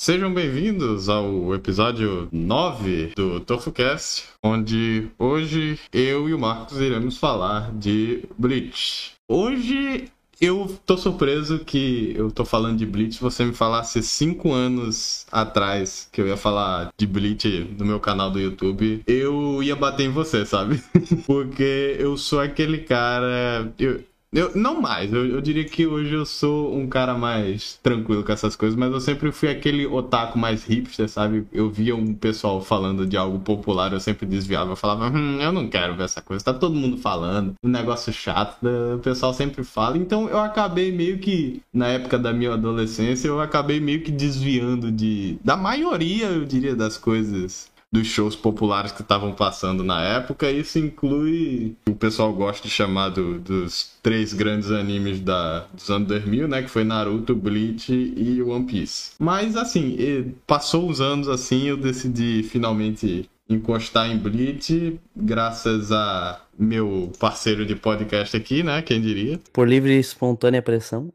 Sejam 0.00 0.32
bem-vindos 0.32 1.08
ao 1.08 1.52
episódio 1.52 2.28
9 2.30 3.14
do 3.16 3.40
TofuCast, 3.40 4.28
onde 4.40 5.08
hoje 5.18 5.76
eu 5.92 6.28
e 6.28 6.34
o 6.34 6.38
Marcos 6.38 6.78
iremos 6.78 7.18
falar 7.18 7.72
de 7.72 8.22
Bleach. 8.38 9.14
Hoje 9.26 10.08
eu 10.40 10.78
tô 10.86 10.96
surpreso 10.96 11.64
que 11.64 12.14
eu 12.16 12.30
tô 12.30 12.44
falando 12.44 12.78
de 12.78 12.86
Bleach. 12.86 13.20
Você 13.20 13.44
me 13.44 13.52
falasse 13.52 14.00
cinco 14.00 14.52
anos 14.52 15.26
atrás 15.32 16.08
que 16.12 16.20
eu 16.20 16.28
ia 16.28 16.36
falar 16.36 16.90
de 16.96 17.04
Bleach 17.04 17.74
no 17.76 17.84
meu 17.84 17.98
canal 17.98 18.30
do 18.30 18.38
YouTube, 18.38 19.02
eu 19.04 19.60
ia 19.64 19.74
bater 19.74 20.04
em 20.04 20.12
você, 20.12 20.46
sabe? 20.46 20.80
Porque 21.26 21.96
eu 21.98 22.16
sou 22.16 22.38
aquele 22.38 22.78
cara. 22.78 23.72
Eu, 23.76 24.04
eu, 24.32 24.54
não 24.54 24.80
mais, 24.80 25.12
eu, 25.12 25.26
eu, 25.26 25.40
diria 25.40 25.64
que 25.64 25.86
hoje 25.86 26.12
eu 26.12 26.26
sou 26.26 26.76
um 26.76 26.86
cara 26.86 27.14
mais 27.14 27.78
tranquilo 27.82 28.22
com 28.22 28.32
essas 28.32 28.54
coisas, 28.54 28.78
mas 28.78 28.92
eu 28.92 29.00
sempre 29.00 29.32
fui 29.32 29.48
aquele 29.48 29.86
otaku 29.86 30.38
mais 30.38 30.64
hipster, 30.64 31.08
sabe? 31.08 31.46
Eu 31.52 31.70
via 31.70 31.96
um 31.96 32.12
pessoal 32.14 32.60
falando 32.60 33.06
de 33.06 33.16
algo 33.16 33.38
popular, 33.38 33.92
eu 33.92 34.00
sempre 34.00 34.26
desviava, 34.26 34.72
eu 34.72 34.76
falava, 34.76 35.08
hum, 35.08 35.40
eu 35.40 35.50
não 35.50 35.68
quero 35.68 35.96
ver 35.96 36.04
essa 36.04 36.20
coisa, 36.20 36.44
tá 36.44 36.52
todo 36.52 36.74
mundo 36.74 36.98
falando, 36.98 37.54
um 37.64 37.68
negócio 37.68 38.12
chato, 38.12 38.58
o 38.94 38.98
pessoal 38.98 39.32
sempre 39.32 39.64
fala. 39.64 39.96
Então 39.96 40.28
eu 40.28 40.38
acabei 40.38 40.92
meio 40.92 41.18
que, 41.18 41.62
na 41.72 41.88
época 41.88 42.18
da 42.18 42.32
minha 42.32 42.52
adolescência, 42.52 43.28
eu 43.28 43.40
acabei 43.40 43.80
meio 43.80 44.02
que 44.02 44.10
desviando 44.10 44.92
de. 44.92 45.38
da 45.42 45.56
maioria, 45.56 46.26
eu 46.26 46.44
diria, 46.44 46.76
das 46.76 46.98
coisas 46.98 47.70
dos 47.90 48.06
shows 48.06 48.36
populares 48.36 48.92
que 48.92 49.02
estavam 49.02 49.32
passando 49.32 49.82
na 49.82 50.02
época. 50.02 50.50
Isso 50.50 50.78
inclui 50.78 51.74
o 51.88 51.94
pessoal 51.94 52.32
gosta 52.32 52.66
de 52.66 52.72
chamar 52.72 53.10
do, 53.10 53.38
dos 53.38 53.92
três 54.02 54.32
grandes 54.32 54.70
animes 54.70 55.20
da, 55.20 55.66
dos 55.72 55.90
anos 55.90 56.08
2000, 56.08 56.48
né? 56.48 56.62
Que 56.62 56.68
foi 56.68 56.84
Naruto, 56.84 57.34
Bleach 57.34 57.92
e 57.92 58.42
One 58.42 58.66
Piece. 58.66 59.12
Mas 59.18 59.56
assim, 59.56 60.34
passou 60.46 60.88
os 60.88 61.00
anos 61.00 61.28
assim, 61.28 61.64
eu 61.64 61.76
decidi 61.76 62.42
finalmente 62.42 63.28
encostar 63.48 64.10
em 64.10 64.18
Bleach, 64.18 65.00
graças 65.16 65.90
a 65.90 66.40
meu 66.58 67.12
parceiro 67.18 67.64
de 67.64 67.74
podcast 67.76 68.36
aqui, 68.36 68.62
né? 68.62 68.82
Quem 68.82 69.00
diria? 69.00 69.38
Por 69.52 69.68
livre 69.68 69.96
e 69.96 70.00
espontânea 70.00 70.60
pressão. 70.60 71.12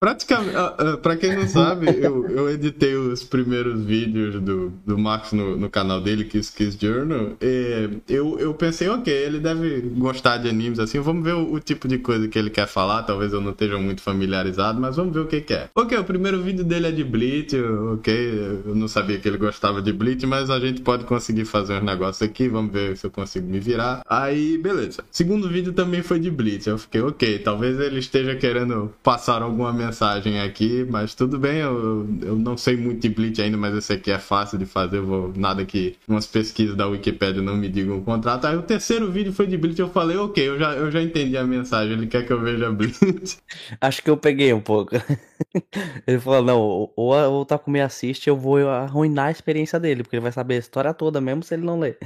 Praticamente, 0.00 0.56
uh, 0.56 0.94
uh, 0.94 0.98
pra 0.98 1.16
quem 1.16 1.36
não 1.36 1.46
sabe, 1.46 1.86
eu, 2.00 2.26
eu 2.28 2.50
editei 2.50 2.94
os 2.94 3.22
primeiros 3.22 3.84
vídeos 3.84 4.40
do, 4.40 4.70
do 4.86 4.98
Max 4.98 5.32
no, 5.32 5.56
no 5.56 5.68
canal 5.68 6.00
dele, 6.00 6.24
Kiss 6.24 6.50
Kiss 6.50 6.78
Journal. 6.80 7.32
E 7.40 7.90
eu, 8.08 8.38
eu 8.38 8.54
pensei, 8.54 8.88
ok, 8.88 9.12
ele 9.12 9.38
deve 9.38 9.80
gostar 9.98 10.38
de 10.38 10.48
animes 10.48 10.78
assim, 10.78 10.98
vamos 11.00 11.22
ver 11.22 11.34
o, 11.34 11.52
o, 11.52 11.60
tipo 11.60 11.86
de 11.86 11.98
coisa 11.98 12.28
que 12.28 12.38
ele 12.38 12.48
quer 12.48 12.66
falar. 12.66 13.02
Talvez 13.02 13.32
eu 13.32 13.40
não 13.40 13.50
esteja 13.50 13.76
muito 13.78 14.00
familiarizado, 14.00 14.80
mas 14.80 14.96
vamos 14.96 15.12
ver 15.12 15.20
o 15.20 15.26
que, 15.26 15.42
que 15.42 15.52
é. 15.52 15.68
Ok, 15.74 15.98
o 15.98 16.04
primeiro 16.04 16.40
vídeo 16.42 16.64
dele 16.64 16.86
é 16.86 16.92
de 16.92 17.04
Bleach, 17.04 17.54
ok, 17.94 18.62
eu 18.64 18.74
não 18.74 18.88
sabia 18.88 19.18
que 19.18 19.28
ele 19.28 19.36
gostava 19.36 19.82
de 19.82 19.92
Bleach, 19.92 20.24
mas 20.26 20.48
a 20.48 20.58
gente 20.58 20.80
pode 20.80 21.04
conseguir 21.04 21.44
fazer 21.44 21.74
uns 21.74 21.84
negócios 21.84 22.22
aqui, 22.22 22.48
vamos 22.48 22.72
ver 22.72 22.96
se 22.96 23.06
eu 23.06 23.10
consigo 23.10 23.46
me 23.46 23.60
virar. 23.60 24.02
Aí, 24.08 24.29
beleza. 24.58 25.04
Segundo 25.10 25.48
vídeo 25.48 25.72
também 25.72 26.02
foi 26.02 26.18
de 26.18 26.30
Bleach, 26.30 26.68
eu 26.68 26.78
fiquei, 26.78 27.00
ok, 27.00 27.38
talvez 27.38 27.78
ele 27.78 27.98
esteja 27.98 28.34
querendo 28.34 28.92
passar 29.02 29.42
alguma 29.42 29.72
mensagem 29.72 30.40
aqui, 30.40 30.86
mas 30.88 31.14
tudo 31.14 31.38
bem, 31.38 31.58
eu, 31.58 32.06
eu 32.22 32.36
não 32.36 32.56
sei 32.56 32.76
muito 32.76 33.00
de 33.00 33.08
Bleach 33.08 33.40
ainda, 33.40 33.56
mas 33.56 33.74
eu 33.74 33.80
sei 33.80 33.98
que 33.98 34.10
é 34.10 34.18
fácil 34.18 34.58
de 34.58 34.66
fazer, 34.66 35.00
vou, 35.00 35.32
nada 35.36 35.64
que 35.64 35.96
umas 36.08 36.26
pesquisas 36.26 36.76
da 36.76 36.86
Wikipedia 36.86 37.42
não 37.42 37.56
me 37.56 37.68
digam 37.68 37.98
o 37.98 38.02
contrato. 38.02 38.46
Aí 38.46 38.56
o 38.56 38.62
terceiro 38.62 39.10
vídeo 39.10 39.32
foi 39.32 39.46
de 39.46 39.56
Bleach, 39.56 39.80
eu 39.80 39.88
falei, 39.88 40.16
ok, 40.16 40.48
eu 40.48 40.58
já, 40.58 40.72
eu 40.74 40.90
já 40.90 41.02
entendi 41.02 41.36
a 41.36 41.44
mensagem, 41.44 41.92
ele 41.92 42.06
quer 42.06 42.26
que 42.26 42.32
eu 42.32 42.40
veja 42.40 42.70
Bleach. 42.70 43.38
Acho 43.80 44.02
que 44.02 44.10
eu 44.10 44.16
peguei 44.16 44.52
um 44.52 44.60
pouco. 44.60 44.96
Ele 46.06 46.18
falou, 46.18 46.42
não, 46.42 46.60
ou, 46.60 46.92
ou 46.96 47.40
o 47.40 47.44
Takumi 47.44 47.80
assiste, 47.80 48.28
eu 48.28 48.36
vou 48.36 48.68
arruinar 48.68 49.26
a 49.26 49.30
experiência 49.30 49.80
dele, 49.80 50.02
porque 50.02 50.16
ele 50.16 50.22
vai 50.22 50.32
saber 50.32 50.54
a 50.54 50.58
história 50.58 50.94
toda, 50.94 51.20
mesmo 51.20 51.42
se 51.42 51.54
ele 51.54 51.64
não 51.64 51.78
ler. 51.78 51.98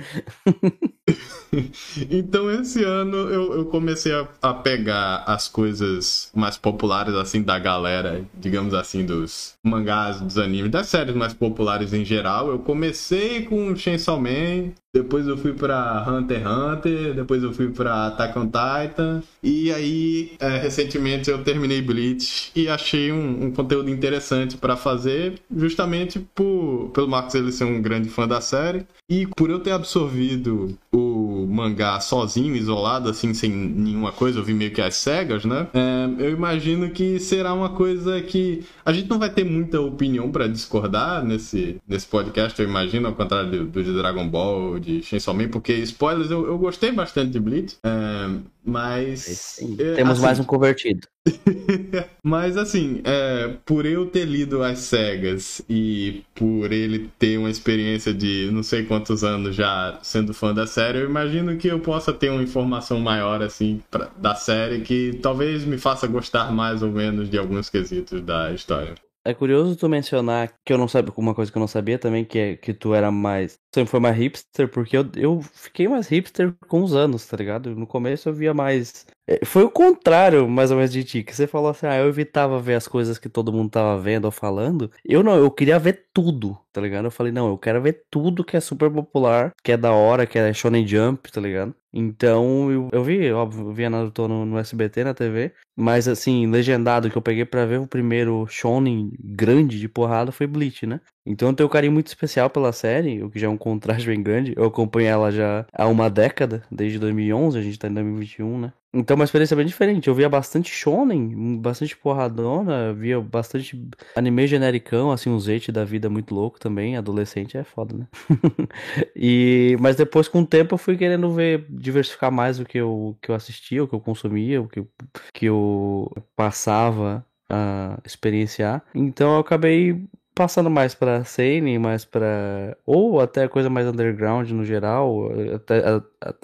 então 2.11 2.51
esse 2.51 2.83
ano 2.83 3.17
eu, 3.17 3.53
eu 3.55 3.65
comecei 3.67 4.13
a, 4.13 4.27
a, 4.43 4.55
pegar 4.55 5.23
as 5.27 5.49
coisas 5.49 6.31
mais 6.35 6.57
populares 6.57 7.15
assim 7.15 7.43
da 7.43 7.59
galera, 7.59 8.25
digamos 8.35 8.75
assim, 8.75 9.05
dos 9.05 9.55
mangás, 9.63 10.21
dos 10.21 10.39
animes, 10.39 10.71
das 10.71 10.89
séries 10.89 11.15
mais 11.15 11.35
populares 11.35 11.93
em 11.93 12.05
geral. 12.05 12.49
Eu 12.49 12.59
comecei 12.59 13.43
com 13.43 13.75
Chainsaw 13.77 14.21
Man, 14.21 14.73
depois 14.95 15.27
eu 15.27 15.37
fui 15.37 15.53
para 15.53 16.07
Hunter 16.09 16.39
x 16.39 16.47
Hunter, 16.47 17.15
depois 17.15 17.43
eu 17.43 17.53
fui 17.53 17.69
para 17.69 18.07
Attack 18.07 18.39
on 18.39 18.47
Titan 18.47 19.23
e 19.43 19.73
aí 19.73 20.33
é, 20.39 20.57
recentemente 20.59 21.29
eu 21.29 21.43
terminei 21.43 21.83
Bleach 21.83 22.53
e 22.55 22.69
achei 22.69 23.11
um, 23.11 23.47
um 23.47 23.51
conteúdo 23.51 23.91
interessante 23.91 24.57
para 24.57 24.77
fazer, 24.77 25.41
justamente 25.55 26.21
por 26.35 26.91
pelo 26.95 27.09
Marcos 27.09 27.35
ele 27.35 27.51
ser 27.51 27.65
um 27.65 27.83
grande 27.83 28.09
fã 28.09 28.29
da 28.29 28.41
série 28.41 28.87
e 29.11 29.27
por 29.27 29.51
eu 29.51 29.59
ter 29.59 29.73
absorvido 29.73 30.79
o 30.93 31.47
mangá 31.47 32.01
sozinho, 32.01 32.57
isolado, 32.57 33.11
assim, 33.11 33.35
sem 33.35 33.51
nenhuma 33.51 34.13
coisa, 34.13 34.39
eu 34.39 34.45
vi 34.45 34.55
meio 34.55 34.73
que 34.73 34.81
as 34.81 34.95
cegas, 34.95 35.45
né? 35.45 35.69
É, 35.75 36.25
eu 36.25 36.31
imagino 36.31 36.91
que 36.91 37.19
será 37.19 37.53
uma 37.53 37.71
coisa 37.71 38.21
que 38.23 38.65
a 38.85 38.93
gente 38.93 39.11
não 39.11 39.19
vai 39.19 39.29
ter 39.29 39.45
muita 39.45 39.81
opinião 39.81 40.31
para 40.31 40.47
discordar 40.47 41.25
nesse, 41.25 41.77
nesse 41.87 42.07
podcast, 42.07 42.61
eu 42.61 42.69
imagino, 42.69 43.09
ao 43.09 43.15
contrário 43.15 43.51
do, 43.51 43.65
do 43.67 43.85
de 43.85 43.93
Dragon 43.93 44.29
Ball, 44.29 44.79
de 44.85 45.03
Chainsaw 45.03 45.35
Man, 45.35 45.49
porque 45.49 45.73
spoilers, 45.75 46.31
eu, 46.31 46.47
eu 46.47 46.59
gostei 46.59 46.93
bastante 46.93 47.31
de 47.33 47.41
Bleach, 47.41 47.77
é, 47.85 48.41
mas... 48.65 49.59
É, 49.79 49.95
Temos 49.95 50.15
assim, 50.15 50.23
mais 50.23 50.39
um 50.39 50.45
convertido. 50.45 51.07
mas 52.23 52.57
assim, 52.57 53.01
é, 53.05 53.57
por 53.65 53.87
eu 53.87 54.07
ter 54.07 54.25
lido 54.25 54.63
as 54.63 54.81
cegas 54.81 55.63
e 55.69 56.23
por 56.35 56.71
ele 56.73 57.11
ter 57.19 57.39
uma 57.39 57.51
experiência 57.51 58.13
de 58.13 58.51
não 58.53 58.63
sei 58.63 58.85
quantos 58.85 59.25
anos 59.25 59.57
já 59.57 59.99
sendo 60.03 60.35
fã 60.35 60.53
da 60.53 60.67
série, 60.67 60.99
eu 60.99 61.09
imagino 61.09 61.57
que 61.57 61.69
eu 61.69 61.81
possa 61.81 62.13
ter 62.13 62.31
uma 62.31 62.43
informação 62.43 63.01
maior 63.01 63.43
assim 63.43 63.83
pra, 63.91 64.11
da 64.19 64.35
série 64.35 64.83
que 64.83 65.19
talvez 65.23 65.65
me 65.65 65.79
faça 65.79 66.07
gostar 66.07 66.53
mais 66.53 66.83
ou 66.83 66.91
menos 66.91 67.31
de 67.31 67.39
alguns 67.39 67.71
quesitos 67.71 68.21
da 68.21 68.53
história. 68.53 68.95
É 69.27 69.33
curioso 69.33 69.75
tu 69.75 69.89
mencionar 69.89 70.53
que 70.63 70.71
eu 70.71 70.77
não 70.77 70.87
sabia, 70.87 71.11
uma 71.17 71.35
coisa 71.35 71.51
que 71.51 71.57
eu 71.57 71.61
não 71.61 71.67
sabia 71.67 71.99
também, 71.99 72.27
que 72.27 72.39
é 72.39 72.57
que 72.57 72.75
tu 72.75 72.93
era 72.93 73.11
mais. 73.11 73.59
Sempre 73.75 73.91
foi 73.91 73.99
mais 73.99 74.17
hipster, 74.17 74.69
porque 74.69 74.97
eu, 74.97 75.05
eu 75.17 75.43
fiquei 75.53 75.89
mais 75.89 76.07
hipster 76.07 76.55
com 76.69 76.81
os 76.85 76.95
anos, 76.95 77.27
tá 77.27 77.37
ligado? 77.37 77.75
No 77.75 77.89
começo 77.89 78.29
eu 78.29 78.33
via 78.33 78.55
mais. 78.55 79.05
É, 79.27 79.45
foi 79.45 79.65
o 79.65 79.71
contrário, 79.71 80.49
mais 80.49 80.71
ou 80.71 80.77
menos, 80.77 80.93
de 80.93 81.03
ti, 81.03 81.25
que 81.25 81.35
você 81.35 81.45
falou 81.49 81.71
assim, 81.71 81.87
ah, 81.87 81.97
eu 81.97 82.07
evitava 82.07 82.61
ver 82.61 82.75
as 82.77 82.87
coisas 82.87 83.19
que 83.19 83.29
todo 83.29 83.53
mundo 83.53 83.71
tava 83.71 84.01
vendo 84.01 84.27
ou 84.27 84.31
falando. 84.31 84.93
Eu 85.05 85.25
não, 85.25 85.35
eu 85.35 85.51
queria 85.51 85.77
ver 85.77 86.07
tudo, 86.15 86.57
tá 86.73 86.81
ligado? 86.81 87.07
Eu 87.07 87.11
falei, 87.11 87.33
não, 87.33 87.49
eu 87.49 87.59
quero 87.59 87.83
ver 87.83 88.05
tudo 88.09 88.45
que 88.45 88.57
é 88.57 88.61
super 88.61 88.89
popular, 88.89 89.53
que 89.61 89.73
é 89.73 89.77
da 89.77 89.91
hora, 89.91 90.25
que 90.25 90.39
é 90.39 90.53
Shonen 90.53 90.87
Jump, 90.87 91.33
tá 91.33 91.41
ligado? 91.41 91.75
Então, 91.93 92.71
eu, 92.71 92.89
eu 92.93 93.03
vi, 93.03 93.33
óbvio, 93.33 93.69
eu 93.69 93.73
via 93.73 93.91
Naruto 93.91 94.29
no, 94.29 94.45
no 94.45 94.59
SBT, 94.59 95.03
na 95.03 95.15
TV, 95.15 95.53
mas 95.77 96.07
assim, 96.07 96.47
legendado 96.47 97.11
que 97.11 97.17
eu 97.17 97.23
peguei 97.23 97.45
para 97.45 97.67
ver 97.67 97.81
o 97.81 97.89
primeiro 97.89 98.47
shonen 98.47 99.11
grande 99.19 99.81
de 99.81 99.89
porrada 99.89 100.31
foi 100.31 100.47
Bleach, 100.47 100.87
né? 100.87 101.01
Então 101.27 101.49
eu 101.49 101.55
tenho 101.55 101.69
um 101.69 101.73
carinho 101.73 101.93
muito 101.93 102.09
especial 102.09 102.51
pela 102.51 102.73
série, 102.73 103.23
o 103.23 103.31
que 103.31 103.39
já 103.39 103.47
é 103.47 103.51
um 103.51 103.57
contraste 103.57 104.07
bem 104.07 104.23
grande. 104.23 104.53
Eu 104.57 104.67
acompanho 104.67 105.09
ela 105.09 105.31
já 105.31 105.67
há 105.73 105.87
uma 105.87 106.11
década, 106.11 106.63
desde 106.71 106.99
2011, 106.99 107.59
a 107.59 107.63
gente 107.63 107.79
tá 107.79 107.89
em 107.89 107.95
2021, 107.95 108.59
né? 108.59 108.73
Então 108.93 109.17
uma 109.17 109.25
experiência 109.25 109.57
bem 109.57 109.67
diferente. 109.67 110.07
Eu 110.07 110.15
via 110.15 110.29
bastante 110.29 110.71
shonen, 110.71 111.59
bastante 111.61 111.97
porradona, 111.97 112.93
via 112.95 113.21
bastante 113.21 113.77
anime 114.15 114.47
genericão, 114.47 115.11
assim, 115.11 115.31
um 115.31 115.41
zeite 115.41 115.73
da 115.73 115.85
vida 115.85 116.09
muito 116.09 116.33
louco 116.35 116.61
também. 116.61 116.97
Adolescente 116.97 117.57
é 117.57 117.65
foda, 117.65 117.97
né? 117.97 118.07
e, 119.17 119.77
mas 119.81 119.97
depois, 119.97 120.29
com 120.29 120.43
o 120.43 120.47
tempo, 120.47 120.75
eu 120.75 120.79
fui 120.79 120.97
querendo 120.97 121.29
ver, 121.33 121.67
diversificar 121.71 122.31
mais 122.31 122.61
o 122.61 122.65
que 122.65 122.79
eu, 122.79 123.17
que 123.21 123.31
eu 123.31 123.35
assistia, 123.35 123.83
o 123.83 123.89
que 123.89 123.95
eu 123.95 124.01
consumia, 124.01 124.63
o 124.63 124.69
que 124.69 124.85
que 125.33 125.47
eu 125.47 126.11
passava 126.37 127.27
a 127.49 127.99
experienciar. 128.05 128.83
Então 128.95 129.35
eu 129.35 129.41
acabei 129.41 130.07
passando 130.35 130.71
mais 130.71 130.95
pra 130.95 131.25
Seinen, 131.25 131.79
mais 131.79 132.05
pra. 132.05 132.77
ou 132.87 133.21
até 133.21 133.49
coisa 133.49 133.71
mais 133.71 133.87
underground 133.87 134.51
no 134.51 134.65
geral, 134.65 135.31
até, 135.55 135.79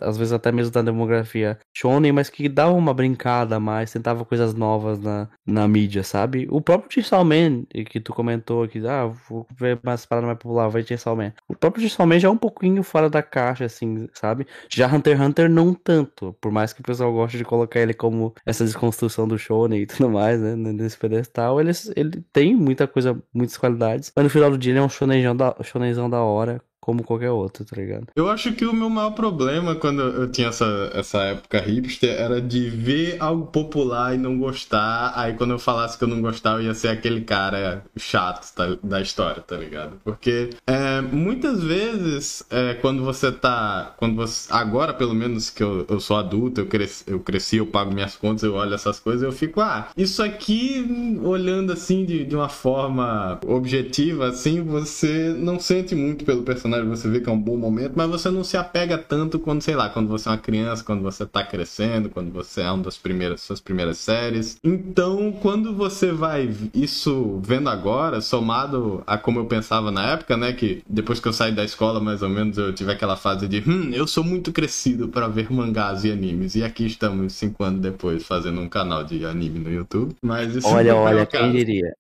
às 0.01 0.17
vezes 0.17 0.33
até 0.33 0.53
mesmo 0.53 0.73
da 0.73 0.83
demografia 0.83 1.59
shonen, 1.73 2.13
mas 2.13 2.31
que 2.31 2.49
dava 2.49 2.73
uma 2.73 2.95
brincada 2.95 3.57
a 3.57 3.61
mais, 3.61 3.93
tentava 3.93 4.25
coisas 4.25 4.55
novas 4.55 4.99
na, 4.99 5.29
na 5.47 5.67
mídia, 5.69 6.03
sabe? 6.03 6.47
O 6.51 6.61
próprio 6.61 6.93
Chainsaw 6.93 7.25
Man, 7.25 7.65
que 7.87 8.01
tu 8.01 8.13
comentou 8.13 8.63
aqui, 8.63 8.87
ah, 8.87 9.07
vou 9.29 9.47
ver 9.57 9.79
mais 9.83 10.05
parada 10.07 10.27
mais 10.27 10.39
popular, 10.39 10.69
vai 10.69 10.83
Chainsaw 10.83 11.17
Man. 11.17 11.33
O 11.49 11.55
próprio 11.55 11.83
Chainsaw 11.83 12.07
Man 12.07 12.19
já 12.19 12.29
é 12.29 12.31
um 12.31 12.37
pouquinho 12.37 12.83
fora 12.83 13.09
da 13.09 13.23
caixa, 13.23 13.65
assim, 13.65 14.09
sabe? 14.13 14.47
Já 14.69 14.87
Hunter 14.87 15.17
x 15.17 15.27
Hunter 15.27 15.51
não 15.51 15.75
tanto, 15.75 16.35
por 16.41 16.51
mais 16.53 16.73
que 16.73 16.81
o 16.81 16.85
pessoal 16.85 17.13
goste 17.13 17.39
de 17.39 17.45
colocar 17.45 17.81
ele 17.81 17.95
como 17.95 18.35
essa 18.45 18.65
desconstrução 18.65 19.27
do 19.27 19.39
shonen 19.39 19.83
e 19.83 19.87
tudo 19.87 20.11
mais, 20.11 20.41
né, 20.41 20.55
nesse 20.57 20.97
pedestal, 20.97 21.61
ele, 21.61 21.71
ele 21.97 22.25
tem 22.33 22.55
muita 22.55 22.87
coisa, 22.87 23.21
muitas 23.33 23.57
qualidades 23.57 23.81
mas 24.15 24.25
no 24.25 24.31
final 24.31 24.51
do 24.51 24.59
dia 24.59 24.73
ele 24.73 24.79
é 24.79 24.83
um 24.83 24.89
shonenzão 24.89 25.37
da, 25.37 25.55
shonenzão 25.63 26.09
da 26.09 26.23
hora, 26.23 26.63
como 26.81 27.05
qualquer 27.05 27.31
outro, 27.31 27.65
tá 27.65 27.77
ligado? 27.77 28.07
Eu 28.17 28.29
acho 28.29 28.53
que 28.53 28.65
o 28.65 28.73
meu 28.73 28.89
maior 28.89 29.11
problema 29.11 29.75
quando 29.75 30.01
eu 30.01 30.31
tinha 30.31 30.49
essa, 30.49 30.91
essa 30.95 31.19
época 31.23 31.61
hipster 31.61 32.11
era 32.19 32.41
de 32.41 32.71
ver 32.71 33.17
algo 33.21 33.47
popular 33.47 34.15
e 34.15 34.19
não 34.19 34.39
gostar. 34.39 35.13
Aí 35.15 35.35
quando 35.35 35.53
eu 35.53 35.59
falasse 35.59 35.99
que 35.99 36.05
eu 36.05 36.09
não 36.09 36.21
gostava, 36.21 36.61
eu 36.61 36.67
ia 36.67 36.75
ser 36.75 36.89
aquele 36.89 37.21
cara 37.21 37.85
chato 37.97 38.55
da, 38.57 38.77
da 38.83 39.01
história, 39.01 39.43
tá 39.43 39.57
ligado? 39.57 40.01
Porque 40.05 40.51
é, 40.67 41.01
muitas 41.01 41.63
vezes, 41.63 42.45
é, 42.51 42.75
quando 42.75 43.05
você 43.05 43.31
tá. 43.31 43.95
Quando 43.97 44.17
você, 44.17 44.51
agora, 44.53 44.95
pelo 44.95 45.15
menos, 45.15 45.51
que 45.51 45.63
eu, 45.63 45.87
eu 45.89 46.01
sou 46.01 46.17
adulto, 46.17 46.61
eu 46.61 46.67
cresci, 46.67 47.05
eu 47.07 47.21
cresci, 47.21 47.57
eu 47.59 47.67
pago 47.67 47.93
minhas 47.93 48.17
contas, 48.17 48.43
eu 48.43 48.55
olho 48.55 48.75
essas 48.75 48.99
coisas, 48.99 49.23
eu 49.23 49.33
fico, 49.33 49.61
ah, 49.61 49.89
isso 49.97 50.23
aqui, 50.23 51.19
olhando 51.23 51.73
assim 51.73 52.05
de, 52.05 52.25
de 52.25 52.35
uma 52.35 52.49
forma 52.49 53.39
objetiva, 53.47 54.29
assim, 54.29 54.63
você 54.63 55.35
não 55.37 55.59
sente 55.59 55.95
muito 55.95 56.25
pelo 56.25 56.43
personagem, 56.43 56.70
você 56.87 57.09
vê 57.09 57.21
que 57.21 57.29
é 57.29 57.33
um 57.33 57.41
bom 57.41 57.57
momento, 57.57 57.93
mas 57.97 58.09
você 58.09 58.31
não 58.31 58.45
se 58.45 58.57
apega 58.57 58.97
tanto 58.99 59.39
quando, 59.39 59.63
sei 59.63 59.75
lá, 59.75 59.89
quando 59.89 60.09
você 60.09 60.29
é 60.29 60.33
uma 60.33 60.39
criança, 60.39 60.85
quando 60.85 61.03
você 61.03 61.27
tá 61.27 61.45
crescendo, 61.45 62.09
quando 62.11 62.33
você 62.33 62.63
é 62.63 62.71
uma 62.71 62.85
das 62.85 62.97
primeiras, 62.97 63.41
suas 63.41 63.61
primeiras 63.61 63.99
séries. 63.99 64.59
Então, 64.63 65.33
quando 65.33 65.75
você 65.75 66.13
vai 66.13 66.51
isso 66.75 67.41
vendo 67.45 67.69
agora, 67.69 68.21
somado 68.21 69.03
a 69.07 69.19
como 69.19 69.39
eu 69.41 69.47
pensava 69.47 69.91
na 69.91 70.13
época, 70.13 70.37
né, 70.37 70.53
que 70.53 70.83
depois 70.89 71.21
que 71.21 71.29
eu 71.29 71.33
saí 71.33 71.53
da 71.53 71.65
escola, 71.65 72.01
mais 72.01 72.23
ou 72.23 72.29
menos, 72.29 72.59
eu 72.59 72.73
tive 72.73 72.93
aquela 72.93 73.17
fase 73.17 73.49
de, 73.49 73.63
hum, 73.67 73.91
eu 73.93 74.07
sou 74.07 74.25
muito 74.25 74.53
crescido 74.53 75.09
para 75.09 75.29
ver 75.29 75.51
mangás 75.53 76.05
e 76.05 76.11
animes. 76.11 76.55
E 76.55 76.65
aqui 76.65 76.87
estamos 76.87 77.33
cinco 77.33 77.65
anos 77.65 77.81
depois 77.81 78.25
fazendo 78.25 78.61
um 78.61 78.69
canal 78.69 79.05
de 79.05 79.25
anime 79.25 79.59
no 79.59 79.71
YouTube. 79.71 80.15
Mas 80.23 80.55
isso 80.55 80.69
Olha, 80.69 80.93
não 80.93 81.03
olha, 81.03 81.27
quem 81.27 81.53
diria? 81.53 81.95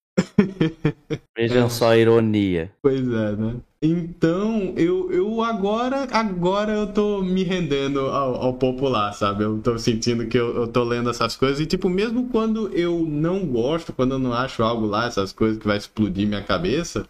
Vejam 1.37 1.69
só 1.71 1.91
a 1.91 1.97
ironia. 1.97 2.71
Pois 2.83 3.01
é, 3.01 3.37
né? 3.37 3.57
Então, 3.83 4.75
eu, 4.77 5.11
eu 5.11 5.43
agora, 5.43 6.07
agora 6.13 6.73
eu 6.73 6.87
tô 6.93 7.23
me 7.23 7.43
rendendo 7.43 8.01
ao, 8.01 8.35
ao 8.35 8.55
popular, 8.55 9.11
sabe? 9.15 9.45
Eu 9.45 9.59
tô 9.59 9.79
sentindo 9.79 10.27
que 10.27 10.39
eu, 10.39 10.55
eu 10.55 10.69
tô 10.69 10.85
lendo 10.85 11.09
essas 11.09 11.35
coisas 11.35 11.61
e, 11.61 11.67
tipo, 11.67 11.89
mesmo 11.89 12.29
quando 12.29 12.69
eu 12.77 13.07
não 13.07 13.47
gosto, 13.47 13.91
quando 13.95 14.13
eu 14.13 14.19
não 14.19 14.35
acho 14.35 14.63
algo 14.63 14.85
lá, 14.85 15.07
essas 15.07 15.33
coisas 15.33 15.59
que 15.59 15.67
vai 15.67 15.79
explodir 15.79 16.29
minha 16.29 16.43
cabeça, 16.43 17.07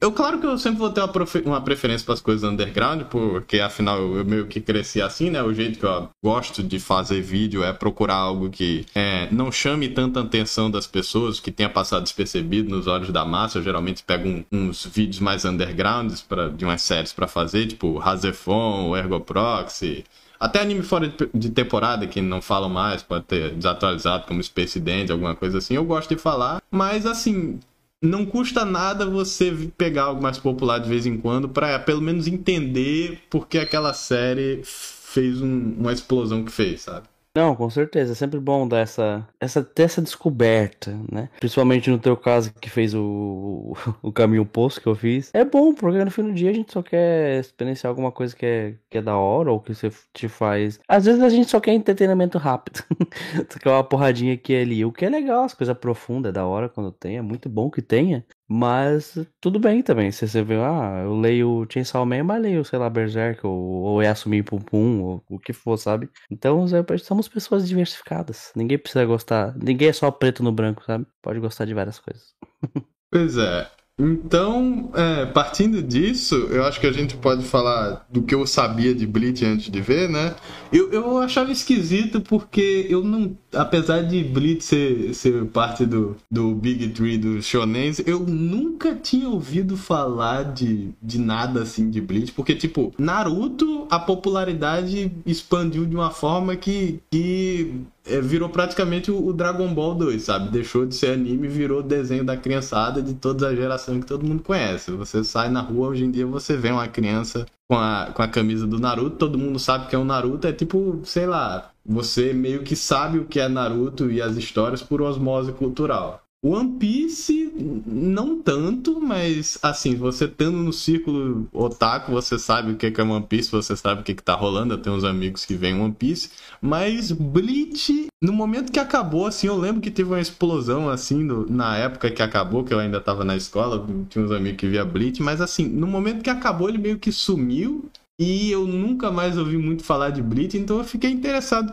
eu, 0.00 0.12
claro 0.12 0.38
que 0.38 0.46
eu 0.46 0.58
sempre 0.58 0.78
vou 0.78 0.90
ter 0.90 1.00
uma, 1.00 1.12
uma 1.46 1.60
preferência 1.60 2.04
para 2.04 2.14
as 2.14 2.20
coisas 2.20 2.42
underground, 2.48 3.02
porque 3.04 3.58
afinal 3.60 3.98
eu, 3.98 4.24
meio 4.24 4.46
que 4.46 4.60
cresci 4.60 5.00
assim, 5.00 5.30
né? 5.30 5.42
O 5.42 5.52
jeito 5.54 5.78
que 5.78 5.86
eu 5.86 6.08
gosto 6.22 6.62
de 6.62 6.78
fazer 6.78 7.20
vídeo 7.22 7.62
é 7.64 7.72
procurar 7.72 8.16
algo 8.16 8.50
que 8.50 8.84
é, 8.94 9.28
não 9.32 9.50
chame 9.50 9.88
tanta 9.88 10.20
atenção 10.20 10.70
das 10.70 10.86
pessoas, 10.86 11.40
que 11.40 11.50
tenha 11.50 11.70
passado 11.70 12.02
despercebido 12.02 12.68
nos 12.70 12.86
olhos 12.86 13.10
da 13.10 13.24
massa. 13.24 13.58
Eu 13.58 13.62
geralmente 13.62 14.02
pego 14.02 14.28
um- 14.28 14.44
uns 14.52 14.84
vídeos 14.84 15.20
mais 15.20 15.44
undergrounds 15.44 16.20
pra, 16.22 16.48
de 16.48 16.64
umas 16.64 16.82
séries 16.82 17.12
pra 17.12 17.26
fazer, 17.26 17.66
tipo 17.66 17.96
Razefon, 17.98 18.96
Ergo 18.96 19.20
Proxy. 19.20 20.04
Até 20.38 20.60
anime 20.60 20.82
fora 20.82 21.12
de 21.34 21.50
temporada 21.50 22.06
que 22.06 22.22
não 22.22 22.40
falam 22.40 22.70
mais, 22.70 23.02
pode 23.02 23.24
ter 23.26 23.50
desatualizado, 23.50 24.26
como 24.26 24.42
Space 24.42 24.80
Dandy, 24.80 25.12
alguma 25.12 25.34
coisa 25.36 25.58
assim. 25.58 25.74
Eu 25.74 25.84
gosto 25.84 26.14
de 26.14 26.20
falar, 26.20 26.62
mas 26.70 27.04
assim, 27.04 27.60
não 28.02 28.24
custa 28.26 28.64
nada 28.64 29.04
você 29.06 29.52
pegar 29.76 30.04
algo 30.04 30.22
mais 30.22 30.38
popular 30.38 30.78
de 30.78 30.88
vez 30.88 31.06
em 31.06 31.18
quando 31.18 31.48
pra 31.48 31.78
pelo 31.78 32.00
menos 32.00 32.26
entender 32.26 33.22
por 33.28 33.46
que 33.46 33.58
aquela 33.58 33.92
série 33.92 34.62
fez 34.64 35.40
um- 35.42 35.74
uma 35.78 35.92
explosão 35.92 36.44
que 36.44 36.52
fez, 36.52 36.82
sabe? 36.82 37.08
Não, 37.36 37.54
com 37.54 37.70
certeza, 37.70 38.12
é 38.12 38.14
sempre 38.14 38.40
bom 38.40 38.66
dar 38.66 38.80
essa, 38.80 39.26
essa, 39.38 39.62
ter 39.62 39.84
essa 39.84 40.02
descoberta, 40.02 40.98
né? 41.10 41.28
Principalmente 41.38 41.88
no 41.88 41.98
teu 41.98 42.16
caso 42.16 42.52
que 42.54 42.68
fez 42.68 42.92
o, 42.92 43.76
o 44.02 44.10
caminho 44.12 44.42
oposto 44.42 44.80
que 44.80 44.88
eu 44.88 44.96
fiz. 44.96 45.30
É 45.32 45.44
bom, 45.44 45.72
porque 45.72 46.04
no 46.04 46.10
fim 46.10 46.24
do 46.24 46.32
dia 46.32 46.50
a 46.50 46.52
gente 46.52 46.72
só 46.72 46.82
quer 46.82 47.38
experienciar 47.38 47.88
alguma 47.88 48.10
coisa 48.10 48.34
que 48.34 48.44
é, 48.44 48.74
que 48.90 48.98
é 48.98 49.02
da 49.02 49.16
hora 49.16 49.52
ou 49.52 49.60
que 49.60 49.72
você 49.72 49.92
te 50.12 50.28
faz. 50.28 50.80
Às 50.88 51.04
vezes 51.04 51.22
a 51.22 51.28
gente 51.28 51.48
só 51.48 51.60
quer 51.60 51.72
entretenimento 51.72 52.36
rápido. 52.36 52.82
Só 53.50 53.58
quer 53.58 53.70
uma 53.70 53.84
porradinha 53.84 54.34
aqui 54.34 54.52
e 54.52 54.60
ali. 54.62 54.84
O 54.84 54.92
que 54.92 55.04
é 55.04 55.08
legal, 55.08 55.44
as 55.44 55.54
coisas 55.54 55.76
profundas, 55.76 56.30
é 56.30 56.32
da 56.32 56.46
hora 56.46 56.68
quando 56.68 56.92
tem, 56.92 57.16
é 57.16 57.22
muito 57.22 57.48
bom 57.48 57.70
que 57.70 57.82
tenha. 57.82 58.24
Mas 58.52 59.16
tudo 59.40 59.60
bem 59.60 59.80
também. 59.80 60.10
Se 60.10 60.26
você 60.26 60.42
vê, 60.42 60.56
ah, 60.56 61.02
eu 61.04 61.14
leio 61.16 61.64
Chainsaw 61.72 62.04
Man, 62.04 62.24
mas 62.24 62.42
leio, 62.42 62.64
sei 62.64 62.80
lá, 62.80 62.90
Berserk 62.90 63.46
ou, 63.46 63.54
ou 63.54 64.02
Yasumi 64.02 64.42
Pum 64.42 64.58
Pum, 64.58 65.02
ou 65.02 65.24
o 65.30 65.38
que 65.38 65.52
for, 65.52 65.76
sabe? 65.76 66.10
Então 66.28 66.64
é, 66.64 66.98
somos 66.98 67.28
pessoas 67.28 67.68
diversificadas. 67.68 68.50
Ninguém 68.56 68.76
precisa 68.76 69.04
gostar. 69.04 69.56
Ninguém 69.56 69.88
é 69.90 69.92
só 69.92 70.10
preto 70.10 70.42
no 70.42 70.50
branco, 70.50 70.82
sabe? 70.84 71.06
Pode 71.22 71.38
gostar 71.38 71.64
de 71.64 71.74
várias 71.74 72.00
coisas. 72.00 72.34
Pois 73.12 73.36
é. 73.36 73.68
Então, 74.00 74.90
é, 74.94 75.26
partindo 75.26 75.82
disso, 75.82 76.34
eu 76.50 76.64
acho 76.64 76.80
que 76.80 76.86
a 76.86 76.92
gente 76.92 77.16
pode 77.16 77.44
falar 77.44 78.06
do 78.10 78.22
que 78.22 78.34
eu 78.34 78.46
sabia 78.46 78.94
de 78.94 79.06
Bleach 79.06 79.44
antes 79.44 79.70
de 79.70 79.80
ver, 79.80 80.08
né? 80.08 80.34
Eu, 80.72 80.90
eu 80.90 81.18
achava 81.18 81.52
esquisito 81.52 82.20
porque 82.20 82.86
eu 82.88 83.04
não. 83.04 83.36
Apesar 83.52 84.02
de 84.02 84.24
Bleach 84.24 84.64
ser, 84.64 85.12
ser 85.14 85.44
parte 85.46 85.84
do, 85.84 86.16
do 86.30 86.54
Big 86.54 86.88
Three 86.88 87.18
dos 87.18 87.44
Shonens, 87.44 88.00
eu 88.06 88.20
nunca 88.20 88.94
tinha 88.94 89.28
ouvido 89.28 89.76
falar 89.76 90.44
de, 90.44 90.90
de 91.02 91.18
nada 91.18 91.62
assim 91.62 91.90
de 91.90 92.00
Bleach. 92.00 92.32
Porque, 92.32 92.54
tipo, 92.54 92.94
Naruto, 92.98 93.86
a 93.90 93.98
popularidade 93.98 95.12
expandiu 95.26 95.84
de 95.84 95.94
uma 95.94 96.10
forma 96.10 96.56
que. 96.56 97.00
que 97.10 97.82
é, 98.04 98.20
virou 98.20 98.48
praticamente 98.48 99.10
o 99.10 99.32
Dragon 99.32 99.72
Ball 99.72 99.94
2, 99.94 100.22
sabe? 100.22 100.50
Deixou 100.50 100.86
de 100.86 100.94
ser 100.94 101.12
anime 101.12 101.48
virou 101.48 101.82
desenho 101.82 102.24
da 102.24 102.36
criançada 102.36 103.02
de 103.02 103.14
toda 103.14 103.48
a 103.48 103.54
geração 103.54 104.00
que 104.00 104.06
todo 104.06 104.26
mundo 104.26 104.42
conhece. 104.42 104.90
Você 104.92 105.22
sai 105.22 105.48
na 105.50 105.60
rua, 105.60 105.88
hoje 105.88 106.04
em 106.04 106.10
dia 106.10 106.26
você 106.26 106.56
vê 106.56 106.70
uma 106.70 106.88
criança 106.88 107.46
com 107.68 107.76
a, 107.76 108.10
com 108.12 108.22
a 108.22 108.28
camisa 108.28 108.66
do 108.66 108.80
Naruto, 108.80 109.16
todo 109.16 109.38
mundo 109.38 109.58
sabe 109.58 109.86
que 109.86 109.94
é 109.94 109.98
o 109.98 110.04
Naruto, 110.04 110.46
é 110.46 110.52
tipo, 110.52 111.00
sei 111.04 111.26
lá, 111.26 111.70
você 111.86 112.32
meio 112.32 112.62
que 112.64 112.74
sabe 112.74 113.18
o 113.18 113.26
que 113.26 113.38
é 113.38 113.48
Naruto 113.48 114.10
e 114.10 114.20
as 114.20 114.36
histórias 114.36 114.82
por 114.82 115.00
osmose 115.00 115.52
cultural. 115.52 116.22
One 116.42 116.78
Piece, 116.78 117.52
não 117.86 118.40
tanto, 118.40 118.98
mas 118.98 119.58
assim, 119.62 119.94
você 119.94 120.24
estando 120.24 120.56
no 120.56 120.72
círculo 120.72 121.46
otaku, 121.52 122.12
você 122.12 122.38
sabe 122.38 122.72
o 122.72 122.76
que 122.76 122.86
é 122.86 123.02
One 123.02 123.26
Piece, 123.26 123.50
você 123.50 123.76
sabe 123.76 124.00
o 124.00 124.04
que, 124.04 124.14
que 124.14 124.22
tá 124.22 124.34
rolando. 124.34 124.72
Eu 124.72 124.78
tenho 124.78 124.96
uns 124.96 125.04
amigos 125.04 125.44
que 125.44 125.54
veem 125.54 125.78
One 125.78 125.92
Piece, 125.92 126.30
mas 126.62 127.12
Bleach, 127.12 128.06
no 128.22 128.32
momento 128.32 128.72
que 128.72 128.78
acabou, 128.78 129.26
assim, 129.26 129.48
eu 129.48 129.56
lembro 129.56 129.82
que 129.82 129.90
teve 129.90 130.08
uma 130.08 130.20
explosão, 130.20 130.88
assim, 130.88 131.28
na 131.50 131.76
época 131.76 132.10
que 132.10 132.22
acabou, 132.22 132.64
que 132.64 132.72
eu 132.72 132.78
ainda 132.78 133.00
tava 133.02 133.22
na 133.22 133.36
escola, 133.36 133.86
tinha 134.08 134.24
uns 134.24 134.32
amigos 134.32 134.58
que 134.58 134.66
via 134.66 134.84
Bleach, 134.84 135.22
mas 135.22 135.42
assim, 135.42 135.68
no 135.68 135.86
momento 135.86 136.22
que 136.22 136.30
acabou, 136.30 136.70
ele 136.70 136.78
meio 136.78 136.98
que 136.98 137.12
sumiu. 137.12 137.90
E 138.18 138.50
eu 138.50 138.66
nunca 138.66 139.10
mais 139.10 139.38
ouvi 139.38 139.56
muito 139.56 139.82
falar 139.82 140.10
de 140.10 140.20
Bleach, 140.20 140.56
então 140.56 140.76
eu 140.76 140.84
fiquei 140.84 141.10
interessado 141.10 141.72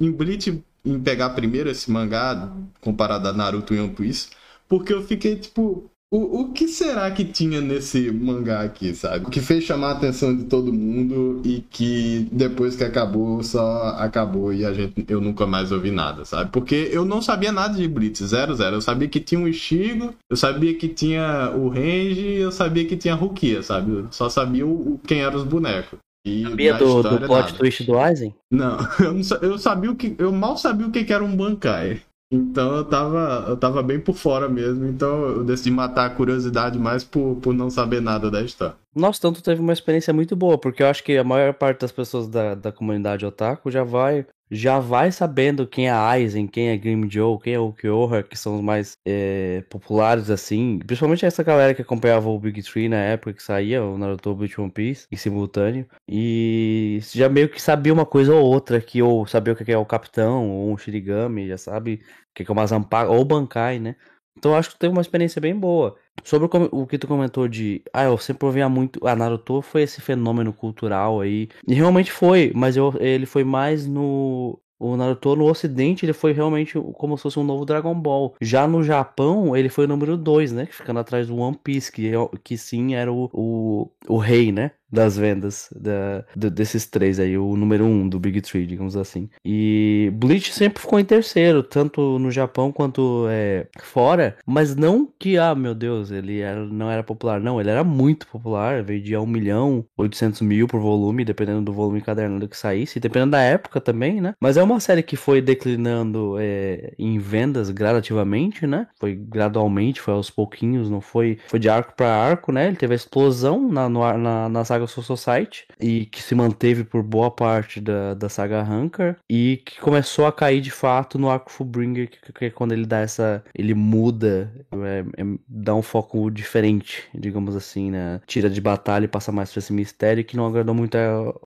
em 0.00 0.12
Bleach 0.12 0.62
em 0.84 0.98
pegar 1.00 1.30
primeiro 1.30 1.70
esse 1.70 1.90
mangá 1.90 2.50
comparado 2.80 3.28
a 3.28 3.32
Naruto 3.32 3.74
e 3.74 3.80
One 3.80 3.90
Piece, 3.94 4.28
porque 4.68 4.92
eu 4.92 5.02
fiquei 5.02 5.36
tipo, 5.36 5.84
o, 6.10 6.40
o 6.42 6.52
que 6.52 6.68
será 6.68 7.10
que 7.10 7.24
tinha 7.24 7.60
nesse 7.60 8.10
mangá 8.10 8.60
aqui, 8.62 8.94
sabe? 8.94 9.30
Que 9.30 9.40
fez 9.40 9.64
chamar 9.64 9.88
a 9.88 9.92
atenção 9.92 10.36
de 10.36 10.44
todo 10.44 10.72
mundo 10.72 11.40
e 11.44 11.60
que 11.70 12.28
depois 12.30 12.76
que 12.76 12.84
acabou, 12.84 13.42
só 13.42 13.94
acabou 13.98 14.52
e 14.52 14.64
a 14.64 14.72
gente, 14.74 15.04
eu 15.08 15.20
nunca 15.20 15.46
mais 15.46 15.72
ouvi 15.72 15.90
nada, 15.90 16.24
sabe? 16.24 16.50
Porque 16.50 16.90
eu 16.92 17.04
não 17.04 17.22
sabia 17.22 17.50
nada 17.50 17.74
de 17.74 17.88
Blitz, 17.88 18.20
zero, 18.24 18.54
zero. 18.54 18.76
Eu 18.76 18.82
sabia 18.82 19.08
que 19.08 19.20
tinha 19.20 19.40
o 19.40 19.48
Ishigo, 19.48 20.14
eu 20.28 20.36
sabia 20.36 20.74
que 20.76 20.88
tinha 20.88 21.50
o 21.56 21.68
Renji, 21.68 22.34
eu 22.34 22.52
sabia 22.52 22.84
que 22.86 22.96
tinha 22.96 23.14
a 23.14 23.16
Rukia, 23.16 23.62
sabe? 23.62 23.90
Eu 23.92 24.08
só 24.12 24.28
sabia 24.28 24.66
o- 24.66 25.00
quem 25.06 25.22
eram 25.22 25.38
os 25.38 25.44
bonecos. 25.44 25.98
E 26.24 26.42
Sabia 26.44 26.74
do, 26.74 27.02
do 27.02 27.20
plot 27.20 27.46
nada. 27.46 27.52
twist 27.58 27.84
do 27.84 27.98
Aizen? 27.98 28.34
Não, 28.50 28.78
eu, 29.00 29.12
não 29.14 29.22
eu 29.42 29.58
sabia 29.58 29.90
o 29.90 29.96
que. 29.96 30.14
Eu 30.18 30.32
mal 30.32 30.56
sabia 30.56 30.86
o 30.86 30.90
que 30.90 31.04
que 31.04 31.12
era 31.12 31.24
um 31.24 31.36
Bankai. 31.36 32.00
Então 32.32 32.76
eu 32.76 32.84
tava, 32.84 33.44
eu 33.48 33.56
tava 33.58 33.82
bem 33.82 34.00
por 34.00 34.14
fora 34.14 34.48
mesmo. 34.48 34.86
Então 34.86 35.22
eu 35.24 35.44
decidi 35.44 35.70
matar 35.70 36.06
a 36.06 36.10
curiosidade 36.10 36.78
mais 36.78 37.04
por, 37.04 37.36
por 37.36 37.52
não 37.52 37.68
saber 37.68 38.00
nada 38.00 38.30
da 38.30 38.40
história. 38.40 38.74
Nossa, 38.94 39.18
então 39.18 39.32
tu 39.32 39.42
teve 39.42 39.60
uma 39.60 39.72
experiência 39.72 40.14
muito 40.14 40.34
boa, 40.34 40.56
porque 40.56 40.82
eu 40.82 40.86
acho 40.86 41.04
que 41.04 41.16
a 41.18 41.24
maior 41.24 41.52
parte 41.52 41.80
das 41.80 41.92
pessoas 41.92 42.28
da, 42.28 42.54
da 42.54 42.72
comunidade 42.72 43.26
otaku 43.26 43.70
já 43.70 43.84
vai 43.84 44.26
já 44.54 44.78
vai 44.78 45.10
sabendo 45.10 45.66
quem 45.66 45.88
é 45.88 45.90
Aizen, 45.90 46.46
quem 46.46 46.68
é 46.68 46.76
Grim 46.76 47.10
Joe, 47.10 47.38
quem 47.40 47.54
é 47.54 47.58
o 47.58 47.72
Kyoha, 47.72 48.22
que 48.22 48.38
são 48.38 48.56
os 48.56 48.60
mais 48.60 48.98
é, 49.04 49.64
populares 49.70 50.28
assim. 50.28 50.78
Principalmente 50.86 51.24
essa 51.24 51.42
galera 51.42 51.72
que 51.74 51.80
acompanhava 51.80 52.28
o 52.28 52.38
Big 52.38 52.62
Tree 52.62 52.86
na 52.86 52.98
época 52.98 53.32
que 53.32 53.42
saía, 53.42 53.82
o 53.82 53.96
Naruto 53.96 54.34
Bleach 54.34 54.60
One 54.60 54.70
Piece, 54.70 55.06
em 55.10 55.16
simultâneo. 55.16 55.86
E 56.06 57.00
já 57.14 57.30
meio 57.30 57.48
que 57.48 57.60
sabia 57.62 57.94
uma 57.94 58.04
coisa 58.04 58.34
ou 58.34 58.44
outra, 58.44 58.78
que 58.80 59.02
ou 59.02 59.26
sabia 59.26 59.54
o 59.54 59.56
que 59.56 59.72
é 59.72 59.78
o 59.78 59.86
Capitão, 59.86 60.50
ou 60.50 60.70
um 60.70 60.76
Shirigami, 60.76 61.48
já 61.48 61.56
sabe 61.56 62.02
o 62.30 62.34
que 62.34 62.42
é 62.42 62.52
uma 62.52 62.66
Zanpakuto, 62.66 63.16
ou 63.16 63.24
Bankai, 63.24 63.78
né? 63.78 63.96
Então 64.36 64.54
acho 64.54 64.70
que 64.70 64.78
teve 64.78 64.92
uma 64.92 65.02
experiência 65.02 65.40
bem 65.40 65.54
boa. 65.54 65.96
Sobre 66.24 66.48
o, 66.70 66.86
que 66.86 66.98
tu 66.98 67.06
comentou 67.06 67.48
de. 67.48 67.82
Ah, 67.92 68.04
eu 68.04 68.18
sempre 68.18 68.46
ouvia 68.46 68.68
muito. 68.68 69.06
A 69.06 69.14
Naruto 69.16 69.62
foi 69.62 69.82
esse 69.82 70.00
fenômeno 70.00 70.52
cultural 70.52 71.20
aí. 71.20 71.48
E 71.66 71.74
realmente 71.74 72.12
foi, 72.12 72.52
mas 72.54 72.76
eu, 72.76 72.94
ele 73.00 73.26
foi 73.26 73.44
mais 73.44 73.86
no. 73.86 74.58
O 74.78 74.96
Naruto 74.96 75.36
no 75.36 75.48
ocidente, 75.48 76.04
ele 76.04 76.12
foi 76.12 76.32
realmente 76.32 76.76
como 76.94 77.16
se 77.16 77.22
fosse 77.22 77.38
um 77.38 77.44
novo 77.44 77.64
Dragon 77.64 77.94
Ball. 77.94 78.34
Já 78.40 78.66
no 78.66 78.82
Japão, 78.82 79.56
ele 79.56 79.68
foi 79.68 79.84
o 79.84 79.88
número 79.88 80.16
2, 80.16 80.50
né? 80.50 80.66
Ficando 80.66 80.98
atrás 80.98 81.28
do 81.28 81.36
One 81.36 81.56
Piece, 81.62 81.92
que, 81.92 82.10
que 82.42 82.58
sim 82.58 82.96
era 82.96 83.12
o, 83.12 83.30
o, 83.32 83.90
o 84.08 84.16
rei, 84.16 84.50
né? 84.50 84.72
Das 84.92 85.16
vendas 85.16 85.68
da, 85.74 86.24
de, 86.36 86.50
desses 86.50 86.86
três 86.86 87.18
aí, 87.18 87.38
o 87.38 87.56
número 87.56 87.84
um 87.84 88.08
do 88.08 88.20
Big 88.20 88.40
Three, 88.42 88.66
digamos 88.66 88.96
assim. 88.96 89.28
E 89.44 90.10
Bleach 90.14 90.52
sempre 90.52 90.82
ficou 90.82 91.00
em 91.00 91.04
terceiro, 91.04 91.62
tanto 91.62 92.18
no 92.18 92.30
Japão 92.30 92.70
quanto 92.70 93.26
é, 93.30 93.66
fora, 93.80 94.36
mas 94.46 94.76
não 94.76 95.08
que, 95.18 95.38
ah, 95.38 95.54
meu 95.54 95.74
Deus, 95.74 96.10
ele 96.10 96.40
era, 96.40 96.64
não 96.64 96.90
era 96.90 97.02
popular, 97.02 97.40
não, 97.40 97.60
ele 97.60 97.70
era 97.70 97.82
muito 97.82 98.26
popular, 98.26 98.82
vendia 98.82 99.20
1 99.20 99.26
milhão, 99.26 99.84
800 99.96 100.42
mil 100.42 100.68
por 100.68 100.80
volume, 100.80 101.24
dependendo 101.24 101.62
do 101.62 101.72
volume 101.72 101.98
encadernado 101.98 102.48
que 102.48 102.56
saísse, 102.56 103.00
dependendo 103.00 103.32
da 103.32 103.40
época 103.40 103.80
também, 103.80 104.20
né? 104.20 104.34
Mas 104.40 104.56
é 104.56 104.62
uma 104.62 104.80
série 104.80 105.02
que 105.02 105.16
foi 105.16 105.40
declinando 105.40 106.36
é, 106.38 106.92
em 106.98 107.18
vendas 107.18 107.70
gradativamente, 107.70 108.66
né? 108.66 108.86
Foi 108.98 109.14
gradualmente, 109.14 110.00
foi 110.00 110.14
aos 110.14 110.30
pouquinhos, 110.30 110.90
não 110.90 111.00
foi, 111.00 111.38
foi 111.48 111.58
de 111.58 111.68
arco 111.68 111.94
para 111.96 112.14
arco, 112.14 112.52
né? 112.52 112.66
Ele 112.66 112.76
teve 112.76 112.92
a 112.92 112.96
explosão 112.96 113.68
na, 113.68 113.88
no, 113.88 114.00
na, 114.18 114.48
na 114.48 114.64
saga 114.64 114.81
saga 114.82 114.86
Soul 114.86 115.04
Society 115.04 115.66
e 115.80 116.06
que 116.06 116.22
se 116.22 116.34
manteve 116.34 116.84
por 116.84 117.02
boa 117.02 117.30
parte 117.30 117.80
da, 117.80 118.14
da 118.14 118.28
saga 118.28 118.62
Rancor 118.62 119.16
e 119.28 119.62
que 119.64 119.80
começou 119.80 120.26
a 120.26 120.32
cair 120.32 120.60
de 120.60 120.70
fato 120.70 121.18
no 121.18 121.30
arco 121.30 121.50
Fullbringer, 121.50 122.10
que, 122.10 122.32
que, 122.32 122.44
é 122.46 122.50
quando 122.50 122.72
ele 122.72 122.86
dá 122.86 123.00
essa. 123.00 123.42
ele 123.54 123.74
muda, 123.74 124.52
é, 124.72 125.04
é, 125.16 125.24
dá 125.48 125.74
um 125.74 125.82
foco 125.82 126.30
diferente, 126.30 127.04
digamos 127.14 127.56
assim, 127.56 127.90
né? 127.90 128.20
Tira 128.26 128.50
de 128.50 128.60
batalha 128.60 129.04
e 129.04 129.08
passa 129.08 129.32
mais 129.32 129.50
pra 129.52 129.58
esse 129.58 129.72
mistério 129.72 130.24
que 130.24 130.36
não 130.36 130.46
agradou 130.46 130.74
muito 130.74 130.96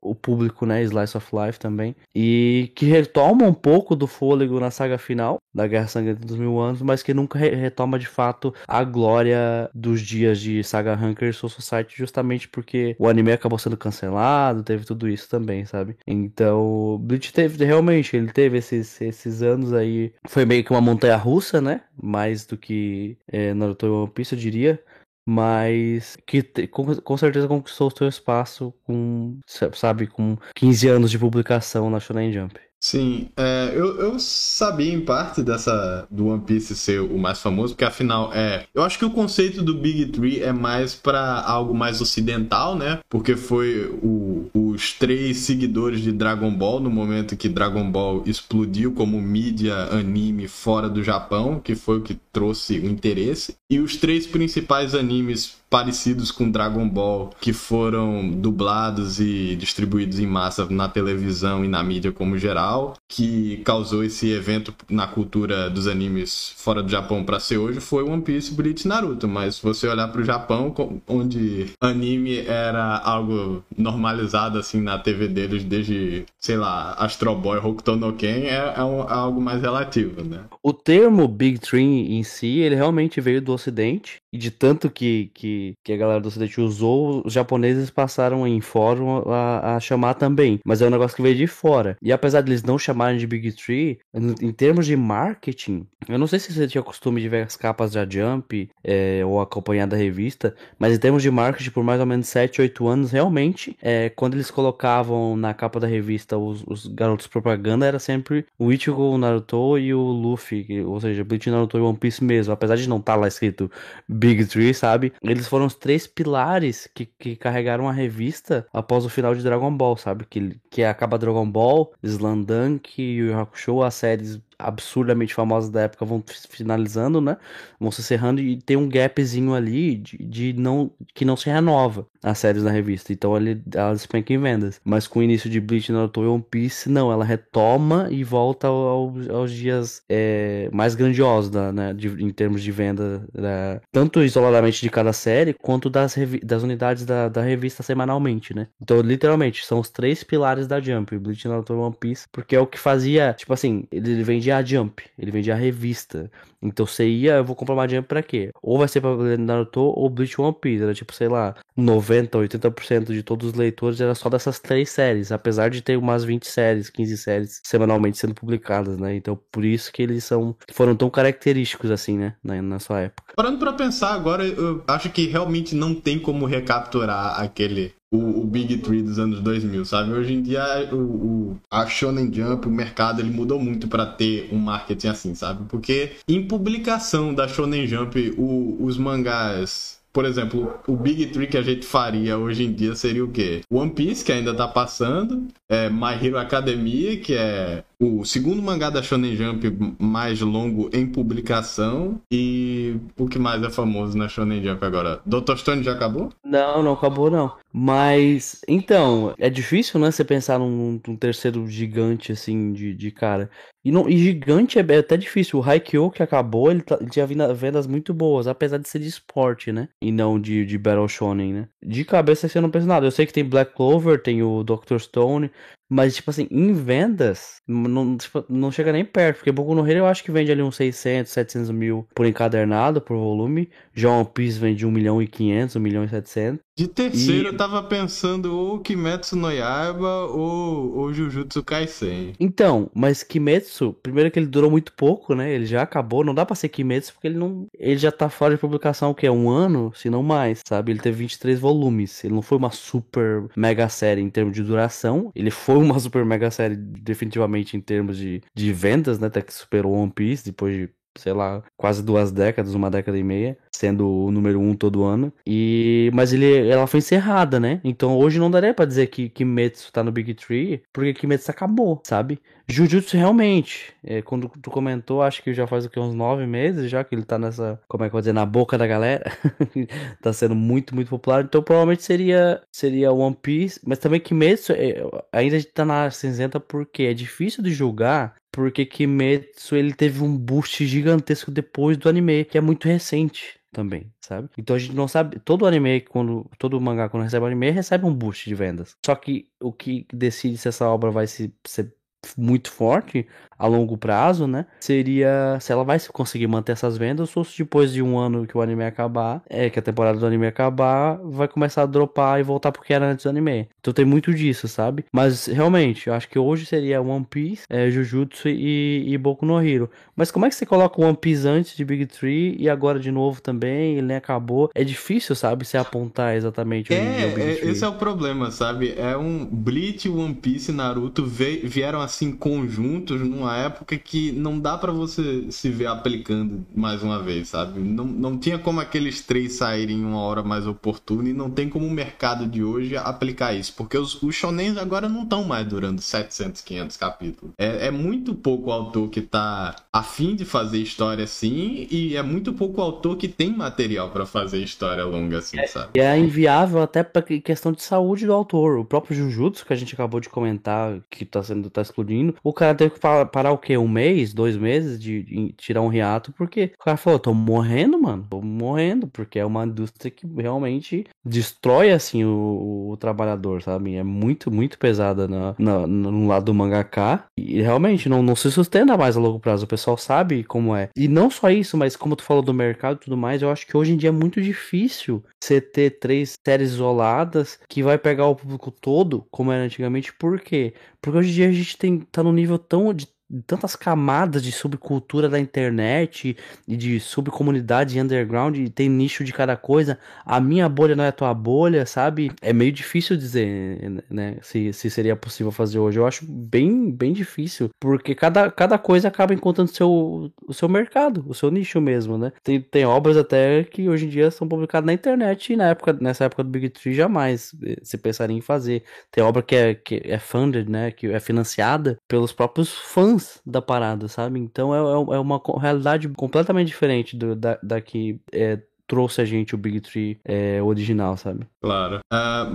o 0.01 0.15
público, 0.15 0.67
né? 0.67 0.83
Slice 0.83 1.17
of 1.17 1.29
Life 1.35 1.59
também. 1.59 1.95
E 2.15 2.73
que 2.75 2.87
retoma 2.87 3.47
um 3.47 3.55
pouco 3.55 3.95
do 3.95 4.07
fôlego 4.07 4.59
na 4.61 4.71
saga 4.71 4.99
final 4.99 5.39
da 5.55 5.67
Guerra 5.67 5.87
Sangrenta 5.87 6.25
dos 6.25 6.37
Mil 6.37 6.59
Anos, 6.61 6.83
mas 6.83 7.03
que 7.03 7.15
nunca 7.15 7.39
re 7.39 7.55
retoma 7.55 7.99
de 7.99 8.07
fato 8.07 8.55
a 8.69 8.85
glória 8.85 9.71
dos 9.75 10.03
dias 10.03 10.39
de 10.39 10.63
saga 10.63 10.99
e 11.23 11.33
Soul 11.33 11.49
Society, 11.49 11.97
justamente 11.97 12.47
porque 12.47 12.95
o 12.99 13.09
anime 13.09 13.26
anime 13.27 13.33
acabou 13.33 13.59
sendo 13.59 13.77
cancelado, 13.77 14.63
teve 14.63 14.85
tudo 14.85 15.09
isso 15.09 15.29
também, 15.29 15.65
sabe? 15.65 15.97
Então, 16.07 16.99
Bleach 17.03 17.33
teve, 17.33 17.65
realmente, 17.65 18.17
ele 18.17 18.33
teve 18.33 18.59
esses, 18.59 19.01
esses 19.01 19.43
anos 19.43 19.73
aí, 19.73 20.13
foi 20.29 20.45
meio 20.45 20.65
que 20.65 20.71
uma 20.71 20.81
montanha 20.81 21.17
russa, 21.17 21.61
né? 21.61 21.83
Mais 22.01 22.47
do 22.47 22.57
que 22.57 23.19
é, 23.29 23.53
Naruto 23.53 23.87
e 23.87 23.89
One 23.89 24.11
Piece, 24.11 24.35
eu 24.35 24.39
diria 24.39 24.83
mas 25.29 26.17
que 26.25 26.41
com, 26.69 26.95
com, 27.01 27.17
certeza 27.17 27.49
conquistou 27.49 27.89
o 27.89 27.91
seu 27.91 28.07
espaço 28.07 28.73
com, 28.85 29.41
sabe, 29.75 30.07
com 30.07 30.37
15 30.55 30.87
anos 30.87 31.11
de 31.11 31.19
publicação 31.19 31.91
na 31.91 31.99
Shonen 31.99 32.33
Jump. 32.33 32.61
Sim, 32.89 33.31
é, 33.37 33.73
eu, 33.75 33.99
eu 33.99 34.17
sabia 34.21 34.95
em 34.95 35.01
parte 35.01 35.43
dessa 35.43 36.07
do 36.09 36.29
One 36.29 36.45
Piece 36.45 36.77
ser 36.77 37.01
o 37.01 37.19
mais 37.19 37.41
famoso, 37.41 37.75
porque 37.75 37.85
afinal 37.85 38.33
é. 38.33 38.65
Eu 38.73 38.85
acho 38.85 38.97
que 38.97 39.05
o 39.05 39.11
conceito 39.11 39.61
do 39.61 39.75
Big 39.75 40.07
Three 40.13 40.41
é 40.41 40.53
mais 40.53 40.95
para 40.95 41.41
algo 41.41 41.75
mais 41.75 42.01
ocidental, 42.01 42.77
né? 42.77 43.01
Porque 43.11 43.35
foi 43.35 43.87
o, 44.01 44.49
os 44.55 44.93
três 44.93 45.39
seguidores 45.39 46.01
de 46.01 46.13
Dragon 46.13 46.55
Ball 46.55 46.79
no 46.79 46.89
momento 46.89 47.37
que 47.37 47.49
Dragon 47.49 47.91
Ball 47.91 48.23
explodiu 48.25 48.93
como 48.93 49.21
mídia 49.21 49.75
anime 49.91 50.47
fora 50.47 50.89
do 50.89 51.03
Japão, 51.03 51.59
que 51.59 51.75
foi 51.75 51.99
o 51.99 52.03
que 52.03 52.17
trouxe 52.33 52.79
o 52.79 52.87
interesse. 52.87 53.57
E 53.69 53.81
os 53.81 53.97
três 53.97 54.29
principais 54.29 54.95
animes 54.95 55.57
parecidos 55.69 56.31
com 56.31 56.51
Dragon 56.51 56.89
Ball 56.89 57.31
que 57.41 57.53
foram 57.53 58.31
dublados 58.31 59.21
e 59.21 59.57
distribuídos 59.57 60.19
em 60.19 60.27
massa 60.27 60.67
na 60.71 60.89
televisão 60.89 61.65
e 61.65 61.69
na 61.69 61.83
mídia 61.83 62.13
como 62.13 62.39
geral, 62.39 62.97
que 63.09 63.59
causou 63.65 64.05
esse 64.05 64.31
evento 64.31 64.75
na 64.89 65.07
cultura 65.07 65.69
dos 65.69 65.87
animes 65.87 66.55
fora 66.57 66.83
do 66.83 66.89
Japão 66.89 67.25
para 67.25 67.41
ser 67.41 67.59
hoje 67.59 67.81
foi 67.81 68.05
One 68.05 68.23
Piece, 68.23 68.53
Bleach, 68.53 68.87
Naruto, 68.87 69.29
mas 69.29 69.57
se 69.57 69.63
você 69.63 69.89
olhar 69.89 70.09
para 70.09 70.21
o 70.21 70.25
Japão, 70.25 70.75
onde 71.07 71.67
anime 71.81 72.39
era 72.39 72.99
algo 72.99 73.65
normalizado 73.77 74.59
assim 74.59 74.81
na 74.81 74.99
TV 74.99 75.29
deles 75.29 75.65
desde, 75.65 76.25
sei 76.39 76.57
lá, 76.57 76.95
Astro 76.95 77.35
Boy, 77.35 77.59
Hokuto 77.59 77.97
no 77.97 78.13
Ken, 78.13 78.47
é, 78.47 78.75
é, 78.77 78.85
um, 78.85 79.01
é 79.01 79.13
algo 79.13 79.41
mais 79.41 79.61
relativo, 79.61 80.23
né? 80.23 80.45
O 80.63 80.73
termo 80.73 81.27
Big 81.29 81.59
Tree 81.59 82.13
em 82.13 82.23
si, 82.23 82.59
ele 82.59 82.75
realmente 82.75 83.21
veio 83.21 83.41
do 83.41 83.53
ocidente 83.53 84.17
e 84.33 84.39
de 84.39 84.51
tanto 84.51 84.91
que, 84.91 85.31
que, 85.35 85.56
que 85.85 85.93
a 85.93 85.97
galera 85.97 86.21
do 86.21 86.29
Ocidente 86.29 86.61
usou, 86.61 87.23
os 87.25 87.33
japoneses 87.33 87.91
passaram 87.91 88.47
em 88.47 88.61
fórum 88.61 89.23
a, 89.31 89.77
a, 89.77 89.81
chamar 89.81 90.15
também. 90.15 90.61
Mas 90.65 90.83
é 90.83 90.87
um 90.87 90.91
negócio 90.91 91.17
que 91.17 91.23
veio 91.23 91.37
de 91.37 91.47
fora. 91.47 91.97
E 92.03 92.13
apesar 92.13 92.41
deles 92.41 92.63
não 92.63 92.79
chamarem 92.79 93.19
de 93.19 93.27
Big 93.27 93.53
Tree, 93.53 93.99
em 94.15 94.53
termos 94.53 94.87
de 94.87 94.97
marketing, 94.97 95.87
eu 96.09 96.19
não 96.19 96.27
sei 96.27 96.39
se 96.39 96.53
você 96.53 96.69
tinha 96.69 96.83
costume 96.83 97.21
de 97.21 97.29
ver 97.29 97.45
as 97.45 97.57
capas 97.57 97.93
da 97.93 98.09
Jump 98.09 98.71
é, 98.85 99.23
ou 99.25 99.41
acompanhar 99.41 99.87
da 99.87 99.97
revista, 99.97 100.55
mas 100.79 100.95
em 100.95 100.99
termos 100.99 101.23
de 101.23 101.31
marketing, 101.31 101.71
por 101.71 101.83
mais 101.83 102.01
ou 102.01 102.07
menos 102.07 102.29
7, 102.29 102.61
8 102.61 102.87
anos, 102.87 103.11
realmente, 103.11 103.77
é, 103.83 104.09
quando 104.11 104.35
eles 104.35 104.51
colocavam 104.51 105.37
na 105.37 105.53
capa 105.53 105.81
da 105.81 105.87
revista 105.87 106.39
os, 106.39 106.63
os 106.67 106.87
garotos 106.87 107.27
propaganda, 107.27 107.87
era 107.87 107.99
sempre 107.99 108.47
o 108.59 108.73
Ichigo, 108.73 109.03
o 109.03 109.19
Naruto 109.19 109.79
e 109.79 109.93
o 109.93 110.01
Luffy, 110.01 110.83
ou 110.83 111.01
seja, 111.01 111.25
Bleach, 111.25 111.51
Naruto 111.51 111.79
e 111.79 111.81
One 111.81 111.97
Piece 111.97 112.23
mesmo. 112.23 112.53
Apesar 112.53 112.77
de 112.77 112.89
não 112.89 112.99
estar 112.99 113.15
tá 113.15 113.19
lá 113.19 113.29
escrito 113.29 113.71
Big 114.09 114.45
Three, 114.47 114.73
sabe? 114.75 115.13
Eles 115.23 115.46
foram 115.47 115.67
os 115.67 115.75
três 115.75 116.07
pilares 116.07 116.89
que, 116.95 117.07
que 117.07 117.37
carregaram 117.37 117.89
a 117.89 117.93
revista 117.93 118.67
após 118.73 119.05
o 119.05 119.11
final 119.11 119.35
de 119.35 119.43
Dragon 119.43 119.75
Ball, 119.77 119.97
sabe? 119.97 120.25
Que, 120.27 120.59
que 120.71 120.85
acaba 120.85 121.19
Dragon 121.19 121.49
Ball, 121.51 121.93
Slandunk 122.03 123.01
e 123.01 123.17
Yu 123.17 123.39
Hakusho, 123.39 123.83
as 123.83 123.95
séries 123.95 124.41
absurdamente 124.59 125.35
famosas 125.35 125.71
da 125.71 125.83
época 125.83 126.05
vão 126.05 126.23
finalizando, 126.49 127.21
né? 127.21 127.37
Vão 127.79 127.91
se 127.91 128.01
encerrando 128.01 128.41
e 128.41 128.57
tem 128.57 128.77
um 128.77 128.89
gapzinho 128.89 129.55
ali 129.55 129.97
de, 129.97 130.17
de 130.19 130.53
não 130.53 130.91
que 131.15 131.25
não 131.25 131.37
se 131.37 131.49
renova 131.49 132.07
as 132.23 132.39
séries 132.39 132.63
da 132.63 132.71
revista. 132.71 133.13
Então 133.13 133.37
ele, 133.37 133.63
ela 133.75 133.93
despenca 133.93 134.33
em 134.33 134.39
vendas. 134.39 134.81
Mas 134.85 135.07
com 135.07 135.21
o 135.21 135.23
início 135.23 135.49
de 135.49 135.61
Bleach, 135.61 135.93
Naruto 135.93 136.23
e 136.23 136.27
One 136.27 136.45
Piece, 136.51 136.89
não, 136.89 137.13
ela 137.13 137.25
retoma 137.25 138.09
e 138.11 138.25
volta 138.25 138.67
ao, 138.67 139.15
aos 139.31 139.53
dias 139.53 140.03
é, 140.09 140.69
mais 140.73 140.95
grandiosos 140.95 141.51
da, 141.51 141.73
né, 141.73 141.93
de, 141.95 142.09
em 142.09 142.31
termos 142.31 142.63
de 142.63 142.73
venda, 142.73 143.27
da, 143.33 143.81
tanto 143.93 144.23
isoladamente 144.23 144.81
de 144.81 144.91
cada 144.91 145.13
série, 145.13 145.55
quanto 145.55 145.89
das, 145.89 146.17
das 146.43 146.63
unidades 146.63 147.05
da, 147.05 147.29
da 147.29 147.43
revista 147.43 147.83
semanalmente, 147.83 148.55
né? 148.55 148.67
Então, 148.81 149.01
literalmente, 149.01 149.65
são 149.65 149.81
os 149.81 149.91
três 149.91 150.25
pilares 150.25 150.67
da 150.67 150.81
Jump, 150.81 151.17
Bleach, 151.19 151.47
Naruto 151.47 151.73
e 151.73 151.77
One 151.77 151.97
Piece, 151.99 152.27
porque 152.33 152.57
é 152.57 152.61
o 152.61 152.67
que 152.67 152.79
fazia, 152.79 153.35
tipo 153.35 153.53
assim, 153.53 153.85
ele 153.93 154.23
vende 154.23 154.46
vendia 154.47 154.57
a 154.57 154.63
Jump, 154.63 155.03
ele 155.19 155.31
vendia 155.31 155.55
a 155.55 155.57
revista. 155.57 156.31
Então 156.63 156.87
você 156.87 157.07
ia, 157.09 157.35
eu 157.35 157.45
vou 157.45 157.57
comprar 157.57 157.75
uma 157.75 157.89
Jump 157.89 158.09
pra 158.09 158.23
quê? 158.23 158.51
Ou 158.63 158.79
vai 158.79 158.89
ser 158.89 159.01
pra 159.01 159.15
ler 159.15 159.39
Naruto 159.39 159.81
ou 159.81 160.09
Bleach 160.09 160.41
One 160.41 160.55
Piece. 160.61 160.83
Era 160.83 160.95
tipo, 160.95 161.13
sei 161.13 161.29
lá, 161.29 161.55
90, 161.77 162.39
80% 162.39 163.13
de 163.13 163.23
todos 163.23 163.49
os 163.49 163.55
leitores 163.55 164.01
era 164.01 164.15
só 164.15 164.29
dessas 164.29 164.59
três 164.59 164.91
séries. 164.91 165.33
Apesar 165.33 165.71
de 165.71 165.83
ter 165.83 165.97
umas 165.97 166.25
20 166.25 166.47
séries, 166.47 166.91
15 166.91 167.19
séries 167.19 167.61
semanalmente 167.65 168.19
sendo 168.19 168.35
publicadas, 168.35 168.97
né? 168.99 169.15
Então 169.17 169.39
por 169.51 169.65
isso 169.65 169.93
que 169.93 170.03
eles 170.03 170.25
são 170.25 170.57
foram 170.73 170.95
tão 170.95 171.11
característicos 171.11 171.91
assim, 171.91 172.17
né? 172.19 172.35
Na, 172.43 172.61
na 172.63 172.79
sua 172.79 173.01
época. 173.01 173.35
Parando 173.35 173.59
pra 173.59 173.73
pensar 173.73 174.15
agora, 174.15 174.45
eu 174.47 174.83
acho 174.87 175.11
que 175.11 175.27
realmente 175.27 175.75
não 175.75 175.95
tem 175.95 176.19
como 176.19 176.47
recapturar 176.47 177.41
aquele 177.41 177.93
o, 178.13 178.41
o, 178.41 178.45
Big 178.45 178.79
Three 178.79 179.03
dos 179.03 179.19
anos 179.19 179.41
2000, 179.41 179.85
sabe? 179.85 180.13
Hoje 180.13 180.35
em 180.35 180.43
dia 180.43 180.89
o, 180.93 180.97
o, 180.97 181.57
a 181.71 181.87
Shonen 181.87 182.33
Jump, 182.33 182.69
o 182.69 182.71
mercado, 182.71 183.21
ele 183.21 183.31
mudou 183.31 183.59
muito 183.59 183.89
para 183.89 184.07
ter 184.07 184.49
um 184.53 184.59
marketing 184.59 185.09
assim, 185.09 185.35
sabe? 185.35 185.65
Porque 185.69 186.13
em 186.29 186.47
publicação 186.47 187.35
da 187.35 187.49
Shonen 187.49 187.87
Jump, 187.87 188.35
o, 188.39 188.77
os 188.81 188.97
mangás 188.97 189.97
por 190.17 190.25
exemplo, 190.25 190.81
o 190.87 190.97
Big 190.97 191.27
Three 191.27 191.47
que 191.47 191.59
a 191.59 191.63
gente 191.63 191.85
faria 191.85 192.39
hoje 192.39 192.65
em 192.65 192.73
dia 192.73 192.95
seria 192.95 193.23
o 193.23 193.31
quê? 193.31 193.61
One 193.71 193.91
Piece, 193.91 194.25
que 194.25 194.33
ainda 194.33 194.55
tá 194.55 194.67
passando, 194.67 195.47
é 195.69 195.91
My 195.91 196.15
Hero 196.15 196.39
Academia, 196.39 197.21
que 197.21 197.35
é 197.35 197.85
o 198.01 198.25
segundo 198.25 198.63
mangá 198.63 198.91
da 198.91 199.03
Shonen 199.03 199.35
Jump 199.35 199.77
mais 199.99 200.41
longo 200.41 200.91
em 200.93 201.07
publicação, 201.07 202.21
e 202.31 202.97
o 203.17 203.27
que 203.27 203.39
mais 203.39 203.63
é 203.63 203.71
famoso 203.71 204.17
na 204.17 204.29
Shonen 204.29 204.63
Jump 204.63 204.85
agora? 204.85 205.21
Dr. 205.25 205.57
Stone 205.57 205.83
já 205.83 205.93
acabou? 205.93 206.31
Não, 206.45 206.83
não 206.83 206.93
acabou 206.93 207.31
não. 207.31 207.57
Mas, 207.73 208.61
então, 208.69 209.35
é 209.39 209.49
difícil, 209.51 210.01
né, 210.01 210.11
você 210.11 210.25
pensar 210.25 210.59
num, 210.59 211.01
num 211.07 211.17
terceiro 211.17 211.67
gigante, 211.67 212.33
assim, 212.33 212.73
de, 212.73 212.95
de 212.95 213.11
cara. 213.11 213.51
E, 213.87 213.91
não, 213.93 214.09
e 214.09 214.19
gigante 214.19 214.81
é, 214.81 214.85
é, 214.89 214.99
até 214.99 215.17
difícil. 215.17 215.61
O 215.61 215.63
Haikyuu 215.63 216.11
que 216.11 216.21
acabou, 216.21 216.73
ele, 216.73 216.83
tá, 216.83 216.99
ele 217.01 217.09
tinha 217.09 217.25
vendas 217.25 217.87
muito 217.87 218.13
boas, 218.13 218.49
apesar 218.49 218.79
de 218.79 218.89
ser 218.89 218.99
de 218.99 219.07
esporte, 219.07 219.71
né? 219.71 219.89
E 220.03 220.11
não 220.11 220.41
de, 220.41 220.67
de 220.67 220.77
Battle 220.77 221.07
Shonen, 221.07 221.53
né? 221.53 221.69
De 221.81 222.05
cabeça 222.05 222.49
você 222.49 222.61
não 222.61 222.69
pensa 222.69 222.87
nada. 222.87 223.07
Eu 223.07 223.13
sei 223.13 223.27
que 223.27 223.33
tem 223.33 223.45
Black 223.45 223.75
Clover, 223.75 224.21
tem 224.21 224.43
o 224.43 224.65
Dr. 224.65 224.99
Stone, 224.99 225.53
Mas, 225.89 226.17
tipo 226.17 226.31
assim, 226.31 226.49
em 226.51 226.73
vendas, 226.73 227.61
não, 227.67 228.17
tipo, 228.17 228.45
não 228.49 228.73
chega 228.73 228.93
nem 228.93 229.05
perto. 229.05 229.39
Porque 229.39 229.53
Boku 229.53 229.75
no 229.75 229.87
Hero 229.87 230.01
eu 230.01 230.07
acho 230.07 230.25
que 230.25 230.33
vende 230.33 230.51
ali 230.51 230.63
uns 230.63 230.77
600, 230.77 231.33
700 231.33 231.71
mil 231.71 232.07
por 232.15 232.27
encadernado, 232.27 233.01
por 233.01 233.17
volume. 233.17 233.69
Já 233.95 234.11
One 234.11 234.29
Piece 234.33 234.59
vende 234.59 234.85
1 234.87 234.91
milhão 234.91 235.23
e 235.23 235.27
500, 235.27 235.77
1 235.77 235.81
milhão 235.81 236.05
e 236.05 236.09
700. 236.09 236.61
De 236.79 236.89
terceiro, 236.89 237.49
E- 237.49 237.53
eu 237.53 237.57
tava 237.57 237.83
pensando 237.83 238.55
ou 238.55 238.79
Kimetsu 238.81 239.35
no 239.37 239.51
Yaiba 239.51 240.27
ou, 240.27 240.95
ou 240.99 241.13
Jujutsu 241.13 241.65
Kaisen. 241.65 242.35
Então, 242.39 242.91
mas 242.95 243.23
Kimetsu, 243.23 243.95
primeiro 244.03 244.31
que 244.31 244.39
ele 244.39 244.47
durou 244.47 244.71
muito 244.71 244.93
pouco, 244.93 245.35
né? 245.35 245.51
Ele 245.53 245.65
já 245.65 245.83
acabou, 245.83 246.23
não 246.25 246.35
dá 246.35 246.45
pra 246.45 246.55
ser 246.55 246.69
Kimetsu 246.69 247.15
porque 247.15 247.29
ele 247.29 247.39
não, 247.39 247.67
ele 247.79 247.97
já 247.97 248.13
tá 248.13 248.29
fora 248.29 248.55
de 248.55 248.61
publicação 248.61 249.11
o 249.11 249.15
que 249.15 249.27
é 249.27 249.31
um 249.31 249.49
ano, 249.49 249.91
se 249.95 250.11
não 250.11 250.23
mais, 250.23 250.61
sabe? 250.67 250.93
Ele 250.93 251.01
teve 251.01 251.17
23 251.19 251.59
volumes. 251.59 252.23
Ele 252.25 252.35
não 252.35 252.43
foi 252.43 252.59
uma 252.59 252.71
super 252.71 253.47
mega 253.57 253.89
série 253.89 254.21
em 254.21 254.29
termos 254.29 254.55
de 254.55 254.63
duração, 254.63 255.31
ele 255.35 255.51
foi 255.51 255.76
uma 255.77 255.99
super 255.99 256.25
mega 256.25 256.51
série 256.51 256.77
definitivamente 256.77 257.77
em 257.77 257.81
termos 257.81 258.17
de, 258.17 258.43
de 258.55 258.73
vendas, 258.73 259.19
né? 259.19 259.27
Até 259.29 259.43
que 259.43 259.53
superou 259.53 259.95
One 259.95 260.13
Piece 260.13 260.45
depois 260.45 260.75
de 260.75 260.91
sei 261.19 261.33
lá, 261.33 261.63
quase 261.77 262.03
duas 262.03 262.31
décadas, 262.31 262.75
uma 262.75 262.91
década 262.91 263.19
e 263.19 263.25
meia, 263.25 263.57
sendo 263.77 264.09
o 264.09 264.31
número 264.31 264.61
um 264.61 264.75
todo 264.75 265.05
ano. 265.05 265.33
E 265.47 266.11
mas 266.15 266.33
ele 266.33 266.69
ela 266.69 266.87
foi 266.87 266.99
encerrada, 266.99 267.61
né? 267.61 267.81
Então 267.85 268.17
hoje 268.17 268.39
não 268.39 268.51
daria 268.51 268.75
pra 268.75 268.85
dizer 268.85 269.07
que 269.09 269.29
Kimetsu 269.29 269.93
tá 269.93 270.03
no 270.03 270.13
Big 270.13 270.35
Tree, 270.35 270.83
porque 270.93 271.15
Kimetsu 271.15 271.51
acabou, 271.51 272.01
sabe? 272.05 272.41
Jujutsu 272.69 273.17
realmente, 273.17 273.95
é, 274.03 274.21
quando 274.23 274.51
tu 274.61 274.71
comentou, 274.71 275.23
acho 275.23 275.41
que 275.41 275.55
já 275.55 275.69
faz 275.69 275.85
o 275.85 275.91
que 275.91 276.01
uns 276.01 276.15
nove 276.15 276.47
meses 276.47 276.91
já 276.91 277.05
que 277.05 277.15
ele 277.15 277.25
tá 277.25 277.39
nessa, 277.39 277.81
como 277.87 278.03
é 278.03 278.09
que 278.09 278.11
eu 278.11 278.13
vou 278.13 278.21
dizer, 278.21 278.33
na 278.33 278.45
boca 278.45 278.77
da 278.77 278.87
galera, 278.87 279.31
tá 280.21 280.33
sendo 280.33 280.55
muito, 280.55 280.93
muito 280.95 281.09
popular. 281.09 281.45
Então 281.45 281.63
provavelmente 281.63 282.03
seria 282.03 282.61
seria 282.73 283.13
One 283.13 283.37
Piece, 283.41 283.81
mas 283.87 283.99
também 283.99 284.19
Kimetsu 284.19 284.73
é, 284.73 284.97
ainda 285.33 285.63
tá 285.73 285.85
na 285.85 286.11
cinzenta 286.11 286.59
porque 286.59 287.05
é 287.05 287.15
difícil 287.15 287.63
de 287.63 287.71
julgar 287.73 288.35
porque 288.57 288.87
Kimetsu 288.87 289.77
ele 289.77 289.93
teve 289.93 290.23
um 290.23 290.35
boost 290.35 290.87
gigantesco 290.87 291.51
depois 291.51 291.99
do 291.99 292.09
anime, 292.09 292.43
que 292.47 292.57
é 292.57 292.61
muito 292.61 292.89
recente 292.89 293.61
também, 293.77 294.11
sabe? 294.23 294.49
Então 294.57 294.75
a 294.75 294.79
gente 294.79 294.95
não 294.95 295.07
sabe, 295.07 295.39
todo 295.41 295.67
anime 295.67 296.01
quando 296.01 296.51
todo 296.59 296.81
mangá 296.81 297.11
quando 297.11 297.25
recebe 297.25 297.45
anime 297.45 297.71
recebe 297.71 298.07
um 298.07 298.15
boost 298.15 298.49
de 298.49 298.55
vendas. 298.55 298.97
Só 299.05 299.15
que 299.15 299.51
o 299.61 299.71
que 299.71 300.07
decide 300.11 300.57
se 300.57 300.67
essa 300.67 300.89
obra 300.89 301.11
vai 301.11 301.27
se, 301.27 301.55
ser 301.63 301.95
muito 302.37 302.71
forte 302.71 303.27
a 303.59 303.67
longo 303.67 303.97
prazo, 303.97 304.47
né? 304.47 304.67
Seria 304.81 305.57
se 305.61 305.73
ela 305.73 305.83
vai 305.83 305.99
conseguir 306.13 306.47
manter 306.47 306.73
essas 306.73 306.99
vendas 306.99 307.35
ou 307.37 307.43
se 307.45 307.57
depois 307.59 307.93
de 307.93 308.03
um 308.03 308.19
ano 308.19 308.47
que 308.47 308.57
o 308.57 308.61
anime 308.61 308.85
acabar, 308.85 309.43
é 309.49 309.71
que 309.71 309.79
a 309.79 309.83
temporada 309.83 310.19
do 310.19 310.27
anime 310.27 310.47
acabar, 310.47 311.19
vai 311.25 311.49
começar 311.49 311.83
a 311.83 311.87
dropar 311.87 312.39
e 312.39 312.43
voltar 312.43 312.71
porque 312.71 312.93
era 312.93 313.07
antes 313.11 313.25
do 313.25 313.31
anime. 313.31 313.69
Então 313.81 313.95
tem 313.95 314.05
muito 314.05 314.33
disso, 314.35 314.69
sabe? 314.69 315.05
Mas 315.13 315.47
realmente, 315.47 316.07
eu 316.09 316.15
acho 316.15 316.29
que 316.29 316.39
hoje 316.39 316.67
seria 316.67 317.01
One 317.01 317.27
Piece, 317.29 317.63
é, 317.71 317.91
Jujutsu 317.91 318.49
e, 318.49 319.05
e 319.07 319.17
Boku 319.19 319.47
no 319.47 319.59
Hero. 319.61 319.91
Mas 320.15 320.31
como 320.31 320.45
é 320.45 320.49
que 320.49 320.55
você 320.55 320.67
coloca 320.67 321.01
o 321.01 321.05
One 321.05 321.17
Piece 321.17 321.47
antes 321.49 321.77
de 321.77 321.85
Big 321.85 322.07
Tree 322.07 322.57
e 322.59 322.69
agora 322.69 322.99
de 323.01 323.11
novo 323.11 323.41
também? 323.41 323.93
Ele 323.93 324.07
nem 324.07 324.17
acabou. 324.17 324.71
É 324.75 324.85
difícil, 324.85 325.35
sabe? 325.35 325.65
Se 325.65 325.77
apontar 325.79 326.37
exatamente 326.37 326.89
dia 326.89 327.27
o 327.27 327.31
É, 327.31 327.35
Big 327.35 327.51
é, 327.51 327.55
Tree. 327.57 327.71
esse 327.71 327.85
é 327.85 327.89
o 327.89 327.95
problema, 327.95 328.51
sabe? 328.51 328.95
É 328.97 329.17
um 329.17 329.45
Bleach, 329.47 330.09
One 330.09 330.35
Piece 330.35 330.71
e 330.71 330.75
Naruto 330.75 331.25
vieram 331.25 332.01
assim 332.01 332.16
conjuntos 332.33 333.21
numa 333.21 333.57
época 333.57 333.97
que 333.99 334.33
não 334.33 334.59
dá 334.59 334.77
pra 334.79 334.93
você 334.93 335.47
se 335.51 335.69
ver 335.71 335.87
aplicando 335.87 336.65
mais 336.75 337.03
uma 337.03 337.23
vez, 337.23 337.49
sabe? 337.49 337.81
Não, 337.81 338.05
não 338.05 338.39
tinha 338.39 338.59
como 338.59 338.81
aqueles 338.81 339.21
três 339.21 339.55
saírem 339.55 339.99
em 339.99 340.05
uma 340.05 340.21
hora 340.21 340.43
mais 340.43 340.67
oportuna 340.67 341.29
e 341.29 341.33
não 341.33 341.51
tem 341.51 341.69
como 341.69 341.87
o 341.87 341.91
mercado 341.91 342.47
de 342.47 342.63
hoje 342.63 342.97
aplicar 342.97 343.55
isso, 343.55 343.75
porque 343.77 343.97
os, 343.99 344.23
os 344.23 344.35
shonens 344.35 344.77
agora 344.77 345.09
não 345.09 345.23
estão 345.25 345.45
mais 345.45 345.67
durando 345.67 346.01
700, 346.01 346.63
500 346.63 346.97
capítulos. 346.97 347.55
É, 347.59 347.87
é 347.89 347.91
muito 347.91 348.35
pouco 348.35 348.71
autor 348.71 349.09
que 349.09 349.21
tá 349.21 349.75
afim 349.93 350.35
de 350.35 350.45
fazer 350.45 350.79
história 350.79 351.25
assim 351.25 351.87
e 351.91 352.17
é 352.17 352.23
muito 352.23 352.53
pouco 352.53 352.81
autor 352.81 353.17
que 353.17 353.29
tem 353.29 353.53
material 353.55 354.11
pra 354.11 354.27
fazer 354.27 354.59
história 354.63 355.05
longa 355.05 355.39
assim, 355.39 355.59
sabe? 355.67 355.91
E 355.97 356.01
é 356.01 356.19
inviável 356.19 356.83
até 356.83 357.03
pra 357.03 357.23
que- 357.23 357.41
questão 357.41 357.73
de 357.73 357.83
saúde 357.83 358.27
do 358.27 358.33
autor. 358.33 358.79
O 358.79 358.85
próprio 358.85 359.17
Jujutsu, 359.17 359.65
que 359.67 359.73
a 359.73 359.77
gente 359.77 359.95
acabou 359.95 360.21
de 360.21 360.29
comentar, 360.29 360.99
que 361.11 361.25
tá 361.25 361.43
sendo 361.43 361.71
tá 361.71 361.81
explodindo, 362.07 362.35
o 362.43 362.53
cara 362.53 362.75
teve 362.75 362.95
que 362.95 363.01
pa- 363.01 363.27
parar 363.27 363.53
o 363.53 363.59
quê? 363.59 363.77
Um 363.77 363.89
mês, 363.89 364.33
dois 364.33 364.57
meses 364.57 365.01
de, 365.01 365.23
de 365.23 365.53
tirar 365.53 365.83
um 365.83 365.93
hiato, 365.93 366.33
porque 366.33 366.73
o 366.81 366.85
cara 366.85 366.97
falou, 366.97 367.19
tô 367.19 367.35
morrendo, 367.35 368.01
mano. 368.01 368.27
Tô 368.29 368.41
morrendo, 368.41 369.07
porque 369.09 369.39
é 369.39 369.45
uma 369.45 369.65
indústria 369.67 370.11
que 370.11 370.27
realmente 370.27 371.05
destrói, 371.25 371.91
assim, 371.93 372.25
o, 372.25 372.91
o 372.93 372.97
trabalhador, 372.97 373.63
sabe? 373.63 373.95
É 373.97 374.03
muito, 374.03 374.51
muito 374.51 374.79
pesada 374.79 375.27
na, 375.29 375.55
na- 375.59 375.87
no 375.87 376.27
lado 376.27 376.47
do 376.47 376.55
mangaká. 376.55 377.25
E 377.37 377.61
realmente 377.61 378.09
não, 378.09 378.23
não 378.23 378.37
se 378.37 378.51
sustenta 378.51 378.97
mais 378.97 379.17
a 379.17 379.21
longo 379.21 379.41
prazo. 379.41 379.65
O 379.65 379.69
pessoal 379.69 379.97
sabe 379.97 380.45
como 380.45 380.75
é. 380.75 380.89
E 380.97 381.09
não 381.09 381.31
só 381.31 381.51
isso, 381.51 381.77
mas 381.77 381.97
como 381.97 382.17
tu 382.17 382.23
falou 382.23 382.43
do 382.43 382.55
mercado 382.55 382.97
e 382.97 383.01
tudo 383.05 383.17
mais, 383.17 383.43
eu 383.43 383.51
acho 383.51 383.67
que 383.67 383.77
hoje 383.77 383.93
em 383.93 383.97
dia 383.97 384.09
é 384.09 384.13
muito 384.13 384.41
difícil 384.41 385.23
você 385.41 385.61
ter 385.61 385.99
três 385.99 386.35
séries 386.47 386.71
isoladas 386.73 387.59
que 387.69 387.83
vai 387.83 387.99
pegar 387.99 388.27
o 388.27 388.37
público 388.37 388.71
todo, 388.71 389.27
como 389.31 389.53
era 389.53 389.65
antigamente. 389.65 390.13
Por 390.13 390.41
quê? 390.41 390.75
Porque 391.07 391.19
hoje 391.19 391.31
em 391.31 391.35
dia 391.35 391.49
a 391.49 391.53
gente 391.53 391.79
tem, 391.79 392.01
tá 392.01 392.21
num 392.21 392.33
nível 392.33 392.59
tão 392.59 392.93
de 392.93 393.07
tantas 393.47 393.75
camadas 393.75 394.43
de 394.43 394.53
subcultura 394.53 395.29
da 395.29 395.39
internet 395.39 396.37
e 396.67 396.77
de 396.77 397.01
subcomunidade 397.01 398.01
underground 398.01 398.57
e 398.57 398.71
tem 398.71 398.89
nicho 398.89 399.25
de 399.25 399.33
cada 399.33 399.57
coisa. 399.57 399.99
A 400.25 400.41
minha 400.41 400.69
bolha 400.69 400.95
não 400.95 401.05
é 401.05 401.09
a 401.09 401.13
tua 401.13 401.35
bolha, 401.35 401.85
sabe? 401.87 402.31
É 402.41 402.53
meio 402.53 402.73
difícil 402.73 403.17
dizer, 403.17 404.05
né, 404.09 404.37
se, 404.43 404.73
se 404.73 404.89
seria 404.91 405.17
possível 405.17 405.51
fazer 405.51 405.79
hoje. 405.79 405.99
Eu 405.99 406.07
acho 406.07 406.25
bem, 406.29 406.91
bem 406.91 407.13
difícil, 407.13 407.71
porque 407.81 408.15
cada, 408.15 408.51
cada 408.51 408.79
coisa 408.79 409.09
acaba 409.09 409.35
encontrando 409.35 409.71
seu, 409.71 410.33
o 410.47 410.55
seu 410.55 410.69
mercado, 410.69 411.25
o 411.27 411.35
seu 411.35 411.51
nicho 411.51 411.81
mesmo, 411.81 412.17
né? 412.17 412.33
Tem, 412.43 412.61
tem 412.61 412.85
obras 412.85 413.17
até 413.17 413.65
que 413.65 413.89
hoje 413.89 414.07
em 414.07 414.09
dia 414.09 414.31
são 414.31 414.49
publicadas 414.49 414.87
na 414.87 414.93
internet 414.93 415.53
e 415.53 415.57
na 415.57 415.71
época, 415.71 415.93
nessa 416.01 416.25
época 416.25 416.45
do 416.45 416.51
Big 416.51 416.69
Tree 416.71 416.95
jamais 416.95 417.53
eh, 417.65 417.79
se 417.83 417.99
pensaria 417.99 418.37
em 418.37 418.41
fazer. 418.41 418.85
Tem 419.11 419.25
obra 419.25 419.43
que 419.43 419.57
é, 419.57 419.75
que 419.75 420.01
é 420.05 420.19
funded, 420.19 420.71
né? 420.71 420.91
Que 420.93 421.09
é 421.09 421.19
financiada 421.19 421.97
pelos 422.09 422.33
próprios 422.33 422.73
fãs 422.73 423.16
da 423.45 423.63
parada, 423.63 424.09
sabe? 424.09 424.39
Então 424.41 424.75
é, 424.75 424.79
é 424.79 425.17
é 425.17 425.19
uma 425.19 425.41
realidade 425.61 426.09
completamente 426.11 426.69
diferente 426.69 427.17
do, 427.17 427.35
da, 427.37 427.59
da 427.63 427.81
que 427.81 428.21
é, 428.33 428.61
trouxe 428.87 429.21
a 429.21 429.25
gente 429.25 429.55
o 429.55 429.59
Big 429.59 429.81
Tree 429.81 430.19
é, 430.25 430.63
original, 430.63 431.17
sabe? 431.17 431.41
Claro. 431.61 432.01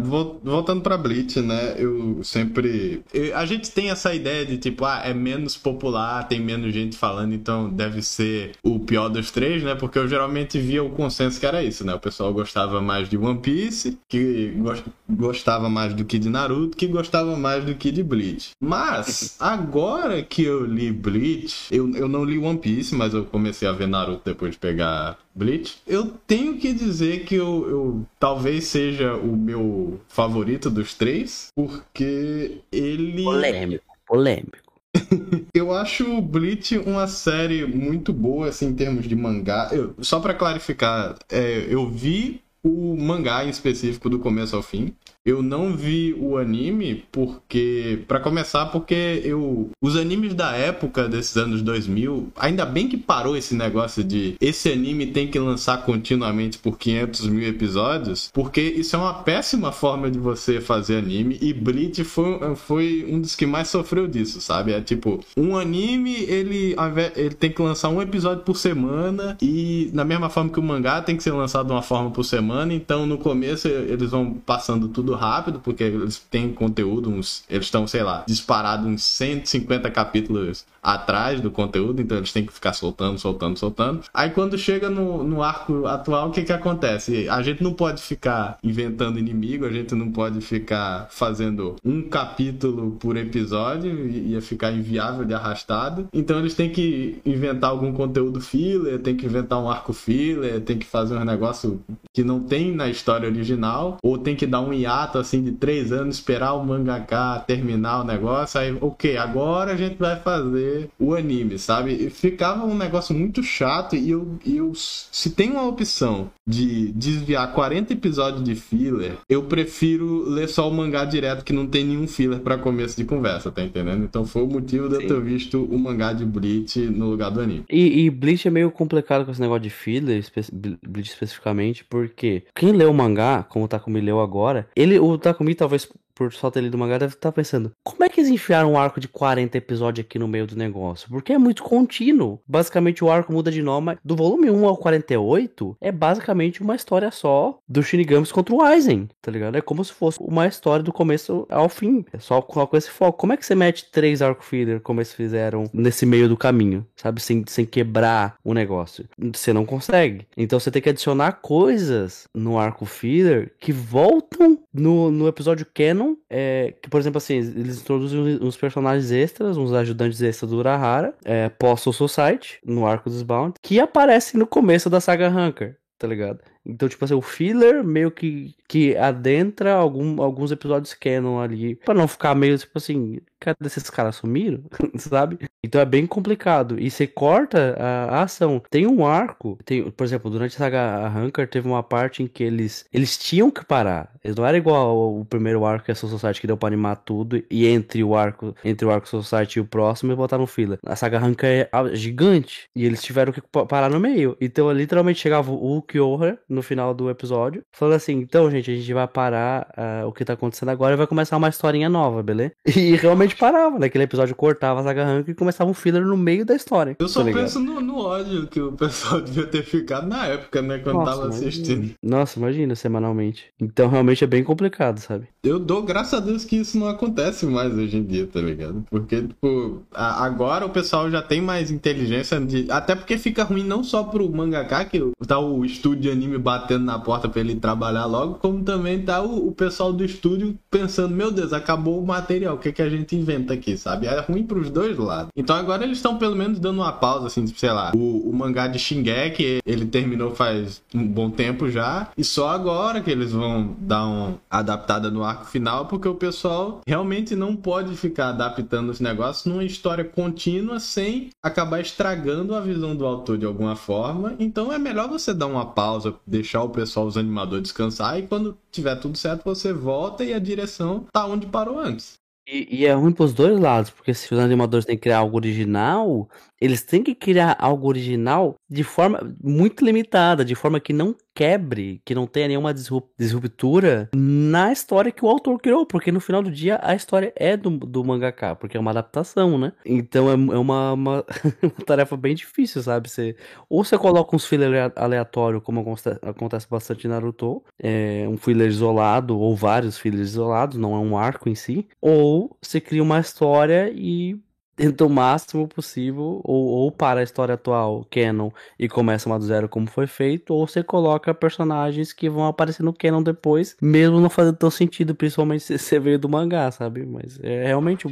Vol- 0.03 0.39
voltando 0.43 0.81
pra 0.81 0.97
Bleach, 0.97 1.41
né? 1.41 1.75
Eu 1.77 2.23
sempre. 2.23 3.03
a 3.35 3.45
gente 3.45 3.71
tem 3.71 3.89
essa 3.89 4.13
ideia 4.13 4.45
de 4.45 4.57
tipo, 4.57 4.85
ah, 4.85 5.01
é 5.03 5.13
menos 5.13 5.57
popular, 5.57 6.27
tem 6.27 6.39
menos 6.39 6.73
gente 6.73 6.97
falando, 6.97 7.33
então 7.33 7.69
deve 7.69 8.01
ser 8.01 8.51
o 8.63 8.79
pior 8.79 9.09
dos 9.09 9.31
três, 9.31 9.63
né? 9.63 9.75
Porque 9.75 9.99
eu 9.99 10.07
geralmente 10.07 10.57
via 10.59 10.83
o 10.83 10.89
consenso 10.91 11.39
que 11.39 11.45
era 11.45 11.61
isso, 11.63 11.85
né? 11.85 11.93
O 11.93 11.99
pessoal 11.99 12.33
gostava 12.33 12.81
mais 12.81 13.09
de 13.09 13.17
One 13.17 13.39
Piece, 13.39 13.97
que 14.07 14.53
gos- 14.57 14.83
gostava 15.09 15.69
mais 15.69 15.93
do 15.93 16.05
que 16.05 16.17
de 16.17 16.29
Naruto, 16.29 16.77
que 16.77 16.87
gostava 16.87 17.35
mais 17.35 17.63
do 17.65 17.75
que 17.75 17.91
de 17.91 18.03
Bleach. 18.03 18.51
Mas, 18.61 19.35
agora 19.39 20.21
que 20.23 20.43
eu 20.43 20.65
li 20.65 20.91
Bleach, 20.91 21.67
eu, 21.71 21.89
eu 21.95 22.07
não 22.07 22.23
li 22.23 22.37
One 22.37 22.57
Piece, 22.57 22.95
mas 22.95 23.13
eu 23.13 23.25
comecei 23.25 23.67
a 23.67 23.71
ver 23.71 23.87
Naruto 23.87 24.21
depois 24.25 24.53
de 24.53 24.59
pegar 24.59 25.17
Bleach. 25.33 25.77
Eu 25.87 26.07
tenho 26.27 26.57
que 26.57 26.73
dizer 26.73 27.23
que 27.25 27.35
eu, 27.35 27.69
eu 27.69 28.05
talvez 28.19 28.65
seja 28.65 29.15
o 29.15 29.35
meu 29.35 29.99
favorito 30.07 30.69
dos 30.69 30.93
três, 30.93 31.47
porque 31.55 32.59
ele. 32.71 33.23
Polêmico, 33.23 33.85
polêmico. 34.07 34.71
Eu 35.55 35.71
acho 35.71 36.17
o 36.17 36.21
Bleach 36.21 36.77
uma 36.79 37.07
série 37.07 37.65
muito 37.65 38.11
boa, 38.11 38.49
assim, 38.49 38.67
em 38.67 38.73
termos 38.75 39.07
de 39.07 39.15
mangá. 39.15 39.69
Eu- 39.71 39.95
só 40.01 40.19
pra 40.19 40.33
clarificar, 40.33 41.15
é, 41.29 41.65
eu 41.69 41.87
vi 41.89 42.41
o 42.61 42.95
mangá 42.97 43.45
em 43.45 43.49
específico 43.49 44.09
do 44.09 44.19
começo 44.19 44.53
ao 44.55 44.61
fim. 44.61 44.93
Eu 45.25 45.43
não 45.43 45.75
vi 45.75 46.15
o 46.19 46.38
anime 46.38 47.03
porque, 47.12 47.99
Pra 48.07 48.19
começar, 48.19 48.67
porque 48.67 49.21
eu 49.23 49.69
os 49.81 49.95
animes 49.95 50.34
da 50.34 50.53
época 50.53 51.07
desses 51.07 51.38
anos 51.38 51.62
2000, 51.62 52.31
ainda 52.36 52.65
bem 52.65 52.88
que 52.88 52.97
parou 52.97 53.38
esse 53.38 53.55
negócio 53.55 54.03
de 54.03 54.36
esse 54.41 54.71
anime 54.71 55.07
tem 55.07 55.27
que 55.27 55.38
lançar 55.39 55.86
continuamente 55.86 56.57
por 56.57 56.77
500 56.77 57.27
mil 57.27 57.47
episódios, 57.47 58.29
porque 58.34 58.62
isso 58.62 58.95
é 58.95 58.99
uma 58.99 59.13
péssima 59.13 59.71
forma 59.71 60.10
de 60.10 60.17
você 60.17 60.60
fazer 60.60 60.97
anime 60.97 61.38
e 61.41 61.53
Bleach 61.53 62.03
foi, 62.03 62.55
foi 62.55 63.05
um 63.07 63.19
dos 63.19 63.36
que 63.36 63.45
mais 63.45 63.67
sofreu 63.69 64.07
disso, 64.07 64.41
sabe? 64.41 64.73
É 64.73 64.81
tipo, 64.81 65.19
um 65.38 65.57
anime 65.57 66.15
ele, 66.23 66.75
ele 67.15 67.36
tem 67.36 67.51
que 67.51 67.62
lançar 67.62 67.89
um 67.89 68.01
episódio 68.01 68.43
por 68.43 68.57
semana 68.57 69.38
e 69.41 69.89
na 69.93 70.03
mesma 70.03 70.29
forma 70.29 70.49
que 70.49 70.60
o 70.60 70.63
mangá 70.63 71.01
tem 71.01 71.15
que 71.15 71.23
ser 71.23 71.31
lançado 71.31 71.71
uma 71.71 71.81
forma 71.81 72.12
por 72.12 72.23
semana, 72.23 72.73
então 72.73 73.05
no 73.05 73.17
começo 73.17 73.67
eles 73.67 74.12
vão 74.12 74.34
passando 74.34 74.88
tudo 74.88 75.11
rápido, 75.15 75.60
porque 75.60 75.84
eles 75.84 76.17
têm 76.17 76.54
conteúdo, 76.54 77.10
uns, 77.10 77.43
eles 77.50 77.65
estão, 77.65 77.88
sei 77.88 78.04
lá, 78.04 78.24
disparados 78.28 78.86
uns 78.86 79.04
150 79.04 79.89
capítulos 79.91 80.65
atrás 80.81 81.39
do 81.39 81.51
conteúdo, 81.51 82.01
então 82.01 82.17
eles 82.17 82.31
têm 82.31 82.45
que 82.45 82.53
ficar 82.53 82.73
soltando, 82.73 83.19
soltando, 83.19 83.57
soltando. 83.57 84.01
Aí 84.13 84.29
quando 84.31 84.57
chega 84.57 84.89
no, 84.89 85.23
no 85.23 85.43
arco 85.43 85.85
atual, 85.85 86.29
o 86.29 86.31
que 86.31 86.43
que 86.43 86.53
acontece? 86.53 87.29
A 87.29 87.41
gente 87.41 87.63
não 87.63 87.73
pode 87.73 88.01
ficar 88.01 88.57
inventando 88.63 89.19
inimigo, 89.19 89.65
a 89.65 89.71
gente 89.71 89.93
não 89.93 90.11
pode 90.11 90.41
ficar 90.41 91.07
fazendo 91.11 91.75
um 91.85 92.01
capítulo 92.01 92.91
por 92.99 93.15
episódio, 93.15 94.07
ia 94.09 94.41
ficar 94.41 94.71
inviável 94.71 95.25
de 95.25 95.33
arrastado. 95.33 96.07
Então 96.13 96.39
eles 96.39 96.55
têm 96.55 96.69
que 96.71 97.19
inventar 97.25 97.69
algum 97.69 97.93
conteúdo 97.93 98.41
filler, 98.41 98.99
tem 98.99 99.15
que 99.15 99.25
inventar 99.25 99.61
um 99.61 99.69
arco 99.69 99.93
filler, 99.93 100.61
tem 100.61 100.77
que 100.77 100.85
fazer 100.85 101.15
um 101.15 101.25
negócio 101.25 101.81
que 102.13 102.23
não 102.23 102.39
tem 102.39 102.73
na 102.73 102.89
história 102.89 103.27
original, 103.27 103.97
ou 104.01 104.17
tem 104.17 104.35
que 104.35 104.47
dar 104.47 104.61
um 104.61 104.73
hiato 104.73 105.17
assim 105.17 105.43
de 105.43 105.51
três 105.51 105.91
anos, 105.91 106.15
esperar 106.15 106.53
o 106.53 106.65
mangaka 106.65 107.43
terminar 107.45 108.01
o 108.01 108.03
negócio, 108.03 108.59
aí, 108.59 108.75
ok, 108.79 109.17
agora 109.17 109.73
a 109.73 109.77
gente 109.77 109.97
vai 109.97 110.19
fazer 110.19 110.70
o 110.99 111.15
anime, 111.15 111.57
sabe? 111.57 112.10
Ficava 112.10 112.65
um 112.65 112.75
negócio 112.75 113.15
muito 113.15 113.43
chato 113.43 113.95
e 113.95 114.12
eu, 114.12 114.39
eu 114.45 114.71
se 114.75 115.29
tem 115.31 115.51
uma 115.51 115.67
opção 115.67 116.29
de 116.47 116.91
desviar 116.91 117.53
40 117.53 117.93
episódios 117.93 118.43
de 118.43 118.55
filler, 118.55 119.17
eu 119.29 119.43
prefiro 119.43 120.29
ler 120.29 120.47
só 120.49 120.69
o 120.69 120.73
mangá 120.73 121.05
direto 121.05 121.43
que 121.43 121.53
não 121.53 121.65
tem 121.67 121.86
nenhum 121.86 122.07
filler 122.07 122.39
para 122.39 122.57
começo 122.57 122.97
de 122.97 123.05
conversa, 123.05 123.51
tá 123.51 123.62
entendendo? 123.62 124.03
Então 124.03 124.25
foi 124.25 124.43
o 124.43 124.47
motivo 124.47 124.89
de 124.89 124.95
eu 124.95 125.07
ter 125.07 125.21
visto 125.21 125.63
o 125.63 125.77
mangá 125.77 126.13
de 126.13 126.25
Bleach 126.25 126.79
no 126.79 127.10
lugar 127.10 127.31
do 127.31 127.41
anime. 127.41 127.65
E, 127.69 128.05
e 128.05 128.10
Bleach 128.10 128.47
é 128.47 128.51
meio 128.51 128.71
complicado 128.71 129.25
com 129.25 129.31
esse 129.31 129.41
negócio 129.41 129.63
de 129.63 129.69
filler, 129.69 130.17
espe 130.17 130.41
Bleach 130.51 131.10
especificamente, 131.10 131.86
porque 131.86 132.43
quem 132.55 132.71
lê 132.71 132.86
o 132.86 132.93
mangá, 132.93 133.43
como 133.43 133.65
o 133.65 133.67
Takumi 133.67 134.01
leu 134.01 134.19
agora, 134.19 134.67
ele, 134.75 134.99
o 134.99 135.17
Takumi 135.17 135.55
talvez 135.55 135.88
por 136.21 136.31
só 136.31 136.51
ter 136.51 136.62
lido 136.62 136.75
o 136.75 136.77
mangá, 136.77 136.99
deve 136.99 137.15
estar 137.15 137.31
pensando: 137.31 137.71
como 137.84 138.03
é 138.03 138.10
que 138.10 138.19
eles 138.19 138.29
enfiaram 138.29 138.73
um 138.73 138.77
arco 138.77 138.99
de 138.99 139.07
40 139.07 139.57
episódios 139.57 140.05
aqui 140.05 140.19
no 140.19 140.27
meio 140.27 140.45
do 140.45 140.55
negócio? 140.55 141.10
Porque 141.10 141.34
é 141.34 141.38
muito 141.38 141.63
contínuo. 141.63 142.39
Basicamente, 142.47 143.03
o 143.03 143.10
arco 143.10 143.34
muda 143.34 143.49
de 143.49 143.63
nome. 143.63 143.97
Do 144.05 144.15
volume 144.15 144.51
1 144.51 144.67
ao 144.67 144.77
48, 144.77 145.77
é 145.81 145.91
basicamente 145.91 146.62
uma 146.62 146.75
história 146.75 147.10
só 147.10 147.57
do 147.67 147.81
Shinigamis 147.81 148.31
contra 148.31 148.53
o 148.53 148.62
Aizen, 148.62 149.10
tá 149.19 149.31
ligado? 149.31 149.57
É 149.57 149.62
como 149.62 149.84
se 149.84 149.91
fosse 149.91 150.19
uma 150.21 150.45
história 150.45 150.84
do 150.84 150.93
começo 150.93 151.47
ao 151.49 151.67
fim. 151.67 152.05
É 152.13 152.19
só 152.19 152.39
com 152.41 152.77
esse 152.77 152.91
foco. 152.91 153.17
Como 153.17 153.34
é 153.34 153.38
que 153.38 153.45
você 153.45 153.55
mete 153.55 153.89
três 153.91 154.21
arco 154.21 154.43
filler 154.43 154.79
como 154.79 154.99
eles 154.99 155.13
fizeram 155.13 155.69
nesse 155.73 156.05
meio 156.05 156.29
do 156.29 156.38
caminho, 156.38 156.86
sabe? 156.95 157.19
Sem, 157.21 157.43
sem 157.47 157.65
quebrar 157.65 158.36
o 158.43 158.53
negócio. 158.53 159.05
Você 159.17 159.51
não 159.51 159.65
consegue. 159.65 160.27
Então 160.38 160.60
você 160.60 160.69
tem 160.69 160.81
que 160.81 160.89
adicionar 160.89 161.39
coisas 161.41 162.27
no 162.34 162.60
arco 162.60 162.86
filler 162.86 163.53
que 163.60 163.71
voltam 163.71 164.60
no, 164.71 165.10
no 165.10 165.27
episódio 165.27 165.65
canon 165.73 166.11
é, 166.30 166.74
que, 166.82 166.89
por 166.89 167.00
exemplo, 167.00 167.17
assim, 167.17 167.36
eles 167.36 167.82
introduzem 167.82 168.39
uns 168.41 168.58
personagens 168.58 169.12
extras, 169.12 169.58
uns 169.58 169.74
ajudantes 169.74 170.21
extras 170.21 170.52
do 170.52 170.58
Urahara, 170.58 171.13
é, 171.24 171.50
Postal 171.50 171.93
Society, 171.93 172.60
no 172.65 172.86
arco 172.86 173.10
dos 173.10 173.24
Bound, 173.24 173.56
que 173.62 173.80
aparecem 173.80 174.39
no 174.39 174.47
começo 174.47 174.89
da 174.89 175.00
saga 175.00 175.30
Hunker, 175.30 175.78
tá 175.97 176.08
ligado? 176.08 176.39
Então, 176.65 176.88
tipo 176.88 177.04
assim, 177.04 177.13
o 177.13 177.21
filler 177.21 177.84
meio 177.84 178.12
que, 178.12 178.54
que 178.67 178.95
adentra 178.95 179.74
algum, 179.74 180.21
alguns 180.21 180.52
episódios 180.52 180.93
canon 180.93 181.39
ali, 181.39 181.76
para 181.76 181.93
não 181.93 182.08
ficar 182.08 182.36
meio, 182.36 182.58
tipo 182.58 182.78
assim, 182.78 183.19
cadê 183.41 183.65
esses 183.65 183.89
caras 183.89 184.15
sumiram? 184.15 184.63
Sabe? 184.97 185.39
Então 185.63 185.82
é 185.82 185.86
bem 185.86 186.06
complicado. 186.06 186.80
E 186.80 186.89
você 186.89 187.06
corta 187.06 187.75
a, 187.77 188.19
a, 188.19 188.23
ação. 188.23 188.62
Tem 188.69 188.88
um 188.88 189.06
arco, 189.06 189.58
tem, 189.65 189.89
por 189.91 190.04
exemplo, 190.04 190.30
durante 190.30 190.56
a 190.56 190.60
saga 190.60 191.12
Hunker 191.15 191.47
teve 191.47 191.67
uma 191.67 191.84
parte 191.84 192.23
em 192.23 192.27
que 192.27 192.43
eles, 192.43 192.86
eles 192.93 193.17
tinham 193.17 193.51
que 193.51 193.65
parar. 193.65 194.12
Eles 194.23 194.36
não 194.36 194.45
era 194.45 194.58
igual 194.58 195.19
o 195.19 195.25
primeiro 195.25 195.65
arco 195.65 195.86
que 195.86 195.91
é 195.91 195.93
a 195.93 195.95
Soul 195.95 196.12
Society 196.12 196.41
que 196.41 196.47
deu 196.47 196.58
pra 196.58 196.67
animar 196.67 196.97
tudo, 196.97 197.43
e 197.49 197.67
entre 197.67 198.04
o 198.04 198.15
arco, 198.15 198.56
entre 198.63 198.86
o 198.86 198.91
arco 198.91 199.08
Society 199.08 199.58
e 199.58 199.62
o 199.62 199.65
próximo, 199.65 200.12
e 200.12 200.15
botar 200.15 200.38
no 200.38 200.45
filler. 200.47 200.80
A 200.86 200.95
saga 200.95 201.23
Hunker 201.23 201.69
é 201.71 201.95
gigante, 201.95 202.69
e 202.75 202.86
eles 202.86 203.01
tiveram 203.01 203.34
que 203.34 203.41
parar 203.67 203.89
no 203.89 203.99
meio. 203.99 204.38
Então, 204.39 204.71
literalmente 204.71 205.19
chegava 205.19 205.51
o 205.51 205.82
Kyoher 205.82 206.38
no 206.47 206.62
final 206.62 206.93
do 206.93 207.10
episódio, 207.10 207.63
falando 207.71 207.95
assim: 207.95 208.13
então, 208.13 208.49
gente, 208.51 208.71
a 208.71 208.75
gente 208.75 208.93
vai 208.93 209.08
parar 209.08 209.67
uh, 209.77 210.08
o 210.08 210.13
que 210.13 210.25
tá 210.25 210.34
acontecendo 210.34 210.69
agora 210.69 210.93
e 210.93 210.97
vai 210.97 211.08
começar 211.08 211.38
uma 211.38 211.49
historinha 211.49 211.89
nova, 211.89 212.21
beleza? 212.21 212.51
E 212.82 212.95
realmente 212.95 213.30
parava, 213.35 213.79
naquele 213.79 214.03
episódio 214.03 214.35
cortava 214.35 214.79
a 214.79 214.83
saga 214.83 215.05
Rank 215.05 215.27
e 215.27 215.33
começava 215.33 215.69
um 215.69 215.73
filler 215.73 216.05
no 216.05 216.17
meio 216.17 216.45
da 216.45 216.55
história. 216.55 216.95
Eu 216.99 217.07
só 217.07 217.23
tá 217.23 217.31
penso 217.31 217.59
no, 217.59 217.81
no, 217.81 217.97
ódio 217.99 218.47
que 218.47 218.61
o 218.61 218.71
pessoal 218.73 219.21
devia 219.21 219.45
ter 219.45 219.63
ficado 219.63 220.07
na 220.07 220.27
época, 220.27 220.61
né, 220.61 220.79
quando 220.79 220.97
Nossa, 220.97 221.11
tava 221.11 221.25
imagina. 221.25 221.47
assistindo. 221.47 221.91
Nossa, 222.03 222.39
imagina, 222.39 222.75
semanalmente. 222.75 223.45
Então 223.59 223.89
realmente 223.89 224.23
é 224.23 224.27
bem 224.27 224.43
complicado, 224.43 224.99
sabe? 224.99 225.27
Eu 225.43 225.59
dou 225.59 225.81
graças 225.81 226.13
a 226.13 226.19
Deus 226.19 226.45
que 226.45 226.57
isso 226.57 226.77
não 226.77 226.87
acontece 226.87 227.45
mais 227.45 227.73
hoje 227.73 227.97
em 227.97 228.03
dia, 228.03 228.27
tá 228.27 228.39
ligado? 228.39 228.83
Porque, 228.89 229.21
tipo, 229.23 229.81
a, 229.93 230.23
agora 230.23 230.65
o 230.65 230.69
pessoal 230.69 231.09
já 231.09 231.21
tem 231.21 231.41
mais 231.41 231.71
inteligência 231.71 232.39
de. 232.39 232.67
Até 232.69 232.95
porque 232.95 233.17
fica 233.17 233.43
ruim 233.43 233.63
não 233.63 233.83
só 233.83 234.03
pro 234.03 234.29
mangaka, 234.29 234.85
que 234.85 235.01
tá 235.25 235.39
o 235.39 235.65
estúdio 235.65 236.01
de 236.01 236.11
anime 236.11 236.37
batendo 236.37 236.85
na 236.85 236.99
porta 236.99 237.27
para 237.27 237.41
ele 237.41 237.55
trabalhar 237.55 238.05
logo, 238.05 238.35
como 238.35 238.63
também 238.63 239.01
tá 239.01 239.21
o, 239.21 239.47
o, 239.47 239.51
pessoal 239.51 239.93
do 239.93 240.03
estúdio 240.03 240.57
pensando, 240.69 241.15
meu 241.15 241.31
Deus, 241.31 241.53
acabou 241.53 242.01
o 242.01 242.05
material, 242.05 242.55
o 242.55 242.57
que, 242.57 242.71
que 242.71 242.81
a 242.81 242.89
gente 242.89 243.15
inventa 243.21 243.53
aqui, 243.53 243.77
sabe? 243.77 244.07
É 244.07 244.19
ruim 244.19 244.43
pros 244.43 244.69
dois 244.69 244.97
lados. 244.97 245.29
Então 245.36 245.55
agora 245.55 245.84
eles 245.84 245.97
estão 245.97 246.17
pelo 246.17 246.36
menos 246.36 246.60
dando 246.60 246.79
uma 246.79 246.91
pausa, 246.91 247.27
assim, 247.27 247.45
sei 247.47 247.71
lá, 247.71 247.91
o, 247.95 248.29
o 248.29 248.34
mangá 248.34 248.67
de 248.67 248.79
Shingeki, 248.79 249.60
ele 249.65 249.86
terminou 249.86 250.36
faz 250.36 250.81
um 250.93 251.07
bom 251.07 251.29
tempo 251.29 251.69
já, 251.69 252.10
e 252.17 252.23
só 252.23 252.49
agora 252.49 253.01
que 253.01 253.10
eles 253.10 253.31
vão 253.31 253.75
dar 253.79 254.05
uma 254.05 254.36
adaptada 254.49 255.10
no 255.10 255.23
arco 255.23 255.45
final, 255.45 255.86
porque 255.86 256.07
o 256.07 256.15
pessoal 256.15 256.81
realmente 256.88 257.36
não 257.36 257.55
pode 257.55 257.95
ficar 257.95 258.29
adaptando 258.29 258.89
os 258.89 258.99
negócios 258.99 259.45
numa 259.45 259.63
história 259.63 260.03
contínua 260.03 260.79
sem 260.79 261.29
acabar 261.43 261.79
estragando 261.79 262.55
a 262.55 262.60
visão 262.60 262.95
do 262.95 263.05
autor 263.05 263.38
de 263.38 263.45
alguma 263.45 263.75
forma. 263.75 264.36
Então 264.39 264.71
é 264.71 264.77
melhor 264.77 265.07
você 265.07 265.34
dar 265.34 265.47
uma 265.47 265.65
pausa, 265.65 266.13
deixar 266.25 266.63
o 266.63 266.69
pessoal, 266.69 267.05
os 267.05 267.17
animadores 267.17 267.63
descansar 267.63 268.19
e 268.19 268.23
quando 268.23 268.57
tiver 268.71 268.95
tudo 268.95 269.17
certo 269.17 269.43
você 269.43 269.73
volta 269.73 270.23
e 270.23 270.34
a 270.34 270.39
direção 270.39 271.05
tá 271.12 271.25
onde 271.25 271.47
parou 271.47 271.79
antes. 271.79 272.20
E, 272.47 272.82
e, 272.82 272.86
é 272.86 272.93
ruim 272.93 273.12
pros 273.13 273.34
dois 273.34 273.60
lados, 273.60 273.91
porque 273.91 274.13
se 274.13 274.34
os 274.34 274.39
animadores 274.39 274.86
têm 274.86 274.95
que 274.95 275.04
criar 275.04 275.19
algo 275.19 275.38
original, 275.38 276.27
eles 276.62 276.84
têm 276.84 277.02
que 277.02 277.15
criar 277.15 277.58
algo 277.60 277.88
original 277.88 278.56
de 278.69 278.84
forma 278.84 279.36
muito 279.43 279.84
limitada, 279.84 280.45
de 280.45 280.54
forma 280.54 280.80
que 280.80 280.93
não 280.93 281.15
quebre, 281.34 282.02
que 282.06 282.13
não 282.13 282.28
tenha 282.28 282.50
nenhuma 282.50 282.74
disruptura 283.17 284.10
na 284.15 284.71
história 284.71 285.12
que 285.12 285.26
o 285.26 285.28
autor 285.28 285.60
criou, 285.60 285.86
porque 285.86 286.12
no 286.12 286.19
final 286.19 286.43
do 286.43 286.52
dia 286.52 286.80
a 286.84 286.93
história 286.93 287.34
é 287.36 287.58
do, 287.58 287.71
do 287.71 288.04
mangaka, 288.04 288.56
porque 288.56 288.78
é 288.78 288.80
uma 288.80 288.91
adaptação, 288.91 289.58
né? 289.58 289.74
Então 289.84 290.30
é, 290.30 290.34
é 290.34 290.36
uma, 290.36 290.93
uma, 290.93 291.26
uma, 291.63 291.86
tarefa 291.86 292.15
bem 292.15 292.36
difícil, 292.36 292.84
sabe? 292.84 293.10
Você, 293.10 293.36
ou 293.67 293.84
você 293.84 293.97
coloca 293.97 294.36
uns 294.36 294.45
filler 294.45 294.91
aleatório, 294.95 295.62
como 295.62 295.95
acontece 296.21 296.67
bastante 296.69 297.08
em 297.08 297.10
Naruto, 297.10 297.63
é, 297.80 298.26
um 298.30 298.38
filler 298.38 298.67
isolado, 298.67 299.39
ou 299.39 299.56
vários 299.56 299.97
fillers 299.97 300.30
isolados, 300.30 300.78
não 300.78 300.93
é 300.95 301.00
um 301.00 301.17
arco 301.17 301.50
em 301.50 301.56
si, 301.56 301.88
ou 302.00 302.56
você 302.62 302.80
cria 302.80 303.02
uma 303.02 303.19
história 303.19 303.91
e 303.93 304.38
tenta 304.81 305.05
o 305.05 305.09
máximo 305.09 305.67
possível, 305.67 306.41
ou, 306.43 306.65
ou 306.65 306.91
para 306.91 307.19
a 307.19 307.23
história 307.23 307.53
atual, 307.53 308.03
canon, 308.09 308.49
e 308.79 308.89
começa 308.89 309.29
uma 309.29 309.37
do 309.37 309.45
zero 309.45 309.69
como 309.69 309.87
foi 309.87 310.07
feito, 310.07 310.53
ou 310.55 310.65
você 310.65 310.83
coloca 310.83 311.33
personagens 311.35 312.11
que 312.11 312.27
vão 312.27 312.47
aparecer 312.47 312.81
no 312.81 312.91
canon 312.91 313.21
depois, 313.21 313.77
mesmo 313.79 314.19
não 314.19 314.29
fazendo 314.29 314.57
tão 314.57 314.71
sentido, 314.71 315.13
principalmente 315.13 315.63
se 315.63 315.77
você 315.77 315.99
veio 315.99 316.17
do 316.17 316.27
mangá, 316.27 316.71
sabe? 316.71 317.05
Mas 317.05 317.39
é 317.43 317.67
realmente 317.67 318.07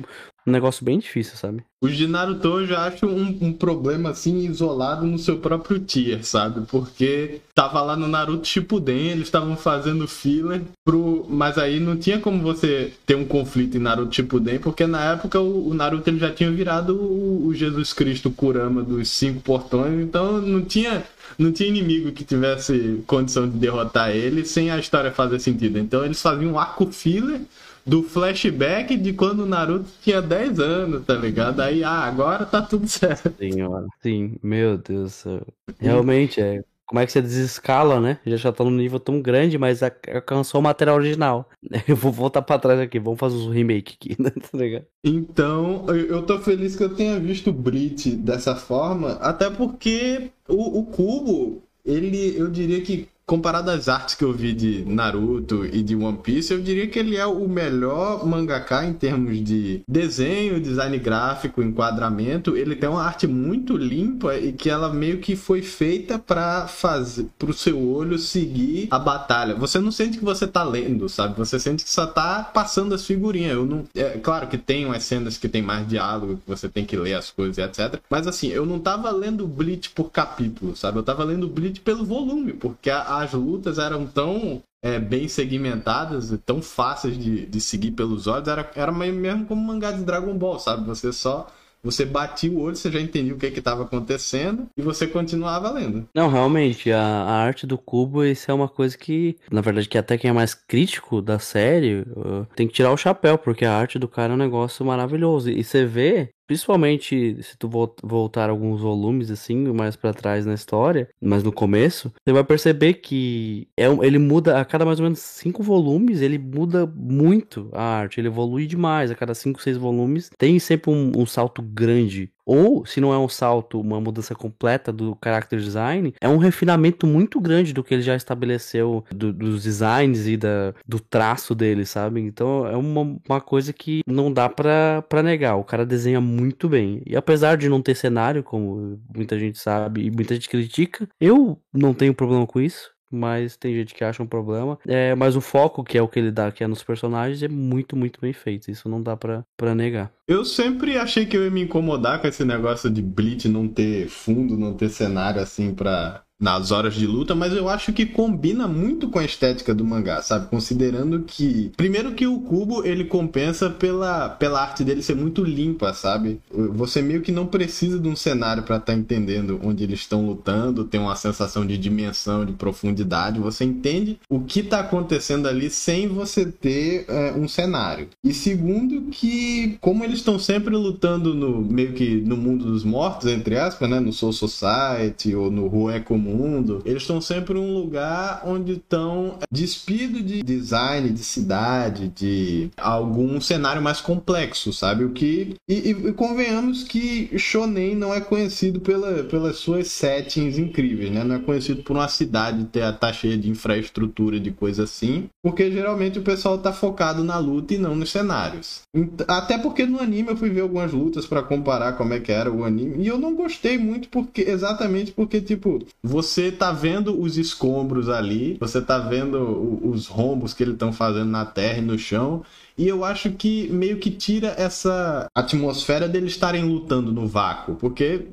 um 0.49 0.51
negócio 0.51 0.83
bem 0.83 0.99
difícil, 0.99 1.37
sabe? 1.37 1.63
Os 1.81 1.95
de 1.95 2.07
Naruto 2.07 2.59
eu 2.59 2.67
já 2.67 2.85
acho 2.85 3.05
um, 3.05 3.37
um, 3.41 3.53
problema 3.53 4.09
assim 4.09 4.39
isolado 4.39 5.05
no 5.05 5.17
seu 5.17 5.37
próprio 5.37 5.79
tier, 5.79 6.25
sabe? 6.25 6.65
Porque 6.67 7.39
tava 7.55 7.81
lá 7.81 7.95
no 7.95 8.07
Naruto 8.07 8.45
Shippuden, 8.45 9.11
eles 9.11 9.27
estavam 9.27 9.55
fazendo 9.55 10.05
filler 10.05 10.61
pro, 10.83 11.25
mas 11.29 11.57
aí 11.57 11.79
não 11.79 11.95
tinha 11.95 12.19
como 12.19 12.43
você 12.43 12.91
ter 13.05 13.15
um 13.15 13.23
conflito 13.23 13.77
em 13.77 13.79
Naruto 13.79 14.13
Shippuden, 14.13 14.59
porque 14.59 14.85
na 14.85 15.13
época 15.13 15.39
o, 15.39 15.69
o 15.69 15.73
Naruto 15.73 16.09
ele 16.09 16.19
já 16.19 16.31
tinha 16.31 16.51
virado 16.51 16.95
o, 16.95 17.47
o 17.47 17.53
Jesus 17.53 17.93
Cristo 17.93 18.29
Kurama 18.29 18.83
dos 18.83 19.09
cinco 19.09 19.39
portões, 19.39 20.01
então 20.01 20.41
não 20.41 20.63
tinha 20.65 21.05
não 21.37 21.51
tinha 21.51 21.69
inimigo 21.69 22.11
que 22.11 22.23
tivesse 22.23 23.03
condição 23.05 23.47
de 23.47 23.57
derrotar 23.57 24.09
ele 24.09 24.43
sem 24.43 24.71
a 24.71 24.79
história 24.79 25.11
fazer 25.11 25.39
sentido. 25.39 25.77
Então 25.77 26.03
eles 26.03 26.21
faziam 26.21 26.53
um 26.53 26.59
arco 26.59 26.87
filler 26.91 27.41
do 27.85 28.03
flashback 28.03 28.95
de 28.97 29.13
quando 29.13 29.41
o 29.41 29.45
Naruto 29.45 29.89
tinha 30.01 30.21
10 30.21 30.59
anos, 30.59 31.05
tá 31.05 31.15
ligado? 31.15 31.59
Aí, 31.61 31.83
ah, 31.83 32.03
agora 32.03 32.45
tá 32.45 32.61
tudo 32.61 32.85
certo. 32.89 33.33
Senhora, 33.37 33.87
sim, 34.01 34.37
meu 34.43 34.77
Deus 34.77 35.03
do 35.03 35.09
céu. 35.09 35.47
Realmente 35.79 36.41
é. 36.41 36.63
Como 36.85 36.99
é 36.99 37.05
que 37.05 37.11
você 37.11 37.21
desescala, 37.21 37.99
né? 37.99 38.17
Já 38.25 38.35
já 38.35 38.51
tá 38.51 38.63
num 38.63 38.71
nível 38.71 38.99
tão 38.99 39.21
grande, 39.21 39.59
mas 39.59 39.81
alcançou 39.83 40.59
o 40.59 40.63
material 40.63 40.95
original. 40.95 41.47
Eu 41.87 41.95
vou 41.95 42.11
voltar 42.11 42.41
pra 42.41 42.57
trás 42.57 42.79
aqui, 42.79 42.97
vamos 42.97 43.19
fazer 43.19 43.35
os 43.35 43.53
remake 43.53 43.95
aqui, 43.99 44.15
né? 44.21 44.31
Tá 44.31 44.57
ligado? 44.57 44.85
Então, 45.03 45.85
eu 45.87 46.23
tô 46.23 46.39
feliz 46.39 46.75
que 46.75 46.83
eu 46.83 46.95
tenha 46.95 47.19
visto 47.19 47.51
o 47.51 47.53
Brit 47.53 48.15
dessa 48.15 48.55
forma, 48.55 49.11
até 49.21 49.51
porque 49.51 50.31
o, 50.47 50.79
o 50.79 50.85
Cubo, 50.87 51.61
ele, 51.85 52.35
eu 52.35 52.49
diria 52.49 52.81
que 52.81 53.07
comparado 53.29 53.69
às 53.69 53.87
artes 53.87 54.15
que 54.15 54.23
eu 54.23 54.33
vi 54.33 54.53
de 54.53 54.83
Naruto 54.87 55.63
e 55.63 55.83
de 55.83 55.95
One 55.95 56.17
Piece, 56.17 56.51
eu 56.51 56.59
diria 56.59 56.87
que 56.87 56.97
ele 56.97 57.15
é 57.15 57.27
o 57.27 57.47
melhor 57.47 58.25
mangaka 58.25 58.83
em 58.83 58.93
termos 58.93 59.43
de 59.43 59.83
desenho, 59.87 60.59
design 60.59 60.97
gráfico, 60.97 61.61
enquadramento. 61.61 62.57
Ele 62.57 62.75
tem 62.75 62.89
uma 62.89 63.03
arte 63.03 63.27
muito 63.27 63.77
limpa 63.77 64.35
e 64.35 64.51
que 64.51 64.67
ela 64.67 64.91
meio 64.91 65.19
que 65.19 65.35
foi 65.35 65.61
feita 65.61 66.17
para 66.17 66.65
fazer 66.65 67.27
pro 67.37 67.53
seu 67.53 67.79
olho 67.79 68.17
seguir 68.17 68.87
a 68.89 68.97
batalha. 68.97 69.53
Você 69.53 69.77
não 69.77 69.91
sente 69.91 70.17
que 70.17 70.25
você 70.25 70.47
tá 70.47 70.63
lendo, 70.63 71.07
sabe? 71.07 71.37
Você 71.37 71.59
sente 71.59 71.83
que 71.83 71.91
só 71.91 72.07
tá 72.07 72.43
passando 72.51 72.95
as 72.95 73.05
figurinhas. 73.05 73.51
Eu 73.51 73.65
não, 73.67 73.83
é 73.93 74.17
claro 74.17 74.47
que 74.47 74.57
tem 74.57 74.87
umas 74.87 75.03
cenas 75.03 75.37
que 75.37 75.47
tem 75.47 75.61
mais 75.61 75.87
diálogo, 75.87 76.37
que 76.37 76.49
você 76.49 76.67
tem 76.67 76.83
que 76.83 76.97
ler 76.97 77.13
as 77.13 77.29
coisas, 77.29 77.59
etc. 77.59 78.01
Mas 78.09 78.25
assim, 78.25 78.47
eu 78.47 78.65
não 78.65 78.79
tava 78.79 79.11
lendo 79.11 79.47
Bleach 79.47 79.91
por 79.91 80.09
capítulo, 80.09 80.75
sabe? 80.75 80.97
Eu 80.97 81.03
tava 81.03 81.23
lendo 81.23 81.47
Bleach 81.47 81.79
pelo 81.81 82.03
volume, 82.03 82.53
porque 82.53 82.89
a, 82.89 83.18
as 83.19 83.33
lutas 83.33 83.77
eram 83.77 84.05
tão 84.05 84.61
é, 84.81 84.99
bem 84.99 85.27
segmentadas, 85.27 86.33
tão 86.45 86.61
fáceis 86.61 87.17
de, 87.17 87.45
de 87.45 87.61
seguir 87.61 87.91
pelos 87.91 88.27
olhos, 88.27 88.47
era, 88.47 88.69
era 88.75 88.91
mesmo 88.91 89.45
como 89.45 89.61
um 89.61 89.65
mangá 89.65 89.91
de 89.91 90.03
Dragon 90.03 90.33
Ball, 90.37 90.59
sabe? 90.59 90.85
Você 90.85 91.11
só 91.11 91.47
você 91.81 92.05
batia 92.05 92.51
o 92.51 92.59
olho, 92.59 92.75
você 92.75 92.91
já 92.91 92.99
entendia 92.99 93.33
o 93.33 93.37
que 93.37 93.47
estava 93.47 93.83
acontecendo 93.83 94.67
e 94.75 94.81
você 94.81 95.07
continuava 95.07 95.71
lendo. 95.71 96.07
Não, 96.13 96.27
realmente, 96.29 96.91
a, 96.91 97.01
a, 97.01 97.31
arte 97.31 97.65
do 97.65 97.77
cubo, 97.77 98.23
isso 98.23 98.51
é 98.51 98.53
uma 98.53 98.67
coisa 98.67 98.97
que, 98.97 99.37
na 99.49 99.61
verdade, 99.61 99.87
que 99.87 99.97
até 99.97 100.17
quem 100.17 100.29
é 100.29 100.33
mais 100.33 100.53
crítico 100.53 101.21
da 101.21 101.39
série 101.39 102.01
uh, 102.01 102.45
tem 102.55 102.67
que 102.67 102.73
tirar 102.73 102.91
o 102.91 102.97
chapéu, 102.97 103.37
porque 103.37 103.63
a 103.63 103.73
arte 103.73 103.97
do 103.97 104.09
cara 104.09 104.33
é 104.33 104.35
um 104.35 104.39
negócio 104.39 104.85
maravilhoso. 104.85 105.49
E 105.49 105.63
você 105.63 105.85
vê 105.85 106.29
Principalmente 106.49 107.37
se 107.43 107.55
tu 107.55 107.69
voltar 108.01 108.49
alguns 108.49 108.81
volumes 108.81 109.29
assim, 109.29 109.55
mais 109.71 109.95
para 109.95 110.15
trás 110.15 110.47
na 110.47 110.55
história, 110.55 111.07
mas 111.21 111.43
no 111.43 111.51
começo, 111.51 112.11
você 112.25 112.33
vai 112.33 112.43
perceber 112.43 112.95
que 112.95 113.67
é 113.77 113.87
um, 113.87 114.03
ele 114.03 114.17
muda 114.17 114.59
a 114.59 114.65
cada 114.65 114.83
mais 114.83 114.99
ou 114.99 115.03
menos 115.03 115.19
cinco 115.19 115.61
volumes, 115.61 116.21
ele 116.21 116.39
muda 116.39 116.87
muito 116.87 117.69
a 117.71 117.83
arte, 117.83 118.19
ele 118.19 118.29
evolui 118.29 118.65
demais 118.65 119.11
a 119.11 119.15
cada 119.15 119.35
cinco, 119.35 119.61
seis 119.61 119.77
volumes. 119.77 120.31
Tem 120.39 120.57
sempre 120.57 120.89
um, 120.89 121.11
um 121.15 121.25
salto 121.27 121.61
grande 121.61 122.31
ou, 122.49 122.83
se 122.83 122.99
não 122.99 123.13
é 123.13 123.17
um 123.19 123.29
salto, 123.29 123.79
uma 123.79 124.01
mudança 124.01 124.33
completa 124.33 124.91
do 124.91 125.15
character 125.23 125.59
design, 125.59 126.15
é 126.19 126.27
um 126.27 126.37
refinamento 126.37 127.05
muito 127.05 127.39
grande 127.39 127.73
do 127.73 127.83
que 127.83 127.93
ele 127.93 128.01
já 128.01 128.15
estabeleceu 128.15 129.05
do, 129.11 129.31
dos 129.31 129.61
designs 129.61 130.25
e 130.25 130.35
da, 130.35 130.73
do 130.83 130.99
traço 130.99 131.53
dele, 131.53 131.85
sabe? 131.85 132.21
Então 132.21 132.65
é 132.65 132.75
uma, 132.75 133.19
uma 133.29 133.39
coisa 133.39 133.71
que 133.71 134.01
não 134.07 134.33
dá 134.33 134.49
pra, 134.49 135.03
pra 135.03 135.21
negar. 135.21 135.57
O 135.57 135.63
cara 135.63 135.85
desenha 135.85 136.19
muito 136.19 136.67
bem. 136.67 137.03
E 137.05 137.15
apesar 137.15 137.55
de 137.55 137.69
não 137.69 137.83
ter 137.83 137.93
cenário, 137.93 138.41
como 138.41 138.99
muita 139.15 139.37
gente 139.37 139.59
sabe 139.59 140.07
e 140.07 140.09
muita 140.09 140.33
gente 140.33 140.49
critica, 140.49 141.07
eu 141.21 141.61
não 141.71 141.93
tenho 141.93 142.15
problema 142.15 142.47
com 142.47 142.59
isso 142.59 142.89
mas 143.11 143.55
tem 143.57 143.73
gente 143.73 143.93
que 143.93 144.03
acha 144.03 144.21
um 144.21 144.27
problema. 144.27 144.77
É, 144.87 145.15
mas 145.15 145.35
o 145.35 145.41
foco, 145.41 145.83
que 145.83 145.97
é 145.97 146.01
o 146.01 146.07
que 146.07 146.19
ele 146.19 146.31
dá, 146.31 146.51
que 146.51 146.63
é 146.63 146.67
nos 146.67 146.83
personagens, 146.83 147.41
é 147.43 147.47
muito, 147.47 147.95
muito 147.95 148.19
bem 148.21 148.33
feito. 148.33 148.69
Isso 148.69 148.87
não 148.87 149.01
dá 149.01 149.17
pra, 149.17 149.43
negar. 149.75 150.11
Eu 150.27 150.45
sempre 150.45 150.97
achei 150.97 151.25
que 151.25 151.35
eu 151.35 151.43
ia 151.43 151.51
me 151.51 151.61
incomodar 151.61 152.21
com 152.21 152.27
esse 152.27 152.43
negócio 152.43 152.89
de 152.89 153.01
Bleach 153.01 153.47
não 153.47 153.67
ter 153.67 154.07
fundo, 154.07 154.57
não 154.57 154.73
ter 154.73 154.89
cenário 154.89 155.41
assim 155.41 155.73
pra 155.73 156.23
nas 156.39 156.71
horas 156.71 156.95
de 156.95 157.05
luta, 157.05 157.35
mas 157.35 157.53
eu 157.53 157.67
acho 157.67 157.91
que 157.91 158.05
combina 158.05 158.67
muito 158.67 159.09
com 159.09 159.19
a 159.19 159.25
estética 159.25 159.75
do 159.75 159.83
mangá, 159.83 160.21
sabe? 160.21 160.47
Considerando 160.47 161.23
que, 161.23 161.71
primeiro 161.75 162.13
que 162.13 162.25
o 162.25 162.39
Cubo 162.39 162.85
ele 162.85 163.03
compensa 163.03 163.69
pela, 163.69 164.29
pela 164.29 164.61
arte 164.61 164.83
dele 164.83 165.03
ser 165.03 165.15
muito 165.15 165.43
limpa, 165.43 165.93
sabe? 165.93 166.39
Você 166.49 167.01
meio 167.01 167.21
que 167.21 167.31
não 167.31 167.45
precisa 167.45 167.99
de 167.99 168.07
um 168.07 168.15
cenário 168.15 168.63
para 168.63 168.77
estar 168.77 168.93
tá 168.93 168.97
entendendo 168.97 169.59
onde 169.61 169.83
eles 169.83 169.99
estão 169.99 170.25
lutando, 170.25 170.85
tem 170.85 170.99
uma 170.99 171.15
sensação 171.15 171.65
de 171.65 171.77
dimensão, 171.77 172.45
de 172.45 172.53
profundidade, 172.53 173.39
você 173.39 173.65
entende 173.65 174.17
o 174.29 174.39
que 174.39 174.63
tá 174.63 174.79
acontecendo 174.79 175.47
ali 175.47 175.69
sem 175.69 176.07
você 176.07 176.45
ter 176.45 177.05
é, 177.09 177.33
um 177.33 177.47
cenário. 177.47 178.07
E 178.23 178.33
segundo 178.33 179.09
que, 179.11 179.77
como 179.81 180.05
eles 180.05 180.19
estão 180.19 180.39
sempre 180.39 180.75
lutando 180.75 181.33
no 181.33 181.61
meio 181.61 181.93
que 181.93 182.21
no 182.21 182.37
mundo 182.37 182.65
dos 182.65 182.83
mortos, 182.83 183.27
entre 183.27 183.57
aspas, 183.57 183.89
né? 183.89 183.99
No 183.99 184.13
Soul 184.13 184.31
Society 184.31 185.35
ou 185.35 185.51
no 185.51 185.67
Rue 185.67 185.99
Comum 186.01 186.28
mundo, 186.29 186.81
eles 186.85 187.03
estão 187.03 187.19
sempre 187.21 187.57
em 187.57 187.61
um 187.61 187.73
lugar 187.73 188.43
onde 188.45 188.73
estão 188.73 189.37
despido 189.51 190.21
de 190.21 190.41
design, 190.43 191.09
de 191.09 191.23
cidade, 191.23 192.07
de 192.09 192.69
algum 192.77 193.39
cenário 193.41 193.81
mais 193.81 194.01
complexo, 194.01 194.71
sabe? 194.73 195.03
O 195.03 195.11
que. 195.11 195.55
E, 195.67 195.91
e, 195.91 196.13
convenhamos 196.13 196.83
que 196.83 197.37
Shonen 197.37 197.95
não 197.95 198.13
é 198.13 198.21
conhecido 198.21 198.79
pela, 198.79 199.23
pelas 199.23 199.57
suas 199.57 199.87
settings 199.87 200.57
incríveis, 200.57 201.11
né? 201.11 201.23
Não 201.23 201.35
é 201.35 201.39
conhecido 201.39 201.83
por 201.83 201.95
uma 201.95 202.07
cidade 202.07 202.65
ter 202.65 202.89
tá 202.93 203.13
cheia 203.13 203.37
de 203.37 203.49
infraestrutura, 203.49 204.39
de 204.39 204.51
coisa 204.51 204.83
assim, 204.83 205.29
porque 205.43 205.71
geralmente 205.71 206.19
o 206.19 206.23
pessoal 206.23 206.57
tá 206.57 206.73
focado 206.73 207.23
na 207.23 207.37
luta 207.37 207.73
e 207.73 207.77
não 207.77 207.95
nos 207.95 208.11
cenários. 208.11 208.81
Até 209.27 209.57
porque 209.57 209.85
no 209.85 209.99
anime 209.99 210.29
eu 210.29 210.37
fui 210.37 210.49
ver 210.49 210.61
algumas 210.61 210.91
lutas 210.91 211.25
para 211.25 211.43
comparar 211.43 211.93
como 211.93 212.13
é 212.13 212.19
que 212.19 212.31
era 212.31 212.51
o 212.51 212.63
anime, 212.63 213.03
e 213.03 213.07
eu 213.07 213.17
não 213.17 213.35
gostei 213.35 213.77
muito 213.77 214.09
porque 214.09 214.41
exatamente 214.41 215.11
porque 215.11 215.41
tipo, 215.41 215.79
você 216.03 216.18
tá 216.51 216.71
vendo 216.71 217.19
os 217.19 217.37
escombros 217.37 218.09
ali, 218.09 218.57
você 218.59 218.81
tá 218.81 218.97
vendo 218.97 219.79
os 219.83 220.07
rombos 220.07 220.53
que 220.53 220.63
eles 220.63 220.73
estão 220.73 220.91
fazendo 220.91 221.29
na 221.29 221.45
terra 221.45 221.79
e 221.79 221.81
no 221.81 221.97
chão, 221.97 222.43
e 222.77 222.87
eu 222.87 223.03
acho 223.03 223.31
que 223.31 223.67
meio 223.69 223.97
que 223.97 224.09
tira 224.09 224.55
essa 224.57 225.27
atmosfera 225.35 226.07
deles 226.07 226.31
estarem 226.31 226.63
lutando 226.63 227.11
no 227.11 227.27
vácuo, 227.27 227.75
porque 227.75 228.27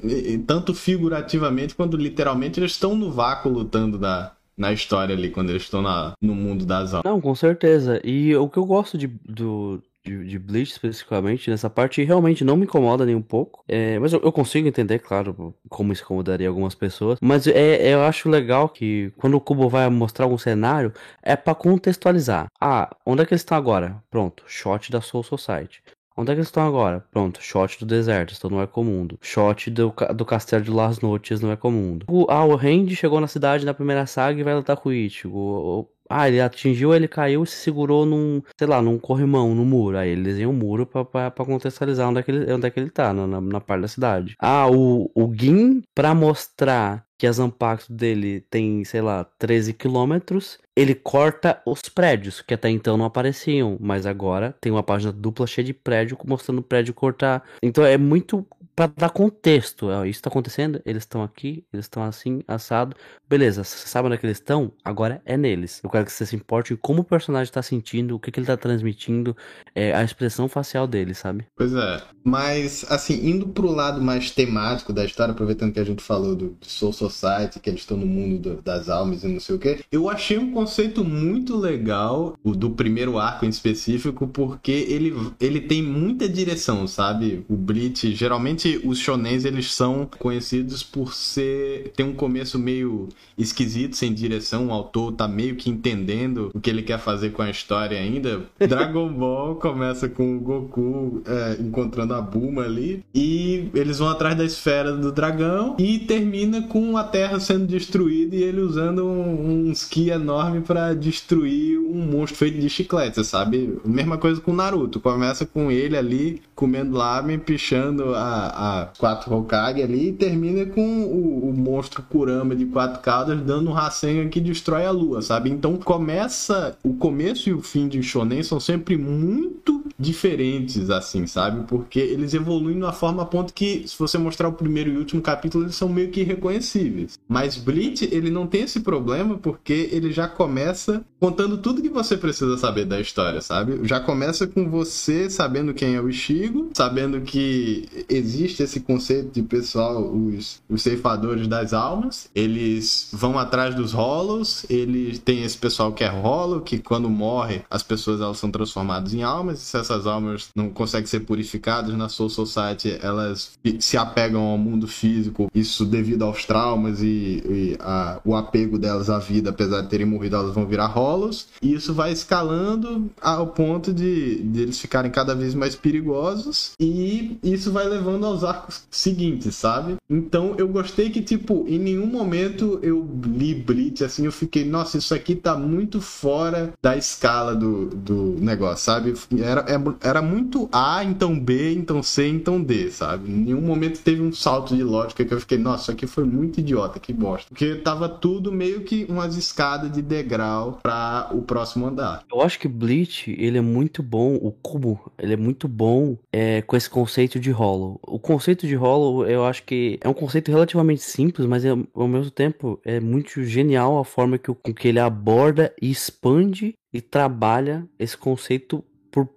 tanto 0.47 0.73
figurativamente 0.73 1.75
quanto 1.75 1.97
literalmente 1.97 2.61
eles 2.61 2.73
estão 2.73 2.95
no 2.95 3.11
vácuo 3.11 3.49
lutando 3.49 3.99
da, 3.99 4.33
na 4.57 4.73
história 4.73 5.15
ali, 5.15 5.31
quando 5.31 5.51
eles 5.51 5.63
estão 5.63 5.83
na, 5.83 6.13
no 6.21 6.35
mundo 6.35 6.65
das 6.65 6.95
almas. 6.95 7.05
Não, 7.05 7.21
com 7.21 7.35
certeza. 7.35 8.01
E 8.03 8.35
o 8.37 8.49
que 8.49 8.57
eu 8.57 8.65
gosto 8.65 8.97
de, 8.97 9.07
do, 9.07 9.83
de, 10.07 10.25
de 10.25 10.39
Bleach 10.39 10.71
especificamente, 10.71 11.51
nessa 11.51 11.69
parte 11.69 12.03
realmente 12.05 12.45
não 12.45 12.57
me 12.57 12.65
incomoda 12.65 13.05
nem 13.05 13.15
um 13.15 13.23
pouco. 13.23 13.65
É, 13.67 13.99
mas 13.99 14.13
eu, 14.13 14.21
eu, 14.23 14.31
consigo 14.31 14.69
entender, 14.69 15.01
claro, 15.01 15.55
como 15.69 15.93
isso 15.93 16.05
incomodaria 16.05 16.49
algumas 16.49 16.75
pessoas. 16.75 17.19
Mas 17.21 17.47
é, 17.47 17.93
eu 17.93 18.03
acho 18.03 18.29
legal 18.29 18.69
que 18.69 19.13
quando 19.17 19.35
o 19.35 19.41
Kubo 19.41 19.69
vai 19.69 19.89
mostrar 19.91 20.25
algum 20.25 20.39
cenário, 20.39 20.93
é 21.23 21.35
para 21.35 21.55
contextualizar. 21.55 22.47
Ah, 22.61 22.95
onde 23.05 23.23
é 23.23 23.27
que 23.27 23.35
eles 23.35 23.41
estão 23.41 23.59
agora? 23.59 24.03
Pronto, 24.11 24.45
shot 24.47 24.93
da 24.93 25.01
Soul 25.01 25.25
Society. 25.25 25.83
Onde 26.19 26.31
é 26.31 26.35
que 26.35 26.39
eles 26.39 26.49
estão 26.49 26.67
agora? 26.67 27.05
Pronto, 27.11 27.43
shot 27.43 27.79
do 27.79 27.85
deserto, 27.85 28.33
estão 28.33 28.49
no 28.49 28.63
Ecomundo. 28.63 29.19
Shot 29.21 29.71
do, 29.71 29.93
do 30.15 30.25
castelo 30.25 30.65
de 30.65 30.71
Las 30.71 31.01
Noites 31.01 31.43
no 31.43 31.53
Ecomundo. 31.53 32.07
O, 32.09 32.27
ah, 32.31 32.45
o 32.45 32.55
Randy 32.57 32.97
chegou 32.97 33.21
na 33.21 33.27
cidade 33.27 33.67
na 33.67 33.75
primeira 33.75 34.07
saga 34.07 34.41
e 34.41 34.43
vai 34.43 34.55
lutar 34.55 34.79
com 34.79 34.89
o 34.89 34.93
Ichigo. 34.93 35.91
Ah, 36.09 36.29
ele 36.29 36.41
atingiu, 36.41 36.95
ele 36.95 37.09
caiu 37.09 37.43
e 37.45 37.47
se 37.47 37.57
segurou 37.57 38.07
num, 38.07 38.43
sei 38.59 38.67
lá, 38.67 38.81
num 38.83 38.99
corrimão, 38.99 39.55
no 39.55 39.65
muro. 39.65 39.99
Aí 39.99 40.11
ele 40.11 40.23
desenha 40.23 40.49
um 40.49 40.53
muro 40.53 40.87
pra, 40.87 41.05
pra, 41.05 41.31
pra 41.31 41.45
contextualizar 41.45 42.09
onde 42.09 42.21
é 42.21 42.23
que 42.23 42.31
ele, 42.31 42.53
onde 42.53 42.67
é 42.67 42.71
que 42.71 42.81
ele 42.81 42.91
tá, 42.91 43.13
na, 43.13 43.27
na, 43.27 43.41
na 43.41 43.61
parte 43.61 43.83
da 43.83 43.89
cidade. 43.89 44.35
Ah, 44.41 44.69
o, 44.71 45.11
o 45.15 45.35
Gin, 45.35 45.83
pra 45.95 46.15
mostrar 46.15 47.05
que 47.19 47.27
a 47.27 47.33
Zanpakuto 47.33 47.93
dele 47.93 48.43
tem, 48.51 48.85
sei 48.85 49.01
lá, 49.01 49.25
13 49.39 49.73
quilômetros, 49.73 50.59
ele 50.77 50.95
corta 50.95 51.63
os 51.65 51.81
prédios, 51.83 52.43
que 52.43 52.53
até 52.53 52.69
então 52.69 52.99
não 52.99 53.07
apareciam, 53.07 53.79
mas 53.81 54.05
agora 54.05 54.55
tem 54.61 54.71
uma 54.71 54.83
página 54.83 55.11
dupla 55.11 55.47
cheia 55.47 55.65
de 55.65 55.73
prédio, 55.73 56.19
mostrando 56.25 56.59
o 56.59 56.63
prédio 56.63 56.93
cortar. 56.93 57.43
Então 57.63 57.85
é 57.85 57.97
muito 57.97 58.47
para 58.77 58.93
dar 58.95 59.09
contexto. 59.09 59.89
Isso 60.05 60.23
tá 60.23 60.29
acontecendo, 60.29 60.83
eles 60.85 61.05
estão 61.05 61.23
aqui, 61.23 61.65
eles 61.73 61.87
estão 61.87 62.03
assim, 62.03 62.43
assado. 62.47 62.95
Beleza, 63.29 63.65
você 63.65 63.89
sabe 63.89 64.07
onde 64.07 64.17
é 64.17 64.19
que 64.19 64.27
eles 64.27 64.37
estão? 64.37 64.71
Agora 64.85 65.23
é 65.25 65.37
neles. 65.37 65.81
Eu 65.83 65.89
quero 65.89 66.05
que 66.05 66.13
você 66.13 66.27
se 66.27 66.37
importe 66.37 66.75
em 66.75 66.77
como 66.77 67.01
o 67.01 67.05
personagem 67.05 67.51
tá 67.51 67.63
sentindo, 67.63 68.15
o 68.15 68.21
que, 68.21 68.31
que 68.31 68.39
ele 68.39 68.47
tá 68.47 68.57
transmitindo, 68.57 69.35
é, 69.75 69.95
a 69.95 70.05
expressão 70.05 70.47
facial 70.47 70.87
dele, 70.87 71.15
sabe? 71.15 71.47
Pois 71.57 71.73
é. 71.73 72.03
Mas, 72.23 72.85
assim, 72.91 73.27
indo 73.27 73.49
pro 73.49 73.71
lado 73.71 74.01
mais 74.01 74.31
temático 74.31 74.93
da 74.93 75.05
história, 75.05 75.33
aproveitando 75.33 75.73
que 75.73 75.81
a 75.81 75.85
gente 75.85 76.03
falou 76.03 76.37
do, 76.37 76.51
do 76.51 76.67
Soul 76.67 76.93
Society, 76.93 77.59
que 77.59 77.71
eles 77.71 77.81
estão 77.81 77.97
no 77.97 78.07
mundo 78.07 78.57
do, 78.57 78.63
das 78.63 78.91
almas 78.91 79.25
e 79.25 79.29
não 79.29 79.41
sei 79.41 79.55
o 79.55 79.59
que, 79.59 79.81
eu 79.91 80.11
achei 80.11 80.37
um 80.37 80.53
conceito 80.67 81.05
muito 81.05 81.57
legal, 81.57 82.37
o 82.43 82.51
do 82.51 82.71
primeiro 82.71 83.19
arco 83.19 83.47
em 83.47 83.49
específico, 83.49 84.27
porque 84.27 84.73
ele, 84.73 85.15
ele 85.39 85.61
tem 85.61 85.81
muita 85.81 86.29
direção, 86.29 86.89
sabe? 86.89 87.45
O 87.49 87.55
Bleach, 87.57 88.13
geralmente 88.13 88.81
os 88.85 88.99
shonens 88.99 89.45
eles 89.45 89.73
são 89.73 90.09
conhecidos 90.19 90.83
por 90.83 91.15
ser 91.15 91.93
ter 91.95 92.03
um 92.03 92.13
começo 92.13 92.59
meio 92.59 93.09
esquisito, 93.39 93.97
sem 93.97 94.13
direção, 94.13 94.67
o 94.67 94.73
autor 94.73 95.13
tá 95.13 95.29
meio 95.29 95.55
que 95.55 95.71
entendendo 95.71 96.51
o 96.53 96.61
que 96.61 96.69
ele 96.69 96.83
quer 96.83 96.99
fazer 96.99 97.31
com 97.31 97.43
a 97.43 97.51
história 97.51 97.99
ainda. 97.99 98.43
Dragon 98.59 99.09
Ball 99.13 99.55
começa 99.55 100.09
com 100.09 100.37
o 100.37 100.41
Goku 100.41 101.23
é, 101.27 101.63
encontrando 101.63 102.13
a 102.15 102.21
Bulma 102.21 102.63
ali 102.63 103.05
e 103.15 103.71
eles 103.73 103.99
vão 103.99 104.09
atrás 104.09 104.37
da 104.37 104.45
esfera 104.45 104.93
do 104.93 105.13
dragão 105.13 105.77
e 105.79 106.01
termina 106.01 106.63
com 106.63 106.97
a 106.97 107.05
Terra 107.05 107.39
sendo 107.39 107.67
destruída 107.67 108.35
e 108.35 108.43
ele 108.43 108.61
usando 108.61 109.07
um, 109.07 109.69
um 109.69 109.73
ski 109.73 110.11
enorme 110.11 110.56
para 110.61 110.95
destruir 110.95 111.79
um 111.79 112.07
monstro 112.07 112.39
feito 112.39 112.59
de 112.59 112.69
chiclete, 112.69 113.25
sabe? 113.25 113.79
Mesma 113.85 114.19
coisa 114.19 114.41
com 114.41 114.53
Naruto, 114.53 115.01
começa 115.01 115.47
com 115.47 115.71
ele 115.71 115.97
ali 115.97 116.43
comendo 116.55 116.97
lamen, 116.97 117.39
pichando 117.39 118.15
a, 118.15 118.83
a, 118.83 118.87
quatro 118.99 119.35
Hokage 119.35 119.83
ali 119.83 120.09
e 120.09 120.13
termina 120.13 120.65
com 120.67 121.03
o, 121.03 121.51
o 121.51 121.53
monstro 121.53 122.03
Kurama 122.03 122.57
de 122.57 122.65
quatro 122.67 123.01
caudas 123.01 123.41
dando 123.41 123.71
um 123.71 123.73
Rasengan 123.73 124.29
que 124.29 124.41
destrói 124.41 124.87
a 124.87 124.91
lua, 124.91 125.23
sabe? 125.23 125.51
Então 125.51 125.77
começa. 125.77 126.77
O 126.83 126.95
começo 126.95 127.49
e 127.49 127.53
o 127.53 127.61
fim 127.61 127.89
de 127.89 128.03
Shonen 128.03 128.43
são 128.43 128.59
sempre 128.59 128.97
muito 128.97 129.85
diferentes, 129.99 130.91
assim, 130.91 131.27
sabe? 131.27 131.65
Porque 131.67 131.99
eles 131.99 132.35
evoluem 132.35 132.77
de 132.77 132.83
uma 132.83 132.93
forma 132.93 133.23
a 133.23 133.27
ponto 133.27 133.53
que, 133.53 133.85
se 133.87 133.99
você 133.99 134.19
mostrar 134.19 134.49
o 134.49 134.53
primeiro 134.53 134.91
e 134.91 134.97
último 134.97 135.23
capítulo, 135.23 135.65
eles 135.65 135.77
são 135.77 135.89
meio 135.89 136.11
que 136.11 136.21
irreconhecíveis. 136.21 137.19
Mas 137.29 137.57
Bleach, 137.57 138.09
ele 138.13 138.31
não 138.31 138.47
tem 138.47 138.63
esse 138.63 138.81
problema 138.81 139.39
porque 139.39 139.89
ele 139.93 140.13
já 140.13 140.29
começa 140.29 141.05
contando 141.19 141.59
tudo 141.59 141.83
que 141.83 141.89
você 141.89 142.17
precisa 142.17 142.59
saber 142.59 142.85
da 142.85 143.01
história, 143.01 143.41
sabe? 143.41 143.81
Já 143.85 144.01
começa 144.01 144.47
com 144.47 144.69
você 144.69 145.31
sabendo 145.31 145.73
quem 145.73 145.95
é 145.95 146.01
o 146.01 146.09
Ishigo, 146.09 146.71
sabendo 146.75 147.21
que 147.23 147.89
existe 148.09 148.63
esse 148.63 148.81
conceito 148.81 149.31
de 149.33 149.43
pessoal, 149.43 150.03
os, 150.03 150.63
os 150.69 150.83
ceifadores 150.83 151.49
das 151.49 151.73
almas, 151.73 152.29
eles 152.35 153.09
vão 153.13 153.39
atrás 153.39 153.75
dos 153.75 153.93
Hollows, 153.93 154.67
eles 154.69 155.19
tem 155.19 155.43
esse 155.43 155.57
pessoal 155.57 155.93
que 155.93 156.05
é 156.05 156.09
Hollow, 156.09 156.61
que 156.61 156.79
quando 156.79 157.09
morre, 157.09 157.63
as 157.71 157.83
pessoas 157.83 158.21
elas 158.21 158.39
são 158.39 158.51
transformadas 158.51 159.15
em 159.15 159.23
almas, 159.23 159.61
e 159.61 159.65
se 159.65 159.77
essas 159.87 160.07
almas 160.07 160.49
não 160.55 160.71
conseguem 160.71 161.07
ser 161.07 161.21
purificadas 161.21 161.97
na 161.97 162.09
Soul 162.09 162.29
Society, 162.29 162.99
elas 163.01 163.53
se 163.79 163.97
apegam 163.97 164.43
ao 164.43 164.59
mundo 164.59 164.87
físico, 164.87 165.49
isso 165.55 165.85
devido 165.85 166.25
aos 166.25 166.45
traumas 166.45 167.03
e, 167.03 167.07
e 167.07 167.77
a, 167.81 168.21
o 168.25 168.35
apego 168.35 168.79
delas 168.79 169.09
à 169.09 169.19
vida, 169.19 169.51
apesar 169.51 169.83
de 169.83 169.89
terem 169.89 170.07
morrido, 170.07 170.37
elas 170.37 170.55
vão 170.55 170.67
virar 170.67 170.87
Hollows, 170.87 171.49
e 171.63 171.73
isso 171.73 171.95
vai 171.95 172.13
escalando 172.13 173.11
ao 173.21 173.49
ponto 173.49 173.93
de, 173.93 174.43
de 174.43 174.63
eles 174.63 174.79
ficarem 174.79 175.11
cada 175.11 175.35
vez 175.35 175.55
mais 175.55 175.75
perigosos, 175.75 176.73
e 176.81 177.39
isso 177.43 177.71
vai 177.71 177.89
levando 177.89 178.27
aos 178.27 178.45
arcos 178.45 178.83
seguintes, 178.91 179.55
sabe? 179.55 179.97
Então 180.11 180.55
eu 180.59 180.69
gostei 180.69 181.11
que, 181.11 181.23
tipo, 181.23 181.65
em 181.69 181.79
nenhum 181.79 182.07
momento 182.07 182.79
eu 182.83 183.07
li 183.25 183.55
Bleach 183.55 184.05
assim, 184.05 184.25
eu 184.25 184.33
fiquei, 184.33 184.65
nossa, 184.65 184.99
isso 184.99 185.15
aqui 185.15 185.35
tá 185.35 185.57
muito 185.57 186.01
fora 186.01 186.73
da 186.83 186.97
escala 186.97 187.55
do, 187.55 187.87
do 187.87 188.37
negócio, 188.41 188.85
sabe? 188.85 189.15
Era, 189.39 189.61
era 190.01 190.23
muito 190.23 190.69
A, 190.73 191.05
então 191.05 191.39
B, 191.39 191.75
então 191.75 192.03
C, 192.03 192.29
então 192.29 192.63
D, 192.63 192.91
sabe? 192.91 193.31
Em 193.31 193.37
nenhum 193.37 193.61
momento 193.61 194.01
teve 194.03 194.23
um 194.23 194.33
salto 194.33 194.75
de 194.75 194.83
lógica 194.83 195.25
que 195.25 195.33
eu 195.33 195.41
fiquei, 195.41 195.59
nossa, 195.59 195.85
isso 195.85 195.91
aqui 195.93 196.07
foi 196.07 196.25
muito 196.25 196.61
idiota, 196.61 196.99
que 196.99 197.13
bosta. 197.13 197.49
Porque 197.49 197.77
tava 197.77 198.09
tudo 198.09 198.53
meio 198.53 198.83
que 198.83 199.07
umas 199.09 199.37
escadas 199.37 199.91
de 199.93 200.03
degrau 200.03 200.79
para 200.83 201.31
o 201.33 201.43
próximo 201.43 201.87
andar. 201.87 202.25
Eu 202.33 202.41
acho 202.41 202.59
que 202.59 202.69
Bleach, 202.69 203.35
ele 203.39 203.59
é 203.59 203.61
muito 203.61 204.03
bom, 204.03 204.35
o 204.35 204.51
Cubo, 204.51 205.13
ele 205.19 205.35
é 205.35 205.37
muito 205.37 205.69
bom 205.69 206.17
é, 206.33 206.63
com 206.63 206.77
esse 206.77 206.89
conceito 206.89 207.39
de 207.39 207.51
Hollow. 207.51 208.01
O 208.07 208.19
conceito 208.19 208.67
de 208.67 208.75
Hollow, 208.75 209.27
eu 209.27 209.45
acho 209.45 209.63
que 209.65 209.99
é 210.01 210.09
um 210.09 210.15
conceito 210.15 210.51
relativamente 210.51 211.03
simples, 211.03 211.47
mas 211.47 211.65
é, 211.65 211.71
ao 211.71 212.09
mesmo 212.09 212.31
tempo 212.31 212.81
é 212.85 213.01
muito 213.01 213.43
genial 213.45 213.99
a 213.99 214.05
forma 214.05 214.39
que, 214.39 214.53
com 214.53 214.75
que 214.75 214.89
ele 214.89 215.01
aborda 215.01 215.73
e 215.81 215.91
expande 215.91 216.75
e 216.93 217.01
trabalha 217.01 217.87
esse 217.99 218.17
conceito 218.17 218.85
por 219.17 219.31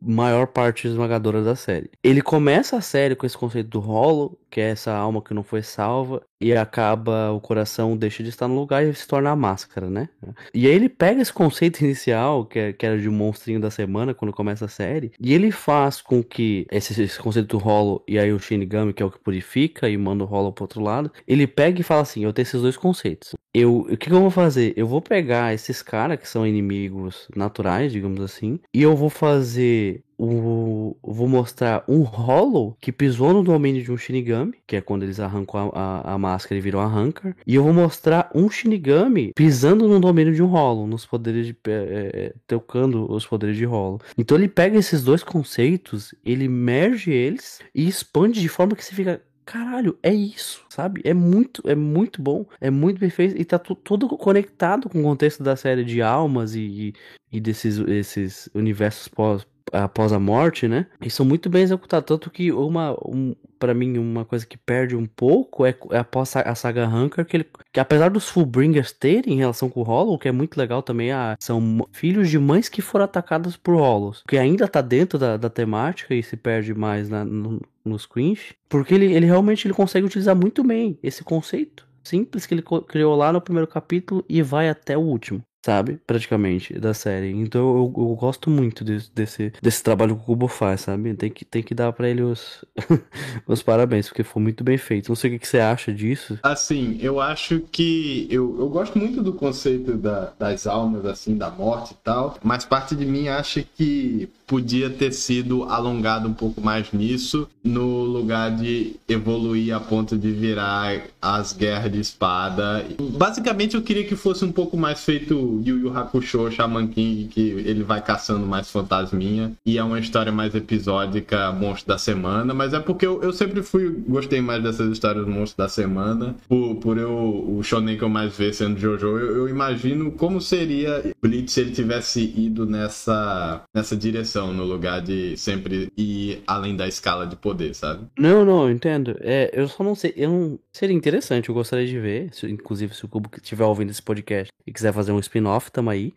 maior 0.00 0.46
parte 0.46 0.88
esmagadora 0.88 1.42
da 1.42 1.54
série. 1.54 1.90
Ele 2.02 2.22
começa 2.22 2.78
a 2.78 2.80
série 2.80 3.14
com 3.14 3.26
esse 3.26 3.36
conceito 3.36 3.68
do 3.68 3.80
Hollow, 3.80 4.39
que 4.50 4.60
é 4.60 4.70
essa 4.70 4.92
alma 4.92 5.22
que 5.22 5.32
não 5.32 5.42
foi 5.42 5.62
salva, 5.62 6.22
e 6.40 6.54
acaba 6.54 7.30
o 7.30 7.40
coração 7.40 7.96
deixa 7.96 8.22
de 8.22 8.30
estar 8.30 8.48
no 8.48 8.54
lugar 8.58 8.84
e 8.84 8.94
se 8.94 9.06
torna 9.06 9.30
a 9.30 9.36
máscara, 9.36 9.90
né? 9.90 10.08
E 10.54 10.66
aí 10.66 10.72
ele 10.72 10.88
pega 10.88 11.20
esse 11.20 11.32
conceito 11.32 11.80
inicial, 11.84 12.46
que, 12.46 12.58
é, 12.58 12.72
que 12.72 12.84
era 12.86 12.98
de 12.98 13.08
um 13.08 13.12
monstrinho 13.12 13.60
da 13.60 13.70
semana, 13.70 14.14
quando 14.14 14.32
começa 14.32 14.64
a 14.64 14.68
série, 14.68 15.12
e 15.20 15.34
ele 15.34 15.50
faz 15.50 16.00
com 16.00 16.22
que 16.22 16.66
esse, 16.70 17.00
esse 17.00 17.18
conceito 17.18 17.48
do 17.48 17.58
Hollow 17.58 18.02
e 18.08 18.18
aí 18.18 18.32
o 18.32 18.38
Shinigami, 18.38 18.92
que 18.92 19.02
é 19.02 19.06
o 19.06 19.10
que 19.10 19.18
purifica 19.18 19.88
e 19.88 19.96
manda 19.96 20.24
o 20.24 20.26
Hollow 20.26 20.52
pro 20.52 20.64
outro 20.64 20.80
lado, 20.82 21.12
ele 21.26 21.46
pega 21.46 21.80
e 21.80 21.84
fala 21.84 22.02
assim: 22.02 22.24
eu 22.24 22.32
tenho 22.32 22.44
esses 22.44 22.60
dois 22.60 22.76
conceitos. 22.76 23.34
Eu, 23.52 23.80
o 23.80 23.96
que, 23.96 24.08
que 24.08 24.12
eu 24.12 24.20
vou 24.20 24.30
fazer? 24.30 24.72
Eu 24.76 24.86
vou 24.86 25.02
pegar 25.02 25.52
esses 25.52 25.82
caras 25.82 26.18
que 26.18 26.28
são 26.28 26.46
inimigos 26.46 27.28
naturais, 27.34 27.92
digamos 27.92 28.20
assim, 28.20 28.60
e 28.72 28.82
eu 28.82 28.94
vou 28.94 29.10
fazer 29.10 30.02
o, 30.22 30.96
vou 31.02 31.26
mostrar 31.26 31.82
um 31.88 32.02
Hollow 32.02 32.76
que 32.80 32.92
pisou 32.92 33.32
no 33.32 33.42
domínio 33.42 33.82
de 33.82 33.90
um 33.90 33.96
Shinigami, 33.96 34.54
que 34.66 34.76
é 34.76 34.80
quando 34.80 35.02
eles 35.02 35.18
arrancam 35.18 35.72
a, 35.74 36.00
a, 36.00 36.14
a 36.14 36.18
máscara 36.18 36.58
e 36.58 36.60
viram 36.60 36.80
a 36.80 36.86
Rancor. 36.86 37.34
E 37.46 37.54
eu 37.54 37.64
vou 37.64 37.72
mostrar 37.72 38.30
um 38.34 38.50
Shinigami 38.50 39.32
pisando 39.34 39.88
no 39.88 39.98
domínio 39.98 40.34
de 40.34 40.42
um 40.42 40.46
Hollow, 40.46 40.86
nos 40.86 41.06
poderes 41.06 41.46
de. 41.46 41.56
É, 41.66 42.10
é, 42.12 42.34
tocando 42.46 43.10
os 43.10 43.26
poderes 43.26 43.56
de 43.56 43.64
Hollow. 43.64 44.00
Então 44.18 44.36
ele 44.36 44.48
pega 44.48 44.76
esses 44.76 45.02
dois 45.02 45.22
conceitos, 45.22 46.14
ele 46.24 46.48
merge 46.48 47.10
eles 47.10 47.60
e 47.74 47.88
expande 47.88 48.40
de 48.40 48.48
forma 48.48 48.76
que 48.76 48.84
você 48.84 48.94
fica 48.94 49.22
caralho, 49.50 49.98
é 50.00 50.12
isso, 50.12 50.64
sabe? 50.68 51.00
É 51.04 51.12
muito, 51.12 51.60
é 51.68 51.74
muito 51.74 52.22
bom, 52.22 52.46
é 52.60 52.70
muito 52.70 53.00
perfeito 53.00 53.36
e 53.36 53.44
tá 53.44 53.58
tudo 53.58 54.08
conectado 54.10 54.88
com 54.88 55.00
o 55.00 55.02
contexto 55.02 55.42
da 55.42 55.56
série 55.56 55.82
de 55.84 56.00
almas 56.00 56.54
e, 56.54 56.60
e, 56.60 56.94
e 57.32 57.40
desses 57.40 57.78
esses 57.78 58.48
universos 58.54 59.08
pós, 59.08 59.44
após 59.72 60.12
a 60.12 60.18
morte, 60.18 60.68
né? 60.68 60.86
E 61.00 61.10
são 61.10 61.24
muito 61.24 61.48
bem 61.48 61.62
executados. 61.62 62.06
Tanto 62.06 62.30
que 62.30 62.52
uma, 62.52 62.92
um, 63.06 63.34
para 63.58 63.74
mim, 63.74 63.98
uma 63.98 64.24
coisa 64.24 64.46
que 64.46 64.56
perde 64.56 64.96
um 64.96 65.06
pouco 65.06 65.66
é, 65.66 65.74
é 65.90 65.98
após 65.98 66.34
a, 66.36 66.54
saga 66.54 66.88
Hunker, 66.88 67.24
que, 67.24 67.36
ele, 67.36 67.46
que 67.72 67.80
apesar 67.80 68.10
dos 68.10 68.28
Fullbringers 68.28 68.92
terem 68.92 69.36
relação 69.36 69.68
com 69.68 69.80
o 69.80 69.84
Hollow, 69.84 70.18
que 70.18 70.28
é 70.28 70.32
muito 70.32 70.56
legal 70.56 70.82
também, 70.82 71.12
a, 71.12 71.36
são 71.38 71.86
filhos 71.92 72.28
de 72.28 72.38
mães 72.38 72.68
que 72.68 72.82
foram 72.82 73.04
atacadas 73.04 73.56
por 73.56 73.74
Hollows, 73.74 74.22
que 74.26 74.38
ainda 74.38 74.66
tá 74.66 74.80
dentro 74.80 75.18
da, 75.18 75.36
da 75.36 75.50
temática 75.50 76.14
e 76.14 76.22
se 76.22 76.36
perde 76.36 76.74
mais 76.74 77.08
na, 77.08 77.24
no, 77.24 77.60
nos 77.84 78.06
Quinch, 78.06 78.54
porque 78.68 78.94
ele, 78.94 79.12
ele 79.12 79.26
realmente 79.26 79.66
ele 79.66 79.74
consegue 79.74 80.06
utilizar 80.06 80.36
muito 80.36 80.64
bem 80.64 80.98
esse 81.02 81.22
conceito 81.22 81.88
simples 82.02 82.46
que 82.46 82.54
ele 82.54 82.64
criou 82.88 83.14
lá 83.14 83.32
no 83.32 83.40
primeiro 83.40 83.68
capítulo 83.68 84.24
e 84.28 84.42
vai 84.42 84.68
até 84.68 84.96
o 84.96 85.02
último 85.02 85.42
sabe? 85.64 86.00
Praticamente, 86.06 86.78
da 86.78 86.94
série. 86.94 87.30
Então 87.30 87.60
eu, 87.60 87.94
eu 87.96 88.16
gosto 88.16 88.50
muito 88.50 88.84
desse, 88.84 89.10
desse, 89.12 89.52
desse 89.62 89.82
trabalho 89.82 90.16
que 90.16 90.22
o 90.22 90.24
Kubo 90.24 90.48
faz, 90.48 90.82
sabe? 90.82 91.14
Tem 91.14 91.30
que, 91.30 91.44
tem 91.44 91.62
que 91.62 91.74
dar 91.74 91.92
para 91.92 92.08
ele 92.08 92.22
os, 92.22 92.64
os 93.46 93.62
parabéns, 93.62 94.08
porque 94.08 94.22
foi 94.22 94.42
muito 94.42 94.64
bem 94.64 94.78
feito. 94.78 95.08
Não 95.08 95.16
sei 95.16 95.30
o 95.30 95.32
que, 95.34 95.38
que 95.40 95.48
você 95.48 95.58
acha 95.58 95.92
disso. 95.92 96.38
Assim, 96.42 96.98
eu 97.00 97.20
acho 97.20 97.60
que. 97.72 98.26
Eu, 98.30 98.58
eu 98.58 98.68
gosto 98.68 98.98
muito 98.98 99.22
do 99.22 99.32
conceito 99.32 99.96
da, 99.96 100.32
das 100.38 100.66
almas, 100.66 101.04
assim, 101.04 101.36
da 101.36 101.50
morte 101.50 101.92
e 101.92 101.96
tal, 102.02 102.38
mas 102.42 102.64
parte 102.64 102.94
de 102.94 103.04
mim 103.04 103.28
acha 103.28 103.62
que 103.62 104.28
podia 104.50 104.90
ter 104.90 105.12
sido 105.12 105.62
alongado 105.62 106.28
um 106.28 106.34
pouco 106.34 106.60
mais 106.60 106.92
nisso, 106.92 107.48
no 107.62 108.02
lugar 108.02 108.50
de 108.56 108.96
evoluir 109.08 109.72
a 109.72 109.78
ponto 109.78 110.18
de 110.18 110.32
virar 110.32 111.02
as 111.22 111.52
guerras 111.52 111.92
de 111.92 112.00
espada. 112.00 112.84
Basicamente, 113.16 113.76
eu 113.76 113.82
queria 113.82 114.04
que 114.04 114.16
fosse 114.16 114.44
um 114.44 114.50
pouco 114.50 114.76
mais 114.76 115.04
feito 115.04 115.62
Yu 115.64 115.78
Yu 115.78 115.96
Hakusho, 115.96 116.50
Shaman 116.50 116.88
King, 116.88 117.28
que 117.28 117.40
ele 117.40 117.84
vai 117.84 118.02
caçando 118.02 118.44
mais 118.44 118.68
fantasminha. 118.68 119.52
E 119.64 119.78
é 119.78 119.84
uma 119.84 120.00
história 120.00 120.32
mais 120.32 120.52
episódica, 120.52 121.52
monstro 121.52 121.86
da 121.86 121.98
semana. 121.98 122.52
Mas 122.52 122.74
é 122.74 122.80
porque 122.80 123.06
eu, 123.06 123.22
eu 123.22 123.32
sempre 123.32 123.62
fui, 123.62 124.02
gostei 124.08 124.40
mais 124.40 124.62
dessas 124.64 124.90
histórias 124.90 125.24
do 125.24 125.30
monstro 125.30 125.58
da 125.58 125.68
semana. 125.68 126.34
Por, 126.48 126.74
por 126.76 126.98
eu, 126.98 127.54
o 127.56 127.62
shonen 127.62 127.96
que 127.96 128.02
eu 128.02 128.08
mais 128.08 128.36
vejo 128.36 128.54
sendo 128.54 128.80
Jojo, 128.80 129.06
eu, 129.06 129.36
eu 129.36 129.48
imagino 129.48 130.10
como 130.10 130.40
seria 130.40 131.14
Bleach 131.22 131.52
se 131.52 131.60
ele 131.60 131.70
tivesse 131.70 132.20
ido 132.36 132.66
nessa, 132.66 133.62
nessa 133.74 133.96
direção, 133.96 134.39
no 134.46 134.64
lugar 134.64 135.00
de 135.00 135.36
sempre 135.36 135.92
ir 135.96 136.42
além 136.46 136.76
da 136.76 136.86
escala 136.86 137.26
de 137.26 137.36
poder, 137.36 137.74
sabe? 137.74 138.06
Não, 138.18 138.44
não, 138.44 138.64
eu 138.64 138.70
entendo. 138.70 139.16
É, 139.20 139.50
eu 139.52 139.66
só 139.66 139.82
não 139.82 139.94
sei, 139.94 140.12
eu 140.16 140.30
não... 140.30 140.58
Seria 140.72 140.96
interessante, 140.96 141.48
eu 141.48 141.54
gostaria 141.54 141.86
de 141.86 141.98
ver. 141.98 142.28
Se, 142.32 142.46
inclusive, 142.46 142.94
se 142.94 143.04
o 143.04 143.08
Cubo 143.08 143.28
estiver 143.36 143.64
ouvindo 143.64 143.90
esse 143.90 144.00
podcast 144.00 144.52
e 144.66 144.72
quiser 144.72 144.92
fazer 144.92 145.10
um 145.12 145.18
spin 145.18 145.40
spin-off, 145.40 145.72
tamo 145.72 145.90
aí. 145.90 146.12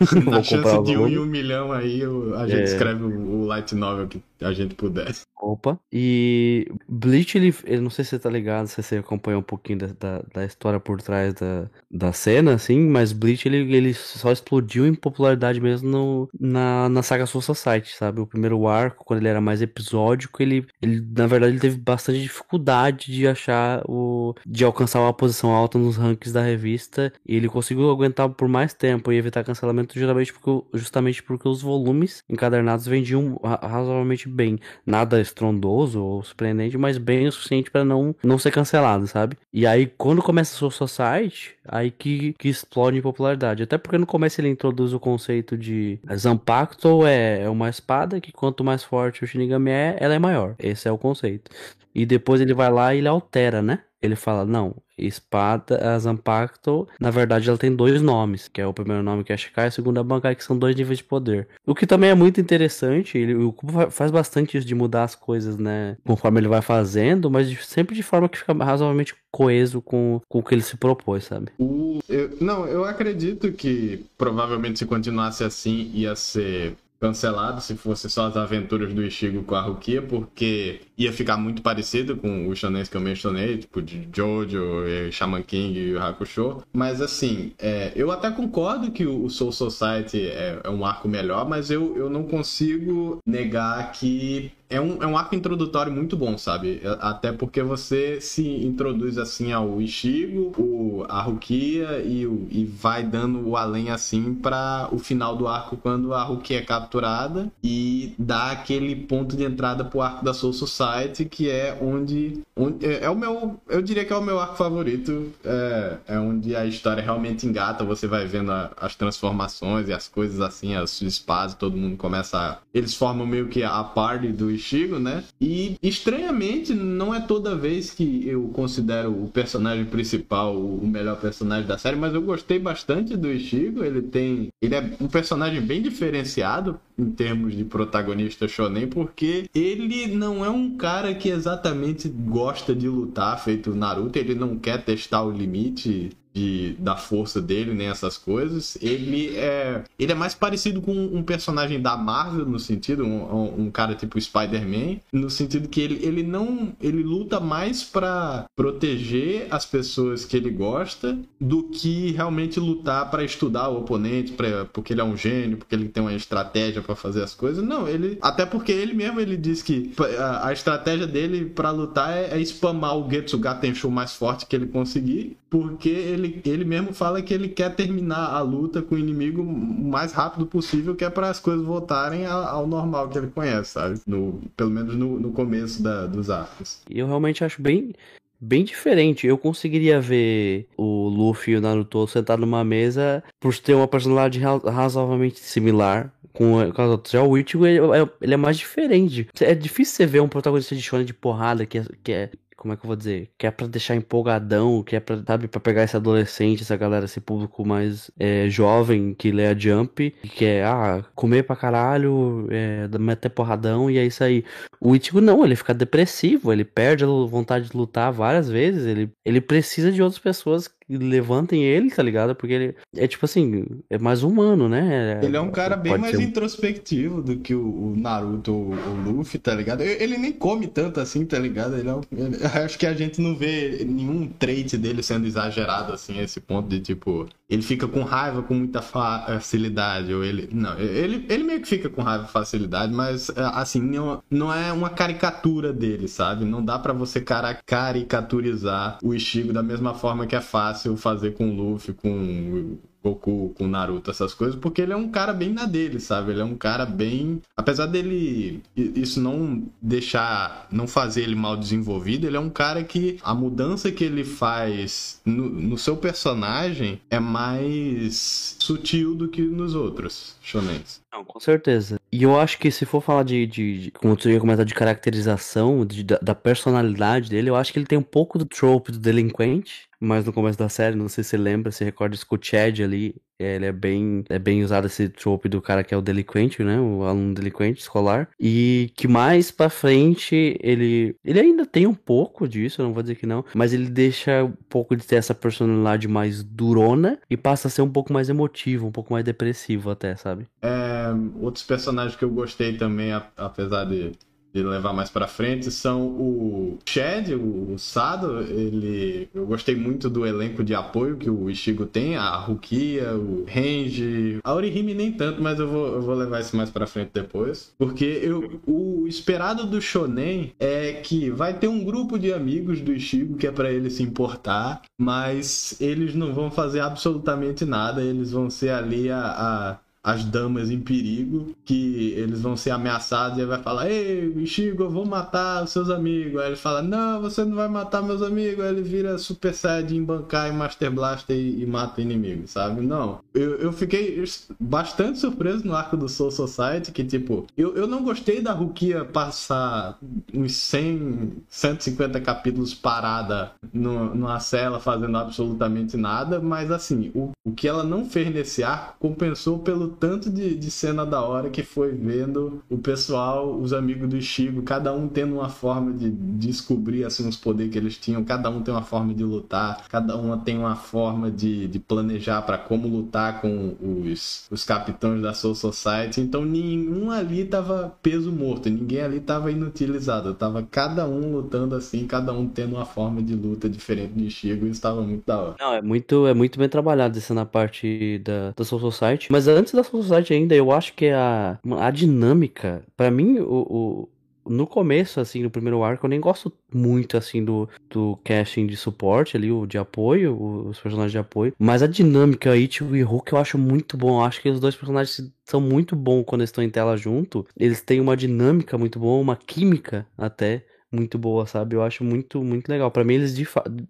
Na 0.24 0.42
chance 0.42 0.82
de 0.84 0.96
um 0.96 1.08
em 1.08 1.18
um 1.18 1.26
milhão 1.26 1.72
aí, 1.72 2.02
a 2.36 2.46
gente 2.46 2.60
é... 2.60 2.64
escreve 2.64 3.02
o 3.04 3.44
light 3.44 3.74
novel 3.74 4.06
que 4.08 4.22
a 4.40 4.52
gente 4.52 4.74
pudesse. 4.74 5.22
Opa. 5.40 5.78
E 5.92 6.70
Bleach, 6.88 7.36
ele, 7.36 7.54
ele 7.64 7.80
não 7.80 7.90
sei 7.90 8.04
se 8.04 8.10
você 8.10 8.18
tá 8.18 8.30
ligado, 8.30 8.66
se 8.66 8.82
você 8.82 8.96
acompanha 8.96 9.38
um 9.38 9.42
pouquinho 9.42 9.78
da, 9.78 9.86
da, 9.98 10.22
da, 10.34 10.44
história 10.44 10.80
por 10.80 11.00
trás 11.00 11.34
da, 11.34 11.68
da 11.90 12.12
cena, 12.12 12.54
assim, 12.54 12.80
mas 12.88 13.12
Bleach, 13.12 13.46
ele, 13.46 13.74
ele 13.74 13.94
só 13.94 14.32
explodiu 14.32 14.86
em 14.86 14.94
popularidade 14.94 15.60
mesmo 15.60 15.88
no, 15.88 16.28
na, 16.38 16.88
na 16.88 17.02
saga 17.02 17.26
Soul 17.26 17.42
Society, 17.68 17.94
sabe? 17.94 18.20
O 18.20 18.26
primeiro 18.26 18.66
arco, 18.66 19.04
quando 19.04 19.20
ele 19.20 19.28
era 19.28 19.40
mais 19.40 19.62
episódico, 19.62 20.42
ele, 20.42 20.66
ele 20.80 21.04
na 21.16 21.26
verdade, 21.26 21.52
ele 21.52 21.60
teve 21.60 21.76
bastante 21.78 22.20
dificuldade 22.20 23.12
de 23.12 23.26
achar 23.26 23.82
o... 23.88 24.34
de 24.46 24.64
alcançar 24.64 25.00
uma 25.00 25.12
posição 25.12 25.50
alta 25.50 25.78
nos 25.78 25.96
rankings 25.96 26.32
da 26.32 26.42
revista, 26.42 27.12
e 27.26 27.36
ele 27.36 27.48
conseguiu 27.48 27.90
aguentar 27.90 28.28
por 28.30 28.48
mais 28.48 28.72
tempo 28.74 29.12
e 29.12 29.16
evitar 29.16 29.44
cancelamento 29.44 29.98
justamente 29.98 30.32
porque, 30.32 30.66
justamente 30.74 31.22
porque 31.22 31.48
os 31.48 31.62
volumes 31.62 32.22
encadernados 32.28 32.86
vendiam 32.86 33.38
razoavelmente 33.42 34.28
bem. 34.28 34.58
Nada 34.84 35.20
estrondoso 35.20 36.02
ou 36.02 36.22
surpreendente, 36.22 36.76
mas 36.78 36.98
bem 36.98 37.26
o 37.26 37.32
suficiente 37.32 37.70
para 37.70 37.84
não, 37.84 38.14
não 38.22 38.38
ser 38.38 38.50
cancelado, 38.50 39.06
sabe? 39.06 39.36
E 39.52 39.66
aí, 39.66 39.86
quando 39.86 40.22
começa 40.22 40.54
o 40.54 40.58
Soul 40.58 40.70
Society, 40.70 41.56
aí 41.68 41.90
que, 41.90 42.32
que 42.38 42.48
explode 42.48 42.98
em 42.98 43.02
popularidade. 43.02 43.62
Até 43.62 43.76
porque 43.78 43.98
no 43.98 44.06
começo 44.06 44.40
ele 44.40 44.48
introduz 44.48 44.92
o 44.92 45.00
conceito 45.00 45.56
de 45.56 46.00
Zanpakuto 46.16 47.06
é, 47.06 47.42
é 47.42 47.50
uma 47.58 47.68
espada 47.68 48.20
que 48.20 48.32
quanto 48.32 48.64
mais 48.64 48.82
forte 48.82 49.22
o 49.22 49.26
Shinigami 49.26 49.70
é, 49.70 49.96
ela 50.00 50.14
é 50.14 50.18
maior. 50.18 50.54
Esse 50.58 50.88
é 50.88 50.92
o 50.92 50.98
conceito. 50.98 51.50
E 51.94 52.06
depois 52.06 52.40
ele 52.40 52.54
vai 52.54 52.70
lá 52.70 52.94
e 52.94 52.98
ele 52.98 53.08
altera, 53.08 53.60
né? 53.60 53.80
Ele 54.00 54.14
fala, 54.14 54.44
não, 54.44 54.76
espada, 54.96 55.94
a 55.94 55.98
Zanpakuto, 55.98 56.86
na 57.00 57.10
verdade 57.10 57.48
ela 57.48 57.58
tem 57.58 57.74
dois 57.74 58.00
nomes, 58.00 58.46
que 58.46 58.60
é 58.60 58.66
o 58.66 58.72
primeiro 58.72 59.02
nome 59.02 59.24
que 59.24 59.32
é 59.32 59.36
Shikai 59.36 59.66
e 59.66 59.68
o 59.68 59.72
segundo 59.72 59.98
é 59.98 60.02
Bankai, 60.02 60.36
que 60.36 60.44
são 60.44 60.56
dois 60.56 60.76
níveis 60.76 60.98
de 60.98 61.04
poder. 61.04 61.48
O 61.66 61.74
que 61.74 61.86
também 61.86 62.10
é 62.10 62.14
muito 62.14 62.40
interessante, 62.40 63.18
ele, 63.18 63.34
o 63.34 63.52
Kubo 63.52 63.90
faz 63.90 64.10
bastante 64.10 64.56
isso 64.56 64.66
de 64.66 64.74
mudar 64.74 65.02
as 65.02 65.16
coisas, 65.16 65.56
né, 65.56 65.96
conforme 66.06 66.40
ele 66.40 66.48
vai 66.48 66.62
fazendo, 66.62 67.28
mas 67.30 67.48
sempre 67.66 67.96
de 67.96 68.02
forma 68.02 68.28
que 68.28 68.38
fica 68.38 68.52
razoavelmente 68.52 69.16
coeso 69.30 69.82
com, 69.82 70.20
com 70.28 70.38
o 70.38 70.42
que 70.42 70.54
ele 70.54 70.62
se 70.62 70.76
propôs, 70.76 71.24
sabe? 71.24 71.48
O, 71.58 71.98
eu, 72.08 72.30
não, 72.40 72.66
eu 72.66 72.84
acredito 72.84 73.52
que 73.52 74.06
provavelmente 74.16 74.78
se 74.78 74.86
continuasse 74.86 75.42
assim 75.42 75.90
ia 75.92 76.14
ser 76.14 76.74
cancelado 77.00 77.60
se 77.60 77.76
fosse 77.76 78.10
só 78.10 78.26
as 78.26 78.36
aventuras 78.36 78.92
do 78.92 79.04
Ishigo 79.04 79.42
com 79.42 79.54
a 79.54 79.60
Rukia, 79.60 80.02
porque 80.02 80.80
ia 80.96 81.12
ficar 81.12 81.36
muito 81.36 81.62
parecido 81.62 82.16
com 82.16 82.48
os 82.48 82.58
shonens 82.58 82.88
que 82.88 82.96
eu 82.96 83.00
mencionei, 83.00 83.58
tipo 83.58 83.80
de 83.80 84.08
Jojo, 84.12 84.84
Shaman 85.12 85.42
King 85.42 85.78
e 85.78 85.94
o 85.94 86.02
Hakusho. 86.02 86.62
Mas 86.72 87.00
assim, 87.00 87.52
é, 87.58 87.92
eu 87.94 88.10
até 88.10 88.30
concordo 88.30 88.90
que 88.90 89.06
o 89.06 89.28
Soul 89.28 89.52
Society 89.52 90.26
é, 90.26 90.60
é, 90.64 90.70
um 90.70 90.84
arco 90.84 91.08
melhor, 91.08 91.48
mas 91.48 91.70
eu, 91.70 91.96
eu 91.96 92.10
não 92.10 92.24
consigo 92.24 93.18
negar 93.24 93.92
que 93.92 94.50
é 94.70 94.80
um, 94.80 95.02
é 95.02 95.06
um 95.06 95.16
arco 95.16 95.34
introdutório 95.34 95.90
muito 95.90 96.16
bom, 96.16 96.36
sabe? 96.36 96.80
Até 97.00 97.32
porque 97.32 97.62
você 97.62 98.20
se 98.20 98.46
introduz 98.64 99.16
assim 99.16 99.52
ao 99.52 99.80
Ishigo, 99.80 100.52
o, 100.58 101.04
a 101.08 101.22
Rukia 101.22 102.02
e, 102.04 102.26
o, 102.26 102.46
e 102.50 102.64
vai 102.64 103.02
dando 103.02 103.48
o 103.48 103.56
além 103.56 103.90
assim 103.90 104.34
para 104.34 104.88
o 104.92 104.98
final 104.98 105.36
do 105.36 105.48
arco 105.48 105.76
quando 105.76 106.12
a 106.12 106.22
Rukia 106.22 106.58
é 106.58 106.62
capturada 106.62 107.50
e 107.62 108.14
dá 108.18 108.50
aquele 108.50 108.94
ponto 108.94 109.36
de 109.36 109.44
entrada 109.44 109.84
pro 109.84 110.02
arco 110.02 110.24
da 110.24 110.34
Soul 110.34 110.52
Society, 110.52 111.24
que 111.24 111.48
é 111.48 111.78
onde, 111.80 112.42
onde 112.54 112.84
é, 112.84 113.04
é 113.04 113.10
o 113.10 113.16
meu, 113.16 113.58
eu 113.68 113.80
diria 113.80 114.04
que 114.04 114.12
é 114.12 114.16
o 114.16 114.22
meu 114.22 114.38
arco 114.38 114.56
favorito, 114.56 115.32
é, 115.44 115.96
é 116.08 116.18
onde 116.18 116.54
a 116.54 116.66
história 116.66 117.02
realmente 117.02 117.46
engata, 117.46 117.84
você 117.84 118.06
vai 118.06 118.26
vendo 118.26 118.52
a, 118.52 118.70
as 118.76 118.94
transformações 118.94 119.88
e 119.88 119.92
as 119.92 120.08
coisas 120.08 120.40
assim, 120.40 120.74
as 120.74 121.00
espadas, 121.00 121.54
todo 121.54 121.76
mundo 121.76 121.96
começa 121.96 122.38
a, 122.38 122.58
eles 122.74 122.94
formam 122.94 123.26
meio 123.26 123.48
que 123.48 123.62
a 123.62 123.82
party 123.82 124.28
do 124.28 124.57
Ishigo, 124.58 124.98
né? 124.98 125.24
E 125.40 125.76
estranhamente, 125.82 126.74
não 126.74 127.14
é 127.14 127.20
toda 127.20 127.56
vez 127.56 127.90
que 127.90 128.26
eu 128.28 128.48
considero 128.48 129.10
o 129.10 129.28
personagem 129.28 129.84
principal 129.84 130.54
o 130.56 130.86
melhor 130.86 131.18
personagem 131.20 131.66
da 131.66 131.78
série, 131.78 131.96
mas 131.96 132.12
eu 132.12 132.22
gostei 132.22 132.58
bastante 132.58 133.16
do 133.16 133.30
Ishigo. 133.30 133.82
Ele 133.82 134.02
tem. 134.02 134.48
Ele 134.60 134.74
é 134.74 134.90
um 135.00 135.08
personagem 135.08 135.60
bem 135.60 135.80
diferenciado 135.80 136.78
em 136.98 137.10
termos 137.10 137.56
de 137.56 137.64
protagonista 137.64 138.48
shonen, 138.48 138.88
porque 138.88 139.48
ele 139.54 140.08
não 140.08 140.44
é 140.44 140.50
um 140.50 140.76
cara 140.76 141.14
que 141.14 141.28
exatamente 141.28 142.08
gosta 142.08 142.74
de 142.74 142.88
lutar, 142.88 143.42
feito 143.42 143.74
Naruto, 143.74 144.18
ele 144.18 144.34
não 144.34 144.58
quer 144.58 144.82
testar 144.82 145.22
o 145.22 145.30
limite 145.30 146.10
de, 146.38 146.76
da 146.78 146.96
força 146.96 147.42
dele, 147.42 147.74
nem 147.74 147.88
essas 147.88 148.16
coisas. 148.16 148.78
Ele 148.80 149.36
é, 149.36 149.82
ele 149.98 150.12
é 150.12 150.14
mais 150.14 150.34
parecido 150.34 150.80
com 150.80 150.92
um 150.92 151.22
personagem 151.22 151.80
da 151.80 151.96
Marvel, 151.96 152.46
no 152.46 152.60
sentido, 152.60 153.04
um, 153.04 153.64
um 153.64 153.70
cara 153.70 153.94
tipo 153.94 154.20
Spider-Man, 154.20 154.98
no 155.12 155.28
sentido 155.28 155.68
que 155.68 155.80
ele, 155.80 156.04
ele 156.04 156.22
não. 156.22 156.72
Ele 156.80 157.02
luta 157.02 157.40
mais 157.40 157.82
para 157.82 158.46
proteger 158.54 159.48
as 159.50 159.66
pessoas 159.66 160.24
que 160.24 160.36
ele 160.36 160.50
gosta 160.50 161.18
do 161.40 161.64
que 161.64 162.12
realmente 162.12 162.60
lutar 162.60 163.10
para 163.10 163.24
estudar 163.24 163.68
o 163.68 163.78
oponente, 163.78 164.32
pra, 164.32 164.64
porque 164.66 164.92
ele 164.92 165.00
é 165.00 165.04
um 165.04 165.16
gênio, 165.16 165.56
porque 165.56 165.74
ele 165.74 165.88
tem 165.88 166.02
uma 166.02 166.14
estratégia 166.14 166.82
para 166.82 166.94
fazer 166.94 167.22
as 167.22 167.34
coisas. 167.34 167.64
Não, 167.64 167.88
ele. 167.88 168.18
Até 168.22 168.46
porque 168.46 168.70
ele 168.70 168.94
mesmo 168.94 169.20
ele 169.20 169.36
diz 169.36 169.62
que 169.62 169.92
a, 170.18 170.48
a 170.48 170.52
estratégia 170.52 171.06
dele 171.06 171.46
para 171.46 171.70
lutar 171.70 172.16
é, 172.16 172.38
é 172.38 172.44
spamar 172.44 172.96
o 172.96 173.10
Getsuga 173.10 173.54
Tenshu 173.54 173.90
mais 173.90 174.12
forte 174.12 174.46
que 174.46 174.54
ele 174.54 174.66
conseguir, 174.66 175.36
porque 175.50 175.88
ele 175.88 176.27
ele, 176.28 176.42
ele 176.44 176.64
mesmo 176.64 176.92
fala 176.92 177.22
que 177.22 177.32
ele 177.32 177.48
quer 177.48 177.74
terminar 177.74 178.30
a 178.30 178.40
luta 178.40 178.82
com 178.82 178.94
o 178.94 178.98
inimigo 178.98 179.42
o 179.42 179.44
mais 179.44 180.12
rápido 180.12 180.46
possível, 180.46 180.94
que 180.94 181.04
é 181.04 181.10
para 181.10 181.30
as 181.30 181.40
coisas 181.40 181.64
voltarem 181.64 182.26
ao 182.26 182.66
normal 182.66 183.08
que 183.08 183.18
ele 183.18 183.28
conhece, 183.28 183.72
sabe? 183.72 184.00
No, 184.06 184.40
pelo 184.56 184.70
menos 184.70 184.94
no, 184.94 185.18
no 185.18 185.32
começo 185.32 185.82
da, 185.82 186.06
dos 186.06 186.30
arcos. 186.30 186.80
Eu 186.88 187.06
realmente 187.06 187.44
acho 187.44 187.60
bem 187.60 187.92
bem 188.40 188.64
diferente. 188.64 189.26
Eu 189.26 189.36
conseguiria 189.36 190.00
ver 190.00 190.68
o 190.76 191.08
Luffy 191.08 191.54
e 191.54 191.56
o 191.56 191.60
Naruto 191.60 192.06
sentados 192.06 192.44
numa 192.44 192.64
mesa 192.64 193.22
por 193.40 193.56
ter 193.58 193.74
uma 193.74 193.88
personalidade 193.88 194.38
razoavelmente 194.38 195.40
similar 195.40 196.12
com, 196.32 196.60
as 196.60 196.88
outras. 196.88 197.12
Já 197.12 197.22
o 197.22 197.36
Ichigo, 197.36 197.66
ele, 197.66 197.80
ele, 198.20 198.34
é 198.34 198.36
mais 198.36 198.56
diferente. 198.56 199.28
É 199.40 199.54
difícil 199.54 199.96
você 199.96 200.06
ver 200.06 200.20
um 200.20 200.28
protagonista 200.28 200.74
de 200.74 200.82
shonen 200.82 201.04
de 201.04 201.14
porrada 201.14 201.66
que 201.66 201.78
é, 201.78 201.84
que 202.02 202.12
é 202.12 202.30
como 202.58 202.74
é 202.74 202.76
que 202.76 202.84
eu 202.84 202.88
vou 202.88 202.96
dizer? 202.96 203.30
Que 203.38 203.46
é 203.46 203.50
pra 203.52 203.68
deixar 203.68 203.94
empolgadão, 203.94 204.82
que 204.82 204.96
é 204.96 205.00
pra, 205.00 205.22
sabe, 205.24 205.46
pra 205.46 205.60
pegar 205.60 205.84
esse 205.84 205.96
adolescente, 205.96 206.62
essa 206.62 206.76
galera, 206.76 207.04
esse 207.04 207.20
público 207.20 207.64
mais 207.64 208.10
é, 208.18 208.48
jovem 208.50 209.14
que 209.14 209.30
lê 209.30 209.46
a 209.46 209.56
Jump, 209.56 210.10
que 210.34 210.44
é, 210.44 210.64
ah, 210.64 211.04
comer 211.14 211.44
pra 211.44 211.54
caralho, 211.54 212.48
é, 212.50 212.88
meter 212.98 213.30
porradão 213.30 213.88
e 213.88 213.96
é 213.96 214.04
isso 214.04 214.24
aí. 214.24 214.44
O 214.80 214.96
Ichigo 214.96 215.20
não, 215.20 215.44
ele 215.44 215.54
fica 215.54 215.72
depressivo, 215.72 216.52
ele 216.52 216.64
perde 216.64 217.04
a 217.04 217.06
vontade 217.06 217.70
de 217.70 217.76
lutar 217.76 218.12
várias 218.12 218.50
vezes, 218.50 218.86
ele, 218.86 219.10
ele 219.24 219.40
precisa 219.40 219.92
de 219.92 220.02
outras 220.02 220.20
pessoas 220.20 220.68
levantem 220.88 221.62
ele, 221.62 221.90
tá 221.90 222.02
ligado? 222.02 222.34
Porque 222.34 222.52
ele 222.54 222.74
é 222.96 223.06
tipo 223.06 223.24
assim, 223.24 223.64
é 223.90 223.98
mais 223.98 224.22
humano, 224.22 224.68
né? 224.68 225.18
É, 225.20 225.24
ele 225.26 225.36
é 225.36 225.40
um 225.40 225.50
cara 225.50 225.76
bem 225.76 225.98
mais 225.98 226.18
introspectivo 226.18 227.20
do 227.20 227.36
que 227.36 227.54
o, 227.54 227.94
Naruto 227.96 228.52
ou 228.52 228.72
o 228.72 229.10
Luffy, 229.10 229.38
tá 229.38 229.54
ligado? 229.54 229.82
Ele 229.82 230.16
nem 230.16 230.32
come 230.32 230.66
tanto 230.66 231.00
assim, 231.00 231.24
tá 231.24 231.38
ligado? 231.38 231.76
Ele, 231.76 231.88
é 231.88 231.94
um, 231.94 232.00
ele 232.12 232.36
acho 232.64 232.78
que 232.78 232.86
a 232.86 232.94
gente 232.94 233.20
não 233.20 233.36
vê 233.36 233.84
nenhum 233.84 234.26
trait 234.26 234.76
dele 234.78 235.02
sendo 235.02 235.26
exagerado 235.26 235.92
assim, 235.92 236.18
a 236.18 236.22
esse 236.22 236.40
ponto 236.40 236.68
de 236.68 236.80
tipo, 236.80 237.28
ele 237.50 237.62
fica 237.62 237.86
com 237.86 238.02
raiva 238.02 238.42
com 238.42 238.54
muita 238.54 238.80
facilidade, 238.80 240.12
ou 240.14 240.24
ele. 240.24 240.48
Não, 240.52 240.78
ele, 240.78 241.26
ele 241.28 241.44
meio 241.44 241.60
que 241.60 241.68
fica 241.68 241.90
com 241.90 242.02
raiva 242.02 242.24
com 242.24 242.30
facilidade, 242.30 242.92
mas 242.92 243.30
assim, 243.36 243.80
não, 243.80 244.22
não 244.30 244.52
é 244.52 244.72
uma 244.72 244.90
caricatura 244.90 245.72
dele, 245.72 246.08
sabe? 246.08 246.44
Não 246.44 246.64
dá 246.64 246.78
para 246.78 246.92
você 246.92 247.20
caricaturizar 247.20 248.98
o 249.02 249.14
Ishigo 249.14 249.52
da 249.52 249.62
mesma 249.62 249.94
forma 249.94 250.26
que 250.26 250.36
é 250.36 250.40
fácil 250.40 250.77
fácil 250.78 250.96
fazer 250.96 251.32
com 251.32 251.50
o 251.50 251.54
Luffy, 251.54 251.92
com 251.92 252.78
Goku, 253.02 253.54
com 253.56 253.66
Naruto, 253.66 254.10
essas 254.10 254.34
coisas, 254.34 254.58
porque 254.58 254.82
ele 254.82 254.92
é 254.92 254.96
um 254.96 255.08
cara 255.08 255.32
bem 255.32 255.52
na 255.52 255.66
dele, 255.66 256.00
sabe? 256.00 256.32
Ele 256.32 256.40
é 256.40 256.44
um 256.44 256.56
cara 256.56 256.84
bem. 256.84 257.40
Apesar 257.56 257.86
dele 257.86 258.62
isso 258.76 259.20
não 259.20 259.64
deixar, 259.80 260.66
não 260.70 260.86
fazer 260.86 261.22
ele 261.22 261.34
mal 261.34 261.56
desenvolvido, 261.56 262.26
ele 262.26 262.36
é 262.36 262.40
um 262.40 262.50
cara 262.50 262.82
que 262.84 263.18
a 263.22 263.34
mudança 263.34 263.90
que 263.90 264.04
ele 264.04 264.24
faz 264.24 265.20
no, 265.24 265.48
no 265.48 265.78
seu 265.78 265.96
personagem 265.96 267.00
é 267.10 267.18
mais 267.18 268.56
sutil 268.58 269.14
do 269.14 269.28
que 269.28 269.42
nos 269.42 269.74
outros 269.74 270.36
shonens. 270.42 271.00
Não, 271.12 271.24
com 271.24 271.40
certeza. 271.40 271.98
E 272.10 272.22
eu 272.22 272.38
acho 272.38 272.58
que 272.58 272.70
se 272.70 272.84
for 272.84 273.02
falar 273.02 273.22
de, 273.22 273.46
de, 273.46 273.80
de 273.80 273.90
como 273.92 274.16
tu 274.16 274.28
ia 274.28 274.40
comentar, 274.40 274.64
de 274.64 274.74
caracterização, 274.74 275.84
de, 275.84 276.02
da, 276.02 276.18
da 276.20 276.34
personalidade 276.34 277.30
dele, 277.30 277.50
eu 277.50 277.56
acho 277.56 277.72
que 277.72 277.78
ele 277.78 277.86
tem 277.86 277.98
um 277.98 278.02
pouco 278.02 278.38
do 278.38 278.44
trope 278.44 278.92
do 278.92 278.98
delinquente, 278.98 279.87
mas 280.00 280.24
no 280.24 280.32
começo 280.32 280.58
da 280.58 280.68
série, 280.68 280.96
não 280.96 281.08
sei 281.08 281.24
se 281.24 281.30
você 281.30 281.36
lembra, 281.36 281.72
se 281.72 281.84
recorda 281.84 282.14
isso 282.14 282.26
com 282.26 282.36
o 282.36 282.38
Chad 282.40 282.80
ali, 282.80 283.14
ele 283.38 283.66
é 283.66 283.72
bem, 283.72 284.24
é 284.28 284.38
bem 284.38 284.64
usado 284.64 284.86
esse 284.86 285.08
trope 285.08 285.48
do 285.48 285.62
cara 285.62 285.84
que 285.84 285.94
é 285.94 285.96
o 285.96 286.02
delinquente, 286.02 286.62
né? 286.64 286.80
O 286.80 287.04
aluno 287.04 287.34
delinquente 287.34 287.80
escolar. 287.80 288.28
E 288.38 288.90
que 288.96 289.06
mais 289.06 289.50
pra 289.50 289.70
frente 289.70 290.58
ele. 290.60 291.14
Ele 291.24 291.40
ainda 291.40 291.64
tem 291.64 291.86
um 291.86 291.94
pouco 291.94 292.48
disso, 292.48 292.82
não 292.82 292.92
vou 292.92 293.02
dizer 293.02 293.14
que 293.14 293.26
não. 293.26 293.44
Mas 293.54 293.72
ele 293.72 293.88
deixa 293.88 294.44
um 294.44 294.52
pouco 294.68 294.96
de 294.96 295.06
ter 295.06 295.16
essa 295.16 295.34
personalidade 295.34 296.08
mais 296.08 296.42
durona 296.42 297.18
e 297.30 297.36
passa 297.36 297.68
a 297.68 297.70
ser 297.70 297.82
um 297.82 297.90
pouco 297.90 298.12
mais 298.12 298.28
emotivo, 298.28 298.88
um 298.88 298.92
pouco 298.92 299.12
mais 299.12 299.24
depressivo 299.24 299.90
até, 299.90 300.16
sabe? 300.16 300.46
É, 300.60 301.06
outros 301.40 301.64
personagens 301.64 302.16
que 302.16 302.24
eu 302.24 302.30
gostei 302.30 302.76
também, 302.76 303.12
apesar 303.36 303.84
de 303.84 304.12
de 304.52 304.62
levar 304.62 304.92
mais 304.92 305.10
para 305.10 305.26
frente 305.26 305.70
são 305.70 306.06
o 306.06 306.78
Shed, 306.86 307.34
o, 307.34 307.78
Sado, 307.78 308.40
ele 308.40 309.28
eu 309.34 309.46
gostei 309.46 309.76
muito 309.76 310.08
do 310.10 310.26
elenco 310.26 310.64
de 310.64 310.74
apoio 310.74 311.16
que 311.16 311.30
o 311.30 311.48
Ishigo 311.48 311.86
tem, 311.86 312.16
a 312.16 312.36
Rukia, 312.36 313.14
o 313.14 313.44
Range, 313.46 314.40
a 314.42 314.54
Orihime 314.54 314.94
nem 314.94 315.12
tanto, 315.12 315.42
mas 315.42 315.58
eu 315.58 315.68
vou, 315.68 315.86
eu 315.94 316.02
vou 316.02 316.14
levar 316.14 316.40
isso 316.40 316.56
mais 316.56 316.70
para 316.70 316.86
frente 316.86 317.10
depois, 317.12 317.72
porque 317.78 318.04
eu, 318.04 318.60
o 318.66 319.06
esperado 319.06 319.66
do 319.66 319.80
shonen 319.80 320.52
é 320.58 320.94
que 320.94 321.30
vai 321.30 321.54
ter 321.54 321.68
um 321.68 321.84
grupo 321.84 322.18
de 322.18 322.32
amigos 322.32 322.80
do 322.80 322.92
Ishigo 322.92 323.36
que 323.36 323.46
é 323.46 323.52
para 323.52 323.70
ele 323.70 323.90
se 323.90 324.02
importar, 324.02 324.82
mas 324.98 325.80
eles 325.80 326.14
não 326.14 326.32
vão 326.32 326.50
fazer 326.50 326.80
absolutamente 326.80 327.64
nada, 327.64 328.02
eles 328.02 328.32
vão 328.32 328.50
ser 328.50 328.70
ali 328.70 329.10
a, 329.10 329.20
a 329.20 329.78
as 330.02 330.24
damas 330.24 330.70
em 330.70 330.80
perigo, 330.80 331.54
que 331.64 332.12
eles 332.16 332.40
vão 332.40 332.56
ser 332.56 332.70
ameaçados 332.70 333.38
e 333.38 333.40
ele 333.40 333.48
vai 333.48 333.62
falar: 333.62 333.90
Ei, 333.90 334.32
Ichigo, 334.36 334.84
eu 334.84 334.90
vou 334.90 335.04
matar 335.04 335.64
os 335.64 335.70
seus 335.70 335.90
amigos. 335.90 336.40
Aí 336.40 336.48
ele 336.48 336.56
fala: 336.56 336.82
Não, 336.82 337.20
você 337.20 337.44
não 337.44 337.56
vai 337.56 337.68
matar 337.68 338.02
meus 338.02 338.22
amigos. 338.22 338.64
Aí 338.64 338.70
ele 338.70 338.82
vira 338.82 339.18
Super 339.18 339.52
Saiyajin, 339.52 340.04
Bankai, 340.04 340.52
Master 340.52 340.90
Blaster 340.90 341.36
e, 341.36 341.62
e 341.62 341.66
mata 341.66 342.00
inimigos, 342.00 342.50
sabe? 342.50 342.80
Não. 342.80 343.20
Eu, 343.34 343.56
eu 343.56 343.72
fiquei 343.72 344.22
bastante 344.58 345.18
surpreso 345.18 345.66
no 345.66 345.74
arco 345.74 345.96
do 345.96 346.08
Soul 346.08 346.30
Society, 346.30 346.92
que 346.92 347.04
tipo, 347.04 347.46
eu, 347.56 347.76
eu 347.76 347.86
não 347.86 348.02
gostei 348.02 348.40
da 348.40 348.52
Rukia 348.52 349.04
passar 349.04 349.98
uns 350.32 350.52
100, 350.52 351.32
150 351.48 352.20
capítulos 352.20 352.74
parada 352.74 353.52
no, 353.72 354.14
numa 354.14 354.40
cela 354.40 354.80
fazendo 354.80 355.16
absolutamente 355.16 355.96
nada, 355.96 356.40
mas 356.40 356.70
assim, 356.70 357.10
o, 357.14 357.30
o 357.44 357.52
que 357.52 357.68
ela 357.68 357.82
não 357.82 358.04
fez 358.04 358.32
nesse 358.32 358.62
arco 358.62 358.96
compensou 358.98 359.58
pelo 359.58 359.87
tanto 359.88 360.30
de, 360.30 360.54
de 360.54 360.70
cena 360.70 361.04
da 361.04 361.22
hora 361.22 361.50
que 361.50 361.62
foi 361.62 361.92
vendo 361.92 362.62
o 362.68 362.78
pessoal, 362.78 363.58
os 363.58 363.72
amigos 363.72 364.08
do 364.08 364.16
Ichigo, 364.16 364.62
cada 364.62 364.92
um 364.92 365.08
tendo 365.08 365.34
uma 365.36 365.48
forma 365.48 365.92
de 365.92 366.10
descobrir 366.10 367.04
assim, 367.04 367.28
os 367.28 367.36
poderes 367.36 367.72
que 367.72 367.78
eles 367.78 367.96
tinham, 367.96 368.24
cada 368.24 368.50
um 368.50 368.62
tem 368.62 368.72
uma 368.72 368.82
forma 368.82 369.14
de 369.14 369.24
lutar, 369.24 369.84
cada 369.88 370.16
uma 370.16 370.38
tem 370.38 370.58
uma 370.58 370.76
forma 370.76 371.30
de, 371.30 371.68
de 371.68 371.78
planejar 371.78 372.42
para 372.42 372.58
como 372.58 372.88
lutar 372.88 373.40
com 373.40 373.74
os, 373.80 374.46
os 374.50 374.64
capitães 374.64 375.22
da 375.22 375.32
Soul 375.34 375.54
Society. 375.54 376.20
Então 376.20 376.44
nenhum 376.44 377.10
ali 377.10 377.44
tava 377.44 377.96
peso 378.02 378.30
morto, 378.32 378.68
ninguém 378.68 379.00
ali 379.00 379.20
tava 379.20 379.50
inutilizado, 379.50 380.34
tava 380.34 380.62
cada 380.62 381.06
um 381.06 381.32
lutando 381.32 381.74
assim, 381.74 382.06
cada 382.06 382.32
um 382.32 382.46
tendo 382.46 382.76
uma 382.76 382.84
forma 382.84 383.22
de 383.22 383.34
luta 383.34 383.68
diferente 383.68 384.12
do 384.12 384.24
Ichigo 384.24 384.66
e 384.66 384.70
isso 384.70 384.80
tava 384.80 385.02
muito 385.02 385.24
da 385.26 385.38
hora. 385.38 385.56
Não, 385.58 385.74
é 385.74 385.82
muito, 385.82 386.26
é 386.26 386.34
muito 386.34 386.58
bem 386.58 386.68
trabalhado 386.68 387.18
isso 387.18 387.34
na 387.34 387.44
parte 387.44 388.18
da, 388.18 388.52
da 388.56 388.64
Soul 388.64 388.80
Society, 388.80 389.28
mas 389.30 389.48
antes 389.48 389.72
da 389.78 389.84
sociedade 389.84 390.32
ainda, 390.32 390.54
eu 390.54 390.72
acho 390.72 390.92
que 390.94 391.08
a, 391.08 391.58
a 391.80 391.90
dinâmica, 391.90 392.82
para 392.96 393.10
mim, 393.10 393.38
o, 393.38 393.44
o, 393.44 394.08
no 394.48 394.66
começo, 394.66 395.20
assim, 395.20 395.42
no 395.42 395.50
primeiro 395.50 395.82
arco, 395.82 396.06
eu 396.06 396.10
nem 396.10 396.20
gosto 396.20 396.52
muito, 396.72 397.16
assim, 397.16 397.44
do, 397.44 397.68
do 397.90 398.18
casting 398.24 398.66
de 398.66 398.76
suporte 398.76 399.36
ali, 399.36 399.50
o 399.50 399.66
de 399.66 399.78
apoio, 399.78 400.36
os 400.68 400.78
personagens 400.80 401.12
de 401.12 401.18
apoio, 401.18 401.54
mas 401.58 401.82
a 401.82 401.86
dinâmica, 401.86 402.56
Ichigo 402.56 402.96
e 402.96 403.02
Hulk, 403.02 403.32
eu 403.32 403.38
acho 403.38 403.58
muito 403.58 403.96
bom, 403.96 404.20
eu 404.20 404.24
acho 404.24 404.40
que 404.40 404.48
os 404.48 404.60
dois 404.60 404.74
personagens 404.74 405.30
são 405.44 405.60
muito 405.60 405.94
bons 405.94 406.24
quando 406.24 406.44
estão 406.44 406.64
em 406.64 406.70
tela 406.70 406.96
junto, 406.96 407.46
eles 407.56 407.80
têm 407.80 408.00
uma 408.00 408.16
dinâmica 408.16 408.76
muito 408.76 408.98
boa, 408.98 409.20
uma 409.20 409.36
química 409.36 410.06
até, 410.16 410.64
muito 410.90 411.18
boa, 411.18 411.46
sabe? 411.46 411.76
Eu 411.76 411.82
acho 411.82 412.02
muito, 412.02 412.42
muito 412.42 412.68
legal. 412.68 412.90
Para 412.90 413.04
mim, 413.04 413.14
eles 413.14 413.36
de 413.36 413.46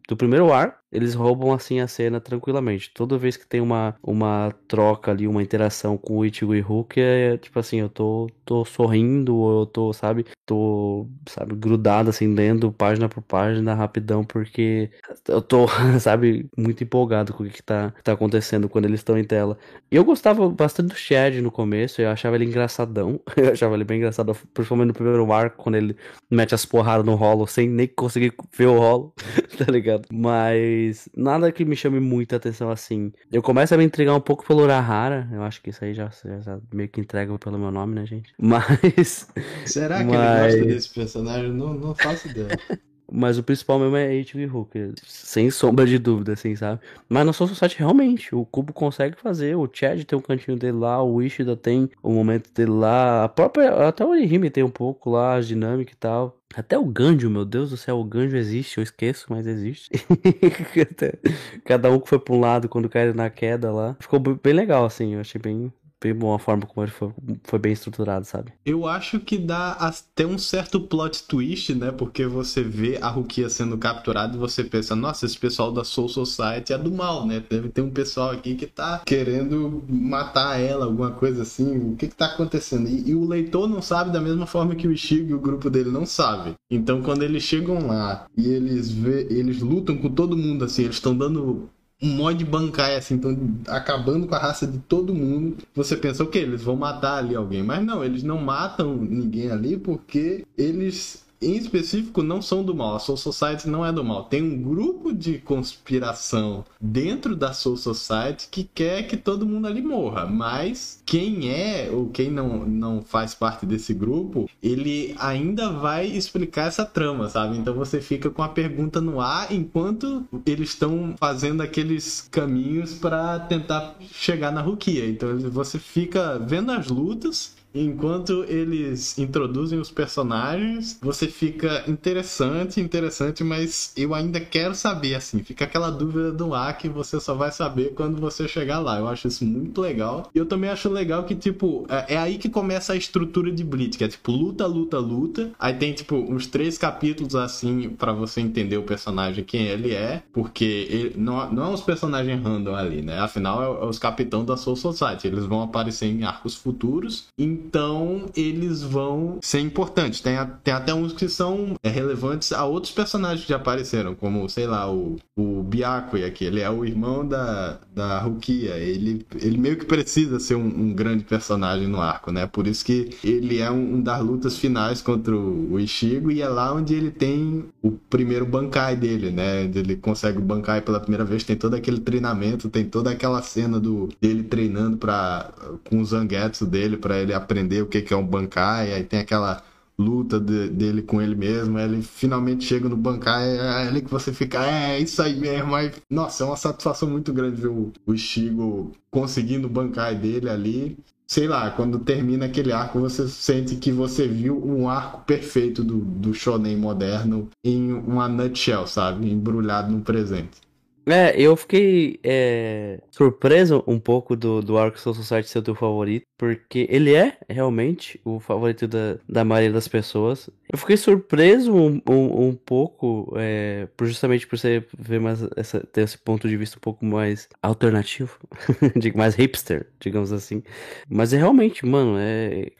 do 0.08 0.16
primeiro 0.16 0.52
ar, 0.52 0.78
eles 0.90 1.14
roubam 1.14 1.52
assim 1.52 1.80
a 1.80 1.86
cena 1.86 2.20
tranquilamente. 2.20 2.90
Toda 2.92 3.18
vez 3.18 3.36
que 3.36 3.46
tem 3.46 3.60
uma, 3.60 3.94
uma 4.02 4.52
troca 4.66 5.10
ali, 5.10 5.26
uma 5.26 5.42
interação 5.42 5.96
com 5.98 6.18
o 6.18 6.24
Ichigo 6.24 6.54
e 6.54 6.60
Hulk, 6.60 7.00
é 7.00 7.36
tipo 7.36 7.58
assim, 7.58 7.78
eu 7.80 7.88
tô, 7.88 8.30
tô 8.44 8.64
sorrindo, 8.64 9.36
ou 9.36 9.60
eu 9.60 9.66
tô, 9.66 9.92
sabe, 9.92 10.24
tô, 10.46 11.06
sabe, 11.28 11.54
grudado 11.54 12.10
assim, 12.10 12.32
lendo 12.34 12.72
página 12.72 13.08
por 13.08 13.22
página 13.22 13.74
rapidão, 13.74 14.24
porque 14.24 14.90
eu 15.28 15.42
tô, 15.42 15.66
sabe, 16.00 16.48
muito 16.56 16.82
empolgado 16.82 17.32
com 17.32 17.42
o 17.42 17.46
que, 17.46 17.52
que 17.54 17.62
tá, 17.62 17.92
que 17.92 18.02
tá 18.02 18.12
acontecendo 18.12 18.68
quando 18.68 18.86
eles 18.86 19.00
estão 19.00 19.18
em 19.18 19.24
tela. 19.24 19.58
E 19.90 19.96
eu 19.96 20.04
gostava 20.04 20.48
bastante 20.48 20.88
do 20.88 20.94
Chad 20.96 21.34
no 21.36 21.50
começo, 21.50 22.00
eu 22.00 22.10
achava 22.10 22.36
ele 22.36 22.44
engraçadão, 22.46 23.20
eu 23.36 23.52
achava 23.52 23.74
ele 23.74 23.84
bem 23.84 23.98
engraçado, 23.98 24.34
principalmente 24.54 24.88
no 24.88 24.94
primeiro 24.94 25.30
arco, 25.32 25.62
quando 25.62 25.76
ele 25.76 25.96
mete 26.30 26.54
as 26.54 26.64
porradas 26.64 27.04
no 27.04 27.14
rolo 27.14 27.46
sem 27.46 27.68
nem 27.68 27.86
conseguir 27.88 28.32
ver 28.56 28.66
o 28.66 28.78
rolo, 28.78 29.12
tá 29.58 29.70
ligado? 29.70 30.06
Mas 30.12 30.77
mas 30.78 31.08
nada 31.16 31.50
que 31.50 31.64
me 31.64 31.76
chame 31.76 32.00
muita 32.00 32.36
atenção 32.36 32.70
assim. 32.70 33.12
Eu 33.30 33.42
começo 33.42 33.74
a 33.74 33.76
me 33.76 33.84
intrigar 33.84 34.14
um 34.14 34.20
pouco 34.20 34.46
pelo 34.46 34.62
Urahara. 34.62 35.28
Eu 35.32 35.42
acho 35.42 35.60
que 35.60 35.70
isso 35.70 35.84
aí 35.84 35.92
já, 35.92 36.10
já 36.24 36.58
meio 36.72 36.88
que 36.88 37.00
entrega 37.00 37.36
pelo 37.38 37.58
meu 37.58 37.70
nome, 37.70 37.94
né, 37.94 38.06
gente? 38.06 38.32
Mas. 38.38 39.28
Será 39.66 39.98
que 39.98 40.04
mas... 40.04 40.54
ele 40.54 40.62
gosta 40.62 40.74
desse 40.74 40.94
personagem? 40.94 41.52
Não, 41.52 41.74
não 41.74 41.94
faço 41.94 42.28
ideia. 42.28 42.48
Mas 43.10 43.38
o 43.38 43.42
principal 43.42 43.78
mesmo 43.78 43.96
é 43.96 44.20
H.V. 44.20 44.46
Hooker, 44.52 44.92
sem 45.02 45.50
sombra 45.50 45.86
de 45.86 45.98
dúvida, 45.98 46.34
assim, 46.34 46.54
sabe? 46.54 46.78
Mas 47.08 47.24
na 47.24 47.32
Soul 47.32 47.48
Society, 47.48 47.78
realmente, 47.78 48.34
o 48.34 48.44
Cubo 48.44 48.70
consegue 48.70 49.16
fazer, 49.16 49.56
o 49.56 49.66
Chad 49.72 50.04
tem 50.04 50.18
um 50.18 50.20
cantinho 50.20 50.58
dele 50.58 50.76
lá, 50.76 51.02
o 51.02 51.22
Ishida 51.22 51.56
tem 51.56 51.88
o 52.02 52.12
momento 52.12 52.52
dele 52.52 52.72
lá, 52.72 53.24
a 53.24 53.28
própria, 53.30 53.88
até 53.88 54.04
o 54.04 54.10
Orihime 54.10 54.50
tem 54.50 54.62
um 54.62 54.68
pouco 54.68 55.08
lá, 55.08 55.36
a 55.36 55.40
dinâmica 55.40 55.90
e 55.90 55.96
tal. 55.96 56.37
Até 56.54 56.78
o 56.78 56.84
Ganjo, 56.84 57.28
meu 57.28 57.44
Deus 57.44 57.70
do 57.70 57.76
céu, 57.76 57.98
o 57.98 58.04
Ganjo 58.04 58.36
existe, 58.36 58.78
eu 58.78 58.82
esqueço, 58.82 59.26
mas 59.28 59.46
existe. 59.46 59.90
Cada 61.64 61.90
um 61.90 62.00
que 62.00 62.08
foi 62.08 62.18
pra 62.18 62.34
um 62.34 62.40
lado 62.40 62.68
quando 62.68 62.88
caiu 62.88 63.14
na 63.14 63.28
queda 63.30 63.70
lá. 63.70 63.96
Ficou 64.00 64.18
bem 64.18 64.52
legal, 64.54 64.84
assim, 64.84 65.14
eu 65.14 65.20
achei 65.20 65.40
bem, 65.40 65.72
bem 66.00 66.14
boa 66.14 66.36
a 66.36 66.38
forma 66.38 66.66
como 66.66 66.84
ele 66.84 66.92
foi, 66.92 67.12
foi, 67.42 67.58
bem 67.58 67.72
estruturado, 67.72 68.24
sabe? 68.24 68.52
Eu 68.64 68.86
acho 68.86 69.18
que 69.20 69.36
dá 69.36 69.72
até 69.72 70.26
um 70.26 70.38
certo 70.38 70.80
plot 70.80 71.24
twist, 71.24 71.74
né? 71.74 71.90
Porque 71.90 72.24
você 72.26 72.62
vê 72.62 72.98
a 73.00 73.08
Rukia 73.08 73.48
sendo 73.48 73.76
capturada 73.76 74.36
e 74.36 74.38
você 74.38 74.62
pensa, 74.62 74.94
nossa, 74.94 75.26
esse 75.26 75.38
pessoal 75.38 75.72
da 75.72 75.84
Soul 75.84 76.08
Society 76.08 76.72
é 76.72 76.78
do 76.78 76.90
mal, 76.90 77.26
né? 77.26 77.42
Deve 77.48 77.68
ter 77.68 77.82
um 77.82 77.90
pessoal 77.90 78.30
aqui 78.30 78.54
que 78.54 78.66
tá 78.66 79.02
querendo 79.04 79.82
matar 79.88 80.60
ela, 80.60 80.84
alguma 80.84 81.10
coisa 81.10 81.42
assim. 81.42 81.92
O 81.92 81.96
que 81.96 82.08
que 82.08 82.14
tá 82.14 82.26
acontecendo? 82.26 82.88
E, 82.88 83.10
e 83.10 83.14
o 83.14 83.26
leitor 83.26 83.68
não 83.68 83.82
sabe 83.82 84.12
da 84.12 84.20
mesma 84.20 84.46
forma 84.46 84.74
que 84.74 84.86
o 84.86 84.92
Ishigo 84.92 85.30
e 85.30 85.34
o 85.34 85.40
grupo 85.40 85.68
dele 85.68 85.90
não 85.90 86.06
sabe. 86.06 86.54
Então 86.70 87.02
quando 87.02 87.22
eles 87.22 87.42
chegam 87.42 87.86
lá 87.86 88.26
e 88.36 88.48
eles 88.48 88.90
vê, 88.90 89.26
eles 89.30 89.60
lutam 89.60 89.96
com 89.96 90.10
todo 90.10 90.36
mundo 90.36 90.64
assim, 90.64 90.84
eles 90.84 90.96
estão 90.96 91.16
dando 91.16 91.68
um 92.00 92.08
mod 92.08 92.44
bancai, 92.44 92.96
assim, 92.96 93.14
então 93.14 93.36
acabando 93.66 94.26
com 94.26 94.34
a 94.34 94.38
raça 94.38 94.66
de 94.66 94.78
todo 94.78 95.14
mundo. 95.14 95.56
Você 95.74 95.96
pensa, 95.96 96.22
o 96.22 96.26
que? 96.26 96.38
Eles 96.38 96.62
vão 96.62 96.76
matar 96.76 97.18
ali 97.18 97.34
alguém. 97.34 97.62
Mas 97.62 97.84
não, 97.84 98.04
eles 98.04 98.22
não 98.22 98.38
matam 98.38 98.96
ninguém 98.96 99.50
ali 99.50 99.76
porque 99.76 100.44
eles 100.56 101.24
em 101.40 101.56
específico 101.56 102.22
não 102.22 102.42
são 102.42 102.64
do 102.64 102.74
mal. 102.74 102.96
A 102.96 102.98
Soul 102.98 103.16
Society 103.16 103.68
não 103.68 103.84
é 103.84 103.92
do 103.92 104.04
mal. 104.04 104.24
Tem 104.24 104.42
um 104.42 104.60
grupo 104.60 105.12
de 105.12 105.38
conspiração 105.38 106.64
dentro 106.80 107.36
da 107.36 107.52
Soul 107.52 107.76
Society 107.76 108.48
que 108.50 108.64
quer 108.64 109.04
que 109.04 109.16
todo 109.16 109.46
mundo 109.46 109.66
ali 109.66 109.82
morra. 109.82 110.26
Mas 110.26 111.02
quem 111.06 111.50
é 111.50 111.90
ou 111.92 112.08
quem 112.08 112.30
não, 112.30 112.66
não 112.66 113.02
faz 113.02 113.34
parte 113.34 113.64
desse 113.64 113.94
grupo, 113.94 114.48
ele 114.62 115.14
ainda 115.18 115.70
vai 115.70 116.06
explicar 116.06 116.66
essa 116.66 116.84
trama, 116.84 117.28
sabe? 117.28 117.56
Então 117.56 117.74
você 117.74 118.00
fica 118.00 118.30
com 118.30 118.42
a 118.42 118.48
pergunta 118.48 119.00
no 119.00 119.20
ar 119.20 119.52
enquanto 119.52 120.24
eles 120.44 120.70
estão 120.70 121.14
fazendo 121.18 121.62
aqueles 121.62 122.28
caminhos 122.30 122.94
para 122.94 123.38
tentar 123.40 123.96
chegar 124.12 124.50
na 124.50 124.60
Rukia. 124.60 125.08
Então 125.08 125.38
você 125.50 125.78
fica 125.78 126.38
vendo 126.38 126.72
as 126.72 126.88
lutas 126.88 127.57
enquanto 127.84 128.44
eles 128.44 129.18
introduzem 129.18 129.78
os 129.78 129.90
personagens, 129.90 130.98
você 131.00 131.26
fica 131.26 131.84
interessante, 131.88 132.80
interessante, 132.80 133.44
mas 133.44 133.92
eu 133.96 134.14
ainda 134.14 134.40
quero 134.40 134.74
saber, 134.74 135.14
assim, 135.14 135.42
fica 135.42 135.64
aquela 135.64 135.90
dúvida 135.90 136.32
do 136.32 136.54
ar 136.54 136.76
que 136.76 136.88
você 136.88 137.20
só 137.20 137.34
vai 137.34 137.50
saber 137.50 137.92
quando 137.94 138.20
você 138.20 138.48
chegar 138.48 138.78
lá. 138.78 138.98
Eu 138.98 139.08
acho 139.08 139.28
isso 139.28 139.44
muito 139.44 139.80
legal. 139.80 140.30
E 140.34 140.38
eu 140.38 140.46
também 140.46 140.70
acho 140.70 140.88
legal 140.88 141.24
que, 141.24 141.34
tipo, 141.34 141.86
é, 141.88 142.14
é 142.14 142.16
aí 142.16 142.38
que 142.38 142.48
começa 142.48 142.92
a 142.92 142.96
estrutura 142.96 143.50
de 143.50 143.64
Blitz, 143.64 143.96
que 143.96 144.04
é 144.04 144.08
tipo 144.08 144.32
luta, 144.32 144.66
luta, 144.66 144.98
luta. 144.98 145.50
Aí 145.58 145.74
tem, 145.74 145.92
tipo, 145.92 146.16
uns 146.16 146.46
três 146.46 146.78
capítulos 146.78 147.34
assim 147.34 147.90
para 147.90 148.12
você 148.12 148.40
entender 148.40 148.76
o 148.76 148.82
personagem, 148.82 149.44
quem 149.44 149.66
ele 149.66 149.92
é, 149.92 150.22
porque 150.32 150.86
ele, 150.90 151.14
não, 151.16 151.52
não 151.52 151.64
é 151.64 151.68
uns 151.68 151.80
personagens 151.80 152.42
random 152.42 152.74
ali, 152.74 153.02
né? 153.02 153.18
Afinal, 153.18 153.62
é, 153.62 153.84
é 153.84 153.88
os 153.88 153.98
capitães 153.98 154.46
da 154.46 154.56
Soul 154.56 154.76
Society. 154.76 155.26
Eles 155.26 155.44
vão 155.44 155.62
aparecer 155.62 156.06
em 156.06 156.24
arcos 156.24 156.54
futuros. 156.54 157.28
Então, 157.68 158.30
eles 158.34 158.82
vão 158.82 159.38
ser 159.42 159.60
importantes. 159.60 160.20
Tem, 160.20 160.38
a, 160.38 160.46
tem 160.46 160.72
até 160.72 160.94
uns 160.94 161.12
que 161.12 161.28
são 161.28 161.76
é, 161.82 161.88
relevantes 161.90 162.50
a 162.50 162.64
outros 162.64 162.92
personagens 162.92 163.42
que 163.42 163.50
já 163.50 163.56
apareceram, 163.56 164.14
como, 164.14 164.48
sei 164.48 164.66
lá, 164.66 164.90
o, 164.90 165.16
o 165.36 165.62
Byakuya, 165.62 166.30
que 166.30 166.44
ele 166.44 166.60
é 166.60 166.70
o 166.70 166.82
irmão 166.82 167.28
da, 167.28 167.78
da 167.94 168.20
Rukia. 168.20 168.76
Ele, 168.76 169.26
ele 169.40 169.58
meio 169.58 169.76
que 169.76 169.84
precisa 169.84 170.40
ser 170.40 170.54
um, 170.54 170.66
um 170.66 170.94
grande 170.94 171.24
personagem 171.24 171.86
no 171.86 172.00
arco, 172.00 172.32
né? 172.32 172.46
Por 172.46 172.66
isso 172.66 172.82
que 172.84 173.10
ele 173.22 173.58
é 173.58 173.70
um, 173.70 173.96
um 173.96 174.02
das 174.02 174.22
lutas 174.22 174.56
finais 174.56 175.02
contra 175.02 175.36
o, 175.36 175.78
Ishigo 175.78 176.30
e 176.30 176.40
é 176.42 176.48
lá 176.48 176.72
onde 176.74 176.94
ele 176.94 177.10
tem 177.10 177.66
o 177.82 177.92
primeiro 177.92 178.46
Bankai 178.46 178.96
dele, 178.96 179.30
né? 179.30 179.64
Ele 179.64 179.96
consegue 179.96 180.38
o 180.38 180.42
Bankai 180.42 180.80
pela 180.80 180.98
primeira 180.98 181.24
vez, 181.24 181.44
tem 181.44 181.54
todo 181.54 181.74
aquele 181.74 182.00
treinamento, 182.00 182.68
tem 182.68 182.84
toda 182.84 183.10
aquela 183.10 183.42
cena 183.42 183.78
do 183.78 184.08
dele 184.20 184.42
treinando 184.42 184.96
para 184.96 185.52
com 185.88 186.00
o 186.00 186.04
Zangetsu 186.04 186.66
dele 186.66 186.96
para 186.96 187.18
ele 187.18 187.32
aprender 187.48 187.82
o 187.82 187.86
que, 187.86 188.02
que 188.02 188.12
é 188.12 188.16
um 188.16 188.26
Bankai, 188.26 188.92
aí 188.92 189.04
tem 189.04 189.20
aquela 189.20 189.62
luta 189.98 190.38
de, 190.38 190.68
dele 190.68 191.02
com 191.02 191.20
ele 191.20 191.34
mesmo. 191.34 191.78
Ele 191.78 192.02
finalmente 192.02 192.64
chega 192.64 192.88
no 192.88 192.96
bancar, 192.96 193.42
é, 193.42 193.56
é 193.56 193.88
ali 193.88 194.02
que 194.02 194.10
você 194.10 194.32
fica, 194.32 194.64
é, 194.64 195.00
isso 195.00 195.20
aí 195.20 195.34
mesmo. 195.34 195.74
Aí, 195.74 195.90
nossa, 196.08 196.44
é 196.44 196.46
uma 196.46 196.56
satisfação 196.56 197.08
muito 197.08 197.32
grande 197.32 197.60
ver 197.60 197.68
o, 197.68 197.92
o 198.06 198.16
Shigo 198.16 198.92
conseguindo 199.10 199.68
bancar 199.68 200.14
dele 200.14 200.48
ali 200.48 200.96
sei 201.26 201.46
lá, 201.46 201.70
quando 201.70 201.98
termina 201.98 202.46
aquele 202.46 202.72
arco, 202.72 202.98
você 203.00 203.28
sente 203.28 203.76
que 203.76 203.92
você 203.92 204.26
viu 204.26 204.64
um 204.64 204.88
arco 204.88 205.20
perfeito 205.26 205.84
do, 205.84 205.98
do 205.98 206.32
shonen 206.32 206.74
moderno 206.74 207.50
em 207.62 207.92
uma 207.92 208.26
nutshell, 208.26 208.86
sabe? 208.86 209.30
Embrulhado 209.30 209.92
no 209.92 210.00
presente. 210.00 210.67
É, 211.08 211.34
eu 211.40 211.56
fiquei 211.56 212.20
é, 212.22 213.00
surpreso 213.10 213.82
um 213.86 213.98
pouco 213.98 214.36
do, 214.36 214.60
do 214.60 214.76
Arco 214.76 214.98
Soul 214.98 215.14
Society 215.14 215.48
ser 215.48 215.60
o 215.60 215.62
teu 215.62 215.74
favorito, 215.74 216.26
porque 216.36 216.86
ele 216.90 217.14
é 217.14 217.38
realmente 217.48 218.20
o 218.24 218.38
favorito 218.38 218.86
da, 218.86 219.18
da 219.28 219.44
maioria 219.44 219.72
das 219.72 219.88
pessoas. 219.88 220.50
Eu 220.70 220.78
fiquei 220.78 220.96
surpreso 220.98 221.74
um, 221.74 222.00
um, 222.06 222.48
um 222.48 222.54
pouco, 222.54 223.32
é, 223.36 223.88
por, 223.96 224.06
justamente 224.06 224.46
por 224.46 224.58
você 224.58 224.84
ver 224.98 225.18
mais 225.18 225.40
essa, 225.56 225.80
ter 225.80 226.02
esse 226.02 226.18
ponto 226.18 226.46
de 226.46 226.56
vista 226.56 226.76
um 226.76 226.80
pouco 226.80 227.04
mais 227.04 227.48
alternativo, 227.62 228.38
mais 229.16 229.34
hipster, 229.34 229.86
digamos 229.98 230.30
assim. 230.30 230.62
Mas 231.08 231.32
é 231.32 231.38
realmente, 231.38 231.86
mano, 231.86 232.16
é, 232.18 232.70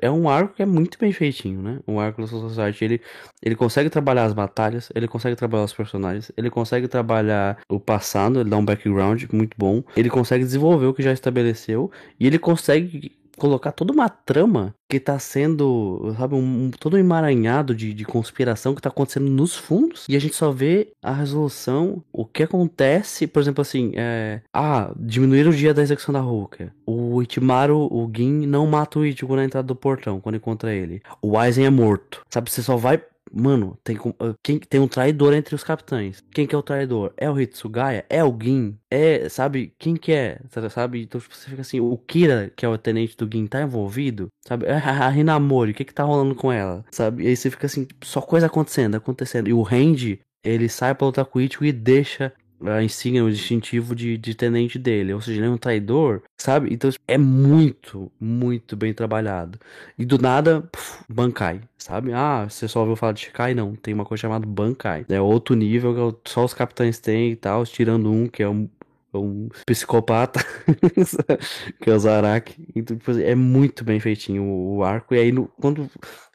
é 0.00 0.10
um 0.10 0.28
arco 0.28 0.54
que 0.54 0.62
é 0.62 0.66
muito 0.66 0.96
bem 0.98 1.12
feitinho, 1.12 1.60
né? 1.60 1.80
Um 1.88 1.98
arco 1.98 2.22
do 2.22 2.28
Soul 2.28 2.48
Society. 2.48 2.84
Ele, 2.84 3.00
ele 3.42 3.56
consegue 3.56 3.90
trabalhar 3.90 4.24
as 4.24 4.32
batalhas, 4.32 4.90
ele 4.94 5.08
consegue 5.08 5.34
trabalhar 5.34 5.64
os 5.64 5.72
personagens, 5.72 6.30
ele 6.36 6.50
consegue 6.50 6.86
trabalhar 6.86 7.58
o 7.68 7.80
passado, 7.80 8.40
ele 8.40 8.50
dá 8.50 8.56
um 8.56 8.64
background 8.64 9.24
muito 9.32 9.54
bom. 9.56 9.82
Ele 9.96 10.10
consegue 10.10 10.44
desenvolver 10.44 10.86
o 10.86 10.94
que 10.94 11.02
já 11.02 11.12
estabeleceu 11.12 11.90
e 12.18 12.26
ele 12.26 12.38
consegue 12.38 13.12
colocar 13.36 13.72
toda 13.72 13.92
uma 13.92 14.08
trama 14.08 14.74
que 14.88 15.00
tá 15.00 15.18
sendo, 15.18 16.14
sabe, 16.16 16.34
um, 16.34 16.66
um 16.66 16.70
todo 16.70 16.94
um 16.94 16.98
emaranhado 16.98 17.74
de, 17.74 17.92
de 17.92 18.04
conspiração 18.04 18.74
que 18.74 18.82
tá 18.82 18.88
acontecendo 18.88 19.28
nos 19.28 19.56
fundos 19.56 20.06
e 20.08 20.16
a 20.16 20.20
gente 20.20 20.36
só 20.36 20.50
vê 20.50 20.92
a 21.02 21.12
resolução, 21.12 22.02
o 22.12 22.24
que 22.24 22.42
acontece, 22.42 23.26
por 23.26 23.40
exemplo, 23.40 23.62
assim, 23.62 23.92
é, 23.96 24.40
ah, 24.52 24.92
diminuir 24.96 25.46
o 25.48 25.52
dia 25.52 25.74
da 25.74 25.82
execução 25.82 26.12
da 26.12 26.20
Hulk. 26.20 26.70
O 26.86 27.22
Itimaru, 27.22 27.88
o 27.92 28.10
Gin, 28.14 28.46
não 28.46 28.66
mata 28.66 28.98
o 28.98 29.06
Ichigo 29.06 29.36
na 29.36 29.44
entrada 29.44 29.66
do 29.66 29.76
portão 29.76 30.20
quando 30.20 30.36
encontra 30.36 30.72
ele. 30.72 31.02
O 31.20 31.36
Aizen 31.36 31.66
é 31.66 31.70
morto, 31.70 32.22
sabe, 32.30 32.50
você 32.50 32.62
só 32.62 32.76
vai 32.76 33.02
Mano, 33.36 33.76
tem, 33.82 33.98
ah, 34.20 34.34
quem, 34.42 34.58
tem 34.58 34.80
um 34.80 34.86
traidor 34.86 35.34
entre 35.34 35.54
os 35.54 35.64
capitães. 35.64 36.22
Quem 36.30 36.46
que 36.46 36.54
é 36.54 36.58
o 36.58 36.62
traidor? 36.62 37.12
É 37.16 37.28
o 37.28 37.40
Hitsugaya? 37.40 38.06
É 38.08 38.22
o 38.22 38.36
Gin? 38.40 38.78
É, 38.88 39.28
sabe? 39.28 39.74
Quem 39.76 39.96
que 39.96 40.12
é? 40.12 40.40
Sabe? 40.70 41.02
Então 41.02 41.20
tipo, 41.20 41.34
você 41.34 41.50
fica 41.50 41.62
assim, 41.62 41.80
o 41.80 41.96
Kira, 41.98 42.52
que 42.56 42.64
é 42.64 42.68
o 42.68 42.78
tenente 42.78 43.16
do 43.16 43.28
Gin, 43.30 43.46
tá 43.46 43.60
envolvido? 43.60 44.28
Sabe? 44.46 44.66
A, 44.68 45.10
Hinamori, 45.16 45.72
o 45.72 45.74
que 45.74 45.84
que 45.84 45.94
tá 45.94 46.04
rolando 46.04 46.34
com 46.34 46.52
ela? 46.52 46.84
Sabe? 46.92 47.24
E 47.24 47.28
aí 47.28 47.36
você 47.36 47.50
fica 47.50 47.66
assim, 47.66 47.88
só 48.02 48.20
coisa 48.20 48.46
acontecendo, 48.46 48.94
acontecendo. 48.94 49.48
E 49.48 49.52
o 49.52 49.62
Randy, 49.62 50.20
ele 50.44 50.68
sai 50.68 50.94
pra 50.94 51.06
lutar 51.06 51.24
com 51.24 51.38
o 51.38 51.42
Ichigo 51.42 51.64
e 51.64 51.72
deixa 51.72 52.32
a 52.66 52.82
insígnia, 52.82 53.24
o 53.24 53.30
distintivo 53.30 53.94
de, 53.94 54.16
de 54.16 54.34
tenente 54.34 54.78
dele. 54.78 55.12
Ou 55.14 55.20
seja, 55.20 55.40
ele 55.40 55.46
é 55.46 55.50
um 55.50 55.58
traidor, 55.58 56.22
sabe? 56.38 56.72
Então 56.72 56.90
é 57.06 57.18
muito, 57.18 58.10
muito 58.20 58.76
bem 58.76 58.92
trabalhado. 58.94 59.58
E 59.98 60.04
do 60.04 60.18
nada, 60.18 60.62
puf, 60.72 61.04
Bankai, 61.08 61.60
sabe? 61.78 62.12
Ah, 62.12 62.46
você 62.48 62.66
só 62.68 62.80
ouviu 62.80 62.96
falar 62.96 63.12
de 63.12 63.20
Shikai? 63.20 63.54
Não, 63.54 63.74
tem 63.74 63.94
uma 63.94 64.04
coisa 64.04 64.22
chamada 64.22 64.46
Bankai. 64.46 65.04
É 65.08 65.20
outro 65.20 65.54
nível 65.54 66.14
que 66.14 66.30
só 66.30 66.44
os 66.44 66.54
capitães 66.54 66.98
têm 66.98 67.32
e 67.32 67.36
tal, 67.36 67.64
tirando 67.64 68.10
um 68.10 68.26
que 68.28 68.42
é 68.42 68.48
um 68.48 68.68
um 69.16 69.48
psicopata, 69.64 70.40
que 71.80 71.88
é 71.88 71.94
o 71.94 71.98
Zaraki. 71.98 72.66
Então, 72.74 72.96
tipo, 72.96 73.12
é 73.12 73.34
muito 73.34 73.84
bem 73.84 74.00
feitinho 74.00 74.42
o, 74.42 74.78
o 74.78 74.84
arco. 74.84 75.14
E 75.14 75.18
aí, 75.18 75.30
no, 75.30 75.46
quando 75.60 75.88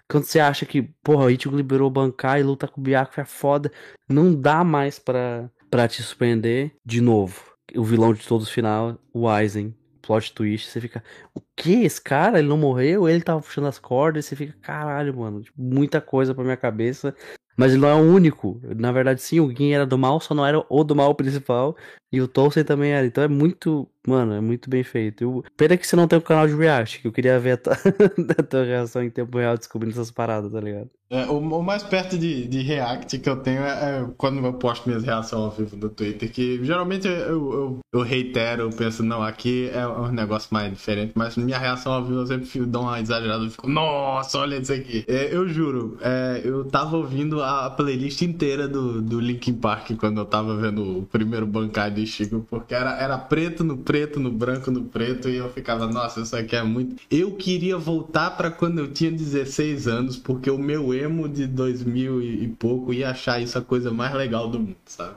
quando 0.09 0.23
você 0.23 0.39
acha 0.39 0.65
que, 0.65 0.81
porra, 1.03 1.25
o 1.25 1.29
Ichigo 1.29 1.55
liberou 1.55 1.87
o 1.87 1.91
Bankai, 1.91 2.41
luta 2.41 2.67
com 2.67 2.81
o 2.81 2.83
Byakuya 2.83 3.21
é 3.21 3.25
foda, 3.25 3.71
não 4.09 4.33
dá 4.33 4.63
mais 4.63 4.97
pra, 4.97 5.51
para 5.69 5.87
te 5.87 6.01
surpreender 6.01 6.71
de 6.85 7.01
novo. 7.01 7.43
O 7.75 7.83
vilão 7.83 8.13
de 8.13 8.25
todos 8.25 8.49
final, 8.49 8.97
o 9.13 9.27
Aizen, 9.27 9.75
plot 10.01 10.33
twist, 10.33 10.69
você 10.69 10.81
fica, 10.81 11.03
o 11.35 11.41
que? 11.55 11.83
Esse 11.83 12.01
cara, 12.01 12.39
ele 12.39 12.47
não 12.47 12.57
morreu? 12.57 13.07
Ele 13.07 13.21
tava 13.21 13.41
puxando 13.41 13.67
as 13.67 13.77
cordas, 13.77 14.25
você 14.25 14.35
fica, 14.35 14.55
caralho, 14.61 15.15
mano, 15.15 15.41
tipo, 15.41 15.61
muita 15.61 16.01
coisa 16.01 16.33
pra 16.33 16.43
minha 16.43 16.57
cabeça. 16.57 17.15
Mas 17.59 17.73
ele 17.73 17.81
não 17.81 17.89
é 17.89 17.93
o 17.93 17.97
único. 17.97 18.57
Na 18.77 18.89
verdade, 18.89 19.21
sim, 19.21 19.41
o 19.41 19.53
Gin 19.53 19.71
era 19.71 19.85
do 19.85 19.97
mal, 19.97 20.21
só 20.21 20.33
não 20.33 20.45
era 20.45 20.63
o 20.69 20.83
do 20.83 20.95
mal 20.95 21.13
principal. 21.13 21.75
E 22.09 22.21
o 22.21 22.27
Tolkien 22.27 22.63
também 22.63 22.93
era. 22.93 23.05
Então 23.05 23.21
é 23.21 23.27
muito. 23.27 23.85
Mano, 24.07 24.33
é 24.33 24.39
muito 24.39 24.69
bem 24.69 24.81
feito. 24.81 25.23
Eu... 25.25 25.43
Pena 25.57 25.75
que 25.75 25.85
você 25.85 25.93
não 25.97 26.07
tem 26.07 26.17
um 26.17 26.21
canal 26.21 26.47
de 26.47 26.55
react, 26.55 27.01
que 27.01 27.07
eu 27.07 27.11
queria 27.11 27.37
ver 27.37 27.51
a 27.51 27.57
tua, 27.57 27.73
a 28.39 28.43
tua 28.43 28.63
reação 28.63 29.03
em 29.03 29.09
tempo 29.09 29.37
real 29.37 29.57
descobrindo 29.57 29.93
essas 29.93 30.09
paradas, 30.09 30.49
tá 30.49 30.61
ligado? 30.61 30.89
É, 31.11 31.25
o, 31.25 31.39
o, 31.39 31.63
mais 31.63 31.81
perto 31.81 32.17
de, 32.17 32.47
de 32.47 32.61
react 32.61 33.17
que 33.17 33.27
eu 33.27 33.37
tenho 33.37 33.63
é, 33.63 34.01
é, 34.01 34.07
quando 34.15 34.45
eu 34.45 34.53
posto 34.53 34.87
minhas 34.87 35.03
reações 35.03 35.41
ao 35.41 35.49
vivo 35.49 35.75
no 35.75 35.89
Twitter, 35.89 36.31
que 36.31 36.63
geralmente 36.63 37.07
eu, 37.07 37.51
eu, 37.51 37.79
eu 37.91 38.01
reitero, 38.01 38.63
eu 38.63 38.69
penso, 38.69 39.01
não, 39.01 39.23
aqui 39.23 39.71
é 39.73 39.87
um 39.87 40.11
negócio 40.11 40.49
mais 40.51 40.71
diferente, 40.71 41.13
mas 41.15 41.35
minha 41.35 41.57
reação 41.57 41.93
ao 41.93 42.03
vivo 42.03 42.19
eu 42.19 42.27
sempre 42.27 42.59
dou 42.67 42.83
uma 42.83 42.99
exagerada, 42.99 43.43
eu 43.43 43.49
fico, 43.49 43.67
nossa, 43.67 44.37
olha 44.37 44.57
isso 44.57 44.71
aqui. 44.71 45.03
É, 45.07 45.35
eu 45.35 45.47
juro, 45.49 45.97
é, 46.01 46.41
eu 46.43 46.65
tava 46.65 46.95
ouvindo 46.95 47.41
a 47.41 47.71
playlist 47.71 48.21
inteira 48.21 48.67
do, 48.67 49.01
do 49.01 49.19
Linkin 49.19 49.53
Park 49.53 49.91
quando 49.97 50.19
eu 50.19 50.25
tava 50.25 50.55
vendo 50.57 50.99
o 50.99 51.05
primeiro 51.07 51.47
bancário 51.47 51.95
de 51.95 52.05
Chico, 52.05 52.45
porque 52.47 52.75
era, 52.75 52.99
era 53.01 53.17
preto 53.17 53.63
no 53.63 53.77
preto, 53.77 54.19
no 54.19 54.31
branco 54.31 54.69
no 54.69 54.83
preto, 54.83 55.27
e 55.27 55.37
eu 55.37 55.49
ficava, 55.49 55.87
nossa, 55.87 56.21
isso 56.21 56.35
aqui 56.35 56.55
é 56.55 56.61
muito. 56.61 56.97
Eu 57.09 57.31
queria 57.31 57.79
voltar 57.79 58.31
para 58.37 58.51
quando 58.51 58.77
eu 58.77 58.91
tinha 58.91 59.11
16 59.11 59.87
anos, 59.87 60.15
porque 60.15 60.51
o 60.51 60.57
meu 60.57 60.93
emo 60.99 61.27
de 61.27 61.47
2000 61.47 62.21
e, 62.21 62.47
pouco 62.47 62.93
ia 62.93 63.09
achar 63.09 63.41
isso 63.41 63.57
a 63.57 63.61
coisa 63.61 63.91
mais 63.91 64.13
legal 64.13 64.49
do 64.49 64.59
mundo, 64.59 64.77
sabe? 64.85 65.15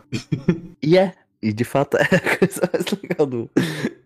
E 0.83 0.97
é, 0.97 1.14
e 1.43 1.53
de 1.53 1.64
fato 1.64 1.97
é 1.99 2.03
a 2.03 2.39
coisa 2.39 2.70
mais 2.72 2.87
legal 3.03 3.26
do 3.26 3.37
mundo. 3.39 3.51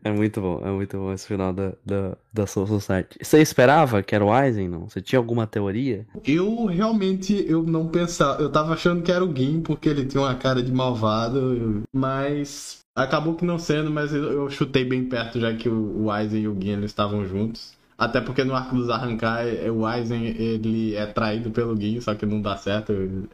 É 0.02 0.10
muito 0.12 0.40
bom, 0.40 0.62
é 0.64 0.70
muito 0.70 0.96
bom 0.96 1.12
esse 1.12 1.26
final 1.26 1.52
da, 1.52 1.72
da, 1.84 2.16
da 2.32 2.46
Soul 2.46 2.66
Society. 2.68 3.18
Você 3.20 3.42
esperava 3.42 4.02
que 4.04 4.14
era 4.14 4.24
o 4.24 4.32
Aizen, 4.32 4.68
não? 4.68 4.88
Você 4.88 5.02
tinha 5.02 5.18
alguma 5.18 5.48
teoria? 5.48 6.06
Eu 6.24 6.66
realmente 6.66 7.44
eu 7.48 7.64
não 7.64 7.88
pensava. 7.88 8.40
Eu 8.40 8.48
tava 8.48 8.74
achando 8.74 9.02
que 9.02 9.10
era 9.10 9.24
o 9.24 9.36
Gin, 9.36 9.62
porque 9.62 9.88
ele 9.88 10.06
tinha 10.06 10.22
uma 10.22 10.36
cara 10.36 10.62
de 10.62 10.70
malvado, 10.70 11.82
mas 11.92 12.78
acabou 12.94 13.34
que 13.34 13.44
não 13.44 13.58
sendo, 13.58 13.90
mas 13.90 14.14
eu, 14.14 14.32
eu 14.32 14.50
chutei 14.50 14.84
bem 14.84 15.04
perto, 15.04 15.40
já 15.40 15.52
que 15.54 15.68
o, 15.68 16.04
o 16.04 16.10
Aizen 16.10 16.42
e 16.42 16.48
o 16.48 16.54
Gin 16.54 16.70
eles 16.70 16.92
estavam 16.92 17.26
juntos. 17.26 17.75
Até 17.98 18.20
porque 18.20 18.44
no 18.44 18.54
arco 18.54 18.76
dos 18.76 18.90
arrancar, 18.90 19.46
é, 19.46 19.70
o 19.70 19.86
Aizen 19.86 20.26
ele 20.26 20.94
é 20.94 21.06
traído 21.06 21.50
pelo 21.50 21.78
Gin, 21.80 22.00
só 22.00 22.14
que 22.14 22.26
não 22.26 22.42
dá 22.42 22.56
certo. 22.56 22.92
Ele, 22.92 23.26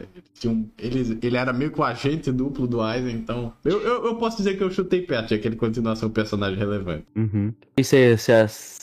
ele, 0.79 1.19
ele 1.21 1.37
era 1.37 1.53
meio 1.53 1.73
que 1.73 1.81
o 1.81 1.85
agente 1.85 2.31
duplo 2.31 2.69
do 2.69 2.81
Aizen, 2.81 3.17
então. 3.17 3.53
Eu, 3.65 3.81
eu, 3.81 4.07
eu, 4.07 4.17
posso 4.17 4.37
dizer 4.37 4.57
que 4.57 4.63
eu 4.63 4.71
chutei 4.71 5.03
perto, 5.03 5.31
já 5.31 5.39
que 5.39 5.49
ele 5.49 5.57
continua 5.57 5.93
a 5.93 5.97
ser 5.97 6.07
um 6.07 6.11
personagem 6.11 6.59
relevante. 6.59 7.05
Uhum. 7.17 7.53
E 7.77 7.83
você, 7.83 8.17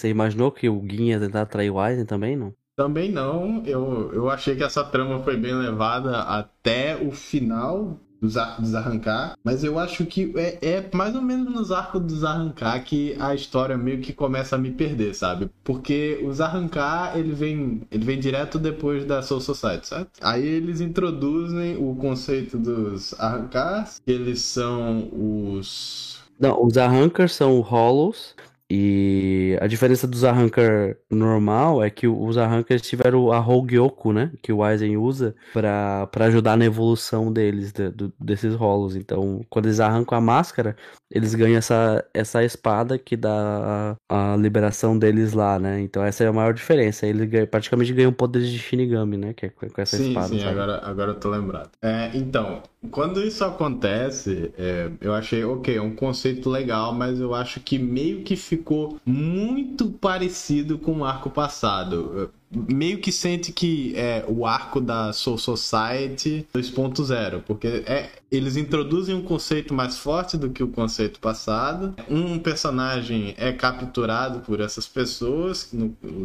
imaginou 0.04 0.52
que 0.52 0.68
o 0.68 0.84
Gin 0.86 1.06
ia 1.06 1.20
tentar 1.20 1.46
trair 1.46 1.70
o 1.70 1.80
Aizen 1.80 2.06
também, 2.06 2.36
não? 2.36 2.54
Também 2.76 3.12
não. 3.12 3.64
Eu, 3.66 4.12
eu 4.14 4.30
achei 4.30 4.56
que 4.56 4.64
essa 4.64 4.84
trama 4.84 5.20
foi 5.20 5.38
bem 5.38 5.54
levada 5.54 6.22
até 6.22 6.98
o 6.98 7.12
final 7.12 8.00
dos 8.22 8.38
arcos 8.38 8.66
dos 8.66 8.76
arrancar, 8.76 9.38
mas 9.44 9.64
eu 9.64 9.80
acho 9.80 10.06
que 10.06 10.34
é, 10.36 10.58
é, 10.62 10.90
mais 10.94 11.16
ou 11.16 11.22
menos 11.22 11.54
nos 11.54 11.72
arcos 11.72 12.02
dos 12.02 12.24
arrancar 12.24 12.84
que 12.84 13.16
a 13.20 13.34
história 13.34 13.78
meio 13.78 14.02
que 14.02 14.14
começa 14.14 14.56
a 14.56 14.60
me 14.60 14.72
perder, 14.72 15.14
sabe? 15.14 15.50
Porque 15.64 16.24
os 16.24 16.42
arrancar, 16.42 17.18
ele 17.18 17.34
vem, 17.34 17.82
ele 17.92 18.06
vem 18.06 18.20
direto 18.20 18.60
depois 18.60 19.06
da 19.06 19.22
Soul 19.22 19.42
Society, 19.42 19.88
certo? 19.88 20.10
Aí 20.22 20.46
eles 20.46 20.82
introduzem 20.82 21.78
o 21.78 21.96
conceito 21.96 22.58
dos 22.58 23.14
arrancars, 23.20 24.02
que 24.06 24.12
eles 24.12 24.42
são 24.42 25.10
os 25.12 26.20
não, 26.40 26.64
os 26.64 26.78
arrancars 26.78 27.36
são 27.36 27.60
hollows 27.60 28.34
e 28.70 29.58
a 29.60 29.66
diferença 29.66 30.06
dos 30.06 30.24
Arrancar 30.24 30.96
normal 31.10 31.84
é 31.84 31.90
que 31.90 32.08
os 32.08 32.38
Arrancars 32.38 32.84
tiveram 32.84 33.32
a 33.32 33.40
Hogyoku, 33.40 34.14
né? 34.14 34.32
Que 34.44 34.54
o 34.54 34.64
Aizen 34.64 34.96
usa 34.96 35.36
para 35.52 36.08
ajudar 36.26 36.56
na 36.56 36.66
evolução 36.66 37.34
deles, 37.34 37.72
de, 37.72 37.90
de, 37.90 38.12
desses 38.20 38.54
rolos. 38.54 38.96
Então, 38.96 39.44
quando 39.50 39.66
eles 39.66 39.80
arrancam 39.80 40.16
a 40.16 40.22
máscara, 40.22 40.76
eles 41.10 41.34
ganham 41.34 41.58
essa, 41.58 42.06
essa 42.14 42.44
espada 42.44 43.00
que 43.00 43.18
dá 43.18 43.96
a, 44.08 44.34
a 44.34 44.38
liberação 44.38 44.98
deles 44.98 45.34
lá, 45.34 45.58
né? 45.58 45.82
Então, 45.82 46.04
essa 46.04 46.24
é 46.24 46.28
a 46.28 46.34
maior 46.34 46.54
diferença. 46.54 47.08
Eles 47.08 47.28
ganham, 47.28 47.48
praticamente 47.48 47.92
ganham 47.92 48.14
poderes 48.14 48.50
de 48.50 48.60
Shinigami, 48.60 49.18
né? 49.18 49.34
Que 49.34 49.48
é 49.48 49.50
com 49.50 49.82
essa 49.82 49.98
sim, 49.98 50.10
espada. 50.10 50.28
Sim, 50.28 50.44
agora, 50.44 50.80
agora 50.84 51.12
eu 51.12 51.20
tô 51.20 51.30
lembrado. 51.30 51.72
É, 51.82 52.12
então, 52.14 52.62
quando 52.92 53.22
isso 53.22 53.44
acontece, 53.44 54.54
é, 54.58 54.92
eu 55.02 55.14
achei, 55.14 55.44
ok, 55.44 55.76
é 55.76 55.82
um 55.82 55.96
conceito 55.96 56.50
legal, 56.50 56.94
mas 56.94 57.20
eu 57.20 57.34
acho 57.34 57.60
que 57.60 57.80
meio 57.80 58.24
que 58.24 58.36
ficou 58.36 58.59
ficou 58.60 59.00
muito 59.06 59.90
parecido 59.90 60.78
com 60.78 61.00
o 61.00 61.06
arco 61.06 61.30
passado 61.30 62.32
meio 62.52 62.98
que 63.00 63.12
sente 63.12 63.52
que 63.52 63.94
é 63.96 64.26
o 64.28 64.46
arco 64.46 64.82
da 64.82 65.14
Soul 65.14 65.38
Society 65.38 66.48
2.0, 66.54 67.44
porque 67.46 67.68
é, 67.86 68.10
eles 68.32 68.58
introduzem 68.58 69.16
um 69.16 69.22
conceito 69.22 69.74
mais 69.74 69.98
forte 69.98 70.36
do 70.36 70.50
que 70.50 70.64
o 70.64 70.68
conceito 70.68 71.20
passado. 71.20 71.94
Um 72.10 72.40
personagem 72.40 73.36
é 73.38 73.52
capturado 73.52 74.40
por 74.40 74.60
essas 74.60 74.88
pessoas, 74.88 75.70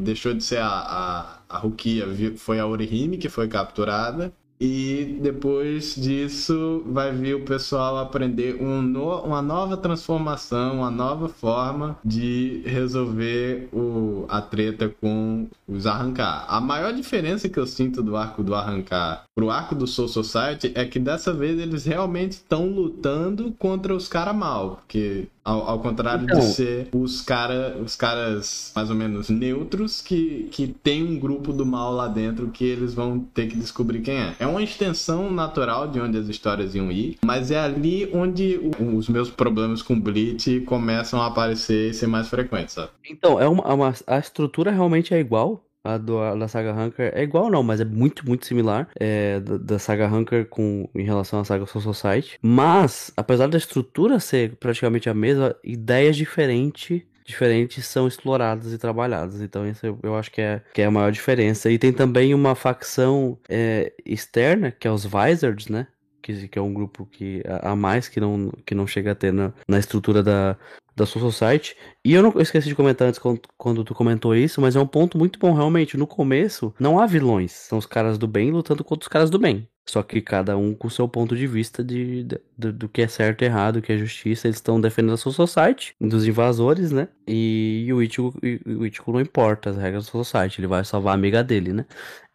deixou 0.02 0.32
de 0.32 0.42
ser 0.42 0.58
a, 0.58 0.68
a, 0.68 1.38
a 1.48 1.58
Rukia, 1.58 2.06
foi 2.36 2.58
a 2.58 2.66
Orihime 2.66 3.18
que 3.18 3.28
foi 3.28 3.46
capturada. 3.46 4.32
E 4.60 5.18
depois 5.20 5.94
disso 5.96 6.82
vai 6.86 7.12
vir 7.12 7.34
o 7.34 7.44
pessoal 7.44 7.98
aprender 7.98 8.60
um 8.62 8.80
no, 8.80 9.20
uma 9.22 9.42
nova 9.42 9.76
transformação, 9.76 10.78
uma 10.78 10.90
nova 10.90 11.28
forma 11.28 11.98
de 12.04 12.62
resolver 12.64 13.68
o, 13.72 14.24
a 14.28 14.40
treta 14.40 14.94
com 15.00 15.48
os 15.66 15.86
arrancar. 15.86 16.46
A 16.48 16.60
maior 16.60 16.92
diferença 16.92 17.48
que 17.48 17.58
eu 17.58 17.66
sinto 17.66 18.02
do 18.02 18.16
arco 18.16 18.42
do 18.42 18.54
arrancar 18.54 19.24
pro 19.34 19.50
arco 19.50 19.74
do 19.74 19.86
Soul 19.86 20.08
Society 20.08 20.72
é 20.74 20.84
que 20.84 20.98
dessa 20.98 21.32
vez 21.32 21.58
eles 21.58 21.84
realmente 21.84 22.32
estão 22.32 22.66
lutando 22.66 23.52
contra 23.58 23.94
os 23.94 24.08
caras 24.08 24.34
mal. 24.34 24.76
Porque 24.76 25.26
ao, 25.44 25.68
ao 25.68 25.78
contrário 25.80 26.24
então, 26.24 26.38
de 26.38 26.46
ser 26.46 26.88
os, 26.92 27.20
cara, 27.20 27.76
os 27.84 27.94
caras 27.94 28.72
mais 28.74 28.88
ou 28.88 28.96
menos 28.96 29.28
neutros 29.28 30.00
que, 30.00 30.48
que 30.50 30.68
tem 30.68 31.02
um 31.04 31.18
grupo 31.18 31.52
do 31.52 31.66
mal 31.66 31.92
lá 31.92 32.08
dentro 32.08 32.48
que 32.48 32.64
eles 32.64 32.94
vão 32.94 33.20
ter 33.20 33.48
que 33.48 33.56
descobrir 33.56 34.00
quem 34.00 34.16
é. 34.16 34.34
É 34.38 34.46
uma 34.46 34.62
extensão 34.62 35.30
natural 35.30 35.88
de 35.88 36.00
onde 36.00 36.16
as 36.16 36.28
histórias 36.28 36.74
iam 36.74 36.90
ir, 36.90 37.18
mas 37.24 37.50
é 37.50 37.58
ali 37.58 38.08
onde 38.12 38.58
os 38.80 39.08
meus 39.08 39.30
problemas 39.30 39.82
com 39.82 39.98
Bleach 40.00 40.60
começam 40.60 41.20
a 41.20 41.26
aparecer 41.26 41.90
e 41.90 41.94
ser 41.94 42.06
mais 42.06 42.28
frequentes, 42.28 42.74
sabe? 42.74 42.90
Então, 43.08 43.38
é 43.38 43.46
uma, 43.46 43.74
uma, 43.74 43.94
a 44.06 44.18
estrutura 44.18 44.70
realmente 44.70 45.12
é 45.12 45.20
igual, 45.20 45.62
a 45.84 45.98
do, 45.98 46.34
da 46.36 46.48
saga 46.48 46.72
Hunker 46.72 47.12
é 47.14 47.22
igual 47.22 47.50
não, 47.50 47.62
mas 47.62 47.80
é 47.80 47.84
muito, 47.84 48.26
muito 48.26 48.46
similar 48.46 48.88
é, 48.98 49.38
da, 49.40 49.58
da, 49.58 49.78
saga 49.78 50.08
Hunker 50.08 50.46
com, 50.46 50.88
em 50.94 51.04
relação 51.04 51.40
à 51.40 51.44
saga 51.44 51.66
Soul 51.66 51.82
Society. 51.82 52.38
Mas, 52.40 53.12
apesar 53.16 53.48
da 53.48 53.58
estrutura 53.58 54.18
ser 54.18 54.56
praticamente 54.56 55.08
a 55.10 55.14
mesma, 55.14 55.54
ideias 55.62 56.16
diferentes 56.16 57.02
diferentes 57.26 57.86
são 57.86 58.06
exploradas 58.06 58.72
e 58.72 58.78
trabalhadas. 58.78 59.40
Então, 59.40 59.66
isso 59.66 59.84
eu, 59.84 59.98
eu 60.02 60.14
acho 60.14 60.30
que 60.30 60.40
é, 60.40 60.62
que 60.74 60.82
é 60.82 60.84
a 60.84 60.90
maior 60.90 61.10
diferença. 61.10 61.70
E 61.70 61.78
tem 61.78 61.92
também 61.92 62.34
uma 62.34 62.54
facção 62.54 63.38
é, 63.48 63.92
externa, 64.04 64.70
que 64.70 64.86
é 64.86 64.90
os 64.90 65.04
Vizards, 65.04 65.68
né? 65.68 65.86
Que, 66.20 66.48
que 66.48 66.58
é 66.58 66.62
um 66.62 66.72
grupo 66.72 67.06
que 67.06 67.42
a, 67.46 67.72
a 67.72 67.76
mais 67.76 68.08
que 68.08 68.20
não, 68.20 68.50
que 68.64 68.74
não 68.74 68.86
chega 68.86 69.12
a 69.12 69.14
ter 69.14 69.32
na, 69.32 69.52
na 69.68 69.78
estrutura 69.78 70.22
da, 70.22 70.56
da 70.96 71.06
Soul 71.06 71.30
Society. 71.30 71.76
E 72.04 72.12
eu 72.12 72.22
não 72.22 72.32
eu 72.32 72.40
esqueci 72.40 72.68
de 72.68 72.74
comentar 72.74 73.08
antes 73.08 73.18
quando, 73.18 73.40
quando, 73.56 73.84
tu 73.84 73.94
comentou 73.94 74.34
isso, 74.34 74.60
mas 74.60 74.76
é 74.76 74.80
um 74.80 74.86
ponto 74.86 75.18
muito 75.18 75.38
bom, 75.38 75.52
realmente. 75.52 75.96
No 75.96 76.06
começo, 76.06 76.74
não 76.78 76.98
há 76.98 77.06
vilões. 77.06 77.52
São 77.52 77.78
os 77.78 77.86
caras 77.86 78.18
do 78.18 78.26
bem 78.26 78.50
lutando 78.50 78.84
contra 78.84 79.04
os 79.04 79.08
caras 79.08 79.30
do 79.30 79.38
bem. 79.38 79.68
Só 79.86 80.02
que 80.02 80.22
cada 80.22 80.56
um 80.56 80.74
com 80.74 80.88
o 80.88 80.90
seu 80.90 81.06
ponto 81.06 81.36
de 81.36 81.46
vista 81.46 81.84
de, 81.84 82.24
de, 82.24 82.40
de 82.56 82.72
do 82.72 82.88
que 82.88 83.02
é 83.02 83.08
certo 83.08 83.42
e 83.42 83.44
errado, 83.44 83.76
o 83.76 83.82
que 83.82 83.92
é 83.92 83.98
justiça. 83.98 84.46
Eles 84.46 84.56
estão 84.56 84.80
defendendo 84.80 85.12
a 85.12 85.16
sua 85.18 85.32
society, 85.32 85.94
dos 86.00 86.26
invasores, 86.26 86.90
né? 86.90 87.08
E, 87.28 87.84
e 87.86 87.92
o, 87.92 88.02
Ichigo, 88.02 88.34
o 88.66 88.86
Ichigo 88.86 89.12
não 89.12 89.20
importa 89.20 89.70
as 89.70 89.76
regras 89.76 90.06
da 90.06 90.10
sua 90.10 90.24
society, 90.24 90.60
ele 90.60 90.68
vai 90.68 90.84
salvar 90.84 91.12
a 91.12 91.14
amiga 91.14 91.44
dele, 91.44 91.72
né? 91.74 91.84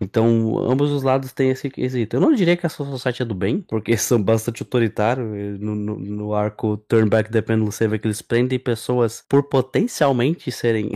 Então, 0.01 0.57
ambos 0.59 0.91
os 0.91 1.03
lados 1.03 1.33
têm 1.33 1.49
esse 1.49 1.69
quesito. 1.69 2.15
Eu 2.15 2.21
não 2.21 2.33
diria 2.33 2.55
que 2.55 2.65
a 2.65 2.69
sua 2.69 2.85
society 2.85 3.21
é 3.21 3.25
do 3.25 3.35
bem, 3.35 3.61
porque 3.67 3.95
são 3.97 4.21
bastante 4.21 4.61
autoritários. 4.61 5.59
No, 5.59 5.75
no, 5.75 5.99
no 5.99 6.33
arco 6.33 6.77
Turn 6.87 7.09
Back 7.09 7.29
the 7.29 7.41
Pendulum, 7.41 7.71
você 7.71 7.87
vê 7.87 7.99
que 7.99 8.07
eles 8.07 8.21
prendem 8.21 8.57
pessoas 8.57 9.23
por 9.27 9.43
potencialmente 9.43 10.51
serem 10.51 10.91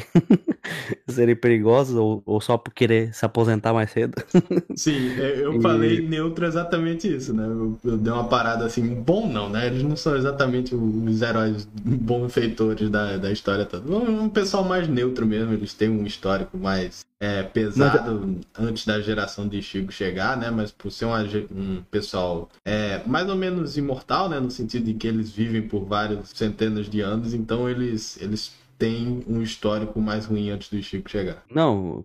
serem 1.07 1.35
perigosas 1.35 1.95
ou, 1.95 2.23
ou 2.25 2.39
só 2.39 2.57
por 2.57 2.73
querer 2.73 3.13
se 3.13 3.25
aposentar 3.25 3.73
mais 3.73 3.91
cedo. 3.91 4.13
Sim, 4.75 5.19
é, 5.19 5.43
eu 5.43 5.55
e... 5.55 5.61
falei 5.61 6.01
neutro 6.01 6.45
exatamente 6.45 7.13
isso, 7.13 7.33
né? 7.33 7.45
Eu, 7.45 7.77
eu, 7.83 7.97
dei 7.97 8.11
uma 8.11 8.27
parada 8.27 8.65
assim, 8.65 8.95
bom 8.95 9.27
não, 9.27 9.49
né? 9.49 9.67
Eles 9.67 9.83
não 9.83 9.95
são 9.95 10.15
exatamente 10.15 10.73
os 10.73 11.21
heróis 11.21 11.67
benfeitores 11.83 12.89
da, 12.89 13.17
da 13.17 13.31
história 13.31 13.65
toda. 13.65 13.91
Um, 13.91 14.23
um 14.23 14.29
pessoal 14.29 14.63
mais 14.63 14.87
neutro 14.87 15.25
mesmo, 15.25 15.53
eles 15.53 15.73
têm 15.73 15.89
um 15.89 16.05
histórico 16.05 16.57
mais 16.57 17.03
é, 17.19 17.41
pesado 17.43 18.21
Mas... 18.25 18.67
antes 18.67 18.85
da 18.85 18.92
geração 19.01 19.47
de 19.47 19.61
Chico 19.61 19.91
chegar, 19.91 20.37
né? 20.37 20.49
Mas 20.51 20.71
por 20.71 20.91
ser 20.91 21.05
um, 21.05 21.13
um 21.51 21.83
pessoal 21.89 22.49
é, 22.65 23.01
mais 23.05 23.29
ou 23.29 23.35
menos 23.35 23.77
imortal, 23.77 24.29
né? 24.29 24.39
No 24.39 24.51
sentido 24.51 24.85
de 24.85 24.93
que 24.93 25.07
eles 25.07 25.31
vivem 25.31 25.67
por 25.67 25.85
várias 25.85 26.29
centenas 26.29 26.89
de 26.89 27.01
anos, 27.01 27.33
então 27.33 27.69
eles, 27.69 28.21
eles 28.21 28.51
tem 28.83 29.23
um 29.29 29.41
histórico 29.41 29.97
mais 30.01 30.25
ruim 30.25 30.49
antes 30.49 30.69
do 30.69 30.83
Chico 30.83 31.09
chegar. 31.09 31.41
Não, 31.49 32.03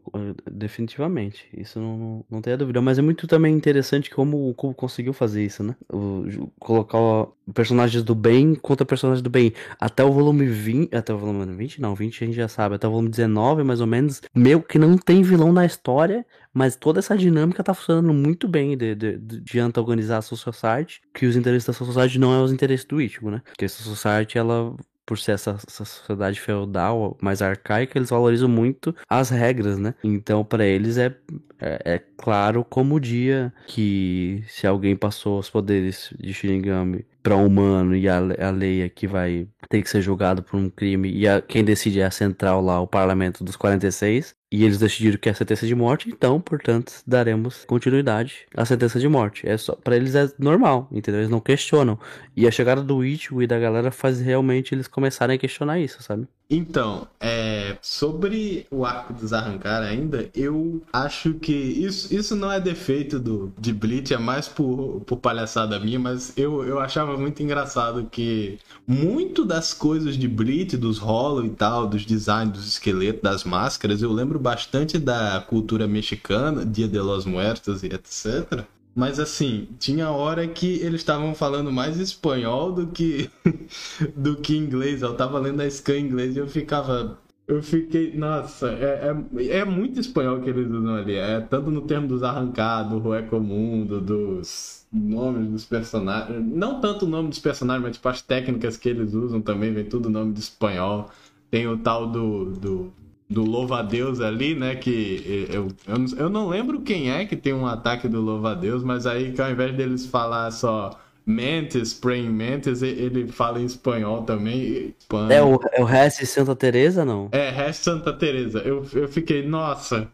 definitivamente. 0.48 1.44
Isso 1.52 1.80
não, 1.80 2.24
não 2.30 2.40
tem 2.40 2.56
dúvida. 2.56 2.80
Mas 2.80 3.00
é 3.00 3.02
muito 3.02 3.26
também 3.26 3.52
interessante 3.52 4.08
como 4.08 4.48
o 4.48 4.54
Cubo 4.54 4.74
conseguiu 4.74 5.12
fazer 5.12 5.44
isso, 5.44 5.64
né? 5.64 5.74
O, 5.92 6.48
colocar 6.60 7.26
personagens 7.52 8.04
do 8.04 8.14
bem 8.14 8.54
contra 8.54 8.86
personagens 8.86 9.20
do 9.20 9.28
bem. 9.28 9.52
Até 9.80 10.04
o 10.04 10.12
volume 10.12 10.46
20. 10.46 10.94
Até 10.94 11.12
o 11.12 11.18
volume 11.18 11.52
20? 11.52 11.80
Não, 11.80 11.96
20 11.96 12.22
a 12.22 12.26
gente 12.28 12.36
já 12.36 12.46
sabe. 12.46 12.76
Até 12.76 12.86
o 12.86 12.90
volume 12.92 13.08
19, 13.08 13.64
mais 13.64 13.80
ou 13.80 13.86
menos. 13.88 14.22
Meio 14.32 14.62
que 14.62 14.78
não 14.78 14.96
tem 14.96 15.20
vilão 15.20 15.52
na 15.52 15.66
história. 15.66 16.24
Mas 16.54 16.76
toda 16.76 17.00
essa 17.00 17.16
dinâmica 17.16 17.64
tá 17.64 17.74
funcionando 17.74 18.14
muito 18.14 18.46
bem 18.46 18.76
de, 18.76 18.94
de, 18.94 19.18
de 19.18 19.58
antagonizar 19.58 20.18
a 20.18 20.22
Society. 20.22 21.00
Que 21.12 21.26
os 21.26 21.34
interesses 21.34 21.66
da 21.66 21.72
Society 21.72 22.20
não 22.20 22.32
é 22.32 22.40
os 22.40 22.52
interesses 22.52 22.86
do 22.86 23.00
Ichigo, 23.00 23.32
né? 23.32 23.42
Porque 23.44 23.64
a 23.64 23.68
Society, 23.68 24.38
ela 24.38 24.76
por 25.08 25.18
ser 25.18 25.32
essa, 25.32 25.52
essa, 25.66 25.86
sociedade 25.86 26.38
feudal 26.38 27.16
mais 27.18 27.40
arcaica, 27.40 27.98
eles 27.98 28.10
valorizam 28.10 28.46
muito 28.46 28.94
as 29.08 29.30
regras, 29.30 29.78
né? 29.78 29.94
Então, 30.04 30.44
para 30.44 30.66
eles 30.66 30.98
é, 30.98 31.16
é, 31.58 31.94
é, 31.94 32.02
claro 32.18 32.62
como 32.62 32.96
o 32.96 33.00
dia 33.00 33.50
que 33.66 34.44
se 34.46 34.66
alguém 34.66 34.94
passou 34.94 35.38
os 35.38 35.48
poderes 35.48 36.12
de 36.20 36.34
Shinigami 36.34 37.06
humano 37.26 37.94
e 37.94 38.08
a, 38.08 38.18
a 38.18 38.50
lei 38.50 38.82
é 38.82 38.88
que 38.88 39.06
vai 39.06 39.48
ter 39.68 39.82
que 39.82 39.90
ser 39.90 40.00
julgado 40.00 40.42
por 40.42 40.56
um 40.56 40.70
crime 40.70 41.10
e 41.10 41.28
a, 41.28 41.42
quem 41.42 41.64
decide 41.64 42.00
é 42.00 42.06
a 42.06 42.10
central 42.10 42.62
lá, 42.62 42.80
o 42.80 42.86
parlamento 42.86 43.44
dos 43.44 43.56
46, 43.56 44.34
e 44.50 44.64
eles 44.64 44.78
decidiram 44.78 45.18
que 45.18 45.28
é 45.28 45.32
a 45.32 45.34
sentença 45.34 45.66
de 45.66 45.74
morte, 45.74 46.08
então, 46.08 46.40
portanto, 46.40 46.92
daremos 47.06 47.64
continuidade 47.66 48.46
à 48.56 48.64
sentença 48.64 48.98
de 48.98 49.06
morte. 49.08 49.46
É 49.46 49.56
só 49.58 49.74
para 49.74 49.96
eles 49.96 50.14
é 50.14 50.30
normal, 50.38 50.88
entendeu? 50.90 51.20
Eles 51.20 51.30
não 51.30 51.40
questionam. 51.40 51.98
E 52.34 52.46
a 52.46 52.50
chegada 52.50 52.82
do 52.82 53.04
Ichigo 53.04 53.42
e 53.42 53.46
da 53.46 53.58
galera 53.58 53.90
faz 53.90 54.20
realmente 54.20 54.74
eles 54.74 54.88
começarem 54.88 55.36
a 55.36 55.38
questionar 55.38 55.78
isso, 55.78 56.02
sabe? 56.02 56.26
Então, 56.50 57.06
é, 57.20 57.76
sobre 57.82 58.66
o 58.70 58.86
arco 58.86 59.12
desarrancar 59.12 59.82
ainda, 59.82 60.30
eu 60.34 60.82
acho 60.90 61.34
que 61.34 61.52
isso, 61.52 62.14
isso 62.14 62.34
não 62.34 62.50
é 62.50 62.58
defeito 62.58 63.18
do, 63.18 63.52
de 63.58 63.70
Bleach, 63.70 64.14
é 64.14 64.18
mais 64.18 64.48
por, 64.48 65.02
por 65.02 65.18
palhaçada 65.18 65.78
minha, 65.78 65.98
mas 65.98 66.32
eu, 66.38 66.64
eu 66.64 66.80
achava 66.80 67.18
muito 67.18 67.42
engraçado 67.42 68.08
que 68.10 68.58
muito 68.86 69.44
das 69.44 69.74
coisas 69.74 70.16
de 70.16 70.26
Bleach, 70.26 70.74
dos 70.78 70.96
Hollow 70.96 71.44
e 71.44 71.50
tal, 71.50 71.86
dos 71.86 72.06
designs 72.06 72.52
dos 72.52 72.66
esqueletos, 72.66 73.20
das 73.20 73.44
máscaras, 73.44 74.00
eu 74.00 74.10
lembro 74.10 74.38
bastante 74.38 74.98
da 74.98 75.44
cultura 75.46 75.86
mexicana, 75.86 76.64
Dia 76.64 76.88
de 76.88 76.98
los 76.98 77.26
Muertos 77.26 77.82
e 77.82 77.88
etc. 77.88 78.64
Mas 78.98 79.20
assim, 79.20 79.68
tinha 79.78 80.10
hora 80.10 80.44
que 80.48 80.80
eles 80.80 81.02
estavam 81.02 81.32
falando 81.32 81.70
mais 81.70 82.00
espanhol 82.00 82.72
do 82.72 82.88
que 82.88 83.30
do 84.16 84.34
que 84.34 84.56
inglês. 84.56 85.02
Eu 85.02 85.14
tava 85.14 85.38
lendo 85.38 85.60
a 85.60 85.70
scan 85.70 85.98
em 85.98 86.06
inglês 86.06 86.34
e 86.34 86.40
eu 86.40 86.48
ficava. 86.48 87.16
Eu 87.46 87.62
fiquei. 87.62 88.12
Nossa, 88.16 88.70
é, 88.72 89.14
é, 89.36 89.58
é 89.58 89.64
muito 89.64 90.00
espanhol 90.00 90.40
que 90.40 90.50
eles 90.50 90.68
usam 90.68 90.96
ali. 90.96 91.14
É 91.14 91.38
tanto 91.40 91.70
no 91.70 91.82
termo 91.82 92.08
dos 92.08 92.24
arrancados, 92.24 92.90
do 92.90 92.98
Rué 92.98 93.22
Comum, 93.22 93.86
dos 93.86 94.84
nomes 94.92 95.48
dos 95.48 95.64
personagens. 95.64 96.44
Não 96.44 96.80
tanto 96.80 97.06
o 97.06 97.08
nome 97.08 97.28
dos 97.28 97.38
personagens, 97.38 97.84
mas 97.84 97.96
tipo 97.96 98.08
as 98.08 98.20
técnicas 98.20 98.76
que 98.76 98.88
eles 98.88 99.14
usam 99.14 99.40
também, 99.40 99.72
vem 99.72 99.84
tudo 99.84 100.10
nome 100.10 100.32
de 100.32 100.40
espanhol. 100.40 101.08
Tem 101.52 101.68
o 101.68 101.78
tal 101.78 102.08
do, 102.08 102.46
do 102.46 102.92
do 103.28 103.44
louva-a-Deus 103.44 104.20
ali, 104.20 104.54
né? 104.54 104.74
Que 104.74 105.48
eu, 105.50 105.68
eu, 105.86 106.06
eu, 106.16 106.28
não 106.30 106.48
lembro 106.48 106.80
quem 106.80 107.10
é 107.10 107.24
que 107.24 107.36
tem 107.36 107.52
um 107.52 107.66
ataque 107.66 108.08
do 108.08 108.20
louva-a-Deus, 108.20 108.82
mas 108.82 109.06
aí 109.06 109.32
que 109.32 109.42
ao 109.42 109.50
invés 109.50 109.76
deles 109.76 110.06
falar 110.06 110.50
só 110.50 110.98
Mentes, 111.26 111.92
Praying 111.92 112.30
Mentes, 112.30 112.80
ele 112.80 113.28
fala 113.28 113.60
em 113.60 113.66
espanhol 113.66 114.22
também. 114.22 114.94
É 115.28 115.42
o, 115.42 115.60
é 115.72 115.82
o 115.82 115.84
Rest 115.84 116.24
Santa 116.24 116.56
Teresa, 116.56 117.04
não? 117.04 117.28
É, 117.32 117.50
Rest 117.50 117.82
Santa 117.82 118.14
Teresa. 118.14 118.60
Eu, 118.60 118.86
eu 118.94 119.06
fiquei, 119.06 119.46
nossa. 119.46 120.08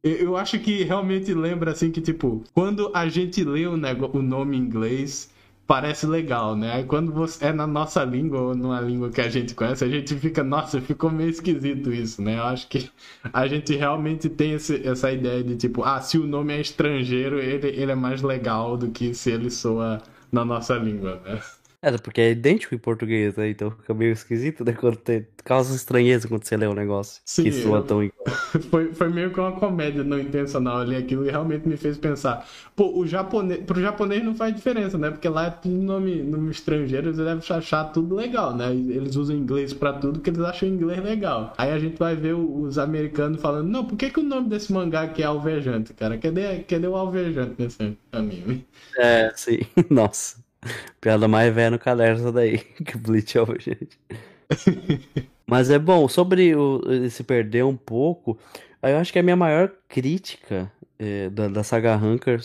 Eu, 0.00 0.12
eu 0.12 0.36
acho 0.36 0.60
que 0.60 0.84
realmente 0.84 1.34
lembra 1.34 1.72
assim 1.72 1.90
que, 1.90 2.00
tipo, 2.00 2.44
quando 2.54 2.92
a 2.94 3.08
gente 3.08 3.42
lê 3.42 3.66
o, 3.66 3.72
o 3.74 4.22
nome 4.22 4.56
em 4.56 4.60
inglês 4.60 5.28
parece 5.70 6.04
legal, 6.04 6.56
né? 6.56 6.72
Aí 6.72 6.84
quando 6.84 7.12
você 7.12 7.44
é 7.46 7.52
na 7.52 7.64
nossa 7.64 8.02
língua 8.02 8.40
ou 8.40 8.56
numa 8.56 8.80
língua 8.80 9.08
que 9.08 9.20
a 9.20 9.28
gente 9.28 9.54
conhece, 9.54 9.84
a 9.84 9.88
gente 9.88 10.16
fica, 10.16 10.42
nossa, 10.42 10.80
ficou 10.80 11.12
meio 11.12 11.30
esquisito 11.30 11.92
isso, 11.92 12.20
né? 12.20 12.38
Eu 12.38 12.42
acho 12.42 12.66
que 12.66 12.90
a 13.32 13.46
gente 13.46 13.76
realmente 13.76 14.28
tem 14.28 14.54
esse, 14.54 14.84
essa 14.84 15.12
ideia 15.12 15.44
de 15.44 15.54
tipo, 15.54 15.84
ah, 15.84 16.00
se 16.00 16.18
o 16.18 16.26
nome 16.26 16.54
é 16.54 16.60
estrangeiro, 16.60 17.38
ele, 17.38 17.68
ele 17.68 17.92
é 17.92 17.94
mais 17.94 18.20
legal 18.20 18.76
do 18.76 18.90
que 18.90 19.14
se 19.14 19.30
ele 19.30 19.48
soa 19.48 20.02
na 20.32 20.44
nossa 20.44 20.74
língua, 20.74 21.22
né? 21.24 21.40
É, 21.82 21.96
porque 21.96 22.20
é 22.20 22.30
idêntico 22.32 22.74
em 22.74 22.78
português, 22.78 23.36
né? 23.36 23.48
Então 23.48 23.70
fica 23.70 23.94
meio 23.94 24.12
esquisito, 24.12 24.64
né? 24.64 24.72
Quando 24.74 24.96
tem... 24.96 25.26
causa 25.44 25.74
estranheza 25.74 26.28
quando 26.28 26.44
você 26.44 26.54
lê 26.56 26.66
um 26.66 26.74
negócio 26.74 27.22
Sim, 27.24 27.44
que 27.44 27.52
soa 27.52 27.78
eu- 27.78 27.82
tão 27.82 28.04
igual. 28.04 28.20
Foi, 28.70 28.92
foi 28.92 29.08
meio 29.08 29.32
que 29.32 29.40
uma 29.40 29.52
comédia 29.52 30.04
não 30.04 30.18
intencional 30.18 30.78
ali 30.78 30.94
aquilo 30.94 31.24
e 31.26 31.30
realmente 31.30 31.66
me 31.66 31.76
fez 31.76 31.96
pensar. 31.96 32.46
Pô, 32.76 32.98
o 32.98 33.06
japonês, 33.06 33.62
pro 33.64 33.80
japonês 33.80 34.22
não 34.22 34.34
faz 34.34 34.54
diferença, 34.54 34.98
né? 34.98 35.10
Porque 35.10 35.28
lá 35.28 35.46
é 35.46 35.50
tudo 35.50 35.74
nome, 35.74 36.22
nome 36.22 36.50
estrangeiro, 36.50 37.06
eles 37.08 37.16
devem 37.16 37.42
achar 37.56 37.84
tudo 37.84 38.14
legal, 38.14 38.54
né? 38.54 38.74
Eles 38.74 39.16
usam 39.16 39.36
inglês 39.36 39.72
pra 39.72 39.92
tudo 39.94 40.14
porque 40.18 40.30
eles 40.30 40.40
acham 40.42 40.68
inglês 40.68 41.02
legal. 41.02 41.54
Aí 41.56 41.70
a 41.70 41.78
gente 41.78 41.96
vai 41.98 42.14
ver 42.14 42.34
o- 42.34 42.60
os 42.62 42.76
americanos 42.78 43.40
falando, 43.40 43.68
não, 43.68 43.84
por 43.86 43.96
que, 43.96 44.10
que 44.10 44.20
o 44.20 44.22
nome 44.22 44.48
desse 44.48 44.72
mangá 44.72 45.02
aqui 45.02 45.22
é 45.22 45.26
alvejante, 45.26 45.94
cara? 45.94 46.18
Cadê, 46.18 46.58
cadê 46.64 46.86
o 46.86 46.96
alvejante 46.96 47.54
nesse 47.58 47.96
anime? 48.12 48.66
É, 48.96 49.32
sim. 49.36 49.60
Nossa. 49.90 50.39
Piada 51.00 51.26
mais 51.26 51.54
velha 51.54 51.70
no 51.70 51.78
caderno 51.78 52.20
essa 52.20 52.32
daí. 52.32 52.58
Que 52.84 52.96
Bleach 52.98 53.38
é 53.38 53.58
gente. 53.58 53.98
Mas 55.46 55.70
é 55.70 55.78
bom, 55.78 56.08
sobre 56.08 56.54
o, 56.54 56.80
se 57.10 57.24
perder 57.24 57.64
um 57.64 57.76
pouco, 57.76 58.38
eu 58.82 58.98
acho 58.98 59.12
que 59.12 59.18
a 59.18 59.22
minha 59.22 59.36
maior 59.36 59.72
crítica 59.88 60.70
eh, 60.98 61.30
da, 61.30 61.48
da 61.48 61.64
saga 61.64 61.96
Hunker, 61.96 62.40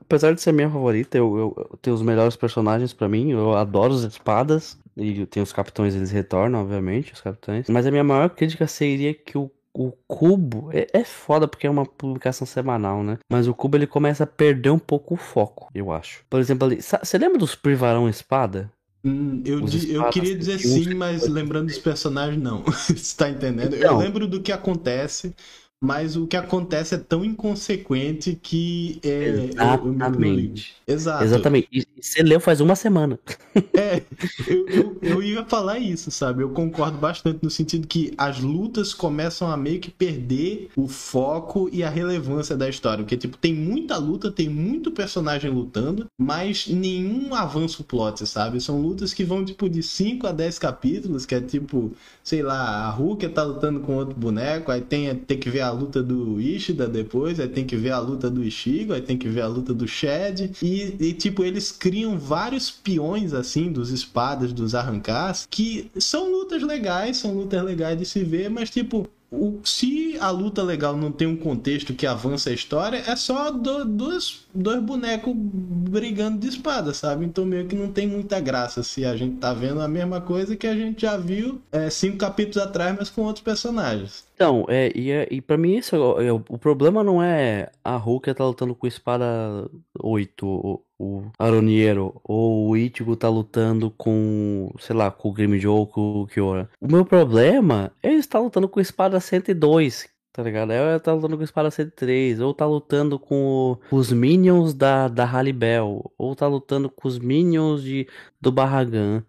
apesar 0.00 0.32
de 0.32 0.40
ser 0.40 0.52
minha 0.52 0.70
favorita, 0.70 1.18
eu, 1.18 1.36
eu, 1.36 1.68
eu 1.70 1.78
tenho 1.82 1.94
os 1.94 2.02
melhores 2.02 2.36
personagens 2.36 2.92
pra 2.92 3.08
mim, 3.08 3.32
eu 3.32 3.54
adoro 3.54 3.92
as 3.92 4.02
espadas, 4.02 4.78
e 4.96 5.26
tem 5.26 5.42
os 5.42 5.52
capitães, 5.52 5.94
eles 5.94 6.10
retornam, 6.10 6.62
obviamente, 6.62 7.12
os 7.12 7.20
capitães. 7.20 7.68
Mas 7.68 7.86
a 7.86 7.90
minha 7.90 8.04
maior 8.04 8.30
crítica 8.30 8.66
seria 8.66 9.12
que 9.12 9.36
o, 9.36 9.50
o 9.76 9.92
Cubo, 10.06 10.70
é, 10.72 10.86
é 10.92 11.04
foda 11.04 11.46
porque 11.46 11.66
é 11.66 11.70
uma 11.70 11.84
publicação 11.86 12.46
semanal, 12.46 13.02
né? 13.02 13.18
Mas 13.30 13.46
o 13.48 13.54
Cubo 13.54 13.76
ele 13.76 13.86
começa 13.86 14.24
a 14.24 14.26
perder 14.26 14.70
um 14.70 14.78
pouco 14.78 15.14
o 15.14 15.16
foco, 15.16 15.68
eu 15.74 15.92
acho. 15.92 16.24
Por 16.30 16.40
exemplo, 16.40 16.66
ali, 16.66 16.80
você 16.82 17.18
lembra 17.18 17.38
dos 17.38 17.54
Privarão 17.54 18.08
Espada? 18.08 18.70
Hum, 19.04 19.42
eu, 19.46 19.60
di- 19.60 19.92
eu 19.92 20.08
queria 20.08 20.32
que 20.32 20.38
dizer 20.38 20.58
sim, 20.58 20.94
mas 20.94 21.26
lembrando 21.28 21.66
dos 21.68 21.78
personagens, 21.78 22.42
não. 22.42 22.64
Você 22.88 23.16
tá 23.16 23.28
entendendo? 23.30 23.74
Eu 23.74 23.78
Então. 23.84 23.98
lembro 23.98 24.26
do 24.26 24.42
que 24.42 24.50
acontece, 24.50 25.34
mas 25.82 26.16
o 26.16 26.26
que 26.26 26.36
acontece 26.36 26.94
é 26.94 26.98
tão 26.98 27.24
inconsequente 27.24 28.38
que 28.40 28.98
é. 29.02 29.50
eu- 29.58 29.84
eu 29.84 29.92
meio 29.92 30.10
que 30.12 30.18
não 30.18 30.30
ligo. 30.30 30.54
Exatamente. 30.54 30.76
Exato. 30.86 31.24
Exatamente. 31.24 31.68
E 31.72 31.86
você 32.00 32.22
leu 32.22 32.40
faz 32.40 32.60
uma 32.60 32.74
semana. 32.76 33.18
É, 33.74 34.02
eu, 34.46 34.66
eu, 34.68 34.98
eu 35.02 35.22
ia 35.22 35.44
falar 35.44 35.78
isso, 35.78 36.10
sabe? 36.10 36.42
Eu 36.42 36.50
concordo 36.50 36.98
bastante 36.98 37.40
no 37.42 37.50
sentido 37.50 37.86
que 37.86 38.12
as 38.16 38.38
lutas 38.40 38.94
começam 38.94 39.50
a 39.50 39.56
meio 39.56 39.80
que 39.80 39.90
perder 39.90 40.70
o 40.76 40.88
foco 40.88 41.68
e 41.72 41.82
a 41.82 41.90
relevância 41.90 42.56
da 42.56 42.68
história. 42.68 43.02
Porque, 43.04 43.16
tipo, 43.16 43.36
tem 43.36 43.54
muita 43.54 43.96
luta, 43.96 44.30
tem 44.30 44.48
muito 44.48 44.90
personagem 44.90 45.50
lutando, 45.50 46.06
mas 46.18 46.66
nenhum 46.66 47.34
avanço 47.34 47.84
plot, 47.84 48.26
sabe? 48.26 48.60
São 48.60 48.80
lutas 48.80 49.12
que 49.14 49.24
vão, 49.24 49.44
tipo, 49.44 49.68
de 49.68 49.82
5 49.82 50.26
a 50.26 50.32
10 50.32 50.58
capítulos, 50.58 51.26
que 51.26 51.34
é 51.34 51.40
tipo, 51.40 51.92
sei 52.22 52.42
lá, 52.42 52.86
a 52.86 52.90
Rukia 52.90 53.28
tá 53.28 53.42
lutando 53.42 53.80
com 53.80 53.96
outro 53.96 54.14
boneco, 54.18 54.70
aí 54.70 54.80
tem, 54.80 55.14
tem 55.14 55.38
que 55.38 55.50
ver 55.50 55.60
a 55.66 55.72
luta 55.72 56.02
do 56.02 56.40
Ishida 56.40 56.88
depois, 56.88 57.38
aí 57.38 57.48
tem 57.48 57.64
que 57.64 57.76
ver 57.76 57.90
a 57.90 57.98
luta 57.98 58.30
do 58.30 58.42
Ishigo, 58.42 58.92
aí 58.92 59.02
tem 59.02 59.16
que 59.16 59.28
ver 59.28 59.42
a 59.42 59.46
luta 59.46 59.74
do 59.74 59.86
Shed, 59.86 60.52
e, 60.62 60.96
e, 60.98 61.12
tipo, 61.12 61.44
eles 61.44 61.70
criam 61.70 62.18
vários 62.18 62.70
peões, 62.70 63.32
assim, 63.32 63.70
dos 63.70 63.90
espadas, 63.90 64.52
dos 64.52 64.74
arrancás, 64.74 65.46
que 65.50 65.90
são 65.98 66.30
lutas 66.30 66.62
legais, 66.62 67.16
são 67.16 67.34
lutas 67.34 67.62
legais 67.62 67.98
de 67.98 68.04
se 68.04 68.22
ver, 68.24 68.48
mas, 68.48 68.70
tipo, 68.70 69.08
o- 69.30 69.60
se 69.64 70.16
a 70.20 70.30
luta 70.30 70.62
legal 70.62 70.96
não 70.96 71.10
tem 71.12 71.26
um 71.26 71.36
contexto 71.36 71.94
que 71.94 72.06
avança 72.06 72.50
a 72.50 72.52
história, 72.52 72.98
é 73.06 73.16
só 73.16 73.50
do- 73.50 73.84
dois, 73.84 74.46
dois 74.54 74.80
bonecos 74.82 75.34
brigando 75.36 76.38
de 76.38 76.48
espada, 76.48 76.92
sabe? 76.94 77.24
Então 77.24 77.44
meio 77.44 77.66
que 77.66 77.74
não 77.74 77.90
tem 77.92 78.06
muita 78.06 78.40
graça 78.40 78.82
se 78.82 79.04
a 79.04 79.16
gente 79.16 79.36
tá 79.38 79.52
vendo 79.52 79.80
a 79.80 79.88
mesma 79.88 80.20
coisa 80.20 80.56
que 80.56 80.66
a 80.66 80.74
gente 80.74 81.02
já 81.02 81.16
viu 81.16 81.60
é, 81.72 81.90
cinco 81.90 82.16
capítulos 82.18 82.58
atrás, 82.58 82.96
mas 82.98 83.10
com 83.10 83.22
outros 83.22 83.42
personagens. 83.44 84.24
Então, 84.34 84.64
é, 84.68 84.92
e, 84.94 85.10
é, 85.10 85.28
e 85.30 85.40
pra 85.40 85.56
mim 85.56 85.76
isso, 85.76 85.94
é, 85.96 86.32
o 86.32 86.42
o 86.48 86.58
problema 86.58 87.02
não 87.02 87.22
é 87.22 87.70
a 87.84 87.96
Rukia 87.96 88.34
tá 88.34 88.44
lutando 88.44 88.74
com 88.74 88.86
espada 88.86 89.24
8, 90.00 90.80
o, 90.98 91.30
Aroniero, 91.38 92.20
ou 92.24 92.68
o 92.68 92.76
Ichigo 92.76 93.16
tá 93.16 93.28
lutando 93.28 93.90
com, 93.90 94.70
sei 94.78 94.96
lá, 94.96 95.10
com 95.10 95.28
o 95.28 95.32
Grimmjow, 95.32 95.86
com 95.86 96.22
o 96.22 96.26
Kiora. 96.26 96.70
O 96.80 96.90
meu 96.90 97.04
problema 97.04 97.92
é 98.02 98.08
ele 98.08 98.18
estar 98.18 98.40
lutando 98.40 98.68
com 98.68 98.80
espada 98.80 99.20
102, 99.20 100.08
tá 100.32 100.42
ligado? 100.42 100.72
É 100.72 100.98
tá 100.98 101.12
lutando 101.12 101.36
com 101.36 101.44
espada 101.44 101.70
103, 101.70 102.40
ou 102.40 102.54
tá 102.54 102.66
lutando 102.66 103.18
com 103.18 103.78
os 103.90 104.12
minions 104.12 104.74
da, 104.74 105.08
da 105.08 105.30
Halibel, 105.30 106.12
ou 106.16 106.34
tá 106.34 106.46
lutando 106.46 106.90
com 106.90 107.08
os 107.08 107.18
minions 107.18 107.82
de, 107.82 108.08
do 108.40 108.50
Barragan. 108.50 109.24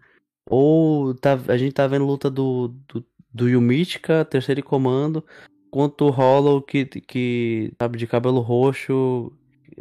Ou 0.50 1.14
tá, 1.14 1.38
a 1.48 1.56
gente 1.56 1.74
tá 1.74 1.86
vendo 1.86 2.06
luta 2.06 2.30
do, 2.30 2.68
do, 2.88 3.04
do 3.32 3.48
Yumichika, 3.48 4.24
terceiro 4.24 4.62
comando, 4.62 5.22
contra 5.70 6.06
o 6.06 6.10
Hollow 6.10 6.62
que, 6.62 6.86
que, 6.86 7.72
sabe, 7.78 7.98
de 7.98 8.06
cabelo 8.06 8.40
roxo, 8.40 9.32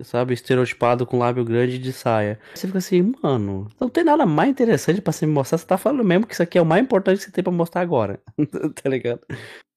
sabe, 0.04 0.34
estereotipado 0.34 1.06
com 1.06 1.18
lábio 1.18 1.44
grande 1.46 1.78
de 1.78 1.92
saia. 1.94 2.40
Você 2.54 2.68
fica 2.68 2.80
assim, 2.80 3.14
mano, 3.22 3.68
não 3.80 3.90
tem 3.90 4.04
nada 4.04 4.26
mais 4.26 4.50
interessante 4.50 5.02
pra 5.02 5.12
você 5.12 5.26
me 5.26 5.34
mostrar. 5.34 5.58
Você 5.58 5.66
tá 5.66 5.78
falando 5.78 6.04
mesmo 6.04 6.26
que 6.26 6.34
isso 6.34 6.44
aqui 6.44 6.58
é 6.58 6.62
o 6.62 6.66
mais 6.66 6.84
importante 6.84 7.20
que 7.20 7.26
você 7.26 7.32
tem 7.32 7.44
pra 7.44 7.54
mostrar 7.54 7.82
agora. 7.82 8.20
tá 8.82 8.90
ligado? 8.90 9.22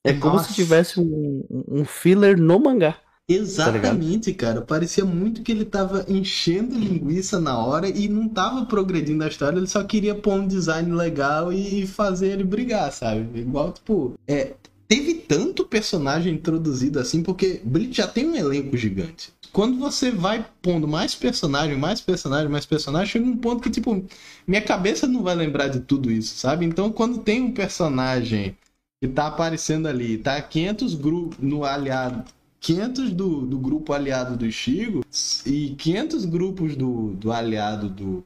É 0.05 0.13
como 0.13 0.37
Nossa. 0.37 0.49
se 0.49 0.55
tivesse 0.55 0.99
um, 0.99 1.45
um 1.69 1.85
filler 1.85 2.39
no 2.39 2.59
mangá. 2.59 2.97
Exatamente, 3.33 4.33
cara. 4.35 4.61
Parecia 4.61 5.05
muito 5.05 5.43
que 5.43 5.53
ele 5.53 5.65
tava 5.65 6.05
enchendo 6.09 6.77
linguiça 6.77 7.41
na 7.41 7.65
hora 7.65 7.89
e 7.89 8.09
não 8.09 8.29
tava 8.29 8.67
progredindo 8.67 9.23
a 9.23 9.29
história, 9.29 9.57
ele 9.57 9.69
só 9.69 9.85
queria 9.85 10.17
pôr 10.17 10.35
um 10.35 10.47
design 10.47 10.93
legal 10.93 11.53
e, 11.53 11.83
e 11.83 11.87
fazer 11.87 12.33
ele 12.33 12.45
brigar, 12.45 12.91
sabe? 12.91 13.41
Igual, 13.41 13.73
tipo, 13.73 14.15
é, 14.27 14.55
teve 14.91 15.15
tanto 15.15 15.65
personagem 15.65 16.35
introduzido 16.35 16.99
assim, 16.99 17.23
porque 17.23 17.61
Bleach 17.65 17.97
já 17.97 18.09
tem 18.09 18.27
um 18.27 18.35
elenco 18.35 18.77
gigante. 18.77 19.33
Quando 19.53 19.79
você 19.79 20.11
vai 20.11 20.45
pondo 20.61 20.89
mais 20.89 21.15
personagem, 21.15 21.79
mais 21.79 22.01
personagem, 22.01 22.49
mais 22.49 22.67
personagem, 22.67 23.07
chega 23.07 23.25
um 23.25 23.37
ponto 23.37 23.63
que, 23.63 23.71
tipo, 23.71 24.05
minha 24.45 24.61
cabeça 24.61 25.07
não 25.07 25.23
vai 25.23 25.37
lembrar 25.37 25.69
de 25.69 25.79
tudo 25.79 26.11
isso, 26.11 26.35
sabe? 26.35 26.67
Então, 26.67 26.91
quando 26.91 27.19
tem 27.19 27.41
um 27.41 27.53
personagem 27.53 28.57
que 29.01 29.09
tá 29.09 29.29
aparecendo 29.29 29.87
ali, 29.87 30.19
tá 30.19 30.43
500 30.43 30.95
grupos 30.97 31.39
no 31.39 31.65
aliado, 31.65 32.25
500 32.59 33.13
do, 33.13 33.47
do 33.47 33.59
grupo 33.61 33.93
aliado 33.93 34.37
do 34.37 34.51
Shigo 34.51 35.05
e 35.47 35.71
500 35.79 36.25
grupos 36.25 36.75
do, 36.75 37.13
do 37.13 37.31
aliado 37.31 37.89
do, 37.89 38.25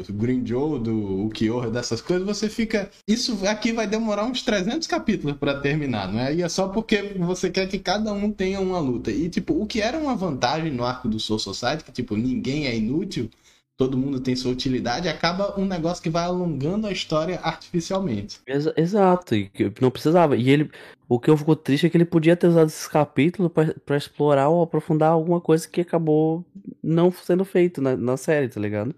do 0.00 0.12
Green 0.12 0.46
Joe, 0.46 0.78
do 0.80 1.26
Ukiyoha, 1.26 1.70
dessas 1.70 2.00
coisas, 2.00 2.26
você 2.26 2.48
fica. 2.48 2.90
Isso 3.06 3.38
aqui 3.46 3.72
vai 3.72 3.86
demorar 3.86 4.24
uns 4.24 4.42
300 4.42 4.86
capítulos 4.86 5.36
pra 5.36 5.60
terminar, 5.60 6.10
não 6.12 6.20
é? 6.20 6.34
E 6.34 6.42
é 6.42 6.48
só 6.48 6.68
porque 6.68 7.14
você 7.18 7.50
quer 7.50 7.66
que 7.68 7.78
cada 7.78 8.12
um 8.12 8.30
tenha 8.32 8.60
uma 8.60 8.78
luta. 8.78 9.10
E, 9.10 9.28
tipo, 9.28 9.60
o 9.60 9.66
que 9.66 9.80
era 9.80 9.98
uma 9.98 10.14
vantagem 10.16 10.72
no 10.72 10.84
arco 10.84 11.08
do 11.08 11.20
Soul 11.20 11.38
Society, 11.38 11.84
que, 11.84 11.92
tipo, 11.92 12.16
ninguém 12.16 12.66
é 12.66 12.76
inútil, 12.76 13.28
todo 13.76 13.96
mundo 13.98 14.20
tem 14.20 14.36
sua 14.36 14.52
utilidade, 14.52 15.08
acaba 15.08 15.58
um 15.58 15.64
negócio 15.64 16.02
que 16.02 16.10
vai 16.10 16.24
alongando 16.24 16.86
a 16.86 16.92
história 16.92 17.40
artificialmente. 17.42 18.40
Exa- 18.46 18.74
exato, 18.76 19.34
e 19.34 19.50
não 19.80 19.90
precisava. 19.90 20.36
E 20.36 20.48
ele, 20.50 20.70
o 21.08 21.18
que 21.18 21.30
eu 21.30 21.36
fico 21.36 21.56
triste 21.56 21.86
é 21.86 21.90
que 21.90 21.96
ele 21.96 22.04
podia 22.04 22.36
ter 22.36 22.46
usado 22.46 22.68
esses 22.68 22.86
capítulos 22.86 23.50
pra 23.84 23.96
explorar 23.96 24.48
ou 24.48 24.62
aprofundar 24.62 25.10
alguma 25.10 25.40
coisa 25.40 25.66
que 25.68 25.80
acabou 25.80 26.44
não 26.82 27.10
sendo 27.10 27.44
feito 27.44 27.80
na, 27.80 27.96
na 27.96 28.16
série, 28.16 28.48
tá 28.48 28.60
ligado? 28.60 28.94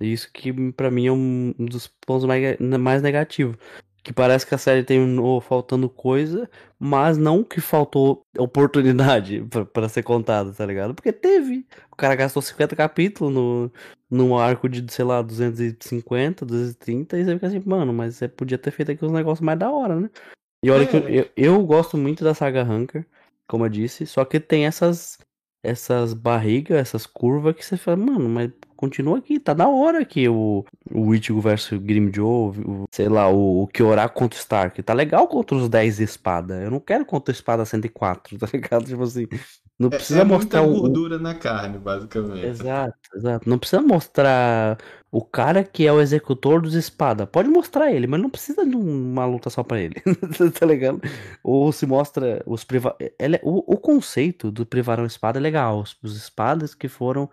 Isso 0.00 0.30
que 0.32 0.52
pra 0.72 0.90
mim 0.90 1.06
é 1.06 1.12
um 1.12 1.54
dos 1.58 1.86
pontos 2.06 2.24
mais, 2.24 2.58
mais 2.58 3.02
negativos. 3.02 3.56
Que 4.02 4.14
parece 4.14 4.46
que 4.46 4.54
a 4.54 4.58
série 4.58 4.82
terminou 4.82 5.42
faltando 5.42 5.86
coisa, 5.86 6.48
mas 6.78 7.18
não 7.18 7.44
que 7.44 7.60
faltou 7.60 8.22
oportunidade 8.38 9.44
pra- 9.50 9.66
pra 9.66 9.88
ser 9.90 10.02
contada, 10.02 10.52
tá 10.54 10.64
ligado? 10.64 10.94
Porque 10.94 11.12
teve. 11.12 11.66
O 11.92 11.96
cara 11.96 12.14
gastou 12.14 12.40
50 12.40 12.74
capítulos 12.74 13.32
no, 13.34 13.70
num 14.10 14.38
arco 14.38 14.70
de, 14.70 14.90
sei 14.90 15.04
lá, 15.04 15.20
250, 15.20 16.46
230, 16.46 17.18
e 17.18 17.24
você 17.24 17.34
fica 17.34 17.46
assim, 17.48 17.62
mano, 17.66 17.92
mas 17.92 18.16
você 18.16 18.26
podia 18.26 18.56
ter 18.56 18.70
feito 18.70 18.90
aqui 18.92 19.04
uns 19.04 19.12
negócios 19.12 19.44
mais 19.44 19.58
da 19.58 19.70
hora, 19.70 20.00
né? 20.00 20.08
E 20.64 20.70
olha 20.70 20.86
que 20.86 20.96
eu, 20.96 21.06
É. 21.06 21.18
eu, 21.20 21.28
eu 21.36 21.62
gosto 21.66 21.98
muito 21.98 22.24
da 22.24 22.32
saga 22.32 22.62
Hunker, 22.64 23.06
como 23.46 23.66
eu 23.66 23.68
disse, 23.68 24.06
só 24.06 24.24
que 24.24 24.40
tem 24.40 24.64
essas 24.66 25.18
essas 25.62 26.14
barrigas, 26.14 26.78
essas 26.78 27.04
curvas 27.04 27.54
que 27.54 27.62
você 27.62 27.76
fala, 27.76 27.98
mano, 27.98 28.30
mas 28.30 28.50
continua 28.80 29.18
aqui, 29.18 29.38
tá 29.38 29.52
da 29.52 29.68
hora 29.68 30.00
aqui 30.00 30.26
o, 30.28 30.64
o 30.90 31.14
Ichigo 31.14 31.40
versus 31.40 31.78
Grimmjow, 31.78 32.50
o, 32.66 32.84
sei 32.90 33.08
lá, 33.08 33.28
o, 33.28 33.62
o 33.62 33.66
Kyora 33.68 34.08
contra 34.08 34.38
o 34.38 34.40
Stark, 34.40 34.82
tá 34.82 34.94
legal 34.94 35.28
contra 35.28 35.54
os 35.56 35.68
10 35.68 35.98
de 35.98 36.04
espada, 36.04 36.62
eu 36.62 36.70
não 36.70 36.80
quero 36.80 37.04
contra 37.04 37.30
a 37.30 37.34
espada 37.36 37.64
104, 37.64 38.38
tá 38.40 38.48
ligado? 38.52 38.84
Tipo 38.86 39.02
assim, 39.02 39.26
não 39.78 39.88
É- 39.88 39.90
precisa 39.90 40.20
é 40.20 40.24
mostrar 40.24 40.62
muita 40.62 40.74
o, 40.74 40.78
o- 40.78 40.80
gordura 40.82 41.18
na 41.18 41.34
carne, 41.34 41.78
basicamente. 41.78 42.44
Exato, 42.46 42.94
exato. 43.14 43.48
Não 43.48 43.58
precisa 43.58 43.80
mostrar 43.82 44.78
o 45.12 45.22
cara 45.24 45.64
que 45.64 45.86
é 45.86 45.92
o 45.92 46.00
executor 46.00 46.60
dos 46.62 46.74
espadas. 46.74 47.26
Pode 47.30 47.48
mostrar 47.48 47.90
ele, 47.92 48.06
mas 48.06 48.20
não 48.20 48.30
precisa 48.30 48.64
de 48.64 48.76
uma 48.76 49.24
luta 49.26 49.48
só 49.50 49.62
pra 49.62 49.80
ele. 49.80 49.94
tá 50.58 50.66
ligado? 50.66 51.00
Ou 51.42 51.72
se 51.72 51.84
mostra 51.86 52.42
os 52.46 52.62
priva... 52.64 52.94
ele 53.18 53.36
é- 53.36 53.40
o, 53.42 53.74
o 53.74 53.76
conceito 53.78 54.50
do 54.50 54.64
privarão 54.66 55.04
espada 55.06 55.38
é 55.38 55.42
legal. 55.42 55.80
Os, 55.80 55.96
os 56.02 56.16
espadas 56.16 56.74
que 56.74 56.86
foram. 56.88 57.28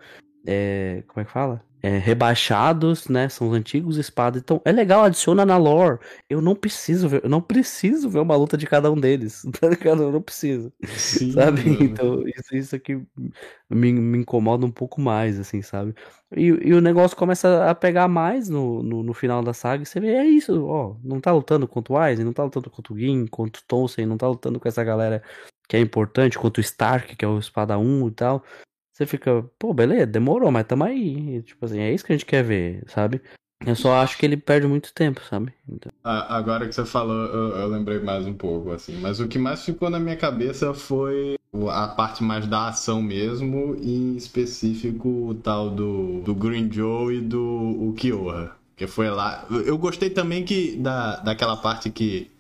É, 0.48 1.04
Como 1.08 1.22
é 1.22 1.26
que 1.26 1.32
fala? 1.32 1.62
é, 1.82 1.98
rebaixados, 1.98 3.08
né? 3.08 3.30
São 3.30 3.50
os 3.50 3.56
antigos 3.56 3.98
espadas. 3.98 4.42
Então 4.42 4.62
é 4.66 4.72
legal, 4.72 5.04
adiciona 5.04 5.46
na 5.46 5.58
lore. 5.58 6.00
Eu 6.30 6.42
não 6.42 6.56
preciso 6.56 7.08
ver, 7.08 7.24
eu 7.24 7.30
não 7.30 7.42
preciso 7.42 8.10
ver 8.10 8.20
uma 8.20 8.36
luta 8.36 8.58
de 8.58 8.66
cada 8.66 8.92
um 8.92 9.00
deles. 9.00 9.46
Tá 9.60 9.70
ligado? 9.70 10.04
Eu 10.04 10.12
não 10.12 10.22
preciso. 10.22 10.72
Sim, 10.84 11.32
sabe? 11.32 11.68
Mano. 11.68 11.84
Então, 11.84 12.28
isso, 12.28 12.56
isso 12.56 12.76
aqui 12.76 13.02
me, 13.70 13.92
me 13.92 14.20
incomoda 14.20 14.66
um 14.66 14.72
pouco 14.72 15.02
mais, 15.02 15.40
assim, 15.40 15.62
sabe? 15.64 15.96
E, 16.36 16.46
e 16.46 16.74
o 16.74 16.82
negócio 16.82 17.18
começa 17.18 17.68
a 17.68 17.74
pegar 17.74 18.08
mais 18.08 18.50
no, 18.50 18.84
no, 18.84 19.02
no, 19.02 19.14
final 19.14 19.42
da 19.42 19.54
saga. 19.54 19.82
E 19.84 19.86
você 19.86 20.00
vê, 20.00 20.10
é 20.10 20.26
isso, 20.26 20.64
ó. 20.66 20.96
Não 21.04 21.20
tá 21.20 21.32
lutando 21.32 21.68
contra 21.68 21.94
o 21.94 21.98
Aizen, 21.98 22.26
não 22.26 22.34
tá 22.34 22.44
lutando 22.44 22.70
contra 22.70 22.94
o 22.94 23.00
Gin, 23.00 23.26
contra 23.26 23.60
o 23.62 23.66
Tolkien, 23.66 24.06
não 24.06 24.18
tá 24.18 24.28
lutando 24.28 24.60
com 24.60 24.68
essa 24.68 24.84
galera 24.84 25.24
que 25.68 25.76
é 25.76 25.80
importante, 25.80 26.38
contra 26.38 26.62
o 26.62 26.64
Stark, 26.64 27.16
que 27.16 27.26
é 27.26 27.28
o 27.28 27.40
Espada 27.40 27.78
1 27.78 28.08
e 28.08 28.12
tal. 28.12 28.44
Você 28.98 29.06
fica, 29.06 29.46
pô, 29.60 29.76
beleza, 29.76 30.08
demorou, 30.08 30.52
mas 30.52 30.66
tamo 30.66 30.84
aí. 30.84 31.44
Tipo 31.44 31.66
assim, 31.66 31.78
é 31.78 31.94
isso 31.94 32.04
que 32.04 32.12
a 32.12 32.16
gente 32.16 32.26
quer 32.26 32.44
ver, 32.44 32.84
sabe? 32.88 33.22
Eu 33.64 33.76
só 33.76 34.02
acho 34.02 34.18
que 34.18 34.26
ele 34.26 34.36
perde 34.36 34.66
muito 34.66 34.92
tempo, 34.92 35.22
sabe? 35.30 35.54
Então... 35.70 35.92
agora 36.04 36.68
que 36.68 36.74
você 36.74 36.84
falou, 36.84 37.28
eu, 37.28 37.58
eu, 37.58 37.68
lembrei 37.68 38.00
mais 38.00 38.26
um 38.26 38.34
pouco, 38.34 38.72
assim. 38.72 39.00
Mas 39.00 39.20
o 39.20 39.28
que 39.28 39.38
mais 39.38 39.64
ficou 39.64 39.92
na 39.92 40.00
minha 40.00 40.16
cabeça 40.16 40.74
foi 40.74 41.36
a 41.70 41.88
parte 41.90 42.24
mais 42.24 42.48
da 42.48 42.70
ação 42.70 43.00
mesmo, 43.00 43.78
e 43.80 44.14
em 44.14 44.16
específico 44.16 45.08
o 45.08 45.36
tal 45.36 45.70
do, 45.70 46.22
do 46.22 46.34
Green 46.34 46.72
Joe 46.72 47.18
e 47.18 47.22
do 47.22 47.94
Kyoha. 47.96 48.52
Que 48.76 48.88
foi 48.88 49.12
lá. 49.12 49.46
Eu 49.52 49.78
gostei 49.78 50.10
também 50.10 50.44
que 50.44 50.76
da, 50.76 51.18
daquela 51.18 51.58
parte 51.58 51.92
que 51.92 52.32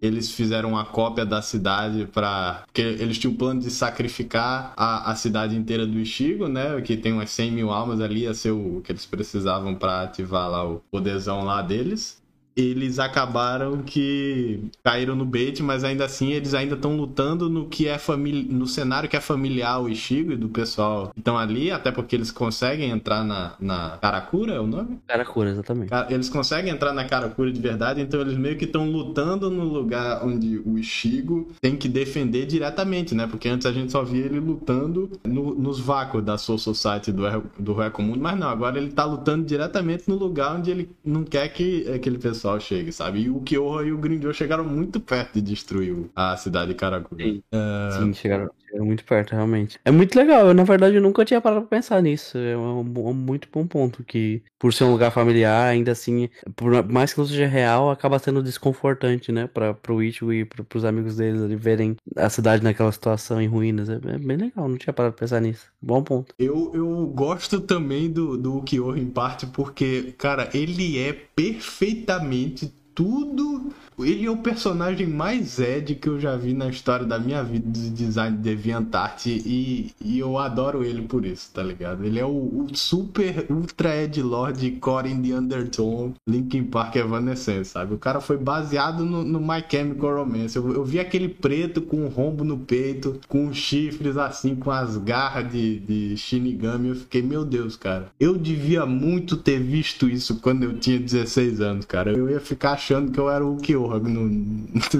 eles 0.00 0.30
fizeram 0.30 0.70
uma 0.70 0.84
cópia 0.84 1.24
da 1.24 1.40
cidade 1.40 2.06
para 2.12 2.62
porque 2.66 2.82
eles 2.82 3.18
tinham 3.18 3.34
o 3.34 3.36
plano 3.36 3.60
de 3.60 3.70
sacrificar 3.70 4.72
a, 4.76 5.10
a 5.10 5.14
cidade 5.14 5.56
inteira 5.56 5.86
do 5.86 5.98
Ishigo, 5.98 6.48
né? 6.48 6.80
Que 6.80 6.96
tem 6.96 7.12
umas 7.12 7.30
100 7.30 7.50
mil 7.50 7.70
almas 7.70 8.00
ali, 8.00 8.22
ia 8.22 8.34
ser 8.34 8.50
o 8.50 8.80
que 8.82 8.92
eles 8.92 9.06
precisavam 9.06 9.74
para 9.74 10.02
ativar 10.02 10.50
lá 10.50 10.64
o 10.64 10.82
poderzão 10.90 11.44
lá 11.44 11.62
deles 11.62 12.24
eles 12.56 12.98
acabaram 12.98 13.82
que 13.82 14.70
caíram 14.82 15.14
no 15.14 15.26
bait, 15.26 15.62
mas 15.62 15.84
ainda 15.84 16.06
assim 16.06 16.32
eles 16.32 16.54
ainda 16.54 16.74
estão 16.74 16.96
lutando 16.96 17.50
no 17.50 17.66
que 17.66 17.86
é 17.86 17.98
família, 17.98 18.46
no 18.50 18.66
cenário 18.66 19.08
que 19.08 19.16
é 19.16 19.20
familiar 19.20 19.82
o 19.82 19.88
Ishigo 19.88 20.32
e 20.32 20.36
do 20.36 20.48
pessoal 20.48 21.10
que 21.12 21.20
estão 21.20 21.36
ali, 21.36 21.70
até 21.70 21.92
porque 21.92 22.16
eles 22.16 22.30
conseguem 22.30 22.90
entrar 22.90 23.22
na, 23.22 23.52
na 23.60 23.98
Karakura, 24.00 24.54
é 24.54 24.60
o 24.60 24.66
nome? 24.66 24.98
Karakura, 25.06 25.50
exatamente. 25.50 25.92
Eles 26.08 26.30
conseguem 26.30 26.72
entrar 26.72 26.94
na 26.94 27.04
Karakura 27.04 27.52
de 27.52 27.60
verdade, 27.60 28.00
então 28.00 28.20
eles 28.22 28.38
meio 28.38 28.56
que 28.56 28.64
estão 28.64 28.90
lutando 28.90 29.50
no 29.50 29.64
lugar 29.64 30.24
onde 30.24 30.58
o 30.64 30.78
Ishigo 30.78 31.48
tem 31.60 31.76
que 31.76 31.88
defender 31.88 32.46
diretamente, 32.46 33.14
né? 33.14 33.26
Porque 33.26 33.48
antes 33.48 33.66
a 33.66 33.72
gente 33.72 33.92
só 33.92 34.02
via 34.02 34.24
ele 34.24 34.40
lutando 34.40 35.10
no, 35.24 35.54
nos 35.54 35.78
vácuos 35.78 36.24
da 36.24 36.38
Soul 36.38 36.58
Society 36.58 37.12
do, 37.12 37.22
do 37.58 37.74
Reco 37.74 38.00
Mundo, 38.00 38.20
mas 38.20 38.38
não, 38.38 38.48
agora 38.48 38.78
ele 38.78 38.92
tá 38.92 39.04
lutando 39.04 39.44
diretamente 39.44 40.04
no 40.08 40.16
lugar 40.16 40.56
onde 40.56 40.70
ele 40.70 40.90
não 41.04 41.22
quer 41.22 41.48
que 41.48 41.86
aquele 41.90 42.16
pessoal 42.16 42.45
pessoal 42.46 42.60
chegue, 42.60 42.92
sabe? 42.92 43.22
E 43.22 43.30
o 43.30 43.40
Kyoha 43.40 43.84
e 43.84 43.92
o 43.92 43.98
Grindel 43.98 44.32
chegaram 44.32 44.64
muito 44.64 45.00
perto 45.00 45.34
de 45.34 45.42
destruir 45.42 46.08
a 46.14 46.36
cidade 46.36 46.68
de 46.68 46.74
Karakura. 46.74 47.24
Sim, 47.24 47.42
uh... 47.52 47.92
Sim 47.92 48.14
chegaram, 48.14 48.50
chegaram, 48.66 48.86
muito 48.86 49.04
perto, 49.04 49.32
realmente. 49.32 49.78
É 49.84 49.90
muito 49.90 50.16
legal, 50.16 50.48
eu 50.48 50.54
na 50.54 50.64
verdade 50.64 50.98
nunca 51.00 51.24
tinha 51.24 51.40
parado 51.40 51.62
pra 51.62 51.78
pensar 51.78 52.02
nisso. 52.02 52.36
É 52.38 52.56
um, 52.56 52.80
um, 52.80 53.12
muito 53.14 53.48
bom 53.52 53.66
ponto 53.66 54.04
que, 54.04 54.42
por 54.58 54.72
ser 54.72 54.84
um 54.84 54.92
lugar 54.92 55.10
familiar, 55.10 55.68
ainda 55.68 55.92
assim, 55.92 56.28
por 56.54 56.84
mais 56.90 57.12
que 57.12 57.18
não 57.18 57.26
seja 57.26 57.46
real, 57.46 57.90
acaba 57.90 58.18
sendo 58.18 58.42
desconfortante, 58.42 59.32
né? 59.32 59.46
Pra, 59.46 59.74
pro 59.74 60.02
Ichigo 60.02 60.32
e 60.32 60.44
pro, 60.44 60.64
pros 60.64 60.84
amigos 60.84 61.16
deles 61.16 61.42
ali 61.42 61.56
verem 61.56 61.96
a 62.16 62.28
cidade 62.28 62.62
naquela 62.62 62.92
situação 62.92 63.40
em 63.40 63.46
ruínas. 63.46 63.88
É, 63.88 63.94
é 63.94 64.18
bem 64.18 64.36
legal, 64.36 64.68
não 64.68 64.76
tinha 64.76 64.92
parado 64.92 65.14
pra 65.14 65.20
pensar 65.20 65.40
nisso. 65.40 65.66
Bom 65.80 66.02
ponto. 66.02 66.34
Eu, 66.38 66.72
eu 66.74 67.06
gosto 67.06 67.60
também 67.60 68.10
do, 68.10 68.36
do 68.36 68.62
Kyoha 68.62 68.98
em 68.98 69.06
parte 69.06 69.46
porque, 69.46 70.14
cara, 70.18 70.48
ele 70.52 70.98
é 70.98 71.12
perfeitamente 71.12 72.72
tudo 72.94 73.72
ele 73.98 74.26
é 74.26 74.30
o 74.30 74.36
personagem 74.36 75.06
mais 75.06 75.58
Ed 75.58 75.94
que 75.94 76.08
eu 76.08 76.20
já 76.20 76.36
vi 76.36 76.52
na 76.52 76.68
história 76.68 77.06
da 77.06 77.18
minha 77.18 77.42
vida 77.42 77.68
de 77.70 77.90
design 77.90 78.36
de 78.36 78.42
DeviantArt 78.42 79.26
e, 79.26 79.92
e 80.04 80.18
eu 80.18 80.38
adoro 80.38 80.84
ele 80.84 81.02
por 81.02 81.24
isso, 81.24 81.50
tá 81.52 81.62
ligado? 81.62 82.04
Ele 82.04 82.18
é 82.18 82.24
o, 82.24 82.28
o 82.28 82.66
super 82.74 83.46
ultra 83.50 84.02
Ed 84.02 84.20
Lord 84.22 84.70
Corin 84.72 85.22
the 85.22 85.34
Undertone 85.34 86.14
Linkin 86.28 86.64
Park 86.64 86.96
Evanescence, 86.96 87.70
sabe? 87.70 87.94
O 87.94 87.98
cara 87.98 88.20
foi 88.20 88.36
baseado 88.36 89.04
no, 89.04 89.24
no 89.24 89.40
My 89.40 89.64
Chemical 89.68 90.16
Romance. 90.16 90.56
Eu, 90.56 90.72
eu, 90.72 90.84
vi 90.84 91.00
aquele 91.00 91.28
preto 91.28 91.80
com 91.80 92.04
um 92.04 92.08
rombo 92.08 92.44
no 92.44 92.58
peito, 92.58 93.18
com 93.28 93.52
chifres 93.52 94.16
assim, 94.16 94.54
com 94.54 94.70
as 94.70 94.96
garras 94.96 95.50
de, 95.50 95.78
de 95.80 96.16
Shinigami. 96.16 96.88
Eu 96.88 96.96
fiquei, 96.96 97.22
meu 97.22 97.44
Deus, 97.44 97.76
cara. 97.76 98.08
Eu 98.20 98.36
devia 98.36 98.84
muito 98.84 99.36
ter 99.36 99.58
visto 99.58 100.08
isso 100.08 100.40
quando 100.40 100.64
eu 100.64 100.78
tinha 100.78 100.98
16 100.98 101.60
anos, 101.60 101.84
cara. 101.84 102.12
Eu 102.12 102.28
ia 102.28 102.40
ficar 102.40 102.72
achando 102.72 103.10
que 103.10 103.18
eu 103.18 103.30
era 103.30 103.44
o 103.44 103.56
Kyo 103.56 103.85
no, 103.98 104.30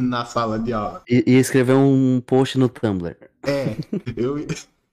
na 0.01 0.25
sala 0.25 0.59
de 0.59 0.73
aula. 0.73 1.03
E, 1.09 1.25
e 1.27 1.35
escreveu 1.35 1.79
um 1.79 2.21
post 2.25 2.59
no 2.59 2.69
Tumblr. 2.69 3.17
É, 3.43 3.77
eu, 4.17 4.39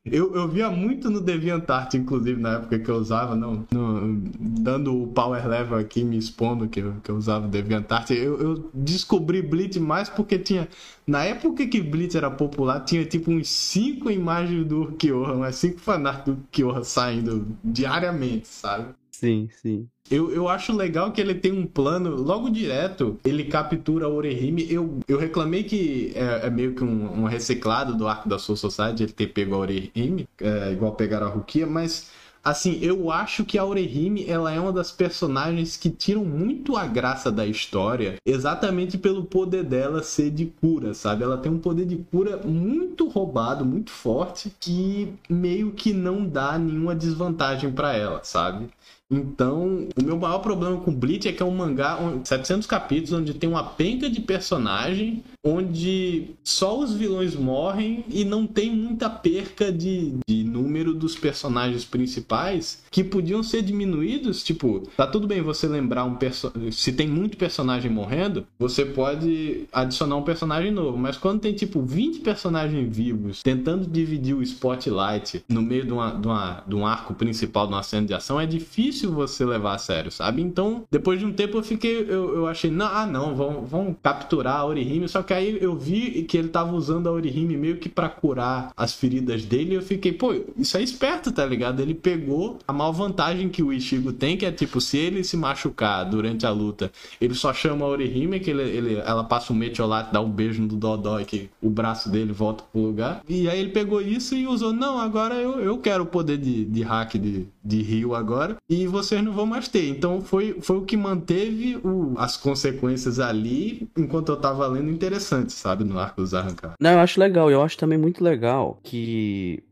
eu, 0.06 0.36
eu 0.36 0.48
via 0.50 0.70
muito 0.70 1.10
no 1.10 1.22
DeviantArt, 1.22 1.94
inclusive, 1.94 2.40
na 2.40 2.56
época 2.56 2.78
que 2.78 2.90
eu 2.90 2.96
usava, 2.96 3.36
não, 3.36 3.66
no, 3.72 4.22
dando 4.38 5.02
o 5.02 5.08
power 5.08 5.48
level 5.48 5.78
aqui, 5.78 6.04
me 6.04 6.18
expondo 6.18 6.68
que 6.68 6.82
eu, 6.82 6.96
que 7.02 7.10
eu 7.10 7.16
usava 7.16 7.46
o 7.46 7.50
DeviantArt. 7.50 8.12
Eu, 8.12 8.38
eu 8.40 8.70
descobri 8.74 9.42
Blitz 9.42 9.78
mais 9.78 10.10
porque 10.10 10.38
tinha. 10.38 10.68
Na 11.08 11.24
época 11.24 11.66
que 11.66 11.82
Blitz 11.82 12.16
era 12.16 12.30
popular, 12.30 12.82
tinha 12.82 13.06
tipo 13.06 13.32
uns 13.32 13.48
5 13.50 14.12
imagens 14.12 14.66
do 14.66 14.92
Kyoha, 14.98 15.34
umas 15.34 15.56
5 15.56 15.80
fanarts 15.80 16.26
do 16.26 16.38
Kyoha 16.52 16.84
saindo 16.84 17.48
diariamente, 17.64 18.48
sabe? 18.48 18.94
Sim, 19.24 19.48
sim. 19.62 19.88
Eu, 20.12 20.34
eu 20.34 20.50
acho 20.50 20.76
legal 20.76 21.14
que 21.14 21.22
ele 21.22 21.34
tem 21.34 21.54
um 21.54 21.66
plano, 21.66 22.14
logo 22.14 22.50
direto, 22.50 23.18
ele 23.24 23.46
captura 23.46 24.10
o 24.10 24.16
Orihime. 24.16 24.70
Eu, 24.70 25.00
eu 25.08 25.18
reclamei 25.18 25.64
que 25.64 26.12
é, 26.14 26.48
é 26.48 26.50
meio 26.50 26.76
que 26.76 26.84
um, 26.84 27.22
um, 27.22 27.24
reciclado 27.24 27.96
do 27.96 28.06
arco 28.06 28.28
da 28.28 28.38
Soul 28.38 28.58
Society, 28.58 29.04
ele 29.04 29.14
ter 29.14 29.28
pego 29.28 29.56
a 29.56 29.60
Orihime, 29.60 30.28
é, 30.42 30.74
igual 30.74 30.92
pegar 30.96 31.24
a 31.24 31.30
Rukia, 31.30 31.66
mas 31.66 32.12
assim, 32.44 32.78
eu 32.82 33.10
acho 33.10 33.46
que 33.46 33.58
a 33.58 33.64
Orihime, 33.64 34.30
ela 34.30 34.52
é 34.52 34.60
uma 34.60 34.74
das 34.74 34.92
personagens 34.92 35.78
que 35.78 35.90
tiram 35.90 36.26
muito 36.26 36.76
a 36.76 36.86
graça 36.86 37.32
da 37.32 37.48
história, 37.48 38.18
exatamente 38.26 38.98
pelo 38.98 39.24
poder 39.24 39.64
dela 39.64 40.04
ser 40.04 40.32
de 40.32 40.48
cura, 40.48 40.94
sabe? 40.94 41.24
Ela 41.24 41.38
tem 41.38 41.50
um 41.50 41.60
poder 41.60 41.86
de 41.86 41.96
cura 41.96 42.36
muito 42.44 43.08
roubado, 43.08 43.64
muito 43.64 43.90
forte, 43.90 44.52
que 44.60 45.14
meio 45.30 45.72
que 45.72 45.94
não 45.94 46.28
dá 46.28 46.58
nenhuma 46.60 46.94
desvantagem 46.94 47.72
para 47.72 47.96
ela, 47.96 48.22
sabe? 48.22 48.68
Então, 49.14 49.88
o 49.96 50.04
meu 50.04 50.18
maior 50.18 50.40
problema 50.40 50.78
com 50.78 50.92
Bleach 50.92 51.28
é 51.28 51.32
que 51.32 51.44
é 51.44 51.46
um 51.46 51.52
mangá, 51.52 52.00
700 52.24 52.66
capítulos, 52.66 53.14
onde 53.14 53.34
tem 53.36 53.48
uma 53.48 53.64
penca 53.64 54.10
de 54.10 54.20
personagem, 54.20 55.24
onde 55.46 56.32
só 56.44 56.80
os 56.80 56.94
vilões 56.96 57.36
morrem 57.36 58.04
e 58.10 58.26
não 58.26 58.48
tem 58.48 58.76
muita 58.76 59.10
perca 59.10 59.72
de, 59.72 60.14
de 60.28 60.43
número 60.54 60.94
dos 60.94 61.16
personagens 61.16 61.84
principais 61.84 62.84
que 62.92 63.04
podiam 63.04 63.42
ser 63.42 63.64
diminuídos. 63.64 64.44
Tipo, 64.44 64.88
tá 64.96 65.08
tudo 65.08 65.28
bem 65.28 65.42
você 65.42 65.68
lembrar 65.68 66.04
um 66.04 66.16
personagem. 66.16 66.72
Se 66.72 66.94
tem 66.94 67.08
muito 67.08 67.38
personagem 67.38 67.90
morrendo, 67.90 68.46
você 68.60 68.86
pode 68.86 69.66
adicionar 69.74 70.16
um 70.16 70.22
personagem 70.22 70.72
novo. 70.72 70.98
Mas 70.98 71.18
quando 71.18 71.42
tem, 71.42 71.54
tipo, 71.54 71.82
20 71.82 72.20
personagens 72.20 72.96
vivos 72.96 73.42
tentando 73.42 73.88
dividir 73.88 74.36
o 74.36 74.44
spotlight 74.44 75.44
no 75.50 75.62
meio 75.62 75.86
de, 75.86 75.92
uma, 75.92 76.12
de, 76.12 76.28
uma, 76.28 76.64
de 76.68 76.76
um 76.76 76.86
arco 76.86 77.14
principal 77.14 77.68
de 77.68 77.74
uma 77.74 77.84
cena 77.84 78.06
de 78.06 78.14
ação, 78.14 78.40
é 78.40 78.46
difícil 78.46 79.12
você 79.12 79.44
levar 79.46 79.76
a 79.76 79.78
sério, 79.78 80.12
sabe? 80.12 80.42
Então, 80.42 80.84
depois 80.92 81.20
de 81.20 81.26
um 81.26 81.34
tempo 81.34 81.58
eu 81.58 81.64
fiquei, 81.64 82.02
eu, 82.02 82.36
eu 82.36 82.48
achei, 82.48 82.70
não, 82.70 82.86
ah 82.86 83.06
não, 83.06 83.36
vão, 83.36 83.66
vão 83.66 83.96
capturar 84.02 84.58
a 84.58 84.66
Orihime, 84.66 85.08
só 85.08 85.24
que 85.24 85.34
aí 85.34 85.58
eu 85.62 85.76
vi 85.76 86.24
que 86.24 86.38
ele 86.38 86.50
tava 86.50 86.76
usando 86.76 87.08
a 87.08 87.12
Orihime 87.12 87.58
meio 87.58 87.78
que 87.78 87.90
para 87.90 88.10
curar 88.10 88.72
as 88.76 88.94
feridas 88.94 89.44
dele, 89.44 89.72
e 89.72 89.76
eu 89.76 89.82
fiquei, 89.82 90.12
pô, 90.12 90.34
isso 90.58 90.78
é 90.78 90.82
esperto, 90.82 91.32
tá 91.32 91.46
ligado? 91.46 91.82
Ele 91.82 91.94
pegou 91.94 92.60
a 92.68 92.74
maior 92.74 92.92
vantagem 92.92 93.50
que 93.50 93.64
o 93.64 93.72
Ishigo 93.72 94.14
tem, 94.14 94.38
que 94.38 94.46
é 94.46 94.52
tipo, 94.52 94.80
se 94.80 94.98
ele 94.98 95.24
se 95.24 95.38
machucar 95.38 96.04
durante 96.10 96.46
a 96.46 96.50
luta, 96.50 96.92
ele 97.20 97.34
só 97.34 97.54
chama 97.54 97.86
a 97.86 97.90
Orihime, 97.90 98.40
que 98.40 98.50
ele, 98.50 98.64
ele, 98.64 98.96
ela 98.96 99.24
passa 99.24 99.54
um 99.54 99.56
metiolate, 99.56 100.14
dá 100.14 100.22
um 100.22 100.30
beijo 100.30 100.62
no 100.62 100.68
Dodói, 100.68 101.26
que 101.26 101.50
o 101.62 101.70
braço 101.70 102.10
dele 102.10 102.32
volta 102.32 102.64
pro 102.72 102.82
lugar, 102.82 103.22
e 103.28 103.50
aí 103.50 103.60
ele 103.60 103.70
pegou 103.70 104.02
isso 104.02 104.36
e 104.36 104.48
usou, 104.48 104.74
não, 104.74 105.00
agora 105.00 105.36
eu, 105.36 105.60
eu 105.60 105.78
quero 105.78 106.04
o 106.04 106.08
poder 106.08 106.38
de, 106.38 106.66
de 106.66 106.82
hack 106.82 107.16
de, 107.16 107.48
de 107.64 107.82
Rio 107.82 108.16
agora, 108.16 108.58
e 108.70 108.88
vocês 108.88 109.24
não 109.24 109.32
vão 109.32 109.46
mais 109.46 109.68
ter. 109.68 109.90
Então 109.90 110.22
foi, 110.22 110.58
foi 110.62 110.78
o 110.78 110.82
que 110.82 110.98
manteve 110.98 111.78
o, 111.78 112.14
as 112.18 112.38
consequências 112.38 113.20
ali 113.20 113.88
enquanto 113.98 114.30
eu 114.30 114.38
tava 114.38 114.68
lendo 114.68 114.90
interessante, 114.90 115.54
sabe? 115.54 115.84
No 115.84 115.98
arco 116.00 116.22
dos 116.22 116.34
arrancados. 116.34 116.76
Não, 116.80 116.92
eu 116.92 117.00
acho 117.00 117.20
legal. 117.20 117.50
Eu 117.50 117.62
acho 117.62 117.78
também 117.78 117.98
muito 117.98 118.24
legal 118.24 118.80
que. 118.84 119.64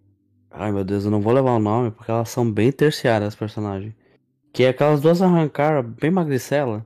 Ai 0.52 0.72
meu 0.72 0.84
Deus, 0.84 1.06
eu 1.06 1.12
não 1.12 1.22
vou 1.22 1.34
levar 1.34 1.52
o 1.52 1.60
nome 1.60 1.91
porque 1.91 2.12
elas 2.12 2.30
são 2.30 2.49
bem 2.49 2.72
terciárias 2.72 3.30
as 3.30 3.36
personagens. 3.36 3.93
Que 4.54 4.64
é 4.64 4.70
aquelas 4.70 4.99
duas 4.99 5.22
arrancar 5.22 5.82
bem 5.82 6.12
magricela 6.12 6.86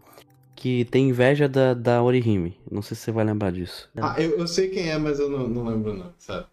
que 0.55 0.85
tem 0.85 1.09
inveja 1.09 1.49
da, 1.49 1.73
da 1.73 2.01
Orihime. 2.01 2.57
Não 2.71 2.81
sei 2.81 2.95
se 2.95 3.03
você 3.03 3.11
vai 3.11 3.25
lembrar 3.25 3.51
disso. 3.51 3.89
Ah, 3.97 4.15
eu, 4.17 4.37
eu 4.37 4.47
sei 4.47 4.69
quem 4.69 4.89
é, 4.89 4.97
mas 4.97 5.19
eu 5.19 5.29
não, 5.29 5.47
não 5.47 5.65
lembro 5.65 5.93
não, 5.93 6.13
sabe? 6.17 6.45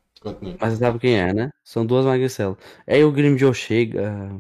Mas 0.61 0.75
você 0.75 0.77
sabe 0.77 0.99
quem 0.99 1.19
é, 1.19 1.33
né? 1.33 1.51
São 1.65 1.85
duas 1.85 2.05
magricelas. 2.05 2.57
Aí 2.87 3.03
o 3.05 3.11
Grimjoe 3.11 3.55
chega, 3.55 4.31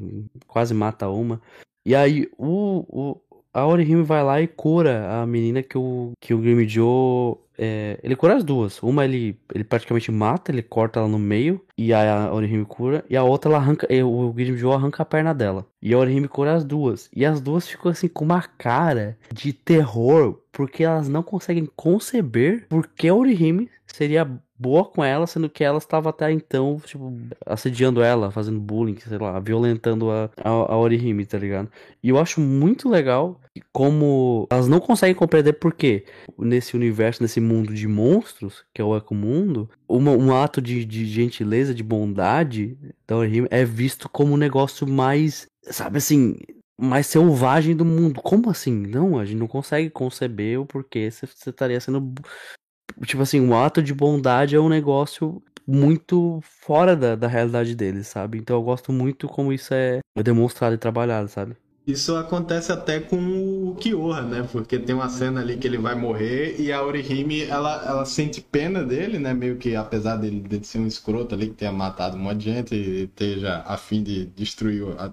quase 0.47 0.73
mata 0.73 1.09
uma. 1.09 1.41
E 1.85 1.95
aí 1.95 2.29
o, 2.39 2.85
o, 2.89 3.20
a 3.53 3.66
Orihime 3.66 4.03
vai 4.03 4.23
lá 4.23 4.41
e 4.41 4.47
cura 4.47 5.20
a 5.20 5.27
menina 5.27 5.62
que 5.62 5.77
o, 5.77 6.12
que 6.20 6.33
o 6.35 6.39
Grimjoe. 6.39 7.37
É, 7.65 8.01
ele 8.03 8.17
cura 8.17 8.35
as 8.35 8.43
duas. 8.43 8.83
Uma 8.83 9.05
ele, 9.05 9.39
ele 9.55 9.63
praticamente 9.63 10.11
mata, 10.11 10.51
ele 10.51 10.63
corta 10.63 10.99
ela 10.99 11.09
no 11.09 11.19
meio. 11.19 11.61
E 11.79 11.93
a 11.93 12.33
Orihime 12.33 12.65
cura. 12.65 13.05
E 13.09 13.17
a 13.17 13.23
outra 13.23 13.53
ela 13.53 13.59
arranca. 13.59 13.87
O 14.05 14.33
Grimjoe 14.33 14.75
arranca 14.75 15.05
a 15.05 15.07
perna 15.07 15.33
dela. 15.33 15.65
E 15.81 15.95
a 15.95 15.99
Orihime 15.99 16.27
cura 16.27 16.55
as 16.55 16.65
duas. 16.65 17.09
E 17.15 17.25
as 17.25 17.41
duas 17.41 17.69
ficam 17.69 17.93
assim 17.93 18.09
com 18.09 18.25
uma 18.25 18.43
cara 18.43 19.17
de 19.33 19.53
terror. 19.53 20.41
Porque 20.51 20.83
elas 20.83 21.09
não 21.09 21.23
conseguem 21.23 21.69
conceber 21.77 22.67
porque 22.69 23.09
a 23.09 23.15
Orihime 23.15 23.71
seria 23.87 24.29
boa 24.63 24.85
com 24.85 25.03
ela, 25.03 25.27
sendo 25.27 25.51
que 25.51 25.65
ela 25.65 25.79
estava 25.79 26.11
até 26.11 26.31
então, 26.31 26.81
tipo, 26.85 27.13
assediando 27.45 28.01
ela, 28.01 28.31
fazendo 28.31 28.61
bullying, 28.61 28.97
sei 28.99 29.19
lá, 29.19 29.41
violentando 29.41 30.11
a, 30.11 30.31
a, 30.37 30.49
a 30.49 30.79
Orihime, 30.79 31.27
tá 31.27 31.37
ligado? 31.37 31.69
E 32.01 32.09
eu 32.09 32.19
acho 32.19 32.41
muito 32.41 32.89
legal 32.89 33.41
como 33.73 34.47
elas 34.51 34.69
não 34.69 34.81
conseguem 34.81 35.15
compreender 35.15 35.55
porque 35.55 36.05
nesse 36.39 36.77
universo, 36.77 37.23
nesse 37.23 37.41
mundo 37.41 37.75
de 37.75 37.89
monstros, 37.89 38.65
que 38.73 38.81
é 38.81 38.85
o 38.85 38.97
Ecomundo, 38.97 39.69
uma, 39.89 40.13
um 40.13 40.35
ato 40.35 40.63
de, 40.63 40.85
de 40.85 41.05
gentileza, 41.07 41.75
de 41.75 41.83
bondade 41.83 42.79
da 43.07 43.17
Orihime 43.17 43.49
é 43.51 43.65
visto 43.65 44.09
como 44.09 44.35
um 44.35 44.39
negócio 44.39 44.87
mais, 44.87 45.47
sabe 45.65 45.99
assim, 45.99 46.37
mais 46.81 47.07
selvagem 47.07 47.77
do 47.77 47.85
mundo. 47.85 48.21
Como 48.23 48.49
assim? 48.49 48.87
Não, 48.87 49.19
a 49.19 49.25
gente 49.25 49.39
não 49.39 49.47
consegue 49.47 49.91
conceber 49.91 50.61
o 50.61 50.67
porquê 50.67 51.11
você 51.11 51.27
estaria 51.51 51.81
sendo 51.81 52.13
tipo 53.05 53.22
assim, 53.22 53.41
um 53.41 53.57
ato 53.57 53.83
de 53.83 53.95
bondade 53.95 54.57
é 54.57 54.61
um 54.61 54.68
negócio 54.68 55.43
muito 55.66 56.41
fora 56.43 56.97
da, 56.97 57.14
da 57.14 57.28
realidade 57.28 57.74
deles, 57.74 58.09
sabe? 58.09 58.39
Então 58.39 58.57
eu 58.57 58.62
gosto 58.62 58.93
muito 58.93 59.28
como 59.28 59.53
isso 59.53 59.72
é 59.74 60.01
demonstrado 60.22 60.74
e 60.74 60.78
trabalhado, 60.78 61.28
sabe? 61.28 61.57
Isso 61.85 62.14
acontece 62.14 62.70
até 62.70 63.01
com 63.01 63.16
o 63.70 63.74
Kyoha, 63.74 64.22
né? 64.22 64.49
Porque 64.53 64.78
tem 64.78 64.95
uma 64.95 65.09
cena 65.09 65.41
ali 65.41 65.57
que 65.57 65.66
ele 65.66 65.78
vai 65.78 65.97
morrer 65.97 66.55
e 66.61 66.70
a 66.70 66.80
Orihime, 66.80 67.43
ela, 67.43 67.85
ela 67.85 68.05
sente 68.05 68.41
pena 68.41 68.85
dele, 68.85 69.18
né? 69.18 69.35
Meio 69.35 69.57
que 69.57 69.74
apesar 69.74 70.16
dele, 70.16 70.41
dele 70.41 70.64
ser 70.64 70.78
um 70.78 70.87
escroto 70.87 71.35
ali 71.35 71.49
que 71.49 71.55
tenha 71.55 71.72
matado 71.72 72.16
um 72.16 72.20
monte 72.20 72.39
de 72.39 72.45
gente 72.53 72.74
e 72.74 73.05
esteja 73.05 73.64
a 73.66 73.76
fim 73.76 74.01
de 74.01 74.26
destruir 74.26 74.85
a, 74.97 75.12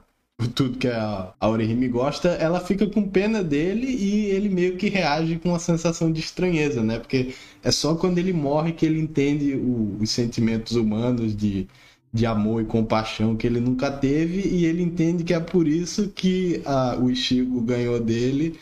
tudo 0.54 0.78
que 0.78 0.88
a, 0.88 1.34
a 1.40 1.50
Orihime 1.50 1.88
gosta, 1.90 2.30
ela 2.30 2.60
fica 2.60 2.88
com 2.88 3.10
pena 3.10 3.44
dele 3.44 3.88
e 3.88 4.26
ele 4.28 4.48
meio 4.48 4.78
que 4.78 4.90
reage 4.90 5.38
com 5.38 5.50
uma 5.50 5.60
sensação 5.60 6.12
de 6.12 6.20
estranheza, 6.20 6.84
né? 6.84 7.00
Porque 7.00 7.34
é 7.64 7.72
só 7.72 7.96
quando 7.96 8.18
ele 8.18 8.34
morre 8.34 8.72
que 8.72 8.86
ele 8.86 9.00
entende 9.00 9.56
o, 9.56 9.98
os 10.00 10.10
sentimentos 10.12 10.76
humanos 10.76 11.36
de, 11.36 11.68
de 12.14 12.26
amor 12.26 12.62
e 12.62 12.66
compaixão 12.66 13.36
que 13.36 13.48
ele 13.48 13.60
nunca 13.60 13.92
teve 13.92 14.48
e 14.48 14.66
ele 14.66 14.82
entende 14.82 15.24
que 15.24 15.34
é 15.34 15.40
por 15.40 15.68
isso 15.68 16.10
que 16.10 16.62
a, 16.66 16.98
o 16.98 17.10
Ishigo 17.10 17.62
ganhou 17.62 18.00
dele 18.00 18.60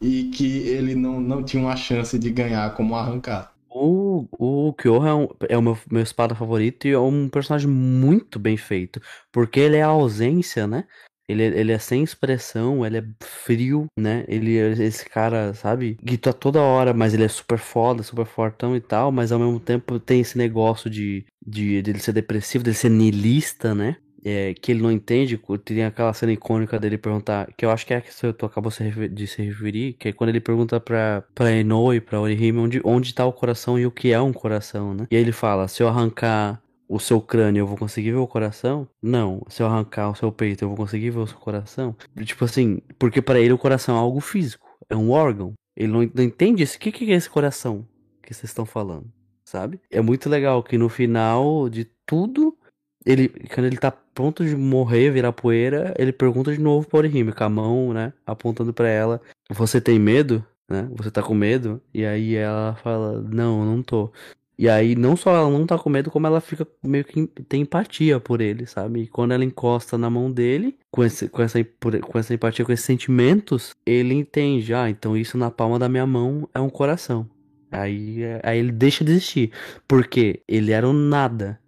e 0.00 0.24
que 0.34 0.58
ele 0.68 0.94
não, 0.94 1.20
não 1.20 1.42
tinha 1.42 1.62
uma 1.62 1.76
chance 1.76 2.18
de 2.18 2.30
ganhar 2.30 2.74
como 2.74 2.96
arrancar. 2.96 3.52
O, 3.68 4.26
o 4.32 4.72
Kyoha 4.72 5.08
é, 5.08 5.14
um, 5.14 5.28
é 5.48 5.58
o 5.58 5.62
meu, 5.62 5.78
meu 5.90 6.02
espada 6.02 6.34
favorito 6.34 6.88
e 6.88 6.90
é 6.90 6.98
um 6.98 7.28
personagem 7.28 7.68
muito 7.68 8.38
bem 8.38 8.56
feito. 8.56 9.00
Porque 9.30 9.60
ele 9.60 9.76
é 9.76 9.82
a 9.82 9.88
ausência, 9.88 10.66
né? 10.66 10.86
Ele, 11.30 11.42
ele 11.44 11.72
é 11.72 11.78
sem 11.78 12.02
expressão, 12.02 12.84
ele 12.84 12.98
é 12.98 13.04
frio, 13.20 13.86
né? 13.98 14.24
Ele 14.28 14.58
é 14.58 14.70
esse 14.72 15.04
cara, 15.04 15.54
sabe? 15.54 15.96
Que 16.04 16.16
toda 16.18 16.60
hora, 16.60 16.92
mas 16.92 17.14
ele 17.14 17.24
é 17.24 17.28
super 17.28 17.58
foda, 17.58 18.02
super 18.02 18.26
fortão 18.26 18.76
e 18.76 18.80
tal, 18.80 19.12
mas 19.12 19.32
ao 19.32 19.38
mesmo 19.38 19.60
tempo 19.60 19.98
tem 19.98 20.20
esse 20.20 20.36
negócio 20.36 20.90
de, 20.90 21.24
de, 21.44 21.82
de 21.82 21.90
ele 21.90 22.00
ser 22.00 22.12
depressivo, 22.12 22.64
dele 22.64 22.76
ser 22.76 22.90
niilista, 22.90 23.74
né? 23.74 23.96
É, 24.22 24.52
que 24.54 24.70
ele 24.72 24.82
não 24.82 24.92
entende, 24.92 25.40
tem 25.64 25.84
aquela 25.84 26.12
cena 26.12 26.32
icônica 26.32 26.78
dele 26.78 26.98
perguntar, 26.98 27.48
que 27.56 27.64
eu 27.64 27.70
acho 27.70 27.86
que 27.86 27.94
é 27.94 28.00
que 28.02 28.10
tu 28.34 28.44
acabou 28.44 28.70
de 29.10 29.26
se 29.26 29.42
referir, 29.42 29.94
que 29.94 30.08
é 30.08 30.12
quando 30.12 30.28
ele 30.28 30.40
pergunta 30.40 30.78
pra, 30.78 31.24
pra 31.34 31.50
Eno 31.50 31.94
e 31.94 32.00
pra 32.02 32.20
Orihime 32.20 32.58
onde, 32.58 32.80
onde 32.84 33.14
tá 33.14 33.24
o 33.24 33.32
coração 33.32 33.78
e 33.78 33.86
o 33.86 33.90
que 33.90 34.12
é 34.12 34.20
um 34.20 34.32
coração, 34.32 34.92
né? 34.92 35.06
E 35.10 35.16
aí 35.16 35.22
ele 35.22 35.32
fala, 35.32 35.68
se 35.68 35.82
eu 35.82 35.88
arrancar 35.88 36.60
o 36.90 36.98
seu 36.98 37.20
crânio, 37.20 37.60
eu 37.60 37.66
vou 37.68 37.78
conseguir 37.78 38.10
ver 38.10 38.16
o 38.16 38.26
coração? 38.26 38.88
Não. 39.00 39.42
Se 39.48 39.62
eu 39.62 39.66
arrancar 39.68 40.10
o 40.10 40.14
seu 40.16 40.32
peito, 40.32 40.64
eu 40.64 40.68
vou 40.68 40.76
conseguir 40.76 41.10
ver 41.10 41.20
o 41.20 41.26
seu 41.26 41.38
coração? 41.38 41.94
Tipo 42.24 42.44
assim, 42.44 42.80
porque 42.98 43.22
para 43.22 43.38
ele 43.38 43.52
o 43.52 43.58
coração 43.58 43.94
é 43.94 44.00
algo 44.00 44.18
físico, 44.18 44.66
é 44.88 44.96
um 44.96 45.12
órgão. 45.12 45.54
Ele 45.76 45.92
não, 45.92 46.02
entende 46.02 46.64
isso. 46.64 46.76
O 46.76 46.80
que, 46.80 46.90
que 46.90 47.12
é 47.12 47.14
esse 47.14 47.30
coração 47.30 47.86
que 48.20 48.34
vocês 48.34 48.50
estão 48.50 48.66
falando? 48.66 49.06
Sabe? 49.44 49.80
É 49.88 50.00
muito 50.00 50.28
legal 50.28 50.64
que 50.64 50.76
no 50.76 50.88
final 50.88 51.68
de 51.68 51.84
tudo, 52.04 52.58
ele, 53.06 53.28
quando 53.54 53.66
ele 53.66 53.78
tá 53.78 53.92
pronto 53.92 54.44
de 54.44 54.56
morrer, 54.56 55.12
virar 55.12 55.32
poeira, 55.32 55.94
ele 55.96 56.12
pergunta 56.12 56.52
de 56.52 56.60
novo 56.60 56.88
pra 56.88 56.98
Orihime, 56.98 57.32
com 57.32 57.44
a 57.44 57.48
mão, 57.48 57.92
né, 57.92 58.12
apontando 58.26 58.74
para 58.74 58.88
ela: 58.88 59.20
Você 59.48 59.80
tem 59.80 59.96
medo? 59.96 60.44
Né? 60.68 60.88
Você 60.96 61.10
tá 61.10 61.22
com 61.22 61.34
medo? 61.34 61.80
E 61.94 62.04
aí 62.04 62.34
ela 62.34 62.74
fala: 62.82 63.22
Não, 63.22 63.64
não 63.64 63.80
tô. 63.80 64.12
E 64.60 64.68
aí, 64.68 64.94
não 64.94 65.16
só 65.16 65.34
ela 65.34 65.48
não 65.48 65.64
tá 65.64 65.78
com 65.78 65.88
medo, 65.88 66.10
como 66.10 66.26
ela 66.26 66.38
fica 66.38 66.68
meio 66.84 67.02
que 67.02 67.26
tem 67.48 67.62
empatia 67.62 68.20
por 68.20 68.42
ele, 68.42 68.66
sabe? 68.66 69.04
E 69.04 69.06
quando 69.06 69.32
ela 69.32 69.42
encosta 69.42 69.96
na 69.96 70.10
mão 70.10 70.30
dele, 70.30 70.76
com, 70.90 71.02
esse, 71.02 71.30
com, 71.30 71.40
essa, 71.40 71.64
com 71.64 72.18
essa 72.18 72.34
empatia, 72.34 72.62
com 72.62 72.70
esses 72.70 72.84
sentimentos, 72.84 73.74
ele 73.86 74.12
entende, 74.12 74.74
ah, 74.74 74.90
então 74.90 75.16
isso 75.16 75.38
na 75.38 75.50
palma 75.50 75.78
da 75.78 75.88
minha 75.88 76.06
mão 76.06 76.46
é 76.52 76.60
um 76.60 76.68
coração. 76.68 77.26
Aí, 77.72 78.18
aí 78.42 78.58
ele 78.58 78.70
deixa 78.70 79.02
de 79.02 79.12
existir. 79.12 79.50
Porque 79.88 80.42
ele 80.46 80.72
era 80.72 80.86
o 80.86 80.92
nada? 80.92 81.58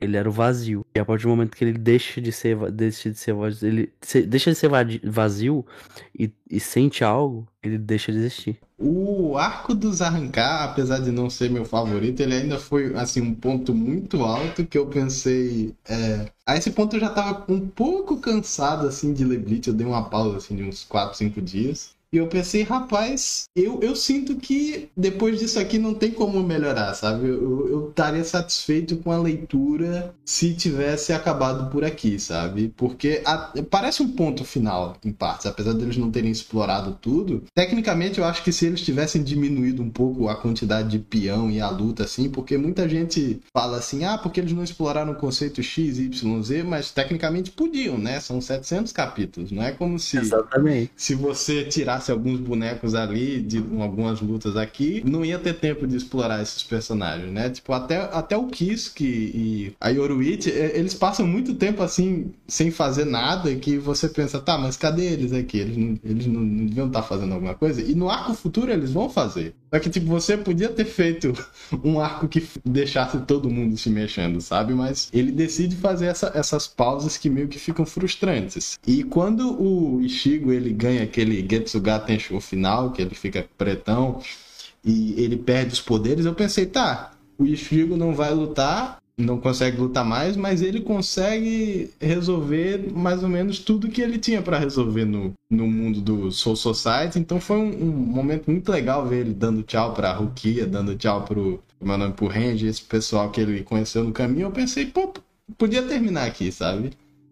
Ele 0.00 0.16
era 0.16 0.28
o 0.28 0.32
vazio. 0.32 0.84
E 0.94 0.98
a 0.98 1.04
partir 1.04 1.24
do 1.24 1.28
momento 1.28 1.56
que 1.56 1.64
ele 1.64 1.76
deixa 1.78 2.20
de 2.20 2.32
ser, 2.32 2.56
deixa 2.70 3.10
de 3.10 3.18
ser 3.18 3.34
vazio, 3.34 3.68
ele 3.68 3.92
deixa 4.26 4.50
de 4.50 4.56
ser 4.56 4.70
vazio 5.04 5.64
e, 6.18 6.32
e 6.50 6.58
sente 6.58 7.04
algo, 7.04 7.46
ele 7.62 7.78
deixa 7.78 8.10
de 8.10 8.18
existir. 8.18 8.58
O 8.78 9.36
arco 9.36 9.74
dos 9.74 10.00
arrancar, 10.00 10.64
apesar 10.64 11.00
de 11.00 11.10
não 11.10 11.28
ser 11.28 11.50
meu 11.50 11.66
favorito, 11.66 12.20
ele 12.20 12.34
ainda 12.34 12.58
foi 12.58 12.94
assim 12.96 13.20
um 13.20 13.34
ponto 13.34 13.74
muito 13.74 14.22
alto 14.22 14.64
que 14.64 14.78
eu 14.78 14.86
pensei. 14.86 15.74
É... 15.86 16.26
A 16.46 16.56
esse 16.56 16.70
ponto 16.70 16.96
eu 16.96 17.00
já 17.00 17.10
tava 17.10 17.44
um 17.52 17.60
pouco 17.60 18.16
cansado 18.18 18.86
assim 18.86 19.12
de 19.12 19.22
ler 19.22 19.38
Bleach, 19.40 19.68
eu 19.68 19.74
dei 19.74 19.86
uma 19.86 20.08
pausa 20.08 20.38
assim 20.38 20.56
de 20.56 20.62
uns 20.62 20.82
4, 20.84 21.16
5 21.18 21.42
dias. 21.42 21.94
E 22.12 22.16
eu 22.16 22.26
pensei, 22.26 22.62
rapaz, 22.62 23.44
eu, 23.54 23.78
eu 23.80 23.94
sinto 23.94 24.34
que 24.34 24.88
depois 24.96 25.38
disso 25.38 25.60
aqui 25.60 25.78
não 25.78 25.94
tem 25.94 26.10
como 26.10 26.42
melhorar, 26.42 26.92
sabe? 26.94 27.28
Eu, 27.28 27.68
eu 27.68 27.88
estaria 27.90 28.24
satisfeito 28.24 28.96
com 28.96 29.12
a 29.12 29.18
leitura 29.18 30.12
se 30.24 30.52
tivesse 30.54 31.12
acabado 31.12 31.70
por 31.70 31.84
aqui, 31.84 32.18
sabe? 32.18 32.72
Porque 32.76 33.22
a, 33.24 33.52
parece 33.70 34.02
um 34.02 34.08
ponto 34.08 34.44
final, 34.44 34.96
em 35.04 35.12
partes, 35.12 35.46
apesar 35.46 35.72
deles 35.72 35.96
não 35.96 36.10
terem 36.10 36.32
explorado 36.32 36.98
tudo. 37.00 37.44
Tecnicamente, 37.54 38.18
eu 38.18 38.24
acho 38.24 38.42
que 38.42 38.52
se 38.52 38.66
eles 38.66 38.80
tivessem 38.80 39.22
diminuído 39.22 39.80
um 39.80 39.90
pouco 39.90 40.28
a 40.28 40.34
quantidade 40.34 40.88
de 40.88 40.98
peão 40.98 41.48
e 41.48 41.60
a 41.60 41.70
luta, 41.70 42.02
assim, 42.02 42.28
porque 42.28 42.58
muita 42.58 42.88
gente 42.88 43.40
fala 43.52 43.76
assim, 43.76 44.04
ah, 44.04 44.18
porque 44.18 44.40
eles 44.40 44.52
não 44.52 44.64
exploraram 44.64 45.12
o 45.12 45.16
conceito 45.16 45.62
X, 45.62 45.98
Y, 45.98 46.42
Z, 46.42 46.64
mas 46.64 46.90
tecnicamente 46.90 47.52
podiam, 47.52 47.96
né? 47.96 48.18
São 48.18 48.40
700 48.40 48.92
capítulos, 48.92 49.52
não 49.52 49.62
é 49.62 49.70
como 49.70 49.96
se. 49.96 50.18
Exatamente. 50.18 50.90
Se 50.96 51.14
você 51.14 51.64
tirar 51.64 51.99
alguns 52.08 52.40
bonecos 52.40 52.94
ali, 52.94 53.40
de 53.40 53.58
algumas 53.80 54.20
lutas 54.20 54.56
aqui, 54.56 55.02
não 55.04 55.24
ia 55.24 55.38
ter 55.38 55.54
tempo 55.54 55.86
de 55.86 55.96
explorar 55.96 56.40
esses 56.42 56.62
personagens, 56.62 57.30
né? 57.30 57.50
Tipo, 57.50 57.72
até, 57.72 57.96
até 57.96 58.36
o 58.36 58.46
Kisk 58.46 59.00
e 59.00 59.74
a 59.80 59.88
Yoruichi, 59.88 60.50
eles 60.50 60.94
passam 60.94 61.26
muito 61.26 61.54
tempo 61.54 61.82
assim, 61.82 62.32
sem 62.46 62.70
fazer 62.70 63.04
nada, 63.04 63.54
que 63.56 63.76
você 63.78 64.08
pensa, 64.08 64.40
tá, 64.40 64.56
mas 64.56 64.76
cadê 64.76 65.06
eles 65.06 65.32
aqui? 65.32 65.58
Eles 65.58 65.76
não, 65.76 65.98
eles 66.04 66.26
não, 66.26 66.40
não 66.40 66.66
deviam 66.66 66.86
estar 66.86 67.02
fazendo 67.02 67.34
alguma 67.34 67.54
coisa? 67.54 67.82
E 67.82 67.94
no 67.94 68.08
arco 68.08 68.34
futuro 68.34 68.70
eles 68.70 68.92
vão 68.92 69.10
fazer. 69.10 69.54
Só 69.72 69.78
que, 69.78 69.88
tipo, 69.88 70.06
você 70.06 70.36
podia 70.36 70.68
ter 70.68 70.84
feito 70.84 71.32
um 71.84 72.00
arco 72.00 72.26
que 72.26 72.46
deixasse 72.64 73.18
todo 73.20 73.48
mundo 73.48 73.76
se 73.76 73.88
mexendo, 73.88 74.40
sabe? 74.40 74.74
Mas 74.74 75.08
ele 75.12 75.30
decide 75.30 75.76
fazer 75.76 76.06
essa, 76.06 76.32
essas 76.34 76.66
pausas 76.66 77.16
que 77.16 77.30
meio 77.30 77.48
que 77.48 77.58
ficam 77.58 77.86
frustrantes. 77.86 78.78
E 78.86 79.04
quando 79.04 79.60
o 79.62 80.00
Ishigo 80.02 80.52
ele 80.52 80.72
ganha 80.72 81.04
aquele 81.04 81.46
Getsuga 81.48 82.00
Tensho 82.00 82.40
final, 82.40 82.90
que 82.90 83.00
ele 83.00 83.14
fica 83.14 83.46
pretão 83.56 84.20
e 84.84 85.14
ele 85.22 85.36
perde 85.36 85.72
os 85.72 85.80
poderes, 85.80 86.24
eu 86.24 86.34
pensei, 86.34 86.66
tá, 86.66 87.12
o 87.38 87.46
Ishigo 87.46 87.96
não 87.96 88.14
vai 88.14 88.34
lutar, 88.34 88.99
não 89.20 89.38
consegue 89.38 89.76
lutar 89.76 90.04
mais, 90.04 90.36
mas 90.36 90.62
ele 90.62 90.80
consegue 90.80 91.90
resolver 92.00 92.90
mais 92.92 93.22
ou 93.22 93.28
menos 93.28 93.58
tudo 93.58 93.88
que 93.88 94.00
ele 94.00 94.18
tinha 94.18 94.42
para 94.42 94.58
resolver 94.58 95.04
no, 95.04 95.32
no 95.50 95.66
mundo 95.66 96.00
do 96.00 96.30
Soul 96.32 96.56
Society. 96.56 97.18
Então 97.18 97.40
foi 97.40 97.56
um, 97.56 97.84
um, 97.84 97.90
momento 97.90 98.50
muito 98.50 98.70
legal 98.70 99.06
ver 99.06 99.20
ele 99.20 99.34
dando 99.34 99.62
tchau 99.62 99.92
pra 99.92 100.12
Rukia, 100.12 100.66
dando 100.66 100.96
tchau 100.96 101.22
pro, 101.22 101.62
meu 101.80 101.98
nome, 101.98 102.12
pro 102.12 102.26
Range, 102.26 102.66
esse 102.66 102.82
pessoal 102.82 103.30
que 103.30 103.40
ele 103.40 103.62
conheceu 103.62 104.04
no 104.04 104.12
caminho. 104.12 104.46
Eu 104.46 104.50
pensei, 104.50 104.86
pô, 104.86 105.12
podia 105.56 105.82
terminar 105.82 106.26
aqui, 106.26 106.50
sabe? 106.50 106.90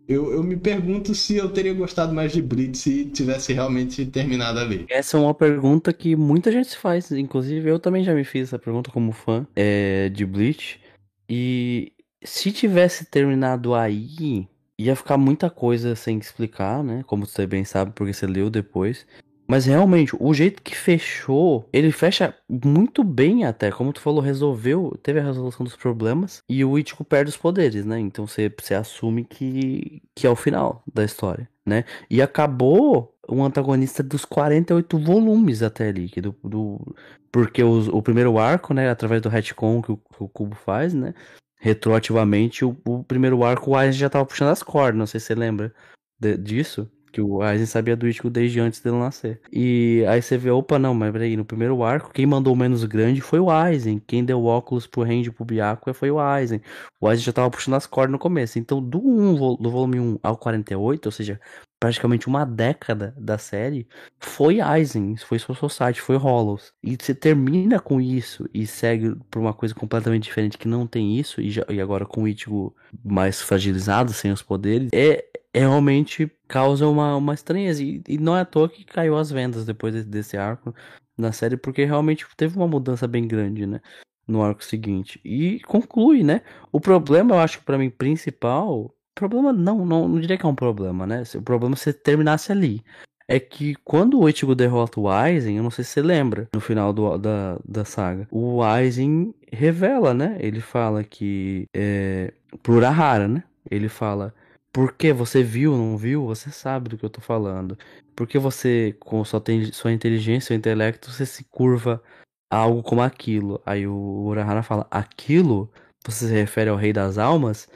Eu, 0.08 0.32
eu 0.32 0.42
me 0.42 0.56
pergunto 0.56 1.14
se 1.14 1.36
eu 1.36 1.50
teria 1.50 1.74
gostado 1.74 2.14
mais 2.14 2.32
de 2.32 2.40
Bleach 2.40 2.78
se 2.78 3.04
tivesse 3.04 3.52
realmente 3.52 4.06
terminado 4.06 4.58
ali. 4.58 4.86
Essa 4.88 5.18
é 5.18 5.20
uma 5.20 5.34
pergunta 5.34 5.92
que 5.92 6.16
muita 6.16 6.50
gente 6.50 6.68
se 6.68 6.78
faz, 6.78 7.12
inclusive 7.12 7.68
eu 7.68 7.78
também 7.78 8.02
já 8.02 8.14
me 8.14 8.24
fiz 8.24 8.44
essa 8.44 8.58
pergunta 8.58 8.90
como 8.90 9.12
fã 9.12 9.46
é, 9.54 10.08
de 10.08 10.24
Bleach. 10.24 10.80
E 11.28 11.92
se 12.24 12.50
tivesse 12.52 13.04
terminado 13.04 13.74
aí, 13.74 14.48
ia 14.78 14.96
ficar 14.96 15.18
muita 15.18 15.50
coisa 15.50 15.94
sem 15.94 16.18
explicar, 16.18 16.82
né? 16.82 17.02
Como 17.06 17.26
você 17.26 17.46
bem 17.46 17.64
sabe, 17.64 17.92
porque 17.94 18.12
você 18.12 18.26
leu 18.26 18.48
depois. 18.48 19.06
Mas 19.50 19.64
realmente, 19.64 20.14
o 20.20 20.34
jeito 20.34 20.62
que 20.62 20.76
fechou, 20.76 21.66
ele 21.72 21.90
fecha 21.90 22.34
muito 22.46 23.02
bem 23.02 23.46
até. 23.46 23.70
Como 23.70 23.94
tu 23.94 24.00
falou, 24.00 24.20
resolveu, 24.20 24.94
teve 25.02 25.20
a 25.20 25.24
resolução 25.24 25.64
dos 25.64 25.74
problemas 25.74 26.42
e 26.46 26.62
o 26.62 26.78
Ichigo 26.78 27.02
perde 27.02 27.30
os 27.30 27.36
poderes, 27.36 27.86
né? 27.86 27.98
Então 27.98 28.26
você, 28.26 28.52
você 28.60 28.74
assume 28.74 29.24
que, 29.24 30.02
que 30.14 30.26
é 30.26 30.30
o 30.30 30.36
final 30.36 30.82
da 30.92 31.02
história, 31.02 31.48
né? 31.64 31.84
E 32.10 32.20
acabou 32.20 33.17
um 33.28 33.44
antagonista 33.44 34.02
dos 34.02 34.24
48 34.24 34.98
volumes 34.98 35.62
até 35.62 35.88
ali, 35.88 36.08
que 36.08 36.20
do, 36.20 36.34
do 36.42 36.94
porque 37.30 37.62
os, 37.62 37.88
o 37.88 38.00
primeiro 38.02 38.38
arco, 38.38 38.72
né, 38.72 38.88
através 38.88 39.20
do 39.20 39.28
retcon 39.28 39.82
que 39.82 39.92
o, 39.92 39.96
que 39.96 40.22
o 40.22 40.28
Cubo 40.28 40.54
faz, 40.54 40.94
né, 40.94 41.14
retroativamente 41.58 42.64
o, 42.64 42.76
o 42.86 43.04
primeiro 43.04 43.44
arco 43.44 43.72
o 43.72 43.76
Aizen 43.76 44.00
já 44.00 44.08
tava 44.08 44.24
puxando 44.24 44.50
as 44.50 44.62
cordas, 44.62 44.98
não 44.98 45.06
sei 45.06 45.20
se 45.20 45.26
você 45.26 45.34
lembra 45.34 45.74
de, 46.18 46.36
disso. 46.36 46.90
Que 47.10 47.22
o 47.22 47.40
Aizen 47.40 47.64
sabia 47.64 47.96
do 47.96 48.06
Ichigo 48.06 48.28
desde 48.28 48.60
antes 48.60 48.80
dele 48.80 48.98
nascer. 48.98 49.40
E 49.50 50.04
aí 50.06 50.20
você 50.20 50.36
vê, 50.36 50.50
opa, 50.50 50.78
não, 50.78 50.92
mas 50.92 51.10
peraí, 51.10 51.38
no 51.38 51.44
primeiro 51.44 51.82
arco, 51.82 52.12
quem 52.12 52.26
mandou 52.26 52.52
o 52.52 52.56
menos 52.56 52.84
grande 52.84 53.22
foi 53.22 53.40
o 53.40 53.50
Aizen. 53.50 53.98
Quem 54.06 54.22
deu 54.22 54.44
óculos 54.44 54.86
pro 54.86 55.02
Randy 55.02 55.30
e 55.30 55.32
pro 55.32 55.42
Byakuya 55.46 55.94
foi 55.94 56.10
o 56.10 56.20
Aizen. 56.20 56.60
O 57.00 57.08
Aizen 57.08 57.24
já 57.24 57.32
tava 57.32 57.50
puxando 57.50 57.74
as 57.74 57.86
cordas 57.86 58.12
no 58.12 58.18
começo. 58.18 58.58
Então, 58.58 58.82
do, 58.82 58.98
1, 58.98 59.56
do 59.56 59.70
volume 59.70 59.98
1 59.98 60.18
ao 60.22 60.36
48, 60.36 61.06
ou 61.06 61.12
seja, 61.12 61.40
praticamente 61.80 62.26
uma 62.26 62.44
década 62.44 63.14
da 63.16 63.38
série, 63.38 63.86
foi 64.18 64.60
Aizen, 64.60 65.16
foi 65.16 65.38
Soul 65.38 65.56
Society, 65.56 66.00
foi 66.00 66.16
Hollows. 66.16 66.72
E 66.82 66.96
você 66.98 67.14
termina 67.14 67.78
com 67.78 68.00
isso 68.00 68.48
e 68.52 68.66
segue 68.66 69.14
por 69.30 69.40
uma 69.40 69.54
coisa 69.54 69.74
completamente 69.74 70.24
diferente 70.24 70.58
que 70.58 70.68
não 70.68 70.86
tem 70.86 71.18
isso, 71.18 71.40
e, 71.40 71.50
já, 71.50 71.64
e 71.68 71.80
agora 71.80 72.04
com 72.04 72.24
o 72.24 72.28
Ichigo 72.28 72.74
mais 73.04 73.40
fragilizado, 73.40 74.12
sem 74.12 74.32
os 74.32 74.42
poderes, 74.42 74.88
é, 74.92 75.24
é 75.52 75.60
realmente 75.60 76.30
causa 76.48 76.86
uma, 76.86 77.16
uma 77.16 77.34
estranheza. 77.34 77.82
E, 77.82 78.02
e, 78.08 78.18
não 78.18 78.36
é 78.36 78.40
à 78.40 78.44
toa 78.44 78.68
que 78.68 78.84
caiu 78.84 79.16
as 79.16 79.30
vendas 79.30 79.64
depois 79.64 79.94
desse, 79.94 80.08
desse 80.08 80.36
arco 80.36 80.74
na 81.16 81.32
série, 81.32 81.56
porque 81.56 81.84
realmente 81.84 82.26
teve 82.36 82.56
uma 82.56 82.68
mudança 82.68 83.06
bem 83.06 83.26
grande, 83.26 83.66
né? 83.66 83.80
No 84.26 84.42
arco 84.42 84.62
seguinte. 84.64 85.20
E 85.24 85.60
conclui, 85.60 86.22
né? 86.22 86.42
O 86.70 86.80
problema, 86.80 87.34
eu 87.34 87.38
acho 87.40 87.62
pra 87.62 87.78
mim, 87.78 87.88
principal 87.90 88.94
Problema 89.18 89.52
não, 89.52 89.84
não, 89.84 90.06
não 90.06 90.20
diria 90.20 90.38
que 90.38 90.46
é 90.46 90.48
um 90.48 90.54
problema, 90.54 91.04
né? 91.04 91.24
O 91.34 91.42
problema 91.42 91.74
é 91.74 91.76
se 91.76 91.92
terminasse 91.92 92.52
ali. 92.52 92.84
É 93.26 93.40
que 93.40 93.74
quando 93.84 94.20
o 94.20 94.28
Ichigo 94.28 94.54
derrota 94.54 95.00
o 95.00 95.08
Aizen, 95.08 95.56
eu 95.56 95.62
não 95.64 95.72
sei 95.72 95.84
se 95.84 95.90
você 95.90 96.02
lembra, 96.02 96.48
no 96.54 96.60
final 96.60 96.92
do, 96.92 97.18
da, 97.18 97.58
da 97.64 97.84
saga, 97.84 98.28
o 98.30 98.62
Aizen 98.62 99.34
revela, 99.52 100.14
né? 100.14 100.36
Ele 100.38 100.60
fala 100.60 101.02
que. 101.02 101.66
É, 101.74 102.32
pro 102.62 102.74
Urahara, 102.74 103.26
né? 103.26 103.42
Ele 103.68 103.88
fala. 103.88 104.32
Porque 104.72 105.12
você 105.12 105.42
viu, 105.42 105.76
não 105.76 105.96
viu, 105.96 106.24
você 106.24 106.52
sabe 106.52 106.90
do 106.90 106.96
que 106.96 107.04
eu 107.04 107.10
tô 107.10 107.20
falando. 107.20 107.76
Porque 108.14 108.38
você, 108.38 108.94
com 109.00 109.24
sua, 109.24 109.42
sua 109.72 109.92
inteligência, 109.92 110.48
seu 110.48 110.56
intelecto, 110.56 111.10
você 111.10 111.26
se 111.26 111.42
curva 111.50 112.00
a 112.48 112.58
algo 112.58 112.84
como 112.84 113.02
aquilo. 113.02 113.60
Aí 113.66 113.84
o 113.84 114.26
Urahara 114.26 114.62
fala: 114.62 114.86
aquilo? 114.92 115.68
Você 116.06 116.28
se 116.28 116.32
refere 116.32 116.70
ao 116.70 116.76
Rei 116.76 116.92
das 116.92 117.18
Almas? 117.18 117.68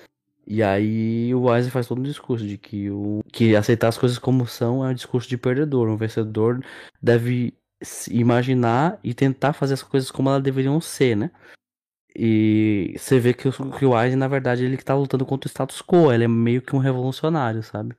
E 0.47 0.63
aí 0.63 1.35
o 1.35 1.51
Wise 1.51 1.71
faz 1.71 1.87
todo 1.87 1.99
um 2.01 2.03
discurso 2.03 2.47
de 2.47 2.59
que, 2.59 2.91
o, 2.91 3.21
que 3.33 3.55
aceitar 3.57 3.89
as 3.89 3.99
coisas 3.99 4.19
como 4.19 4.47
são 4.47 4.85
é 4.85 4.91
um 4.91 4.95
discurso 4.95 5.29
de 5.29 5.39
perdedor. 5.39 5.89
Um 5.89 5.97
vencedor 5.97 6.65
deve 7.01 7.55
imaginar 8.11 8.99
e 9.03 9.15
tentar 9.15 9.53
fazer 9.53 9.75
as 9.75 9.83
coisas 9.83 10.11
como 10.11 10.29
elas 10.29 10.43
deveriam 10.43 10.81
ser, 10.81 11.17
né? 11.17 11.31
E 12.15 12.95
você 12.99 13.19
vê 13.19 13.33
que, 13.35 13.49
o, 13.49 13.53
que 13.53 13.85
o 13.87 13.99
Wise, 13.99 14.17
na 14.17 14.29
verdade, 14.29 14.65
ele 14.65 14.77
que 14.77 14.85
tá 14.85 14.95
lutando 14.95 15.25
contra 15.27 15.49
o 15.49 15.51
status 15.51 15.81
quo. 15.83 16.13
Ele 16.13 16.25
é 16.25 16.29
meio 16.29 16.63
que 16.63 16.77
um 16.77 16.79
revolucionário, 16.79 17.63
sabe? 17.63 17.97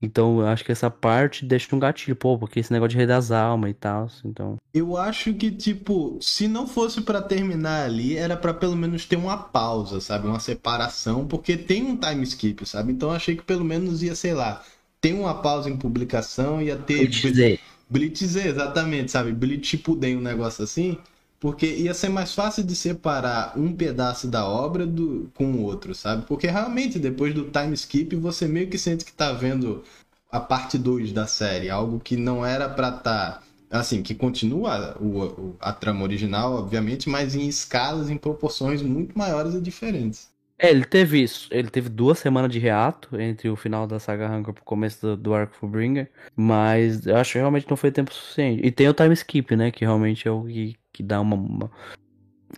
Então 0.00 0.40
eu 0.40 0.46
acho 0.46 0.64
que 0.64 0.72
essa 0.72 0.90
parte 0.90 1.44
deixa 1.44 1.74
um 1.74 1.78
gatilho, 1.78 2.14
pô, 2.14 2.38
porque 2.38 2.60
esse 2.60 2.72
negócio 2.72 2.90
de 2.90 2.96
rei 2.96 3.06
das 3.06 3.30
almas 3.30 3.70
e 3.70 3.74
tal, 3.74 4.08
então. 4.24 4.56
Eu 4.72 4.96
acho 4.96 5.32
que, 5.32 5.50
tipo, 5.50 6.18
se 6.20 6.46
não 6.46 6.66
fosse 6.66 7.00
para 7.00 7.22
terminar 7.22 7.86
ali, 7.86 8.16
era 8.16 8.36
para 8.36 8.52
pelo 8.52 8.76
menos 8.76 9.06
ter 9.06 9.16
uma 9.16 9.38
pausa, 9.38 10.00
sabe? 10.00 10.26
Uma 10.26 10.38
separação, 10.38 11.26
porque 11.26 11.56
tem 11.56 11.82
um 11.82 11.96
time 11.96 12.22
skip, 12.24 12.66
sabe? 12.68 12.92
Então 12.92 13.08
eu 13.08 13.16
achei 13.16 13.36
que 13.36 13.42
pelo 13.42 13.64
menos 13.64 14.02
ia, 14.02 14.14
sei 14.14 14.34
lá, 14.34 14.62
ter 15.00 15.14
uma 15.14 15.34
pausa 15.40 15.70
em 15.70 15.76
publicação, 15.76 16.60
ia 16.60 16.76
ter. 16.76 17.08
Blitz 17.08 17.34
Z. 17.34 17.60
Blitz 17.88 18.20
Z, 18.20 18.48
exatamente, 18.48 19.10
sabe? 19.10 19.32
Blitz 19.32 19.68
tipo 19.68 19.92
um 19.94 20.20
negócio 20.20 20.62
assim. 20.62 20.98
Porque 21.38 21.66
ia 21.66 21.94
ser 21.94 22.08
mais 22.08 22.34
fácil 22.34 22.64
de 22.64 22.74
separar 22.74 23.58
um 23.58 23.74
pedaço 23.74 24.28
da 24.28 24.46
obra 24.46 24.86
do, 24.86 25.30
com 25.34 25.52
o 25.52 25.62
outro, 25.62 25.94
sabe? 25.94 26.24
Porque 26.26 26.46
realmente, 26.46 26.98
depois 26.98 27.34
do 27.34 27.50
time 27.50 27.74
skip, 27.74 28.16
você 28.16 28.48
meio 28.48 28.68
que 28.68 28.78
sente 28.78 29.04
que 29.04 29.12
tá 29.12 29.32
vendo 29.32 29.84
a 30.30 30.40
parte 30.40 30.78
2 30.78 31.12
da 31.12 31.26
série. 31.26 31.70
Algo 31.70 32.00
que 32.00 32.16
não 32.16 32.44
era 32.44 32.68
pra 32.68 32.88
estar. 32.88 33.02
Tá, 33.02 33.42
assim, 33.70 34.02
que 34.02 34.14
continua 34.14 34.96
o, 35.00 35.56
a 35.60 35.72
trama 35.72 36.02
original, 36.04 36.54
obviamente, 36.54 37.08
mas 37.08 37.34
em 37.34 37.48
escalas, 37.48 38.08
em 38.10 38.16
proporções 38.16 38.80
muito 38.82 39.16
maiores 39.18 39.54
e 39.54 39.60
diferentes. 39.60 40.30
É, 40.58 40.70
ele 40.70 40.84
teve 40.84 41.22
isso. 41.22 41.48
Ele 41.50 41.68
teve 41.68 41.88
duas 41.88 42.18
semanas 42.18 42.50
de 42.50 42.58
reato 42.58 43.20
entre 43.20 43.48
o 43.48 43.56
final 43.56 43.86
da 43.86 43.98
saga 43.98 44.26
Hunger 44.30 44.54
e 44.56 44.60
o 44.60 44.64
começo 44.64 45.06
do, 45.06 45.16
do 45.16 45.34
Arco 45.34 45.54
Fullbringer, 45.56 46.10
mas 46.34 47.06
eu 47.06 47.16
acho 47.16 47.32
que 47.32 47.38
realmente 47.38 47.68
não 47.68 47.76
foi 47.76 47.92
tempo 47.92 48.12
suficiente. 48.14 48.64
E 48.64 48.70
tem 48.70 48.88
o 48.88 48.94
time 48.94 49.12
skip, 49.12 49.54
né, 49.54 49.70
que 49.70 49.84
realmente 49.84 50.26
é 50.26 50.30
o 50.30 50.44
que, 50.44 50.74
que 50.96 51.02
dá 51.02 51.20
uma, 51.20 51.36
uma 51.36 51.70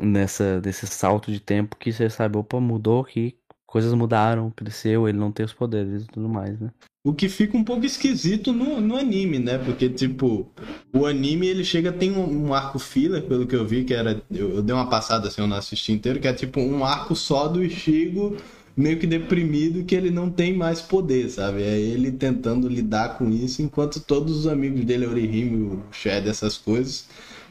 nessa 0.01 0.60
nesse 0.60 0.86
salto 0.86 1.32
de 1.32 1.40
tempo 1.40 1.77
que 1.77 1.93
você 1.93 2.09
sabe, 2.09 2.39
opa, 2.39 2.60
mudou 2.60 3.01
aqui, 3.01 3.36
coisas 3.66 3.93
mudaram, 3.93 4.51
cresceu, 4.51 5.09
ele 5.09 5.19
não 5.19 5.32
tem 5.32 5.44
os 5.44 5.52
poderes 5.52 6.05
e 6.05 6.06
tudo 6.06 6.28
mais, 6.28 6.59
né? 6.60 6.70
O 7.05 7.12
que 7.12 7.28
fica 7.28 7.56
um 7.56 7.65
pouco 7.65 7.86
esquisito 7.86 8.52
no, 8.52 8.81
no 8.81 8.97
anime, 8.97 9.39
né? 9.39 9.56
Porque, 9.56 9.89
tipo, 9.89 10.52
o 10.93 11.06
anime 11.06 11.47
ele 11.47 11.65
chega, 11.65 11.90
tem 11.90 12.12
um, 12.12 12.48
um 12.48 12.55
arco 12.55 12.78
filler, 12.78 13.23
pelo 13.23 13.47
que 13.47 13.56
eu 13.56 13.66
vi, 13.66 13.85
que 13.85 13.94
era. 13.94 14.23
Eu, 14.31 14.56
eu, 14.56 14.62
dei 14.62 14.74
uma 14.74 14.90
passada 14.90 15.27
assim, 15.27 15.40
eu 15.40 15.47
não 15.47 15.56
assisti 15.56 15.93
inteiro, 15.93 16.20
que 16.20 16.28
é 16.28 16.32
tipo 16.32 16.60
um 16.60 16.85
arco 16.85 17.16
só 17.16 17.48
do 17.48 17.65
Ishigo 17.65 18.36
meio 18.78 18.97
que 18.97 19.09
deprimido 19.09 19.85
que 19.85 19.94
ele 19.94 20.09
não 20.09 20.31
tem 20.31 20.55
mais 20.55 20.81
poder, 20.81 21.28
sabe? 21.28 21.62
É 21.62 21.77
ele 21.77 22.12
tentando 22.12 22.69
lidar 22.69 23.19
com 23.19 23.28
isso, 23.28 23.60
enquanto 23.60 23.98
todos 23.98 24.36
os 24.36 24.47
amigos 24.47 24.85
dele, 24.85 25.05
Orihime, 25.05 25.73
o 25.73 25.82
Shed, 25.90 26.28
essas 26.28 26.56
coisas, 26.56 27.09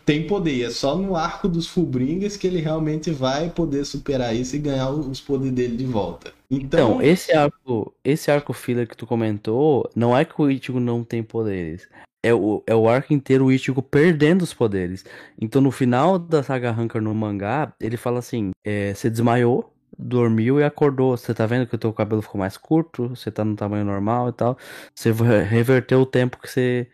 tem 0.07 0.25
poder. 0.25 0.53
E 0.53 0.63
é 0.63 0.69
só 0.69 0.97
no 0.97 1.17
arco 1.17 1.49
dos 1.49 1.67
Fullbringers 1.67 2.37
que 2.37 2.47
ele 2.47 2.61
realmente 2.61 3.11
vai 3.11 3.49
poder 3.49 3.83
superar 3.83 4.33
isso 4.33 4.55
e 4.55 4.59
ganhar 4.59 4.89
os 4.89 5.19
poderes 5.19 5.53
dele 5.53 5.75
de 5.75 5.85
volta. 5.85 6.31
Então, 6.49 6.93
então, 6.93 7.01
esse 7.01 7.33
arco, 7.33 7.93
esse 8.05 8.31
arco 8.31 8.53
filler 8.53 8.87
que 8.87 8.95
tu 8.95 9.05
comentou, 9.05 9.87
não 9.93 10.17
é 10.17 10.23
que 10.23 10.41
o 10.41 10.49
Ichigo 10.49 10.79
não 10.79 11.03
tem 11.03 11.21
poderes. 11.21 11.89
É 12.23 12.33
o, 12.33 12.63
é 12.65 12.73
o 12.73 12.87
arco 12.87 13.13
inteiro 13.13 13.45
o 13.45 13.51
Ichigo 13.51 13.81
perdendo 13.81 14.43
os 14.43 14.53
poderes. 14.53 15.03
Então, 15.39 15.61
no 15.61 15.71
final 15.71 16.17
da 16.17 16.41
saga 16.41 16.71
Hunker 16.71 17.01
no 17.01 17.13
mangá, 17.13 17.73
ele 17.79 17.97
fala 17.97 18.19
assim: 18.19 18.51
é, 18.63 18.93
você 18.93 19.09
desmaiou, 19.09 19.73
dormiu 19.99 20.57
e 20.57 20.63
acordou. 20.63 21.17
Você 21.17 21.33
tá 21.33 21.45
vendo 21.45 21.67
que 21.67 21.75
o 21.75 21.77
teu 21.77 21.91
cabelo 21.91 22.21
ficou 22.21 22.39
mais 22.39 22.55
curto, 22.55 23.09
você 23.09 23.29
tá 23.29 23.43
no 23.43 23.57
tamanho 23.57 23.83
normal 23.83 24.29
e 24.29 24.33
tal. 24.33 24.57
Você 24.95 25.11
reverteu 25.43 25.99
o 25.99 26.05
tempo 26.05 26.37
que 26.41 26.49
você 26.49 26.87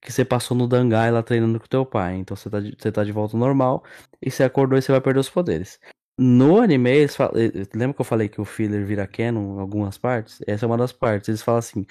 que 0.00 0.12
você 0.12 0.24
passou 0.24 0.56
no 0.56 0.66
Dangai 0.66 1.10
lá 1.10 1.22
treinando 1.22 1.60
com 1.60 1.66
teu 1.66 1.84
pai. 1.84 2.16
Então 2.16 2.36
você 2.36 2.48
tá, 2.48 2.60
de, 2.60 2.74
você 2.78 2.90
tá 2.90 3.04
de 3.04 3.12
volta 3.12 3.36
ao 3.36 3.40
normal 3.40 3.84
e 4.22 4.30
você 4.30 4.42
acordou 4.44 4.78
e 4.78 4.82
você 4.82 4.92
vai 4.92 5.00
perder 5.00 5.20
os 5.20 5.28
poderes. 5.28 5.78
No 6.18 6.60
anime, 6.60 6.90
eles 6.90 7.16
falam, 7.16 7.32
lembra 7.74 7.94
que 7.94 8.00
eu 8.00 8.04
falei 8.04 8.28
que 8.28 8.40
o 8.40 8.44
filler 8.44 8.84
vira 8.84 9.06
canon 9.06 9.56
em 9.56 9.60
algumas 9.60 9.96
partes? 9.96 10.38
Essa 10.46 10.66
é 10.66 10.68
uma 10.68 10.76
das 10.76 10.92
partes. 10.92 11.28
Eles 11.28 11.42
falam 11.42 11.58
assim: 11.58 11.86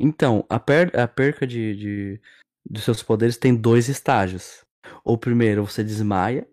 então, 0.00 0.44
a, 0.48 0.58
per 0.58 0.90
a 0.98 1.06
perca 1.06 1.46
de, 1.46 1.76
de, 1.76 2.20
dos 2.64 2.84
seus 2.84 3.02
poderes 3.02 3.36
tem 3.36 3.54
dois 3.54 3.88
estágios. 3.88 4.64
O 5.04 5.18
primeiro, 5.18 5.66
você 5.66 5.84
desmaia 5.84 6.46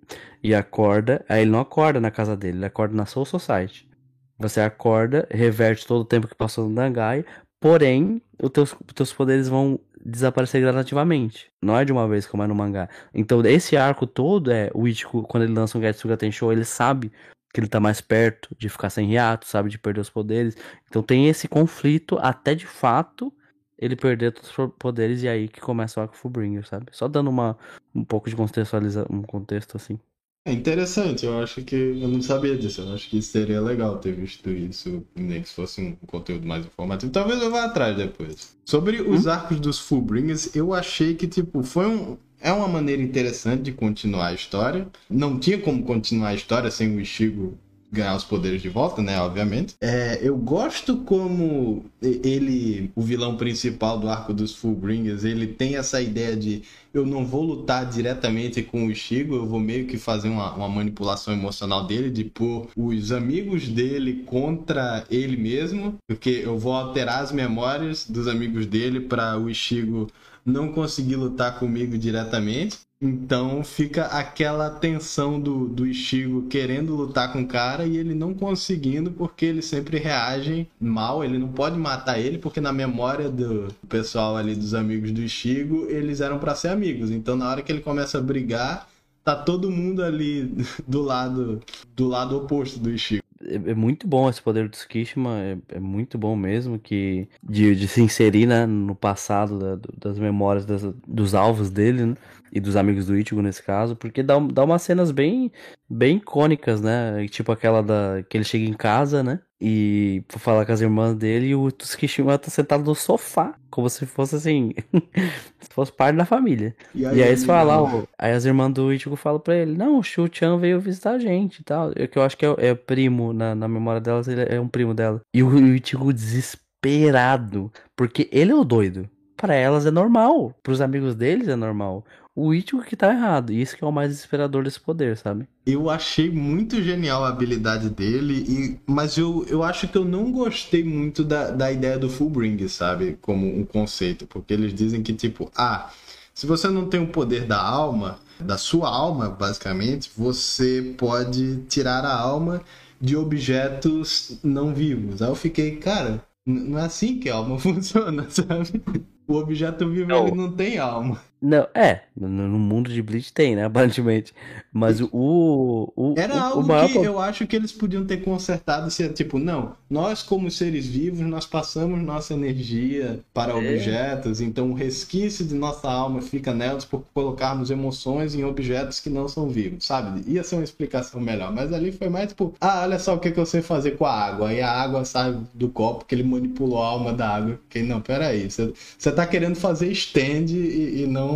e 0.44 0.54
acorda. 0.54 1.24
Aí 1.30 1.44
ele 1.44 1.52
não 1.52 1.60
acorda 1.60 2.02
na 2.02 2.12
casa 2.12 2.36
dele, 2.36 2.58
ele 2.58 2.66
acorda 2.66 2.96
na 2.96 3.06
Soul 3.06 3.26
Society. 3.26 3.90
Você 4.38 4.60
acorda, 4.60 5.28
reverte 5.32 5.86
todo 5.86 6.02
o 6.02 6.06
tempo 6.06 6.28
que 6.28 6.36
passou 6.36 6.68
no 6.68 6.76
Dangai, 6.76 7.24
porém, 7.62 8.22
os 8.42 8.50
teus, 8.50 8.76
teus 8.94 9.14
poderes 9.14 9.48
vão 9.48 9.80
desaparecer 10.04 10.60
gradativamente. 10.60 11.50
Não 11.62 11.78
é 11.78 11.86
de 11.86 11.94
uma 11.94 12.08
vez 12.08 12.26
como 12.26 12.44
é 12.44 12.48
no 12.48 12.56
mangá. 12.56 12.90
Então, 13.14 13.40
esse 13.46 13.78
arco 13.78 14.06
todo 14.06 14.52
é 14.52 14.70
o 14.74 14.88
Ichigo, 14.88 15.24
quando 15.24 15.44
ele 15.44 15.54
lança 15.54 15.78
um 15.78 15.82
Getsuga 15.82 16.18
Tensho, 16.18 16.52
ele 16.52 16.66
sabe 16.66 17.12
que 17.54 17.60
ele 17.60 17.68
tá 17.68 17.80
mais 17.80 18.02
perto 18.02 18.56
de 18.58 18.70
ficar 18.70 18.90
sem 18.90 19.14
hiato, 19.14 19.46
sabe, 19.48 19.70
de 19.70 19.78
perder 19.78 20.02
os 20.02 20.10
poderes. 20.10 20.56
Então 20.88 21.04
tem 21.04 21.28
esse 21.28 21.48
conflito 21.48 22.18
até 22.20 22.56
de 22.56 22.66
fato 22.66 23.32
ele 23.78 23.96
perder 23.96 24.32
todos 24.32 24.58
os 24.58 24.72
poderes 24.78 25.24
e 25.24 25.28
aí 25.28 25.48
que 25.48 25.60
começa 25.60 26.00
o 26.00 26.04
arco 26.04 26.16
Fullbringer, 26.16 26.68
sabe? 26.68 26.88
Só 26.92 27.08
dando 27.08 27.30
uma 27.30 27.58
um 27.94 28.06
pouco 28.06 28.30
de 28.30 28.36
contextualização, 28.36 29.08
um 29.10 29.24
contexto 29.24 29.76
assim. 29.76 30.00
É 30.44 30.52
interessante, 30.52 31.24
eu 31.24 31.38
acho 31.40 31.62
que 31.64 31.76
eu 31.76 32.08
não 32.08 32.20
sabia 32.20 32.58
disso. 32.58 32.82
Eu 32.82 32.94
acho 32.94 33.08
que 33.08 33.22
seria 33.22 33.62
legal 33.62 34.00
ter 34.00 34.14
visto 34.14 34.50
isso, 34.50 35.06
nem 35.16 35.44
que 35.44 35.50
fosse 35.50 35.80
um 35.82 35.96
conteúdo 36.08 36.48
mais 36.48 36.66
informativo. 36.66 37.12
Talvez 37.12 37.40
eu 37.40 37.52
vá 37.52 37.66
atrás 37.66 37.96
depois. 37.96 38.58
Sobre 38.66 39.02
os 39.02 39.28
hum? 39.28 39.30
arcos 39.30 39.60
dos 39.60 39.78
Fullbringers, 39.78 40.56
eu 40.56 40.74
achei 40.74 41.14
que, 41.14 41.28
tipo, 41.28 41.62
foi 41.62 41.86
um. 41.86 42.18
É 42.40 42.52
uma 42.52 42.68
maneira 42.68 43.04
interessante 43.04 43.62
de 43.62 43.72
continuar 43.72 44.30
a 44.30 44.34
história. 44.34 44.88
Não 45.08 45.38
tinha 45.38 45.60
como 45.60 45.84
continuar 45.84 46.30
a 46.30 46.34
história 46.34 46.72
sem 46.72 46.96
o 46.96 47.00
Ishigo 47.00 47.56
ganhar 47.92 48.16
os 48.16 48.24
poderes 48.24 48.62
de 48.62 48.70
volta, 48.70 49.02
né? 49.02 49.20
Obviamente. 49.20 49.76
É, 49.82 50.20
eu 50.22 50.38
gosto 50.38 50.98
como 50.98 51.86
ele, 52.02 52.92
o 52.96 53.02
vilão 53.02 53.36
principal 53.36 54.00
do 54.00 54.10
arco 54.10 54.34
dos 54.34 54.56
Fullbringers, 54.56 55.24
ele 55.24 55.48
tem 55.48 55.76
essa 55.76 56.02
ideia 56.02 56.36
de 56.36 56.64
eu 56.94 57.06
não 57.06 57.26
vou 57.26 57.44
lutar 57.44 57.86
diretamente 57.90 58.62
com 58.62 58.88
o 58.88 58.92
Ichigo, 58.92 59.36
eu 59.36 59.46
vou 59.46 59.60
meio 59.60 59.88
que 59.88 59.98
fazer 59.98 60.30
uma, 60.30 60.54
uma 60.54 60.68
manipulação 60.68 61.34
emocional 61.34 61.86
dele, 61.86 62.10
de 62.10 62.26
pôr 62.26 62.68
os 62.76 63.12
amigos 63.12 63.68
dele 63.68 64.24
contra 64.26 65.06
ele 65.10 65.38
mesmo, 65.38 65.96
porque 66.08 66.42
eu 66.44 66.58
vou 66.58 66.74
alterar 66.74 67.22
as 67.22 67.32
memórias 67.32 68.06
dos 68.10 68.28
amigos 68.28 68.66
dele 68.66 69.02
para 69.02 69.38
o 69.38 69.50
Ichigo 69.50 70.08
não 70.46 70.72
conseguir 70.72 71.16
lutar 71.16 71.60
comigo 71.60 71.98
diretamente. 71.98 72.80
Então 73.02 73.64
fica 73.64 74.06
aquela 74.06 74.69
tensão 74.69 75.40
do, 75.40 75.68
do 75.68 75.88
Ichigo 75.88 76.44
querendo 76.44 76.95
lutar 76.95 77.34
com 77.34 77.41
o 77.41 77.48
cara 77.48 77.84
e 77.84 77.98
ele 77.98 78.14
não 78.14 78.32
conseguindo 78.32 79.10
porque 79.10 79.44
ele 79.45 79.64
sempre 79.64 79.98
reage 79.98 80.68
mal. 80.80 81.23
Ele 81.23 81.40
não 81.40 81.48
pode 81.48 81.80
matar 81.80 82.19
ele 82.19 82.38
porque 82.38 82.61
na 82.61 82.72
memória 82.72 83.28
do 83.28 83.69
pessoal 83.90 84.38
ali, 84.38 84.56
dos 84.56 84.76
amigos 84.76 85.11
do 85.11 85.22
Ichigo, 85.22 85.88
eles 85.90 86.22
eram 86.22 86.38
para 86.38 86.53
ser 86.53 86.68
amigos. 86.68 87.10
Então 87.10 87.36
na 87.36 87.49
hora 87.49 87.64
que 87.64 87.72
ele 87.72 87.82
começa 87.82 88.19
a 88.19 88.22
brigar, 88.22 88.88
tá 89.23 89.36
todo 89.36 89.72
mundo 89.72 90.03
ali 90.03 90.53
do 90.88 91.02
lado 91.02 91.60
do 91.95 92.07
lado 92.07 92.38
oposto 92.38 92.80
do 92.80 92.91
Ichigo. 92.91 93.23
É, 93.44 93.56
é 93.56 93.73
muito 93.73 94.07
bom 94.07 94.30
esse 94.30 94.41
poder 94.41 94.69
do 94.69 94.72
Tsukishima, 94.72 95.40
é, 95.40 95.57
é 95.69 95.80
muito 95.80 96.18
bom 96.19 96.36
mesmo 96.36 96.78
que 96.78 97.28
de, 97.41 97.76
de 97.76 97.88
se 97.88 98.02
inserir 98.02 98.45
né, 98.45 98.68
no 98.68 98.94
passado 98.94 99.57
da, 99.57 99.80
das 99.98 100.19
memórias 100.19 100.65
das, 100.65 100.84
dos 101.07 101.34
alvos 101.34 101.72
dele, 101.72 102.06
né? 102.06 102.15
E 102.52 102.60
dos 102.60 102.76
amigos 102.76 103.06
do 103.06 103.18
Ichigo 103.18 103.41
nesse 103.41 103.64
caso, 103.64 103.95
porque 103.95 104.22
dá, 104.22 104.38
dá 104.40 104.64
umas 104.64 104.82
cenas 104.82 105.11
bem, 105.11 105.52
bem 105.90 106.18
icônicas, 106.18 106.82
né? 106.82 107.26
Tipo 107.30 107.52
aquela 107.52 107.82
da 107.82 108.23
que 108.30 108.38
ele 108.38 108.44
chega 108.44 108.65
em 108.65 108.73
casa, 108.73 109.23
né? 109.23 109.40
E 109.64 110.23
for 110.28 110.40
falar 110.40 110.65
com 110.65 110.72
as 110.72 110.82
irmãs 110.82 111.15
dele 111.15 111.49
e 111.49 111.56
o 111.56 111.72
Tsukishima 111.72 112.38
tá 112.38 112.49
sentado 112.49 112.84
no 112.84 112.95
sofá, 112.95 113.53
como 113.69 113.88
se 113.90 114.07
fosse 114.07 114.36
assim, 114.36 114.73
se 115.61 115.69
fosse 115.72 115.91
parte 115.91 116.18
da 116.18 116.26
família. 116.26 116.76
E 116.95 117.06
aí, 117.06 117.18
e 117.18 117.23
aí 117.23 117.30
eles 117.30 117.45
falam, 117.45 118.07
aí 118.18 118.32
as 118.32 118.44
irmãs 118.44 118.73
do 118.73 118.91
Ichigo 118.91 119.15
falam 119.15 119.40
pra 119.40 119.56
ele, 119.56 119.78
não, 119.78 119.99
o 119.99 120.03
Shu-chan 120.03 120.57
veio 120.57 120.80
visitar 120.80 121.11
a 121.11 121.19
gente 121.19 121.60
e 121.60 121.64
tal. 121.64 121.91
É 121.95 122.07
que 122.07 122.18
eu 122.18 122.23
acho 122.23 122.36
que 122.36 122.45
é, 122.45 122.56
é 122.57 122.76
primo, 122.76 123.32
na, 123.34 123.53
na 123.53 123.68
memória 123.68 124.02
delas, 124.02 124.28
ele 124.28 124.41
é 124.44 124.60
um 124.60 124.68
primo 124.68 124.95
dela. 124.95 125.22
E 125.34 125.44
o, 125.44 125.48
o 125.48 125.76
Ichigo 125.76 126.11
desesperado, 126.11 127.72
porque 127.95 128.28
ele 128.32 128.52
é 128.52 128.56
o 128.56 128.65
doido. 128.65 129.07
Para 129.38 129.56
elas 129.56 129.86
é 129.86 129.91
normal, 129.91 130.53
para 130.61 130.73
os 130.73 130.82
amigos 130.82 131.15
deles 131.15 131.48
é 131.48 131.56
normal 131.56 132.03
o 132.42 132.54
Ichigo 132.54 132.82
que 132.84 132.96
tá 132.96 133.12
errado. 133.12 133.52
E 133.52 133.62
isso 133.62 133.78
que 133.78 133.84
é 133.84 133.88
o 133.88 133.92
mais 133.92 134.10
desesperador 134.10 134.64
desse 134.64 134.80
poder, 134.80 135.18
sabe? 135.18 135.48
Eu 135.66 135.90
achei 135.90 136.30
muito 136.30 136.82
genial 136.82 137.24
a 137.24 137.30
habilidade 137.30 137.90
dele, 137.90 138.34
e... 138.48 138.80
mas 138.86 139.18
eu, 139.18 139.46
eu 139.48 139.64
acho 139.64 139.88
que 139.88 139.98
eu 139.98 140.06
não 140.06 140.32
gostei 140.32 140.84
muito 140.84 141.24
da, 141.24 141.52
da 141.52 141.72
ideia 141.72 142.00
do 142.00 142.10
Fullbring, 142.10 142.68
sabe? 142.68 143.18
Como 143.22 143.48
um 143.48 143.64
conceito. 143.64 144.26
Porque 144.26 144.54
eles 144.54 144.74
dizem 144.74 145.04
que, 145.04 145.14
tipo, 145.14 145.52
ah, 145.56 145.92
se 146.34 146.48
você 146.48 146.68
não 146.68 146.88
tem 146.88 147.02
o 147.02 147.08
poder 147.08 147.46
da 147.46 147.62
alma, 147.62 148.18
da 148.40 148.58
sua 148.58 148.90
alma, 148.90 149.30
basicamente, 149.30 150.10
você 150.18 150.96
pode 150.98 151.58
tirar 151.70 152.04
a 152.04 152.20
alma 152.20 152.62
de 153.00 153.16
objetos 153.16 154.40
não 154.44 154.74
vivos. 154.74 155.22
Aí 155.22 155.30
eu 155.30 155.36
fiquei, 155.36 155.76
cara, 155.76 156.24
não 156.46 156.80
é 156.80 156.84
assim 156.84 157.20
que 157.20 157.30
a 157.30 157.36
alma 157.36 157.58
funciona, 157.60 158.26
sabe? 158.30 158.82
O 159.28 159.36
objeto 159.36 159.90
vivo 159.90 160.10
não. 160.10 160.28
ele 160.28 160.36
não 160.36 160.52
tem 160.52 160.78
alma. 160.78 161.22
Não, 161.42 161.68
é, 161.74 162.02
no, 162.16 162.28
no, 162.28 162.60
mundo 162.60 162.92
de 162.92 163.02
Bleach 163.02 163.34
tem, 163.34 163.56
né, 163.56 163.66
aparentemente. 163.66 164.32
Mas 164.72 165.02
o. 165.02 165.92
o 165.96 166.14
Era 166.16 166.36
o, 166.36 166.40
algo 166.40 166.62
o 166.62 166.68
maior... 166.68 166.88
que 166.88 166.98
eu 166.98 167.20
acho 167.20 167.48
que 167.48 167.56
eles 167.56 167.72
podiam 167.72 168.06
ter 168.06 168.18
consertado 168.18 168.92
se 168.92 169.04
é 169.04 169.10
tipo, 169.10 169.40
não, 169.40 169.74
nós 169.90 170.22
como 170.22 170.52
seres 170.52 170.86
vivos, 170.86 171.22
nós 171.22 171.48
passamos 171.48 172.00
nossa 172.02 172.36
energia 172.36 173.20
para 173.34 173.54
é. 173.54 173.56
objetos, 173.56 174.40
então 174.40 174.72
o 174.72 174.76
resquício 174.76 175.44
de 175.44 175.56
nossa 175.56 175.90
alma 175.90 176.22
fica 176.22 176.54
nelas 176.54 176.86
por 176.86 177.04
colocarmos 177.12 177.72
emoções 177.72 178.36
em 178.36 178.44
objetos 178.44 179.00
que 179.00 179.10
não 179.10 179.28
são 179.28 179.50
vivos, 179.50 179.86
sabe? 179.86 180.22
Ia 180.32 180.44
ser 180.44 180.56
uma 180.56 180.64
explicação 180.64 181.20
melhor, 181.20 181.52
mas 181.52 181.74
ali 181.74 181.92
foi 181.92 182.08
mais 182.08 182.30
tipo, 182.30 182.54
ah, 182.62 182.84
olha 182.84 183.00
só 183.00 183.16
o 183.16 183.20
que, 183.20 183.32
que 183.32 183.40
eu 183.40 183.46
sei 183.48 183.64
fazer 183.64 183.98
com 183.98 184.06
a 184.06 184.14
água. 184.14 184.50
Aí 184.50 184.62
a 184.62 184.72
água 184.72 185.04
sai 185.06 185.36
do 185.54 185.70
copo 185.70 186.06
que 186.06 186.14
ele 186.14 186.24
manipulou 186.24 186.84
a 186.84 186.88
alma 186.88 187.14
da 187.14 187.30
água. 187.30 187.60
Que 187.68 187.82
não, 187.82 188.00
peraí, 188.00 188.50
você, 188.50 188.72
você 188.98 189.12
tá 189.12 189.26
querendo 189.26 189.56
fazer 189.56 189.92
stand 189.92 190.52
e, 190.52 191.04
e 191.04 191.08
não 191.08 191.31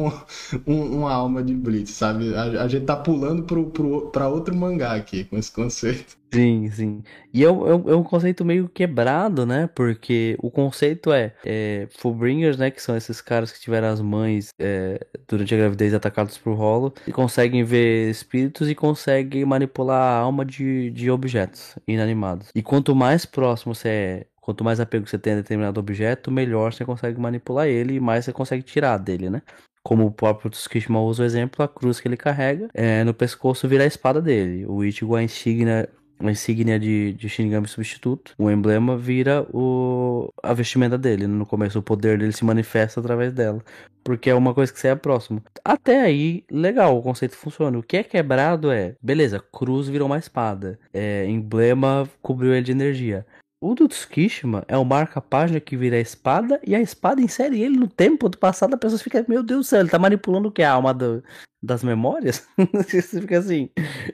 um, 0.67 0.97
uma 0.97 1.13
alma 1.13 1.43
de 1.43 1.53
Blitz, 1.53 1.91
sabe? 1.91 2.33
A, 2.35 2.63
a 2.63 2.67
gente 2.67 2.85
tá 2.85 2.95
pulando 2.95 3.43
pro, 3.43 4.09
pra 4.11 4.27
outro 4.27 4.55
mangá 4.55 4.93
aqui 4.95 5.23
com 5.25 5.37
esse 5.37 5.51
conceito. 5.51 6.17
Sim, 6.33 6.69
sim. 6.69 7.03
E 7.33 7.43
é, 7.45 7.49
um, 7.49 7.89
é 7.89 7.95
um 7.95 8.01
é 8.01 8.03
conceito 8.03 8.43
meio 8.43 8.67
quebrado, 8.67 9.45
né? 9.45 9.69
Porque 9.73 10.35
o 10.41 10.51
conceito 10.51 11.13
é, 11.13 11.33
é 11.45 11.87
Fullbringers, 11.97 12.57
né? 12.57 12.69
Que 12.69 12.81
são 12.81 12.97
esses 12.97 13.21
caras 13.21 13.53
que 13.53 13.61
tiveram 13.61 13.87
as 13.87 14.01
mães 14.01 14.49
é, 14.59 14.99
durante 15.27 15.53
a 15.53 15.57
gravidez 15.57 15.93
atacados 15.93 16.37
por 16.37 16.53
rolo 16.55 16.93
e 17.07 17.11
conseguem 17.11 17.63
ver 17.63 18.09
espíritos 18.09 18.69
e 18.69 18.75
conseguem 18.75 19.45
manipular 19.45 20.01
a 20.01 20.17
alma 20.17 20.43
de, 20.43 20.91
de 20.91 21.09
objetos 21.09 21.77
inanimados. 21.87 22.49
E 22.53 22.61
quanto 22.61 22.93
mais 22.93 23.25
próximo 23.25 23.73
você 23.73 23.87
é 23.87 24.25
Quanto 24.45 24.63
mais 24.63 24.79
apego 24.79 25.07
você 25.07 25.17
tem 25.17 25.33
a 25.33 25.37
determinado 25.37 25.79
objeto, 25.79 26.29
melhor 26.29 26.71
você 26.71 26.85
consegue 26.85 27.19
manipular 27.19 27.65
ele 27.65 27.95
e 27.95 27.99
mais 27.99 28.25
você 28.25 28.31
consegue 28.31 28.61
tirar 28.61 28.99
dele, 28.99 29.27
né? 29.27 29.41
Como 29.85 30.07
o 30.07 30.11
próprio 30.11 30.49
Tsukishima 30.49 30.99
usa 30.99 31.21
o 31.21 31.25
exemplo, 31.27 31.63
a 31.63 31.67
cruz 31.67 31.99
que 31.99 32.07
ele 32.07 32.17
carrega 32.17 32.69
é, 32.73 33.03
no 33.03 33.13
pescoço 33.13 33.67
vira 33.67 33.83
a 33.83 33.87
espada 33.87 34.19
dele. 34.19 34.65
O 34.65 34.83
Ichigo, 34.83 35.15
a 35.15 35.21
insígnia, 35.21 35.87
a 36.19 36.31
insígnia 36.31 36.79
de, 36.79 37.13
de 37.13 37.29
Shinigami 37.29 37.67
substituto, 37.67 38.33
o 38.35 38.49
emblema 38.49 38.97
vira 38.97 39.45
o, 39.53 40.33
a 40.41 40.53
vestimenta 40.55 40.97
dele. 40.97 41.27
No 41.27 41.45
começo, 41.45 41.77
o 41.77 41.83
poder 41.83 42.17
dele 42.17 42.31
se 42.31 42.43
manifesta 42.43 42.99
através 42.99 43.31
dela. 43.31 43.63
Porque 44.03 44.31
é 44.31 44.33
uma 44.33 44.55
coisa 44.55 44.73
que 44.73 44.79
você 44.79 44.87
é 44.87 44.95
próximo. 44.95 45.43
Até 45.63 46.01
aí, 46.01 46.43
legal, 46.49 46.97
o 46.97 47.03
conceito 47.03 47.35
funciona. 47.35 47.77
O 47.77 47.83
que 47.83 47.97
é 47.97 48.03
quebrado 48.03 48.71
é, 48.71 48.95
beleza, 48.99 49.39
cruz 49.39 49.87
virou 49.87 50.07
uma 50.07 50.17
espada. 50.17 50.79
É, 50.91 51.27
emblema 51.27 52.09
cobriu 52.23 52.55
ele 52.55 52.63
de 52.63 52.71
energia. 52.71 53.23
O 53.65 53.73
do 53.73 53.87
Tsukishima 53.87 54.63
é 54.67 54.77
o 54.77 54.85
marca-página 54.85 55.59
que 55.59 55.75
vira 55.75 55.95
a 55.95 55.99
espada 55.99 56.61
e 56.63 56.75
a 56.75 56.79
espada 56.79 57.19
insere 57.19 57.63
ele 57.63 57.75
no 57.75 57.87
tempo 57.87 58.29
do 58.29 58.37
passado. 58.37 58.75
A 58.75 58.77
pessoa 58.77 58.99
fica, 58.99 59.25
meu 59.27 59.41
Deus 59.41 59.65
do 59.65 59.69
céu, 59.69 59.79
ele 59.79 59.89
tá 59.89 59.97
manipulando 59.97 60.49
o 60.49 60.51
que? 60.51 60.61
A 60.61 60.71
alma 60.71 60.93
do, 60.93 61.23
das 61.63 61.83
memórias? 61.83 62.47
Você 62.75 63.01
fica 63.01 63.39
assim, 63.39 63.71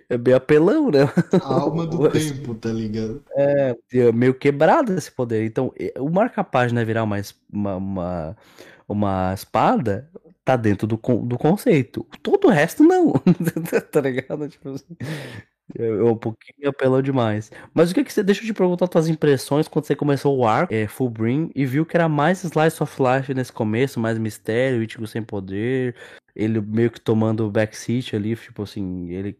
é 0.10 0.18
bem 0.18 0.34
apelão, 0.34 0.90
né? 0.90 1.00
A 1.34 1.54
alma 1.54 1.86
do 1.86 2.08
tempo, 2.10 2.56
tá 2.56 2.70
ligado? 2.70 3.26
É, 3.36 3.76
é, 3.92 4.12
meio 4.14 4.34
quebrado 4.34 4.94
esse 4.94 5.12
poder. 5.12 5.46
Então, 5.46 5.74
o 6.00 6.10
marca-página 6.10 6.86
virar 6.86 7.04
uma, 7.04 7.18
uma, 7.52 7.76
uma, 7.76 8.38
uma 8.88 9.34
espada 9.34 10.10
tá 10.46 10.56
dentro 10.56 10.88
do, 10.88 10.96
do 10.96 11.38
conceito. 11.38 12.08
Todo 12.24 12.48
o 12.48 12.52
resto 12.52 12.86
não. 12.86 13.12
tá 13.92 14.00
ligado? 14.00 14.48
Tipo 14.48 14.70
assim. 14.70 14.96
Eu, 15.76 16.08
um 16.08 16.18
pouquinho 16.18 16.70
apelou 16.70 17.02
demais. 17.02 17.52
Mas 17.74 17.92
o 17.92 17.94
que 17.94 18.04
que 18.04 18.12
você. 18.14 18.24
Deixa 18.24 18.42
eu 18.42 18.46
te 18.46 18.54
perguntar 18.54 18.88
tuas 18.88 19.08
impressões 19.08 19.68
quando 19.68 19.86
você 19.86 19.96
começou 19.96 20.38
o 20.38 20.46
arco, 20.46 20.74
é, 20.74 20.88
Full 20.88 21.10
Brim, 21.10 21.52
e 21.56 21.66
viu 21.66 21.86
que 21.86 21.96
era 21.96 22.10
mais 22.10 22.44
Slice 22.44 22.82
of 22.82 22.96
Life 23.02 23.34
nesse 23.34 23.52
começo, 23.52 24.00
mais 24.00 24.18
mistério, 24.18 24.84
Ichigo 24.84 25.08
sem 25.08 25.22
poder, 25.24 25.96
ele 26.36 26.62
meio 26.62 26.90
que 26.92 27.00
tomando 27.00 27.46
o 27.46 27.52
backseat 27.52 28.16
ali, 28.16 28.36
tipo 28.36 28.64
assim, 28.64 29.10
ele. 29.10 29.38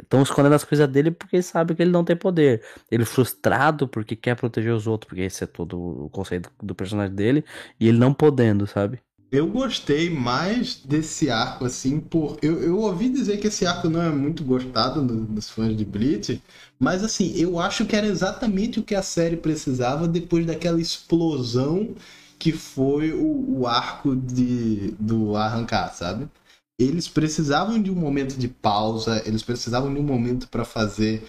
Estão 0.00 0.22
escondendo 0.22 0.54
as 0.54 0.64
coisas 0.64 0.88
dele 0.88 1.10
porque 1.10 1.40
sabe 1.42 1.74
que 1.74 1.82
ele 1.82 1.90
não 1.90 2.04
tem 2.04 2.16
poder. 2.16 2.62
Ele 2.90 3.04
frustrado 3.04 3.88
porque 3.88 4.16
quer 4.16 4.36
proteger 4.36 4.72
os 4.72 4.86
outros, 4.86 5.08
porque 5.08 5.22
esse 5.22 5.44
é 5.44 5.46
todo 5.46 6.04
o 6.06 6.10
conceito 6.10 6.50
do 6.62 6.74
personagem 6.74 7.14
dele, 7.14 7.44
e 7.80 7.88
ele 7.88 7.98
não 7.98 8.12
podendo, 8.14 8.66
sabe? 8.66 9.00
Eu 9.30 9.48
gostei 9.48 10.08
mais 10.08 10.76
desse 10.76 11.28
arco, 11.30 11.64
assim, 11.64 11.98
por. 12.00 12.38
Eu, 12.42 12.62
eu 12.62 12.78
ouvi 12.78 13.08
dizer 13.08 13.38
que 13.38 13.48
esse 13.48 13.66
arco 13.66 13.88
não 13.88 14.00
é 14.00 14.10
muito 14.10 14.44
gostado 14.44 15.02
dos 15.04 15.50
fãs 15.50 15.76
de 15.76 15.84
Bleach, 15.84 16.42
mas 16.78 17.02
assim, 17.02 17.32
eu 17.36 17.58
acho 17.58 17.84
que 17.86 17.96
era 17.96 18.06
exatamente 18.06 18.78
o 18.78 18.84
que 18.84 18.94
a 18.94 19.02
série 19.02 19.36
precisava 19.36 20.06
depois 20.06 20.46
daquela 20.46 20.80
explosão 20.80 21.94
que 22.38 22.52
foi 22.52 23.12
o, 23.12 23.60
o 23.60 23.66
arco 23.66 24.14
de, 24.14 24.92
do 24.98 25.34
arrancar, 25.36 25.92
sabe? 25.94 26.28
Eles 26.78 27.08
precisavam 27.08 27.80
de 27.80 27.90
um 27.90 27.94
momento 27.94 28.36
de 28.36 28.48
pausa, 28.48 29.22
eles 29.24 29.42
precisavam 29.42 29.92
de 29.92 29.98
um 29.98 30.02
momento 30.02 30.48
para 30.48 30.64
fazer 30.64 31.24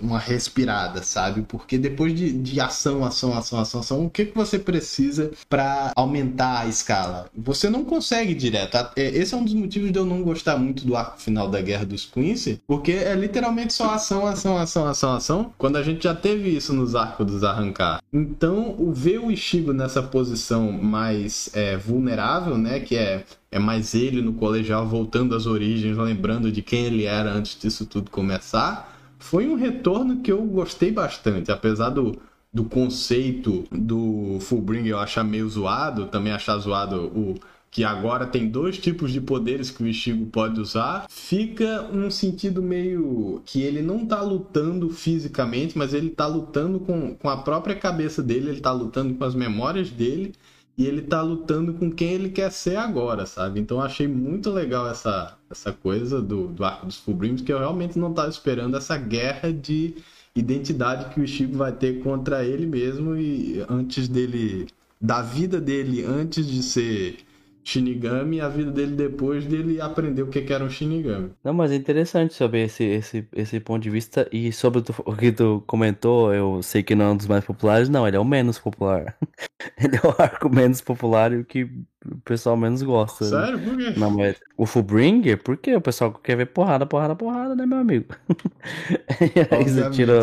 uma 0.00 0.18
respirada, 0.18 1.02
sabe? 1.02 1.42
Porque 1.42 1.76
depois 1.76 2.14
de, 2.14 2.32
de 2.32 2.60
ação, 2.60 3.04
ação, 3.04 3.36
ação, 3.36 3.58
ação, 3.58 3.80
ação, 3.80 4.06
o 4.06 4.10
que, 4.10 4.26
que 4.26 4.34
você 4.34 4.58
precisa 4.58 5.32
para 5.48 5.92
aumentar 5.96 6.60
a 6.60 6.66
escala? 6.66 7.28
Você 7.36 7.68
não 7.68 7.84
consegue 7.84 8.34
direto. 8.34 8.76
É, 8.96 9.08
esse 9.08 9.34
é 9.34 9.36
um 9.36 9.44
dos 9.44 9.54
motivos 9.54 9.90
de 9.90 9.98
eu 9.98 10.06
não 10.06 10.22
gostar 10.22 10.56
muito 10.56 10.86
do 10.86 10.96
arco 10.96 11.20
final 11.20 11.48
da 11.48 11.60
Guerra 11.60 11.84
dos 11.84 12.04
Quincy, 12.04 12.60
porque 12.66 12.92
é 12.92 13.14
literalmente 13.14 13.72
só 13.72 13.94
ação, 13.94 14.26
ação, 14.26 14.56
ação, 14.56 14.86
ação, 14.86 15.14
ação, 15.14 15.52
quando 15.58 15.76
a 15.76 15.82
gente 15.82 16.04
já 16.04 16.14
teve 16.14 16.50
isso 16.50 16.72
nos 16.72 16.94
arcos 16.94 17.26
dos 17.26 17.44
arrancar. 17.44 18.00
Então, 18.12 18.74
o 18.78 18.92
ver 18.92 19.18
o 19.18 19.30
Ishigo 19.30 19.72
nessa 19.72 20.02
posição 20.02 20.70
mais 20.70 21.50
é, 21.52 21.76
vulnerável, 21.76 22.56
né, 22.56 22.80
que 22.80 22.96
é 22.96 23.24
é 23.54 23.58
mais 23.60 23.94
ele 23.94 24.20
no 24.20 24.32
colegial 24.32 24.84
voltando 24.84 25.32
às 25.32 25.46
origens, 25.46 25.96
lembrando 25.96 26.50
de 26.50 26.60
quem 26.60 26.86
ele 26.86 27.04
era 27.04 27.32
antes 27.32 27.56
disso 27.56 27.86
tudo 27.86 28.10
começar, 28.10 28.92
foi 29.16 29.48
um 29.48 29.54
retorno 29.54 30.22
que 30.22 30.32
eu 30.32 30.42
gostei 30.42 30.90
bastante, 30.90 31.52
apesar 31.52 31.90
do, 31.90 32.20
do 32.52 32.64
conceito 32.64 33.64
do 33.70 34.38
Fullbring 34.40 34.88
eu 34.88 34.98
achar 34.98 35.22
meio 35.22 35.48
zoado, 35.48 36.06
também 36.06 36.32
achar 36.32 36.58
zoado 36.58 37.06
o 37.16 37.36
que 37.70 37.84
agora 37.84 38.26
tem 38.26 38.48
dois 38.48 38.76
tipos 38.76 39.12
de 39.12 39.20
poderes 39.20 39.70
que 39.70 39.84
o 39.84 39.86
Ishigo 39.86 40.26
pode 40.26 40.60
usar, 40.60 41.06
fica 41.08 41.88
um 41.92 42.10
sentido 42.10 42.60
meio 42.60 43.40
que 43.46 43.62
ele 43.62 43.82
não 43.82 44.04
tá 44.04 44.20
lutando 44.20 44.90
fisicamente, 44.90 45.78
mas 45.78 45.94
ele 45.94 46.10
tá 46.10 46.26
lutando 46.26 46.80
com, 46.80 47.14
com 47.14 47.28
a 47.28 47.36
própria 47.36 47.76
cabeça 47.76 48.20
dele, 48.20 48.50
ele 48.50 48.60
tá 48.60 48.72
lutando 48.72 49.14
com 49.14 49.24
as 49.24 49.34
memórias 49.34 49.90
dele 49.90 50.34
e 50.76 50.86
ele 50.86 51.02
tá 51.02 51.22
lutando 51.22 51.74
com 51.74 51.90
quem 51.90 52.12
ele 52.12 52.30
quer 52.30 52.50
ser 52.50 52.76
agora, 52.76 53.26
sabe? 53.26 53.60
Então 53.60 53.80
achei 53.80 54.08
muito 54.08 54.50
legal 54.50 54.88
essa, 54.88 55.36
essa 55.50 55.72
coisa 55.72 56.20
do, 56.20 56.48
do 56.48 56.64
arco 56.64 56.86
dos 56.86 56.98
Fullbrims, 56.98 57.42
que 57.42 57.52
eu 57.52 57.58
realmente 57.58 57.98
não 57.98 58.12
tava 58.12 58.28
esperando 58.28 58.76
essa 58.76 58.96
guerra 58.96 59.52
de 59.52 59.94
identidade 60.34 61.14
que 61.14 61.20
o 61.20 61.26
Chico 61.26 61.56
vai 61.56 61.72
ter 61.72 62.02
contra 62.02 62.44
ele 62.44 62.66
mesmo 62.66 63.16
e 63.16 63.64
antes 63.68 64.08
dele 64.08 64.66
da 65.00 65.22
vida 65.22 65.60
dele 65.60 66.04
antes 66.04 66.46
de 66.46 66.62
ser 66.62 67.18
Shinigami 67.64 68.36
e 68.36 68.40
a 68.42 68.48
vida 68.48 68.70
dele 68.70 68.94
depois 68.94 69.46
dele 69.46 69.80
aprender 69.80 70.22
o 70.22 70.28
que 70.28 70.52
era 70.52 70.62
um 70.62 70.68
Shinigami. 70.68 71.30
Não, 71.42 71.54
mas 71.54 71.72
é 71.72 71.76
interessante 71.76 72.34
saber 72.34 72.66
esse, 72.66 72.84
esse, 72.84 73.26
esse 73.32 73.58
ponto 73.58 73.82
de 73.82 73.88
vista. 73.88 74.28
E 74.30 74.52
sobre 74.52 74.82
o 75.04 75.16
que 75.16 75.32
tu 75.32 75.64
comentou, 75.66 76.32
eu 76.34 76.62
sei 76.62 76.82
que 76.82 76.94
não 76.94 77.06
é 77.06 77.10
um 77.12 77.16
dos 77.16 77.26
mais 77.26 77.44
populares, 77.44 77.88
não, 77.88 78.06
ele 78.06 78.18
é 78.18 78.20
o 78.20 78.24
menos 78.24 78.58
popular. 78.58 79.16
ele 79.82 79.96
é 79.96 80.06
o 80.06 80.22
arco 80.22 80.50
menos 80.50 80.82
popular 80.82 81.32
e 81.32 81.38
o 81.38 81.44
que 81.44 81.64
o 82.04 82.18
pessoal 82.24 82.56
menos 82.56 82.82
gosta. 82.82 83.24
Né? 83.24 83.30
Sério? 83.30 83.58
Né? 83.58 83.64
Por 83.64 83.76
quê? 83.78 83.98
Não, 83.98 84.10
mas 84.10 84.38
o 84.58 84.66
Fullbringer, 84.66 85.42
por 85.42 85.56
quê? 85.56 85.74
O 85.74 85.80
pessoal 85.80 86.12
quer 86.12 86.36
ver 86.36 86.46
porrada, 86.46 86.84
porrada, 86.84 87.16
porrada, 87.16 87.56
né, 87.56 87.64
meu 87.64 87.78
amigo? 87.78 88.14
e 89.34 89.54
aí 89.54 89.64
você 89.64 89.90
tira 89.90 90.20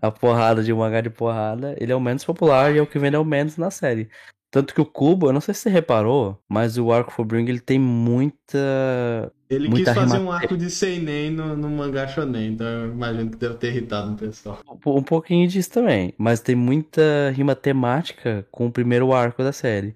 a 0.00 0.10
porrada 0.10 0.62
de 0.62 0.72
um 0.72 0.78
mangá 0.78 1.00
de 1.00 1.10
porrada, 1.10 1.76
ele 1.78 1.92
é 1.92 1.96
o 1.96 2.00
menos 2.00 2.24
popular 2.24 2.74
e 2.74 2.78
é 2.78 2.82
o 2.82 2.86
que 2.86 2.98
vende 2.98 3.16
o 3.16 3.24
menos 3.24 3.56
na 3.56 3.70
série. 3.70 4.08
Tanto 4.56 4.72
que 4.72 4.80
o 4.80 4.86
Cubo, 4.86 5.28
eu 5.28 5.34
não 5.34 5.40
sei 5.42 5.52
se 5.52 5.60
você 5.60 5.68
reparou, 5.68 6.42
mas 6.48 6.78
o 6.78 6.90
arco 6.90 7.12
Fullbring 7.12 7.46
ele 7.46 7.60
tem 7.60 7.78
muita. 7.78 9.30
Ele 9.50 9.68
muita 9.68 9.92
quis 9.92 10.02
fazer 10.02 10.18
um 10.18 10.32
arco 10.32 10.56
de 10.56 10.70
Seinen 10.70 11.30
no, 11.30 11.54
no 11.54 11.68
mangá 11.68 12.08
shonen, 12.08 12.54
então 12.54 12.66
eu 12.66 12.90
imagino 12.90 13.30
que 13.30 13.36
deve 13.36 13.56
ter 13.56 13.66
irritado 13.66 14.14
o 14.14 14.16
pessoal. 14.16 14.58
Um 14.86 15.02
pouquinho 15.02 15.46
disso 15.46 15.70
também, 15.70 16.14
mas 16.16 16.40
tem 16.40 16.56
muita 16.56 17.02
rima 17.34 17.54
temática 17.54 18.48
com 18.50 18.68
o 18.68 18.72
primeiro 18.72 19.12
arco 19.12 19.42
da 19.42 19.52
série. 19.52 19.94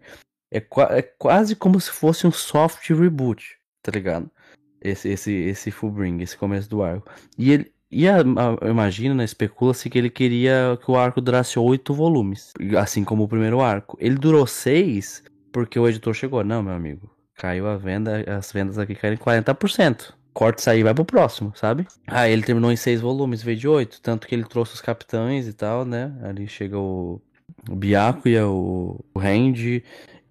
É, 0.52 0.58
é 0.58 1.00
quase 1.00 1.56
como 1.56 1.80
se 1.80 1.90
fosse 1.90 2.26
um 2.26 2.30
soft 2.30 2.86
reboot, 2.90 3.56
tá 3.82 3.90
ligado? 3.90 4.30
Esse, 4.78 5.08
esse, 5.08 5.32
esse 5.32 5.70
Fullbring, 5.70 6.20
esse 6.20 6.36
começo 6.36 6.68
do 6.68 6.82
arco. 6.82 7.10
E 7.38 7.50
ele, 7.50 7.72
e 7.90 8.08
a, 8.08 8.18
a, 8.18 8.68
imagina, 8.68 9.14
né, 9.14 9.24
especula-se 9.24 9.90
que 9.90 9.98
ele 9.98 10.10
queria 10.10 10.78
que 10.82 10.90
o 10.90 10.96
arco 10.96 11.20
durasse 11.20 11.58
oito 11.58 11.92
volumes, 11.92 12.52
assim 12.78 13.02
como 13.02 13.24
o 13.24 13.28
primeiro 13.28 13.60
arco. 13.60 13.96
Ele 14.00 14.14
durou 14.14 14.46
seis 14.46 15.24
porque 15.52 15.78
o 15.78 15.88
editor 15.88 16.14
chegou, 16.14 16.44
não, 16.44 16.62
meu 16.62 16.72
amigo, 16.72 17.10
caiu 17.34 17.66
a 17.66 17.76
venda, 17.76 18.24
as 18.38 18.52
vendas 18.52 18.78
aqui 18.78 18.94
caíram 18.94 19.16
em 19.16 19.18
40%. 19.18 20.12
Corte 20.32 20.62
sair 20.62 20.84
vai 20.84 20.94
pro 20.94 21.04
próximo, 21.04 21.52
sabe? 21.56 21.86
Aí 22.06 22.32
ele 22.32 22.42
terminou 22.42 22.70
em 22.70 22.76
seis 22.76 23.00
volumes, 23.00 23.42
veio 23.42 23.56
de 23.56 23.66
oito, 23.66 24.00
tanto 24.00 24.28
que 24.28 24.34
ele 24.34 24.44
trouxe 24.44 24.74
os 24.74 24.80
capitães 24.80 25.48
e 25.48 25.52
tal, 25.52 25.84
né? 25.84 26.16
Ali 26.22 26.46
chega 26.46 26.78
o, 26.78 27.20
o 27.68 27.74
Byakuya, 27.74 28.46
o, 28.46 29.04
o 29.12 29.18
Randy, 29.18 29.82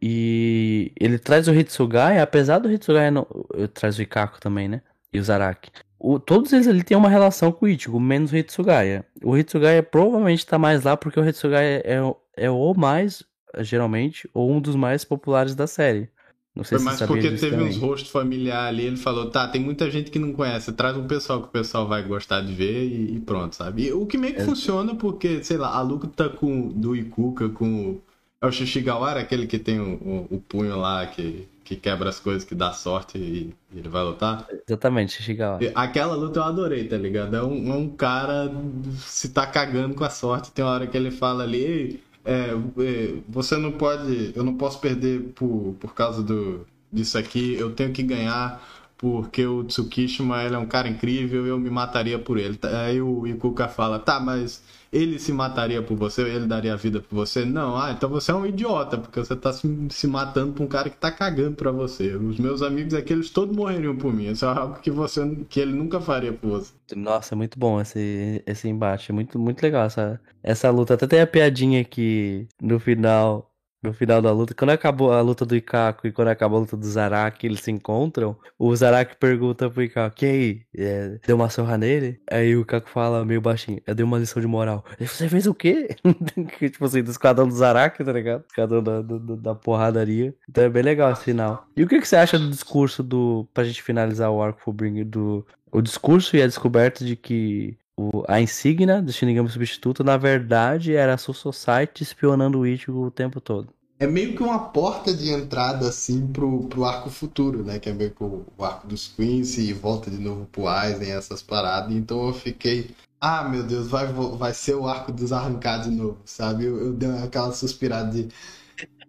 e 0.02 0.94
ele 0.98 1.20
traz 1.20 1.50
o 1.50 1.54
Hitsugaya, 1.54 2.24
apesar 2.24 2.60
do 2.60 2.72
Hitsugaya 2.72 3.12
não, 3.12 3.28
traz 3.74 4.00
o 4.00 4.02
Ikako 4.02 4.40
também, 4.40 4.70
né? 4.70 4.82
E 5.12 5.20
o 5.20 5.24
Zaraki. 5.24 5.70
O, 6.00 6.18
todos 6.18 6.54
eles 6.54 6.68
ali 6.68 6.82
têm 6.82 6.96
uma 6.96 7.10
relação 7.10 7.52
com 7.52 7.66
o 7.66 7.70
Ichigo, 7.70 8.00
menos 8.00 8.32
o 8.32 8.38
Hitsugaya. 8.38 9.06
O 9.22 9.38
Hitsugaya 9.38 9.84
provavelmente 9.84 10.46
tá 10.46 10.58
mais 10.58 10.84
lá 10.84 10.96
porque 10.96 11.20
o 11.20 11.28
Hitsugaya 11.28 11.82
é, 11.86 12.00
é 12.38 12.50
o 12.50 12.74
mais, 12.74 13.24
geralmente, 13.60 14.30
ou 14.34 14.50
um 14.50 14.62
dos 14.62 14.76
mais 14.76 15.04
populares 15.04 15.56
da 15.56 15.68
série. 15.68 16.10
Não 16.56 16.64
sei 16.64 16.78
Foi 16.78 16.86
mais 16.86 17.02
porque 17.02 17.30
teve 17.30 17.52
também. 17.52 17.68
uns 17.68 17.78
rostos 17.78 18.10
familiares 18.12 18.70
ali, 18.70 18.86
ele 18.86 18.98
falou, 18.98 19.30
tá, 19.30 19.48
tem 19.48 19.62
muita 19.62 19.90
gente 19.92 20.10
que 20.10 20.18
não 20.18 20.34
conhece, 20.34 20.72
traz 20.74 20.98
um 20.98 21.06
pessoal 21.06 21.42
que 21.42 21.48
o 21.48 21.52
pessoal 21.52 21.88
vai 21.88 22.02
gostar 22.02 22.42
de 22.42 22.54
ver 22.54 22.86
e, 22.86 23.16
e 23.16 23.20
pronto, 23.20 23.56
sabe? 23.56 23.88
E, 23.88 23.94
o 23.94 24.06
que 24.06 24.18
meio 24.18 24.36
que 24.36 24.42
é. 24.42 24.46
funciona 24.46 24.96
porque, 24.96 25.44
sei 25.44 25.58
lá, 25.58 25.76
a 25.76 25.82
luta 25.82 26.08
tá 26.08 26.30
com 26.30 26.70
do 26.70 26.96
Ikuka 26.96 27.50
com 27.50 28.00
é 28.42 28.48
o 28.48 28.52
Shishigawara, 28.52 29.20
aquele 29.20 29.48
que 29.48 29.60
tem 29.60 29.80
o, 29.80 29.96
o, 29.96 30.36
o 30.36 30.40
punho 30.40 30.78
lá 30.78 31.06
que 31.08 31.48
que 31.70 31.76
quebra 31.76 32.10
as 32.10 32.20
coisas, 32.20 32.44
que 32.44 32.56
dá 32.56 32.72
sorte 32.72 33.20
e, 33.20 33.54
e 33.72 33.78
ele 33.78 33.88
vai 33.88 34.04
lutar. 34.04 34.48
Exatamente, 34.68 35.22
Shigawa. 35.22 35.60
Aquela 35.76 36.16
luta 36.16 36.40
eu 36.40 36.44
adorei, 36.44 36.88
tá 36.88 36.98
ligado? 36.98 37.36
É 37.36 37.44
um, 37.44 37.72
é 37.72 37.78
um, 37.78 37.90
cara 37.90 38.52
se 38.98 39.30
tá 39.30 39.46
cagando 39.46 39.94
com 39.94 40.04
a 40.04 40.10
sorte. 40.10 40.52
Tem 40.52 40.66
uma 40.66 40.72
hora 40.72 40.88
que 40.88 40.98
ele 40.98 41.12
fala 41.12 41.44
ali, 41.44 42.02
é, 42.26 42.56
é, 42.80 43.14
você 43.30 43.56
não 43.56 43.72
pode, 43.72 44.34
eu 44.36 44.44
não 44.44 44.56
posso 44.56 44.80
perder 44.80 45.32
por, 45.36 45.76
por 45.80 45.94
causa 45.94 46.24
do, 46.24 46.66
disso 46.92 47.20
aqui, 47.20 47.54
eu 47.54 47.72
tenho 47.72 47.94
que 47.94 48.02
ganhar 48.02 48.60
porque 49.00 49.46
o 49.46 49.64
Tsukishima 49.64 50.44
ele 50.44 50.56
é 50.56 50.58
um 50.58 50.66
cara 50.66 50.90
incrível 50.90 51.48
eu 51.48 51.58
me 51.58 51.70
mataria 51.70 52.20
por 52.20 52.38
ele. 52.38 52.60
Aí 52.86 53.02
o 53.02 53.26
Ikuka 53.26 53.70
fala, 53.70 53.98
tá, 53.98 54.20
mas 54.20 54.62
ele 54.92 55.18
se 55.18 55.32
mataria 55.32 55.82
por 55.82 55.96
você, 55.96 56.22
ele 56.24 56.46
daria 56.46 56.74
a 56.74 56.76
vida 56.76 57.00
por 57.00 57.16
você. 57.16 57.46
Não, 57.46 57.78
ah, 57.78 57.92
então 57.92 58.10
você 58.10 58.32
é 58.32 58.36
um 58.36 58.46
idiota, 58.46 58.98
porque 58.98 59.18
você 59.18 59.38
tá 59.38 59.54
se, 59.54 59.88
se 59.90 60.06
matando 60.06 60.52
por 60.52 60.64
um 60.64 60.68
cara 60.68 60.90
que 60.90 60.98
tá 60.98 61.10
cagando 61.10 61.56
pra 61.56 61.72
você. 61.72 62.14
Os 62.14 62.38
meus 62.38 62.62
amigos 62.62 62.94
aqui, 62.94 63.14
eles 63.14 63.30
todos 63.30 63.56
morreriam 63.56 63.96
por 63.96 64.14
mim. 64.14 64.30
Isso 64.30 64.44
é 64.44 64.50
algo 64.50 64.82
que 64.82 64.92
você 64.92 65.46
que 65.48 65.62
ele 65.62 65.72
nunca 65.72 66.02
faria 66.02 66.34
por 66.34 66.50
você. 66.50 66.74
Nossa, 66.94 67.38
muito 67.38 67.58
bom 67.58 67.80
esse, 67.80 68.44
esse 68.46 68.68
embate. 68.68 69.14
Muito, 69.14 69.40
muito 69.40 69.62
legal 69.64 69.86
essa, 69.86 70.20
essa 70.44 70.70
luta. 70.70 70.96
Até 70.96 71.08
tem 71.08 71.22
a 71.22 71.28
piadinha 71.28 71.86
que 71.86 72.48
no 72.62 72.80
final 72.80 73.49
no 73.82 73.94
final 73.94 74.22
da 74.22 74.32
luta, 74.32 74.54
quando 74.54 74.72
acabou 74.72 75.12
a 75.12 75.22
luta 75.22 75.46
do 75.46 75.56
Ikako 75.56 76.08
e 76.08 76.12
quando 76.12 76.28
acabou 76.28 76.58
a 76.58 76.62
luta 76.62 76.78
do 76.78 76.86
Zaraki, 76.86 77.48
eles 77.48 77.62
se 77.62 77.72
encontram, 77.72 78.38
o 78.58 78.76
Zaraki 78.76 79.16
pergunta 79.18 79.70
pro 79.70 79.84
Ikako, 79.84 80.26
e 80.26 80.28
aí, 80.28 80.62
é, 80.78 81.20
deu 81.26 81.36
uma 81.36 81.50
surra 81.50 81.78
nele? 81.78 82.20
Aí 82.30 82.56
o 82.56 82.62
Ikako 82.62 82.90
fala 82.90 83.26
meio 83.26 83.42
baixinho, 83.42 83.82
eu 83.86 83.96
dei 83.96 84.04
uma 84.04 84.18
lição 84.18 84.42
de 84.42 84.48
moral. 84.48 84.84
Você 85.00 85.30
fez 85.30 85.48
o 85.48 85.54
quê? 85.54 85.96
tipo 86.60 86.86
assim, 86.86 87.04
do 87.04 87.12
esquadrão 87.12 87.48
do 87.48 87.56
Zaraki, 87.56 88.04
tá 88.04 88.12
ligado? 88.12 88.44
Esquadrão 88.48 88.84
da, 88.84 89.02
da, 89.02 89.18
da 89.18 89.56
porradaria. 89.56 90.34
Então 90.48 90.64
é 90.64 90.70
bem 90.70 90.84
legal 90.84 91.12
esse 91.12 91.24
final. 91.24 91.66
E 91.76 91.84
o 91.84 91.88
que, 91.88 92.00
que 92.00 92.08
você 92.08 92.16
acha 92.16 92.38
do 92.38 92.50
discurso 92.50 93.02
do, 93.02 93.48
pra 93.54 93.64
gente 93.64 93.82
finalizar 93.82 94.30
o 94.32 94.42
arco 94.42 94.60
do 95.06 95.46
o 95.72 95.82
discurso 95.82 96.36
e 96.36 96.42
a 96.42 96.48
descoberta 96.48 97.06
de 97.06 97.16
que 97.16 97.78
o, 98.00 98.24
a 98.30 98.40
insígnia 98.40 99.02
do 99.02 99.12
Shinigami 99.12 99.50
substituto, 99.50 100.04
na 100.04 100.16
verdade, 100.16 100.96
era 100.96 101.16
a 101.16 101.18
Soul 101.18 101.36
Society 101.36 102.02
espionando 102.02 102.60
o 102.60 102.66
Ichigo 102.66 103.06
o 103.06 103.12
tempo 103.12 103.42
todo. 103.42 103.74
É 104.00 104.08
meio 104.08 104.34
que 104.34 104.42
uma 104.42 104.70
porta 104.70 105.14
de 105.14 105.30
entrada, 105.30 105.90
assim, 105.90 106.26
pro, 106.26 106.64
pro 106.70 106.86
arco 106.86 107.10
futuro, 107.10 107.62
né? 107.62 107.78
Que 107.78 107.90
é 107.90 107.94
meio 107.94 108.12
que 108.12 108.24
o, 108.24 108.46
o 108.58 108.64
arco 108.64 108.88
dos 108.88 109.10
Quincy 109.10 109.70
e 109.70 109.74
volta 109.74 110.10
de 110.10 110.18
novo 110.18 110.46
pro 110.46 110.70
Aizen, 110.70 111.12
essas 111.12 111.44
paradas. 111.44 111.94
Então 111.94 112.28
eu 112.28 112.34
fiquei, 112.34 112.92
ah, 113.20 113.44
meu 113.44 113.64
Deus, 113.64 113.90
vai, 113.90 114.08
vai 114.08 114.54
ser 114.54 114.76
o 114.76 114.88
arco 114.88 115.12
dos 115.12 115.34
arrancados 115.34 115.90
de 115.90 115.96
novo, 115.96 116.18
sabe? 116.24 116.64
Eu, 116.64 116.78
eu 116.80 116.94
dei 116.94 117.10
aquela 117.18 117.52
suspirada 117.52 118.10
de, 118.10 118.30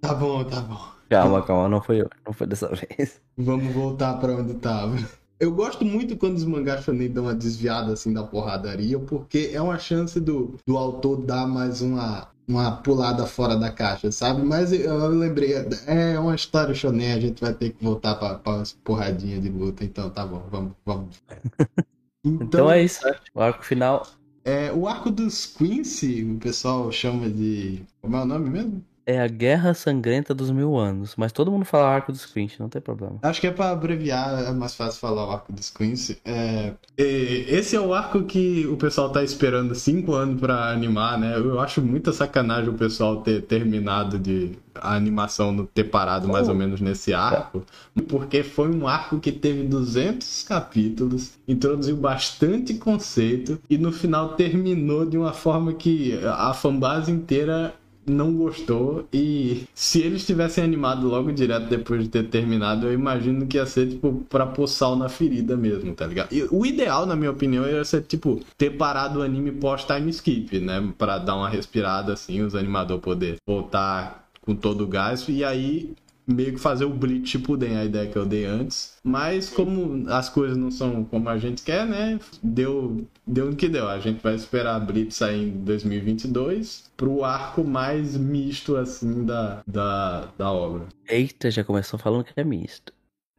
tá 0.00 0.12
bom, 0.12 0.42
tá 0.42 0.60
bom. 0.60 0.80
Calma, 1.08 1.42
calma, 1.42 1.68
não 1.68 1.80
foi 1.80 2.00
eu, 2.00 2.10
não 2.26 2.32
foi 2.32 2.48
dessa 2.48 2.68
vez. 2.74 3.20
Vamos 3.38 3.72
voltar 3.72 4.14
para 4.14 4.34
onde 4.34 4.54
tava. 4.54 4.96
Eu 5.40 5.50
gosto 5.52 5.86
muito 5.86 6.18
quando 6.18 6.36
os 6.36 6.44
mangás 6.44 6.84
shonen 6.84 7.08
dão 7.08 7.24
uma 7.24 7.34
desviada 7.34 7.94
assim 7.94 8.12
da 8.12 8.22
porradaria, 8.22 8.98
porque 8.98 9.50
é 9.54 9.60
uma 9.60 9.78
chance 9.78 10.20
do, 10.20 10.54
do 10.66 10.76
autor 10.76 11.22
dar 11.22 11.46
mais 11.46 11.80
uma, 11.80 12.28
uma 12.46 12.76
pulada 12.76 13.24
fora 13.24 13.56
da 13.56 13.72
caixa, 13.72 14.12
sabe? 14.12 14.42
Mas 14.42 14.70
eu, 14.70 14.80
eu 14.80 15.08
lembrei, 15.08 15.54
é 15.86 16.18
uma 16.18 16.34
história 16.34 16.74
shonen, 16.74 17.12
a 17.12 17.20
gente 17.20 17.40
vai 17.40 17.54
ter 17.54 17.70
que 17.70 17.82
voltar 17.82 18.16
para 18.16 18.60
as 18.60 18.72
porradinhas 18.84 19.42
de 19.42 19.48
luta, 19.48 19.82
então 19.82 20.10
tá 20.10 20.26
bom, 20.26 20.44
vamos, 20.50 20.72
vamos. 20.84 21.22
Então, 22.22 22.46
então 22.46 22.70
é 22.70 22.82
isso, 22.82 23.00
o 23.34 23.40
arco 23.40 23.64
final. 23.64 24.06
É, 24.44 24.70
o 24.70 24.86
arco 24.86 25.10
dos 25.10 25.46
Quincy, 25.46 26.22
o 26.22 26.38
pessoal 26.38 26.92
chama 26.92 27.30
de. 27.30 27.82
Como 28.02 28.14
é 28.14 28.20
o 28.20 28.26
nome 28.26 28.50
mesmo? 28.50 28.84
É 29.06 29.20
a 29.20 29.26
Guerra 29.26 29.74
Sangrenta 29.74 30.34
dos 30.34 30.50
Mil 30.50 30.76
Anos, 30.76 31.14
mas 31.16 31.32
todo 31.32 31.50
mundo 31.50 31.64
fala 31.64 31.88
Arco 31.88 32.12
dos 32.12 32.26
Quincy, 32.26 32.60
não 32.60 32.68
tem 32.68 32.80
problema. 32.80 33.18
Acho 33.22 33.40
que 33.40 33.46
é 33.46 33.50
para 33.50 33.70
abreviar, 33.70 34.44
é 34.44 34.52
mais 34.52 34.74
fácil 34.74 35.00
falar 35.00 35.26
o 35.26 35.30
Arco 35.30 35.52
dos 35.52 35.70
Quincy. 35.70 36.18
É... 36.24 36.72
Esse 36.96 37.76
é 37.76 37.80
o 37.80 37.94
arco 37.94 38.22
que 38.24 38.66
o 38.66 38.76
pessoal 38.76 39.10
tá 39.10 39.22
esperando 39.22 39.74
cinco 39.74 40.14
anos 40.14 40.40
para 40.40 40.70
animar, 40.70 41.18
né? 41.18 41.36
Eu 41.36 41.60
acho 41.60 41.80
muita 41.80 42.12
sacanagem 42.12 42.68
o 42.68 42.74
pessoal 42.74 43.22
ter 43.22 43.42
terminado 43.42 44.18
de 44.18 44.58
a 44.74 44.94
animação 44.94 45.52
não 45.52 45.66
ter 45.66 45.84
parado 45.84 46.28
mais 46.28 46.48
ou 46.48 46.54
menos 46.54 46.80
nesse 46.80 47.12
arco, 47.12 47.64
porque 48.08 48.42
foi 48.42 48.70
um 48.74 48.86
arco 48.86 49.18
que 49.18 49.32
teve 49.32 49.64
200 49.64 50.44
capítulos, 50.44 51.32
introduziu 51.46 51.96
bastante 51.96 52.74
conceito 52.74 53.60
e 53.68 53.76
no 53.76 53.92
final 53.92 54.34
terminou 54.34 55.04
de 55.04 55.18
uma 55.18 55.32
forma 55.32 55.72
que 55.72 56.18
a 56.24 56.54
fanbase 56.54 57.10
inteira 57.10 57.74
não 58.06 58.32
gostou 58.32 59.06
e 59.12 59.64
se 59.74 60.00
eles 60.00 60.26
tivessem 60.26 60.64
animado 60.64 61.06
logo 61.06 61.30
direto 61.32 61.68
depois 61.68 62.02
de 62.02 62.08
ter 62.08 62.28
terminado, 62.28 62.86
eu 62.86 62.92
imagino 62.92 63.46
que 63.46 63.56
ia 63.56 63.66
ser, 63.66 63.88
tipo, 63.88 64.24
pra 64.28 64.46
pôr 64.46 64.66
sal 64.66 64.96
na 64.96 65.08
ferida 65.08 65.56
mesmo, 65.56 65.94
tá 65.94 66.06
ligado? 66.06 66.32
E 66.32 66.46
o 66.50 66.64
ideal, 66.64 67.06
na 67.06 67.14
minha 67.14 67.30
opinião, 67.30 67.66
ia 67.66 67.84
ser, 67.84 68.02
tipo, 68.02 68.40
ter 68.56 68.70
parado 68.70 69.20
o 69.20 69.22
anime 69.22 69.52
pós-time 69.52 70.10
skip, 70.10 70.58
né? 70.60 70.92
Pra 70.98 71.18
dar 71.18 71.36
uma 71.36 71.48
respirada, 71.48 72.12
assim, 72.12 72.42
os 72.42 72.54
animadores 72.54 73.02
poder 73.02 73.36
voltar 73.46 74.28
com 74.40 74.54
todo 74.54 74.84
o 74.84 74.86
gás 74.86 75.26
e 75.28 75.44
aí 75.44 75.94
meio 76.26 76.54
que 76.54 76.60
fazer 76.60 76.84
o 76.84 76.90
Bleach 76.90 77.26
Shippuden, 77.26 77.76
a 77.76 77.84
ideia 77.84 78.08
que 78.08 78.16
eu 78.16 78.26
dei 78.26 78.44
antes. 78.44 78.96
Mas 79.02 79.50
como 79.50 80.08
as 80.08 80.28
coisas 80.28 80.56
não 80.56 80.70
são 80.70 81.04
como 81.04 81.28
a 81.28 81.38
gente 81.38 81.62
quer, 81.62 81.86
né? 81.86 82.18
Deu, 82.42 83.06
deu 83.26 83.46
no 83.46 83.56
que 83.56 83.68
deu. 83.68 83.88
A 83.88 83.98
gente 83.98 84.22
vai 84.22 84.34
esperar 84.34 84.76
a 84.76 84.80
Bleach 84.80 85.12
sair 85.12 85.48
em 85.48 85.64
2022 85.64 86.90
pro 86.96 87.24
arco 87.24 87.64
mais 87.64 88.16
misto, 88.16 88.76
assim, 88.76 89.24
da, 89.24 89.62
da, 89.66 90.28
da 90.36 90.52
obra. 90.52 90.86
Eita, 91.08 91.50
já 91.50 91.64
começou 91.64 91.98
falando 91.98 92.24
que 92.24 92.32
é 92.36 92.44
misto. 92.44 92.92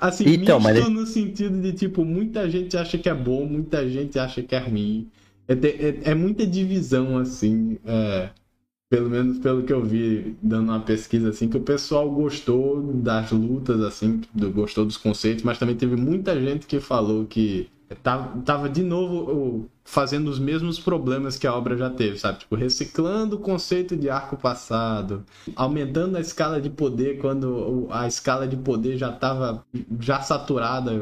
Assim, 0.00 0.28
então, 0.28 0.60
misto 0.60 0.82
mas... 0.82 0.88
no 0.90 1.04
sentido 1.04 1.60
de, 1.60 1.72
tipo, 1.72 2.04
muita 2.04 2.48
gente 2.48 2.76
acha 2.76 2.96
que 2.96 3.08
é 3.08 3.14
bom, 3.14 3.44
muita 3.44 3.88
gente 3.88 4.16
acha 4.16 4.40
que 4.40 4.54
é 4.54 4.58
ruim. 4.60 5.10
É, 5.48 5.54
é, 5.54 6.10
é 6.10 6.14
muita 6.14 6.46
divisão, 6.46 7.18
assim. 7.18 7.78
É 7.84 8.30
pelo 8.90 9.10
menos 9.10 9.38
pelo 9.38 9.62
que 9.62 9.72
eu 9.72 9.84
vi 9.84 10.36
dando 10.42 10.70
uma 10.70 10.80
pesquisa 10.80 11.28
assim, 11.28 11.48
que 11.48 11.56
o 11.56 11.62
pessoal 11.62 12.10
gostou 12.10 12.82
das 12.82 13.30
lutas, 13.30 13.80
assim, 13.80 14.22
gostou 14.54 14.84
dos 14.84 14.96
conceitos, 14.96 15.44
mas 15.44 15.58
também 15.58 15.76
teve 15.76 15.94
muita 15.96 16.40
gente 16.40 16.66
que 16.66 16.80
falou 16.80 17.26
que 17.26 17.68
tava, 18.02 18.40
tava 18.42 18.68
de 18.68 18.82
novo 18.82 19.68
fazendo 19.88 20.28
os 20.28 20.38
mesmos 20.38 20.78
problemas 20.78 21.38
que 21.38 21.46
a 21.46 21.54
obra 21.54 21.74
já 21.74 21.88
teve, 21.88 22.18
sabe? 22.18 22.40
Tipo, 22.40 22.54
reciclando 22.54 23.36
o 23.36 23.40
conceito 23.40 23.96
de 23.96 24.10
arco 24.10 24.36
passado, 24.36 25.24
aumentando 25.56 26.18
a 26.18 26.20
escala 26.20 26.60
de 26.60 26.68
poder 26.68 27.18
quando 27.18 27.88
a 27.90 28.06
escala 28.06 28.46
de 28.46 28.56
poder 28.56 28.98
já 28.98 29.10
estava 29.10 29.64
já 29.98 30.20
saturada, 30.20 30.92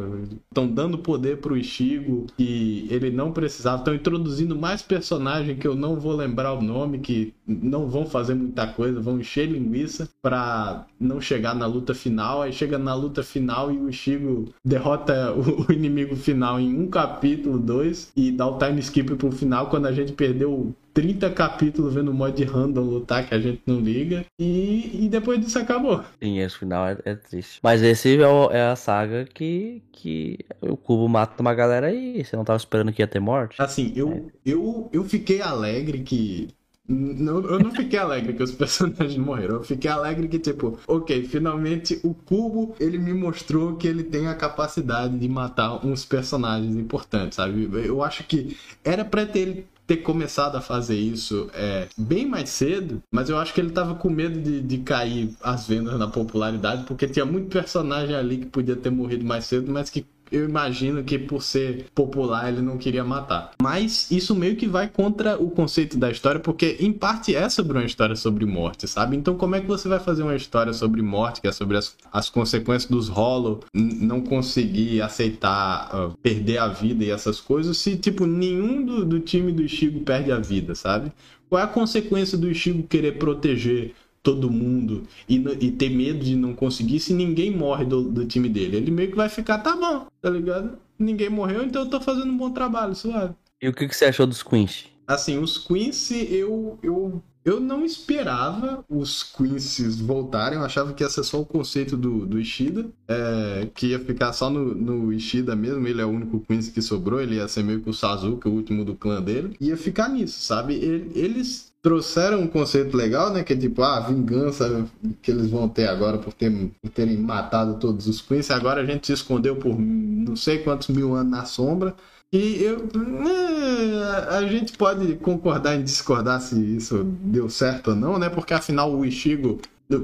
estão 0.48 0.68
dando 0.68 0.98
poder 0.98 1.38
pro 1.38 1.56
Ishigo 1.56 2.26
e 2.38 2.86
ele 2.88 3.10
não 3.10 3.32
precisava, 3.32 3.78
estão 3.78 3.94
introduzindo 3.94 4.56
mais 4.56 4.82
personagem 4.82 5.56
que 5.56 5.66
eu 5.66 5.74
não 5.74 5.96
vou 5.96 6.14
lembrar 6.14 6.52
o 6.52 6.62
nome, 6.62 7.00
que 7.00 7.34
não 7.44 7.88
vão 7.88 8.06
fazer 8.06 8.36
muita 8.36 8.68
coisa, 8.68 9.00
vão 9.00 9.18
encher 9.18 9.50
linguiça 9.50 10.08
para 10.22 10.86
não 10.98 11.20
chegar 11.20 11.56
na 11.56 11.66
luta 11.66 11.92
final, 11.92 12.42
aí 12.42 12.52
chega 12.52 12.78
na 12.78 12.94
luta 12.94 13.22
final 13.24 13.72
e 13.72 13.78
o 13.78 13.88
Ishigo 13.88 14.52
derrota 14.64 15.34
o 15.34 15.72
inimigo 15.72 16.14
final 16.14 16.60
em 16.60 16.78
um 16.78 16.88
capítulo, 16.88 17.58
dois, 17.58 18.12
e 18.16 18.30
dá 18.30 18.46
o 18.46 18.58
time 18.58 18.75
time 18.76 18.80
skip 18.82 19.14
pro 19.16 19.32
final 19.32 19.68
quando 19.68 19.86
a 19.86 19.92
gente 19.92 20.12
perdeu 20.12 20.74
30 20.92 21.30
capítulos 21.30 21.94
vendo 21.94 22.10
o 22.10 22.14
mod 22.14 22.42
random 22.44 22.82
lutar 22.82 23.26
que 23.26 23.34
a 23.34 23.38
gente 23.38 23.62
não 23.66 23.80
liga. 23.80 24.24
E, 24.38 25.04
e 25.04 25.08
depois 25.08 25.40
disso 25.40 25.58
acabou. 25.58 26.02
Sim, 26.22 26.38
esse 26.38 26.56
final 26.56 26.86
é, 26.86 26.98
é 27.04 27.14
triste. 27.14 27.60
Mas 27.62 27.82
esse 27.82 28.20
é, 28.20 28.26
o, 28.26 28.50
é, 28.50 28.70
a 28.70 28.76
saga 28.76 29.24
que, 29.24 29.82
que 29.92 30.38
o 30.60 30.76
Cubo 30.76 31.08
mata 31.08 31.42
uma 31.42 31.54
galera 31.54 31.88
aí. 31.88 32.24
Você 32.24 32.36
não 32.36 32.44
tava 32.44 32.56
esperando 32.56 32.92
que 32.92 33.02
ia 33.02 33.06
ter 33.06 33.20
morte? 33.20 33.60
Assim, 33.60 33.92
eu, 33.94 34.10
é. 34.10 34.22
eu, 34.44 34.88
eu 34.92 35.04
fiquei 35.04 35.40
alegre 35.40 36.00
que 36.00 36.48
eu 36.88 37.58
não 37.58 37.70
fiquei 37.70 37.98
alegre 37.98 38.32
que 38.32 38.42
os 38.42 38.52
personagens 38.54 39.16
morreram. 39.16 39.56
Eu 39.56 39.64
fiquei 39.64 39.90
alegre 39.90 40.28
que, 40.28 40.38
tipo, 40.38 40.78
ok, 40.86 41.24
finalmente 41.24 41.98
o 42.02 42.14
Cubo 42.14 42.74
ele 42.78 42.98
me 42.98 43.12
mostrou 43.12 43.76
que 43.76 43.86
ele 43.86 44.04
tem 44.04 44.28
a 44.28 44.34
capacidade 44.34 45.18
de 45.18 45.28
matar 45.28 45.84
uns 45.84 46.04
personagens 46.04 46.76
importantes, 46.76 47.36
sabe? 47.36 47.68
Eu 47.84 48.02
acho 48.02 48.24
que 48.24 48.56
era 48.84 49.04
pra 49.04 49.26
ter 49.26 49.66
ter 49.86 49.98
começado 49.98 50.56
a 50.56 50.60
fazer 50.60 50.96
isso 50.96 51.48
é, 51.54 51.86
bem 51.96 52.26
mais 52.26 52.50
cedo, 52.50 53.00
mas 53.12 53.28
eu 53.28 53.38
acho 53.38 53.54
que 53.54 53.60
ele 53.60 53.70
tava 53.70 53.94
com 53.94 54.10
medo 54.10 54.40
de, 54.40 54.60
de 54.60 54.78
cair 54.78 55.30
as 55.40 55.66
vendas 55.66 55.96
na 55.96 56.08
popularidade, 56.08 56.84
porque 56.86 57.06
tinha 57.06 57.24
muito 57.24 57.48
personagem 57.48 58.16
ali 58.16 58.38
que 58.38 58.46
podia 58.46 58.74
ter 58.74 58.90
morrido 58.90 59.24
mais 59.24 59.44
cedo, 59.44 59.70
mas 59.70 59.88
que 59.88 60.04
eu 60.30 60.44
imagino 60.44 61.02
que 61.04 61.18
por 61.18 61.42
ser 61.42 61.86
popular 61.94 62.48
ele 62.48 62.62
não 62.62 62.78
queria 62.78 63.04
matar. 63.04 63.52
Mas 63.60 64.10
isso 64.10 64.34
meio 64.34 64.56
que 64.56 64.66
vai 64.66 64.88
contra 64.88 65.40
o 65.40 65.50
conceito 65.50 65.96
da 65.96 66.10
história, 66.10 66.40
porque 66.40 66.76
em 66.80 66.92
parte 66.92 67.34
é 67.34 67.48
sobre 67.48 67.78
uma 67.78 67.84
história 67.84 68.16
sobre 68.16 68.44
morte, 68.44 68.86
sabe? 68.88 69.16
Então 69.16 69.36
como 69.36 69.54
é 69.54 69.60
que 69.60 69.66
você 69.66 69.88
vai 69.88 69.98
fazer 69.98 70.22
uma 70.22 70.36
história 70.36 70.72
sobre 70.72 71.02
morte, 71.02 71.40
que 71.40 71.48
é 71.48 71.52
sobre 71.52 71.76
as, 71.76 71.96
as 72.12 72.28
consequências 72.28 72.90
dos 72.90 73.08
Hollow, 73.08 73.60
não 73.72 74.20
conseguir 74.20 75.00
aceitar, 75.02 75.90
uh, 75.94 76.16
perder 76.22 76.58
a 76.58 76.68
vida 76.68 77.04
e 77.04 77.10
essas 77.10 77.40
coisas, 77.40 77.78
se 77.78 77.96
tipo 77.96 78.26
nenhum 78.26 78.84
do, 78.84 79.04
do 79.04 79.20
time 79.20 79.52
do 79.52 79.62
Ichigo 79.62 80.00
perde 80.00 80.32
a 80.32 80.38
vida, 80.38 80.74
sabe? 80.74 81.12
Qual 81.48 81.60
é 81.60 81.64
a 81.64 81.68
consequência 81.68 82.36
do 82.36 82.50
Ichigo 82.50 82.82
querer 82.82 83.18
proteger 83.18 83.94
todo 84.26 84.50
mundo 84.50 85.04
e, 85.28 85.36
e, 85.36 85.70
ter 85.70 85.88
medo 85.88 86.24
de 86.24 86.34
não 86.34 86.52
conseguir 86.52 86.98
se 86.98 87.14
ninguém 87.14 87.48
morre 87.48 87.84
do, 87.84 88.02
do, 88.02 88.26
time 88.26 88.48
dele. 88.48 88.76
Ele 88.76 88.90
meio 88.90 89.08
que 89.08 89.16
vai 89.16 89.28
ficar, 89.28 89.58
tá 89.58 89.76
bom, 89.76 90.08
tá 90.20 90.28
ligado? 90.28 90.76
Ninguém 90.98 91.30
morreu, 91.30 91.62
então 91.62 91.82
eu 91.82 91.88
tô 91.88 92.00
fazendo 92.00 92.32
um 92.32 92.36
bom 92.36 92.50
trabalho, 92.50 92.92
suave. 92.92 93.34
E 93.62 93.68
o 93.68 93.72
que, 93.72 93.86
que 93.86 93.94
você 93.94 94.06
achou 94.06 94.26
dos 94.26 94.42
Quincy? 94.42 94.86
Assim, 95.06 95.38
os 95.38 95.56
Quincy 95.58 96.26
eu, 96.28 96.76
eu, 96.82 97.22
eu 97.44 97.60
não 97.60 97.84
esperava 97.84 98.84
os 98.88 99.22
Quincy's 99.22 100.00
voltarem. 100.00 100.58
Eu 100.58 100.64
achava 100.64 100.92
que 100.92 101.04
ia 101.04 101.08
ser 101.08 101.22
só 101.22 101.40
o 101.40 101.46
conceito 101.46 101.96
do, 101.96 102.26
do 102.26 102.40
Ishida, 102.40 102.88
é, 103.06 103.68
que 103.72 103.88
ia 103.88 104.00
ficar 104.00 104.32
só 104.32 104.50
no, 104.50 104.74
no 104.74 105.12
Ishida 105.12 105.54
mesmo. 105.54 105.86
Ele 105.86 106.00
é 106.02 106.04
o 106.04 106.10
único 106.10 106.40
Quincy 106.40 106.72
que 106.72 106.82
sobrou. 106.82 107.20
Ele 107.20 107.36
ia 107.36 107.46
ser 107.46 107.62
meio 107.62 107.80
que 107.80 107.88
o 107.88 107.94
Sasuke, 107.94 108.48
o 108.48 108.52
último 108.52 108.84
do 108.84 108.96
clã 108.96 109.22
dele. 109.22 109.56
Ia 109.60 109.76
ficar 109.76 110.08
nisso, 110.08 110.40
sabe? 110.40 110.74
Eles 111.14 111.72
trouxeram 111.86 112.40
um 112.40 112.48
conceito 112.48 112.96
legal, 112.96 113.32
né? 113.32 113.44
Que 113.44 113.52
é 113.52 113.56
tipo, 113.56 113.80
ah, 113.80 113.98
a 113.98 114.00
vingança 114.00 114.84
que 115.22 115.30
eles 115.30 115.48
vão 115.48 115.68
ter 115.68 115.86
agora 115.86 116.18
por, 116.18 116.32
ter, 116.32 116.50
por 116.82 116.90
terem 116.90 117.16
matado 117.16 117.78
todos 117.78 118.08
os 118.08 118.20
Queens. 118.20 118.50
Agora 118.50 118.80
a 118.80 118.84
gente 118.84 119.06
se 119.06 119.12
escondeu 119.12 119.54
por 119.54 119.78
não 119.78 120.34
sei 120.34 120.58
quantos 120.58 120.88
mil 120.88 121.14
anos 121.14 121.30
na 121.30 121.44
sombra. 121.44 121.94
E 122.32 122.60
eu. 122.60 122.88
É, 123.28 124.36
a 124.36 124.42
gente 124.48 124.76
pode 124.76 125.14
concordar 125.18 125.76
em 125.76 125.84
discordar 125.84 126.40
se 126.40 126.58
isso 126.58 127.04
deu 127.04 127.48
certo 127.48 127.90
ou 127.90 127.96
não, 127.96 128.18
né? 128.18 128.28
Porque 128.28 128.52
afinal 128.52 128.92
o 128.92 129.04
Ishigo 129.04 129.60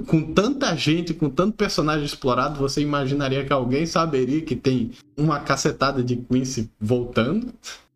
com 0.07 0.23
tanta 0.33 0.77
gente, 0.77 1.13
com 1.13 1.29
tanto 1.29 1.57
personagem 1.57 2.05
explorado, 2.05 2.61
você 2.61 2.81
imaginaria 2.81 3.45
que 3.45 3.53
alguém 3.53 3.87
saberia 3.87 4.41
que 4.41 4.55
tem 4.55 4.93
uma 5.17 5.41
cacetada 5.41 6.01
de 6.05 6.15
Quincy 6.15 6.71
voltando. 6.81 7.53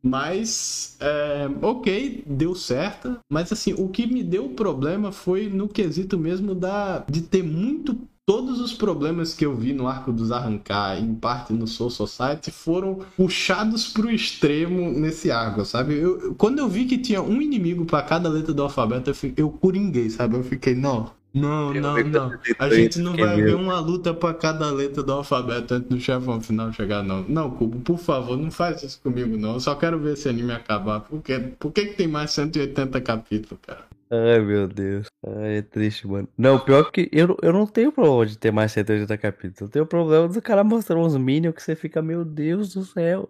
Mas, 0.06 0.96
é, 1.00 1.48
ok, 1.60 2.24
deu 2.26 2.54
certo. 2.54 3.18
Mas, 3.30 3.52
assim, 3.52 3.74
o 3.74 3.88
que 3.88 4.06
me 4.06 4.22
deu 4.22 4.50
problema 4.50 5.10
foi 5.10 5.48
no 5.48 5.68
quesito 5.68 6.16
mesmo 6.16 6.54
da, 6.54 7.04
de 7.08 7.22
ter 7.22 7.42
muito 7.42 7.98
todos 8.26 8.60
os 8.60 8.72
problemas 8.72 9.32
que 9.32 9.46
eu 9.46 9.54
vi 9.54 9.72
no 9.72 9.86
arco 9.86 10.12
dos 10.12 10.32
arrancar, 10.32 10.98
em 10.98 11.14
parte 11.14 11.52
no 11.52 11.66
Soul 11.66 11.90
Society, 11.90 12.50
foram 12.50 12.98
puxados 13.16 13.86
pro 13.86 14.10
extremo 14.10 14.90
nesse 14.90 15.30
arco, 15.30 15.64
sabe? 15.64 15.94
Eu, 15.94 16.34
quando 16.34 16.58
eu 16.58 16.68
vi 16.68 16.86
que 16.86 16.98
tinha 16.98 17.22
um 17.22 17.40
inimigo 17.40 17.84
para 17.84 18.02
cada 18.02 18.28
letra 18.28 18.52
do 18.52 18.64
alfabeto, 18.64 19.10
eu, 19.10 19.32
eu 19.36 19.50
coringuei, 19.50 20.10
sabe? 20.10 20.36
Eu 20.36 20.42
fiquei, 20.42 20.74
não, 20.74 21.12
não, 21.36 21.74
não, 21.74 22.02
não. 22.02 22.38
A 22.58 22.70
gente 22.70 22.98
não 22.98 23.14
vai 23.14 23.36
ver 23.36 23.54
uma 23.54 23.78
luta 23.78 24.14
para 24.14 24.32
cada 24.34 24.70
letra 24.70 25.02
do 25.02 25.12
alfabeto 25.12 25.74
antes 25.74 25.88
do 25.88 26.00
chefão 26.00 26.40
final 26.40 26.72
chegar, 26.72 27.02
não. 27.02 27.22
Não, 27.28 27.50
Cubo, 27.50 27.78
por 27.80 27.98
favor, 27.98 28.36
não 28.36 28.50
faz 28.50 28.82
isso 28.82 29.00
comigo, 29.02 29.36
não. 29.36 29.54
Eu 29.54 29.60
só 29.60 29.74
quero 29.74 29.98
ver 29.98 30.14
esse 30.14 30.28
anime 30.28 30.52
acabar. 30.52 31.00
Por, 31.00 31.20
quê? 31.22 31.38
por 31.58 31.70
que, 31.72 31.86
que 31.86 31.94
tem 31.94 32.08
mais 32.08 32.30
180 32.30 33.00
capítulos, 33.02 33.58
cara? 33.66 33.84
Ai, 34.10 34.40
meu 34.40 34.66
Deus. 34.68 35.08
Ai, 35.26 35.58
é 35.58 35.62
triste, 35.62 36.06
mano. 36.06 36.28
Não, 36.38 36.58
pior 36.58 36.90
que 36.90 37.08
eu, 37.12 37.36
eu 37.42 37.52
não 37.52 37.66
tenho 37.66 37.92
problema 37.92 38.24
de 38.24 38.38
ter 38.38 38.52
mais 38.52 38.72
180 38.72 39.18
capítulos. 39.18 39.60
Eu 39.60 39.68
tenho 39.68 39.86
problema 39.86 40.28
do 40.28 40.40
cara 40.40 40.64
mostrando 40.64 41.04
uns 41.04 41.16
minions 41.16 41.54
que 41.54 41.62
você 41.62 41.76
fica, 41.76 42.00
meu 42.00 42.24
Deus 42.24 42.72
do 42.72 42.84
céu. 42.84 43.28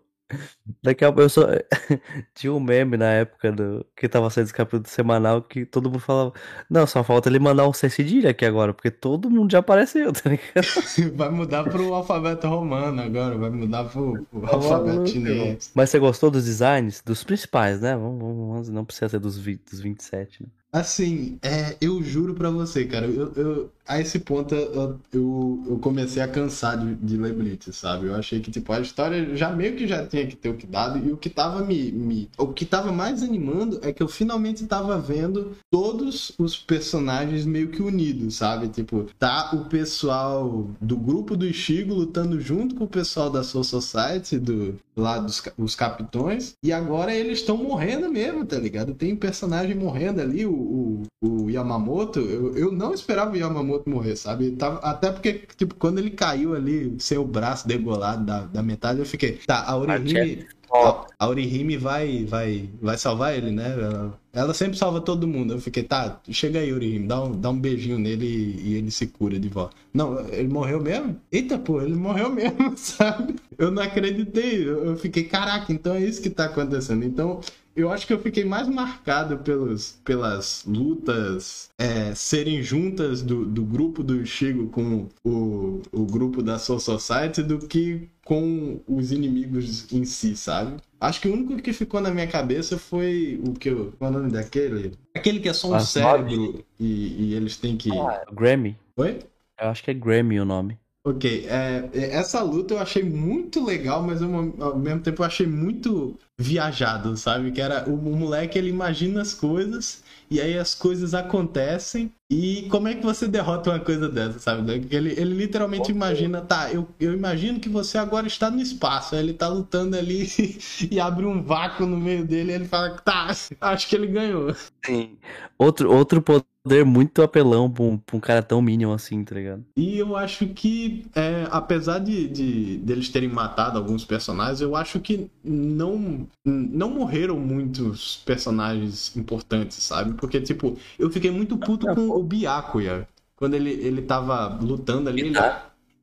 Daqui 0.83 1.05
a 1.05 1.09
pouco 1.09 1.23
eu 1.23 1.29
só. 1.29 1.47
Tinha 2.35 2.53
um 2.53 2.59
meme 2.59 2.97
na 2.97 3.13
época 3.13 3.53
do... 3.53 3.87
que 3.97 4.09
tava 4.09 4.29
saindo 4.29 4.47
esse 4.47 4.55
capítulo 4.55 4.89
semanal 4.89 5.41
que 5.41 5.65
todo 5.65 5.89
mundo 5.89 6.01
falava: 6.01 6.33
Não, 6.69 6.87
só 6.87 7.05
falta 7.05 7.29
ele 7.29 7.39
mandar 7.39 7.69
um 7.69 7.73
C 7.73 7.89
cedilha 7.89 8.31
aqui 8.31 8.45
agora, 8.45 8.75
porque 8.75 8.91
todo 8.91 9.31
mundo 9.31 9.53
já 9.53 9.61
apareceu, 9.61 10.11
tá 10.13 10.31
ligado? 10.31 10.67
Vai 11.15 11.31
mudar 11.31 11.65
pro 11.65 11.95
alfabeto 11.95 12.49
romano 12.49 13.01
agora, 13.03 13.37
vai 13.37 13.51
mudar 13.51 13.85
pro, 13.85 14.27
pro 14.31 14.47
alfabeto 14.47 15.07
chinês. 15.07 15.71
Mas 15.75 15.91
você 15.91 15.99
gostou 15.99 16.31
dos 16.31 16.45
designs? 16.45 17.03
Dos 17.05 17.23
principais, 17.23 17.81
né? 17.81 17.95
Vamos, 17.95 18.19
vamos, 18.19 18.69
não 18.69 18.85
precisa 18.85 19.09
ser 19.09 19.21
dos, 19.21 19.39
20, 19.39 19.63
dos 19.71 19.81
27, 19.81 20.43
né? 20.43 20.49
Assim, 20.73 21.39
é, 21.43 21.77
eu 21.81 22.03
juro 22.03 22.35
pra 22.35 22.51
você, 22.51 22.85
cara, 22.85 23.07
eu, 23.07 23.33
eu, 23.35 23.73
a 23.87 24.01
esse 24.01 24.19
ponto 24.19 24.55
eu, 24.55 24.99
eu, 25.13 25.65
eu 25.69 25.79
comecei 25.79 26.23
a 26.23 26.29
cansar 26.29 26.77
de, 26.79 26.95
de 26.97 27.17
ler 27.17 27.33
Blitz, 27.33 27.77
sabe? 27.77 28.07
Eu 28.07 28.15
achei 28.15 28.41
que, 28.41 28.51
tipo, 28.51 28.73
a 28.73 28.81
história 28.81 29.35
já 29.37 29.51
meio 29.51 29.77
que 29.77 29.87
já 29.87 30.07
tinha 30.07 30.27
que 30.27 30.37
ter 30.37 30.49
o 30.49 30.57
que 30.57 30.67
dado, 30.67 30.99
e 30.99 31.13
o 31.13 31.17
que 31.17 31.31
tava 31.31 31.65
me, 31.65 31.91
me. 31.93 32.29
O 32.37 32.49
que 32.49 32.65
tava 32.65 32.93
mais 32.93 33.23
animando 33.23 33.79
é 33.83 33.93
que 33.93 34.03
eu 34.03 34.09
finalmente 34.09 34.67
tava 34.67 34.99
vendo 34.99 35.57
todos 35.71 36.33
os 36.39 36.57
personagens 36.57 37.45
meio 37.45 37.69
que 37.69 37.83
unidos, 37.83 38.37
sabe? 38.37 38.69
Tipo, 38.69 39.07
tá 39.19 39.51
o 39.53 39.67
pessoal 39.67 40.69
do 40.81 40.97
grupo 40.97 41.37
do 41.37 41.47
Ishigo 41.47 41.95
lutando 41.95 42.41
junto 42.41 42.75
com 42.75 42.85
o 42.85 42.89
pessoal 42.89 43.31
da 43.31 43.43
Soul 43.43 43.65
Society, 43.65 44.39
do, 44.39 44.79
lá 44.97 45.19
dos 45.19 45.43
os 45.57 45.75
capitões, 45.75 46.55
e 46.63 46.73
agora 46.73 47.15
eles 47.15 47.39
estão 47.39 47.57
morrendo 47.57 48.11
mesmo, 48.11 48.45
tá 48.45 48.59
ligado? 48.59 48.95
Tem 48.95 49.13
um 49.13 49.17
personagem 49.17 49.75
morrendo 49.75 50.21
ali, 50.21 50.45
o 50.45 50.57
o, 50.77 51.03
o 51.23 51.51
Yamamoto, 51.51 52.21
eu, 52.21 52.57
eu 52.57 52.73
não 52.73 52.93
esperava 52.93 53.33
o 53.33 53.37
Yamamoto 53.37 53.76
morrer, 53.87 54.17
sabe? 54.17 54.51
Tava, 54.53 54.79
até 54.79 55.11
porque, 55.11 55.43
tipo, 55.57 55.75
quando 55.75 55.99
ele 55.99 56.11
caiu 56.11 56.55
ali, 56.55 56.95
sem 56.99 57.19
o 57.19 57.25
braço 57.25 57.67
degolado 57.67 58.25
da, 58.25 58.41
da 58.43 58.63
metade, 58.63 58.99
eu 58.99 59.07
fiquei, 59.07 59.33
tá, 59.47 59.65
a 59.67 59.77
Orihime, 59.77 60.47
a, 60.73 61.07
a 61.19 61.29
Orihime 61.29 61.77
vai, 61.77 62.25
vai, 62.25 62.69
vai 62.81 62.99
salvar 62.99 63.37
ele, 63.37 63.51
né? 63.51 63.73
Ela, 63.73 64.21
ela 64.33 64.55
sempre 64.55 64.77
salva 64.77 65.01
todo 65.01 65.27
mundo. 65.27 65.55
Eu 65.55 65.61
fiquei, 65.61 65.83
tá, 65.83 66.21
chega 66.31 66.59
aí, 66.61 66.73
Orihime, 66.73 67.07
dá 67.07 67.23
um, 67.23 67.33
dá 67.41 67.51
um 67.51 67.59
beijinho 67.59 67.99
nele 67.99 68.27
e, 68.27 68.69
e 68.71 68.75
ele 68.75 68.91
se 68.91 69.07
cura 69.07 69.39
de 69.39 69.49
volta. 69.49 69.75
Não, 69.93 70.21
ele 70.29 70.49
morreu 70.49 70.81
mesmo? 70.81 71.21
Eita, 71.31 71.59
pô, 71.59 71.81
ele 71.81 71.95
morreu 71.95 72.31
mesmo, 72.31 72.75
sabe? 72.77 73.37
Eu 73.57 73.71
não 73.71 73.83
acreditei. 73.83 74.69
Eu, 74.69 74.85
eu 74.87 74.97
fiquei, 74.97 75.25
caraca, 75.25 75.73
então 75.73 75.95
é 75.95 76.01
isso 76.01 76.21
que 76.23 76.31
tá 76.31 76.47
acontecendo. 76.47 77.05
Então, 77.05 77.41
eu 77.77 77.93
acho 77.93 78.07
que 78.07 78.13
eu 78.13 78.19
fiquei 78.19 78.45
mais 78.45 78.67
marcado 78.67 79.37
pelos, 79.39 80.01
pelas 80.03 80.65
lutas 80.67 81.69
é, 81.79 82.15
serem 82.15 82.63
juntas 82.63 83.21
do, 83.23 83.45
do 83.45 83.63
grupo 83.63 84.03
do 84.03 84.25
Shigo 84.25 84.69
com 84.71 85.09
o, 85.23 85.83
o 85.93 86.07
grupo 86.07 86.43
da 86.43 86.59
Soul 86.59 86.81
Society 86.81 87.43
do 87.43 87.59
que 87.59 88.09
com 88.25 88.81
os 88.89 89.13
inimigos 89.13 89.93
em 89.93 90.05
si, 90.07 90.35
sabe? 90.35 90.77
Acho 90.99 91.21
que 91.21 91.29
o 91.29 91.35
único 91.35 91.61
que 91.61 91.73
ficou 91.73 92.01
na 92.01 92.11
minha 92.11 92.27
cabeça 92.27 92.79
foi 92.79 93.39
o 93.47 93.53
que 93.53 93.69
eu. 93.69 93.93
Qual 93.99 94.11
é 94.11 94.15
o 94.15 94.19
nome 94.19 94.33
daquele? 94.33 94.93
Aquele 95.15 95.39
que 95.39 95.49
é 95.49 95.53
só 95.53 95.77
um 95.77 95.79
cérebro 95.79 96.65
e, 96.81 97.29
e 97.29 97.35
eles 97.35 97.59
têm 97.59 97.77
que. 97.77 97.97
Ah, 97.97 98.25
Grammy. 98.33 98.77
Oi? 98.97 99.21
Eu 99.61 99.69
acho 99.69 99.85
que 99.85 99.91
é 99.91 99.95
Grammy 99.95 100.41
o 100.41 100.45
nome. 100.45 100.79
Ok, 101.07 101.47
é, 101.49 101.89
essa 101.95 102.43
luta 102.43 102.75
eu 102.75 102.81
achei 102.81 103.05
muito 103.05 103.65
legal, 103.65 104.03
mas 104.03 104.21
eu, 104.21 104.29
ao 104.61 104.77
mesmo 104.77 105.01
tempo 105.03 105.23
eu 105.23 105.27
achei 105.27 105.47
muito 105.47 106.19
viajado, 106.37 107.17
sabe? 107.17 107.53
Que 107.53 107.61
era 107.61 107.89
o, 107.89 107.95
o 107.95 108.17
moleque, 108.17 108.59
ele 108.59 108.71
imagina 108.71 109.23
as 109.23 109.33
coisas 109.33 110.03
e 110.29 110.41
aí 110.41 110.59
as 110.59 110.75
coisas 110.75 111.15
acontecem 111.15 112.11
e 112.29 112.67
como 112.73 112.89
é 112.89 112.95
que 112.97 113.05
você 113.05 113.29
derrota 113.29 113.71
uma 113.71 113.79
coisa 113.79 114.09
dessa, 114.09 114.41
sabe? 114.41 114.85
Ele, 114.91 115.13
ele 115.13 115.33
literalmente 115.33 115.93
imagina, 115.93 116.41
tá, 116.41 116.73
eu, 116.73 116.89
eu 116.99 117.13
imagino 117.13 117.61
que 117.61 117.69
você 117.69 117.99
agora 117.99 118.27
está 118.27 118.51
no 118.51 118.61
espaço, 118.61 119.15
aí 119.15 119.21
ele 119.21 119.33
tá 119.33 119.47
lutando 119.47 119.97
ali 119.97 120.29
e 120.91 120.99
abre 120.99 121.25
um 121.25 121.41
vácuo 121.41 121.87
no 121.87 121.97
meio 121.97 122.27
dele 122.27 122.51
e 122.51 122.55
ele 122.57 122.67
fala, 122.67 122.91
tá, 122.99 123.29
acho 123.61 123.89
que 123.89 123.95
ele 123.95 124.09
ganhou. 124.09 124.53
Sim. 124.85 125.17
Outro, 125.57 125.89
outro 125.89 126.21
poder 126.21 126.56
muito 126.85 127.23
apelão 127.23 127.71
pra 127.71 127.85
um, 127.85 127.97
pra 127.97 128.17
um 128.17 128.21
cara 128.21 128.43
tão 128.43 128.61
mínimo 128.61 128.93
assim, 128.93 129.23
tá 129.25 129.35
ligado? 129.35 129.65
E 129.77 129.99
eu 129.99 130.17
acho 130.17 130.47
que, 130.49 131.07
é, 131.15 131.47
apesar 131.51 131.99
de, 131.99 132.29
de 132.29 132.77
deles 132.79 133.09
terem 133.09 133.29
matado 133.29 133.79
alguns 133.79 134.05
personagens, 134.05 134.61
eu 134.61 134.75
acho 134.75 135.01
que 135.01 135.31
não, 135.45 136.27
não 136.45 136.91
morreram 136.91 137.39
muitos 137.39 138.17
personagens 138.25 139.17
importantes, 139.17 139.79
sabe? 139.79 140.15
Porque, 140.15 140.41
tipo, 140.41 140.77
eu 140.99 141.11
fiquei 141.11 141.31
muito 141.31 141.57
puto 141.57 141.87
com 141.95 142.11
o 142.11 142.23
Byakuya. 142.23 143.09
Quando 143.37 143.55
ele, 143.55 143.71
ele 143.71 144.03
tava 144.03 144.59
lutando 144.61 145.09
ali, 145.09 145.21
ele, 145.21 145.39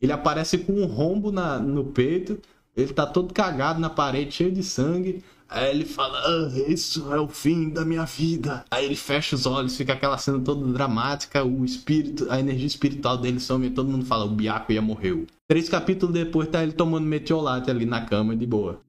ele 0.01 0.11
aparece 0.11 0.59
com 0.59 0.73
um 0.73 0.85
rombo 0.85 1.31
na, 1.31 1.57
no 1.57 1.85
peito, 1.85 2.39
ele 2.75 2.93
tá 2.93 3.05
todo 3.05 3.33
cagado 3.33 3.79
na 3.79 3.89
parede, 3.89 4.31
cheio 4.31 4.51
de 4.51 4.63
sangue. 4.63 5.23
Aí 5.49 5.69
ele 5.69 5.85
fala, 5.85 6.19
ah, 6.19 6.49
isso 6.67 7.13
é 7.13 7.19
o 7.19 7.27
fim 7.27 7.69
da 7.69 7.85
minha 7.85 8.05
vida. 8.05 8.65
Aí 8.71 8.85
ele 8.85 8.95
fecha 8.95 9.35
os 9.35 9.45
olhos, 9.45 9.77
fica 9.77 9.93
aquela 9.93 10.17
cena 10.17 10.39
toda 10.39 10.65
dramática, 10.71 11.43
o 11.43 11.63
espírito, 11.63 12.27
a 12.29 12.39
energia 12.39 12.67
espiritual 12.67 13.17
dele 13.17 13.39
some 13.39 13.67
e 13.67 13.69
todo 13.69 13.89
mundo 13.89 14.05
fala, 14.05 14.25
o 14.25 14.29
Byakuya 14.29 14.81
morreu. 14.81 15.27
Três 15.47 15.69
capítulos 15.69 16.13
depois 16.13 16.47
tá 16.47 16.63
ele 16.63 16.71
tomando 16.71 17.05
metiolate 17.05 17.69
ali 17.69 17.85
na 17.85 18.01
cama 18.01 18.35
de 18.35 18.45
boa. 18.47 18.81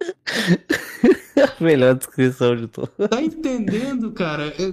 Melhor 1.60 1.94
descrição 1.94 2.56
de 2.56 2.66
todo. 2.66 2.90
Tá 3.08 3.22
entendendo, 3.22 4.10
cara? 4.12 4.48
É, 4.48 4.72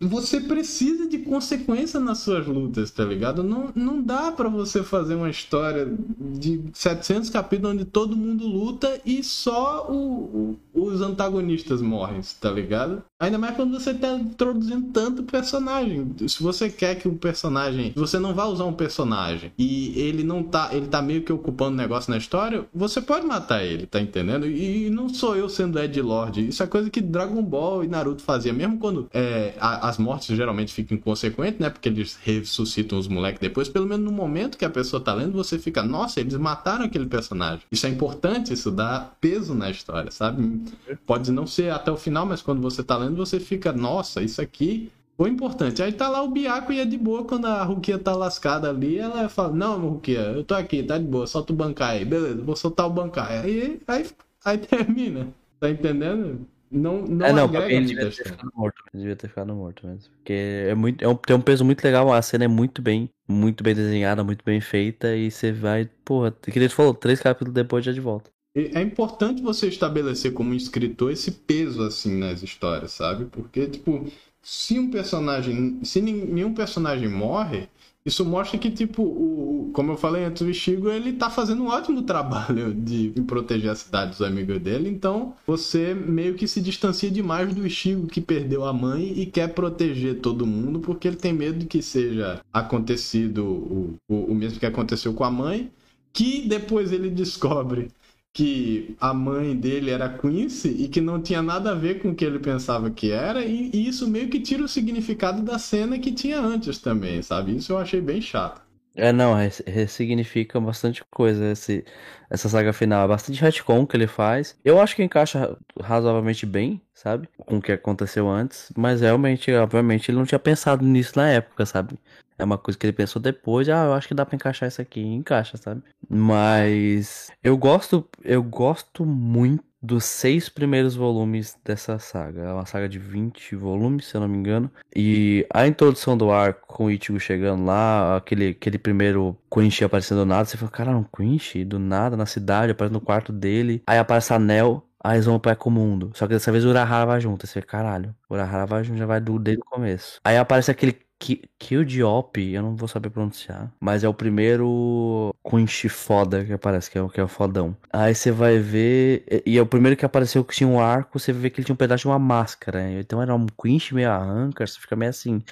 você 0.00 0.40
precisa 0.40 1.08
de 1.08 1.18
consequência 1.18 1.98
nas 2.00 2.18
suas 2.18 2.46
lutas, 2.46 2.90
tá 2.90 3.04
ligado? 3.04 3.42
Não, 3.42 3.70
não 3.74 4.02
dá 4.02 4.32
para 4.32 4.48
você 4.48 4.82
fazer 4.82 5.14
uma 5.14 5.30
história 5.30 5.88
de 6.18 6.62
700 6.72 7.30
capítulos 7.30 7.74
onde 7.74 7.84
todo 7.84 8.16
mundo 8.16 8.46
luta 8.46 9.00
e 9.04 9.22
só 9.22 9.86
o, 9.90 10.56
os 10.76 11.00
antagonistas 11.00 11.80
morrem, 11.80 12.20
tá 12.40 12.50
ligado? 12.50 13.02
Ainda 13.18 13.38
mais 13.38 13.56
quando 13.56 13.72
você 13.72 13.94
tá 13.94 14.12
introduzindo 14.12 14.90
tanto 14.92 15.22
personagem. 15.22 16.14
Se 16.28 16.42
você 16.42 16.68
quer 16.68 16.96
que 16.96 17.08
o 17.08 17.14
personagem. 17.14 17.92
Se 17.92 17.98
você 17.98 18.18
não 18.18 18.34
vai 18.34 18.46
usar 18.46 18.64
um 18.64 18.74
personagem 18.74 19.52
e 19.58 19.98
ele 19.98 20.22
não 20.22 20.42
tá. 20.42 20.68
Ele 20.72 20.86
tá 20.86 21.00
meio 21.00 21.22
que 21.22 21.32
ocupando 21.32 21.76
negócio 21.76 22.10
na 22.10 22.18
história, 22.18 22.66
você 22.74 23.00
pode 23.00 23.26
matar 23.26 23.64
ele, 23.64 23.86
tá 23.86 24.00
entendendo? 24.00 24.46
E 24.46 24.90
não 24.90 25.08
sou 25.08 25.34
eu 25.34 25.48
sendo 25.48 25.78
Ed 25.78 26.00
Lord. 26.02 26.46
Isso 26.46 26.62
é 26.62 26.66
coisa 26.66 26.90
que 26.90 27.00
Dragon 27.00 27.42
Ball 27.42 27.84
e 27.84 27.88
Naruto 27.88 28.22
fazia. 28.22 28.52
Mesmo 28.52 28.78
quando 28.78 29.08
é, 29.14 29.54
a, 29.58 29.88
as 29.88 29.96
mortes 29.96 30.36
geralmente 30.36 30.74
ficam 30.74 30.98
inconsequentes, 30.98 31.58
né? 31.58 31.70
Porque 31.70 31.88
eles 31.88 32.18
ressuscitam 32.22 32.98
os 32.98 33.08
moleques 33.08 33.40
depois. 33.40 33.68
Pelo 33.68 33.86
menos 33.86 34.04
no 34.04 34.12
momento 34.12 34.58
que 34.58 34.64
a 34.64 34.70
pessoa 34.70 35.00
tá 35.00 35.14
lendo, 35.14 35.32
você 35.32 35.58
fica, 35.58 35.82
nossa, 35.82 36.20
eles 36.20 36.36
mataram 36.36 36.84
aquele 36.84 37.06
personagem. 37.06 37.62
Isso 37.72 37.86
é 37.86 37.88
importante, 37.88 38.52
isso 38.52 38.70
dá 38.70 39.10
peso 39.20 39.54
na 39.54 39.70
história, 39.70 40.10
sabe? 40.10 40.65
Pode 41.04 41.32
não 41.32 41.46
ser 41.46 41.70
até 41.70 41.90
o 41.90 41.96
final, 41.96 42.26
mas 42.26 42.42
quando 42.42 42.60
você 42.60 42.82
tá 42.82 42.96
lendo, 42.96 43.16
você 43.16 43.40
fica, 43.40 43.72
nossa, 43.72 44.22
isso 44.22 44.40
aqui 44.40 44.90
foi 45.16 45.30
importante. 45.30 45.82
Aí 45.82 45.92
tá 45.92 46.08
lá 46.08 46.22
o 46.22 46.30
Biaco 46.30 46.72
e 46.72 46.80
é 46.80 46.84
de 46.84 46.98
boa 46.98 47.24
quando 47.24 47.46
a 47.46 47.62
Rukia 47.64 47.98
tá 47.98 48.14
lascada 48.14 48.68
ali. 48.68 48.98
Ela 48.98 49.28
fala: 49.28 49.52
Não, 49.52 49.78
Rukia, 49.80 50.20
eu 50.20 50.44
tô 50.44 50.54
aqui, 50.54 50.82
tá 50.82 50.98
de 50.98 51.04
boa, 51.04 51.26
solta 51.26 51.52
o 51.52 51.56
bancai. 51.56 52.04
Beleza, 52.04 52.42
vou 52.42 52.56
soltar 52.56 52.86
o 52.86 52.90
bancai. 52.90 53.38
Aí, 53.38 53.80
aí, 53.88 54.06
aí 54.44 54.58
termina. 54.58 55.28
Tá 55.58 55.70
entendendo? 55.70 56.46
Não, 56.70 57.02
não, 57.02 57.26
é, 57.26 57.32
não, 57.32 57.44
agrega 57.44 57.72
ele 57.72 57.86
devia 57.86 58.10
ter 58.10 58.24
ficado 58.24 58.52
morto. 58.54 58.82
Ele 58.92 59.02
devia 59.02 59.16
ter 59.16 59.28
ficado 59.28 59.54
morto 59.54 59.86
mesmo. 59.86 60.12
Porque 60.16 60.32
é 60.68 60.74
muito, 60.74 61.02
é 61.02 61.08
um, 61.08 61.14
tem 61.14 61.36
um 61.36 61.40
peso 61.40 61.64
muito 61.64 61.82
legal, 61.82 62.12
a 62.12 62.20
cena 62.20 62.44
é 62.44 62.48
muito 62.48 62.82
bem, 62.82 63.08
muito 63.26 63.62
bem 63.62 63.74
desenhada, 63.74 64.24
muito 64.24 64.44
bem 64.44 64.60
feita, 64.60 65.14
e 65.16 65.30
você 65.30 65.52
vai, 65.52 65.88
porra, 66.04 66.32
que 66.32 66.58
ele 66.58 66.68
falou, 66.68 66.92
três 66.92 67.20
capítulos 67.20 67.54
depois 67.54 67.84
já 67.84 67.92
de 67.92 68.00
volta. 68.00 68.30
É 68.56 68.80
importante 68.80 69.42
você 69.42 69.68
estabelecer 69.68 70.32
como 70.32 70.54
escritor 70.54 71.12
esse 71.12 71.30
peso 71.30 71.82
assim 71.82 72.16
nas 72.16 72.42
histórias, 72.42 72.92
sabe? 72.92 73.26
Porque, 73.26 73.66
tipo, 73.66 74.06
se 74.42 74.78
um 74.78 74.90
personagem. 74.90 75.80
Se 75.82 76.00
nenhum 76.00 76.54
personagem 76.54 77.06
morre, 77.06 77.68
isso 78.06 78.24
mostra 78.24 78.56
que, 78.56 78.70
tipo, 78.70 79.02
o, 79.02 79.70
como 79.74 79.92
eu 79.92 79.96
falei 79.96 80.24
antes, 80.24 80.40
o 80.40 80.48
Ishigo 80.48 80.88
ele 80.88 81.12
tá 81.12 81.28
fazendo 81.28 81.64
um 81.64 81.66
ótimo 81.66 82.00
trabalho 82.06 82.72
de 82.72 83.12
proteger 83.26 83.70
a 83.72 83.74
cidade 83.74 84.12
dos 84.12 84.22
amigos 84.22 84.58
dele. 84.58 84.88
Então, 84.88 85.34
você 85.46 85.92
meio 85.92 86.34
que 86.34 86.46
se 86.48 86.60
distancia 86.60 87.10
demais 87.10 87.52
do 87.52 87.66
Ishigo 87.66 88.06
que 88.06 88.20
perdeu 88.20 88.64
a 88.64 88.72
mãe 88.72 89.12
e 89.18 89.26
quer 89.26 89.48
proteger 89.52 90.20
todo 90.20 90.46
mundo, 90.46 90.80
porque 90.80 91.08
ele 91.08 91.16
tem 91.16 91.32
medo 91.32 91.58
de 91.58 91.66
que 91.66 91.82
seja 91.82 92.40
acontecido 92.52 93.44
o, 93.44 93.96
o, 94.08 94.32
o 94.32 94.34
mesmo 94.34 94.60
que 94.60 94.66
aconteceu 94.66 95.12
com 95.12 95.24
a 95.24 95.30
mãe, 95.30 95.70
que 96.12 96.48
depois 96.48 96.92
ele 96.92 97.10
descobre 97.10 97.90
que 98.36 98.94
a 99.00 99.14
mãe 99.14 99.56
dele 99.56 99.90
era 99.90 100.10
Quincy 100.10 100.68
e 100.68 100.88
que 100.88 101.00
não 101.00 101.22
tinha 101.22 101.40
nada 101.40 101.70
a 101.70 101.74
ver 101.74 102.02
com 102.02 102.10
o 102.10 102.14
que 102.14 102.22
ele 102.22 102.38
pensava 102.38 102.90
que 102.90 103.10
era, 103.10 103.42
e, 103.42 103.70
e 103.72 103.88
isso 103.88 104.06
meio 104.06 104.28
que 104.28 104.38
tira 104.38 104.62
o 104.62 104.68
significado 104.68 105.40
da 105.42 105.58
cena 105.58 105.98
que 105.98 106.12
tinha 106.12 106.38
antes 106.38 106.76
também, 106.78 107.22
sabe? 107.22 107.56
Isso 107.56 107.72
eu 107.72 107.78
achei 107.78 107.98
bem 107.98 108.20
chato. 108.20 108.60
É, 108.98 109.12
não, 109.12 109.34
res- 109.34 109.62
ressignifica 109.66 110.58
bastante 110.58 111.04
coisa 111.10 111.50
esse, 111.52 111.84
essa 112.30 112.48
saga 112.48 112.72
final. 112.72 113.04
É 113.04 113.08
bastante 113.08 113.40
retcon 113.42 113.86
que 113.86 113.94
ele 113.96 114.06
faz. 114.06 114.58
Eu 114.64 114.80
acho 114.80 114.96
que 114.96 115.02
encaixa 115.02 115.56
razoavelmente 115.80 116.46
bem, 116.46 116.80
sabe? 116.94 117.28
Com 117.36 117.58
o 117.58 117.62
que 117.62 117.72
aconteceu 117.72 118.28
antes. 118.28 118.72
Mas 118.76 119.02
realmente, 119.02 119.52
obviamente, 119.52 120.10
ele 120.10 120.16
não 120.18 120.24
tinha 120.24 120.38
pensado 120.38 120.84
nisso 120.84 121.12
na 121.16 121.28
época, 121.28 121.66
sabe? 121.66 121.98
É 122.38 122.44
uma 122.44 122.56
coisa 122.58 122.78
que 122.78 122.86
ele 122.86 122.92
pensou 122.94 123.20
depois. 123.20 123.68
Ah, 123.68 123.84
eu 123.84 123.92
acho 123.92 124.08
que 124.08 124.14
dá 124.14 124.24
pra 124.24 124.36
encaixar 124.36 124.68
isso 124.68 124.80
aqui. 124.80 125.00
Encaixa, 125.00 125.56
sabe? 125.58 125.82
Mas 126.08 127.30
eu 127.42 127.56
gosto, 127.56 128.08
eu 128.24 128.42
gosto 128.42 129.04
muito 129.04 129.64
dos 129.86 130.04
seis 130.04 130.48
primeiros 130.48 130.96
volumes 130.96 131.56
dessa 131.64 131.98
saga. 131.98 132.42
É 132.42 132.52
uma 132.52 132.66
saga 132.66 132.88
de 132.88 132.98
20 132.98 133.54
volumes, 133.54 134.06
se 134.06 134.16
eu 134.16 134.20
não 134.20 134.28
me 134.28 134.36
engano. 134.36 134.70
E 134.94 135.46
a 135.52 135.66
introdução 135.66 136.16
do 136.16 136.30
arco 136.32 136.66
com 136.66 136.86
o 136.86 136.90
Ichigo 136.90 137.20
chegando 137.20 137.64
lá, 137.64 138.16
aquele, 138.16 138.48
aquele 138.48 138.78
primeiro 138.78 139.36
Quincy 139.52 139.84
aparecendo 139.84 140.18
do 140.18 140.26
nada, 140.26 140.44
você 140.44 140.56
fala, 140.56 140.70
cara, 140.70 140.90
um 140.90 141.04
Quincy 141.04 141.64
do 141.64 141.78
nada 141.78 142.16
na 142.16 142.26
cidade, 142.26 142.72
aparece 142.72 142.92
no 142.92 143.00
quarto 143.00 143.32
dele. 143.32 143.82
Aí 143.86 143.98
aparece 143.98 144.32
a 144.32 144.38
Nel, 144.38 144.84
aí 145.02 145.16
eles 145.16 145.26
vão 145.26 145.38
pro 145.38 145.52
Ecomundo. 145.52 146.10
Só 146.14 146.26
que 146.26 146.34
dessa 146.34 146.50
vez 146.50 146.64
o 146.64 146.68
Urahara 146.68 147.06
vai 147.06 147.20
junto. 147.20 147.46
Você 147.46 147.60
vê, 147.60 147.66
caralho, 147.66 148.14
o 148.28 148.34
Urahara 148.34 148.66
vai 148.66 148.82
junto, 148.82 148.98
já 148.98 149.06
vai 149.06 149.20
do, 149.20 149.38
desde 149.38 149.62
o 149.62 149.64
começo. 149.64 150.20
Aí 150.24 150.36
aparece 150.36 150.70
aquele 150.70 151.05
Ki- 151.18 151.42
Kyudiop, 151.58 152.38
eu 152.52 152.62
não 152.62 152.76
vou 152.76 152.86
saber 152.86 153.08
pronunciar, 153.10 153.72
mas 153.80 154.04
é 154.04 154.08
o 154.08 154.12
primeiro 154.14 155.34
Quincy 155.48 155.88
foda 155.88 156.44
que 156.44 156.52
aparece, 156.52 156.90
que 156.90 156.98
é, 156.98 157.02
o- 157.02 157.08
que 157.08 157.18
é 157.20 157.24
o 157.24 157.28
fodão. 157.28 157.74
Aí 157.92 158.14
você 158.14 158.30
vai 158.30 158.58
ver, 158.58 159.24
e 159.46 159.56
é 159.56 159.62
o 159.62 159.66
primeiro 159.66 159.96
que 159.96 160.04
apareceu 160.04 160.44
que 160.44 160.54
tinha 160.54 160.68
um 160.68 160.78
arco, 160.78 161.18
você 161.18 161.32
vê 161.32 161.48
que 161.48 161.58
ele 161.60 161.64
tinha 161.64 161.72
um 161.74 161.76
pedaço 161.76 162.02
de 162.02 162.08
uma 162.08 162.18
máscara, 162.18 162.80
né? 162.82 163.00
então 163.00 163.20
era 163.22 163.34
um 163.34 163.46
Quincy 163.46 163.94
meio 163.94 164.10
arranca, 164.10 164.66
você 164.66 164.78
fica 164.78 164.94
meio 164.94 165.10
assim, 165.10 165.42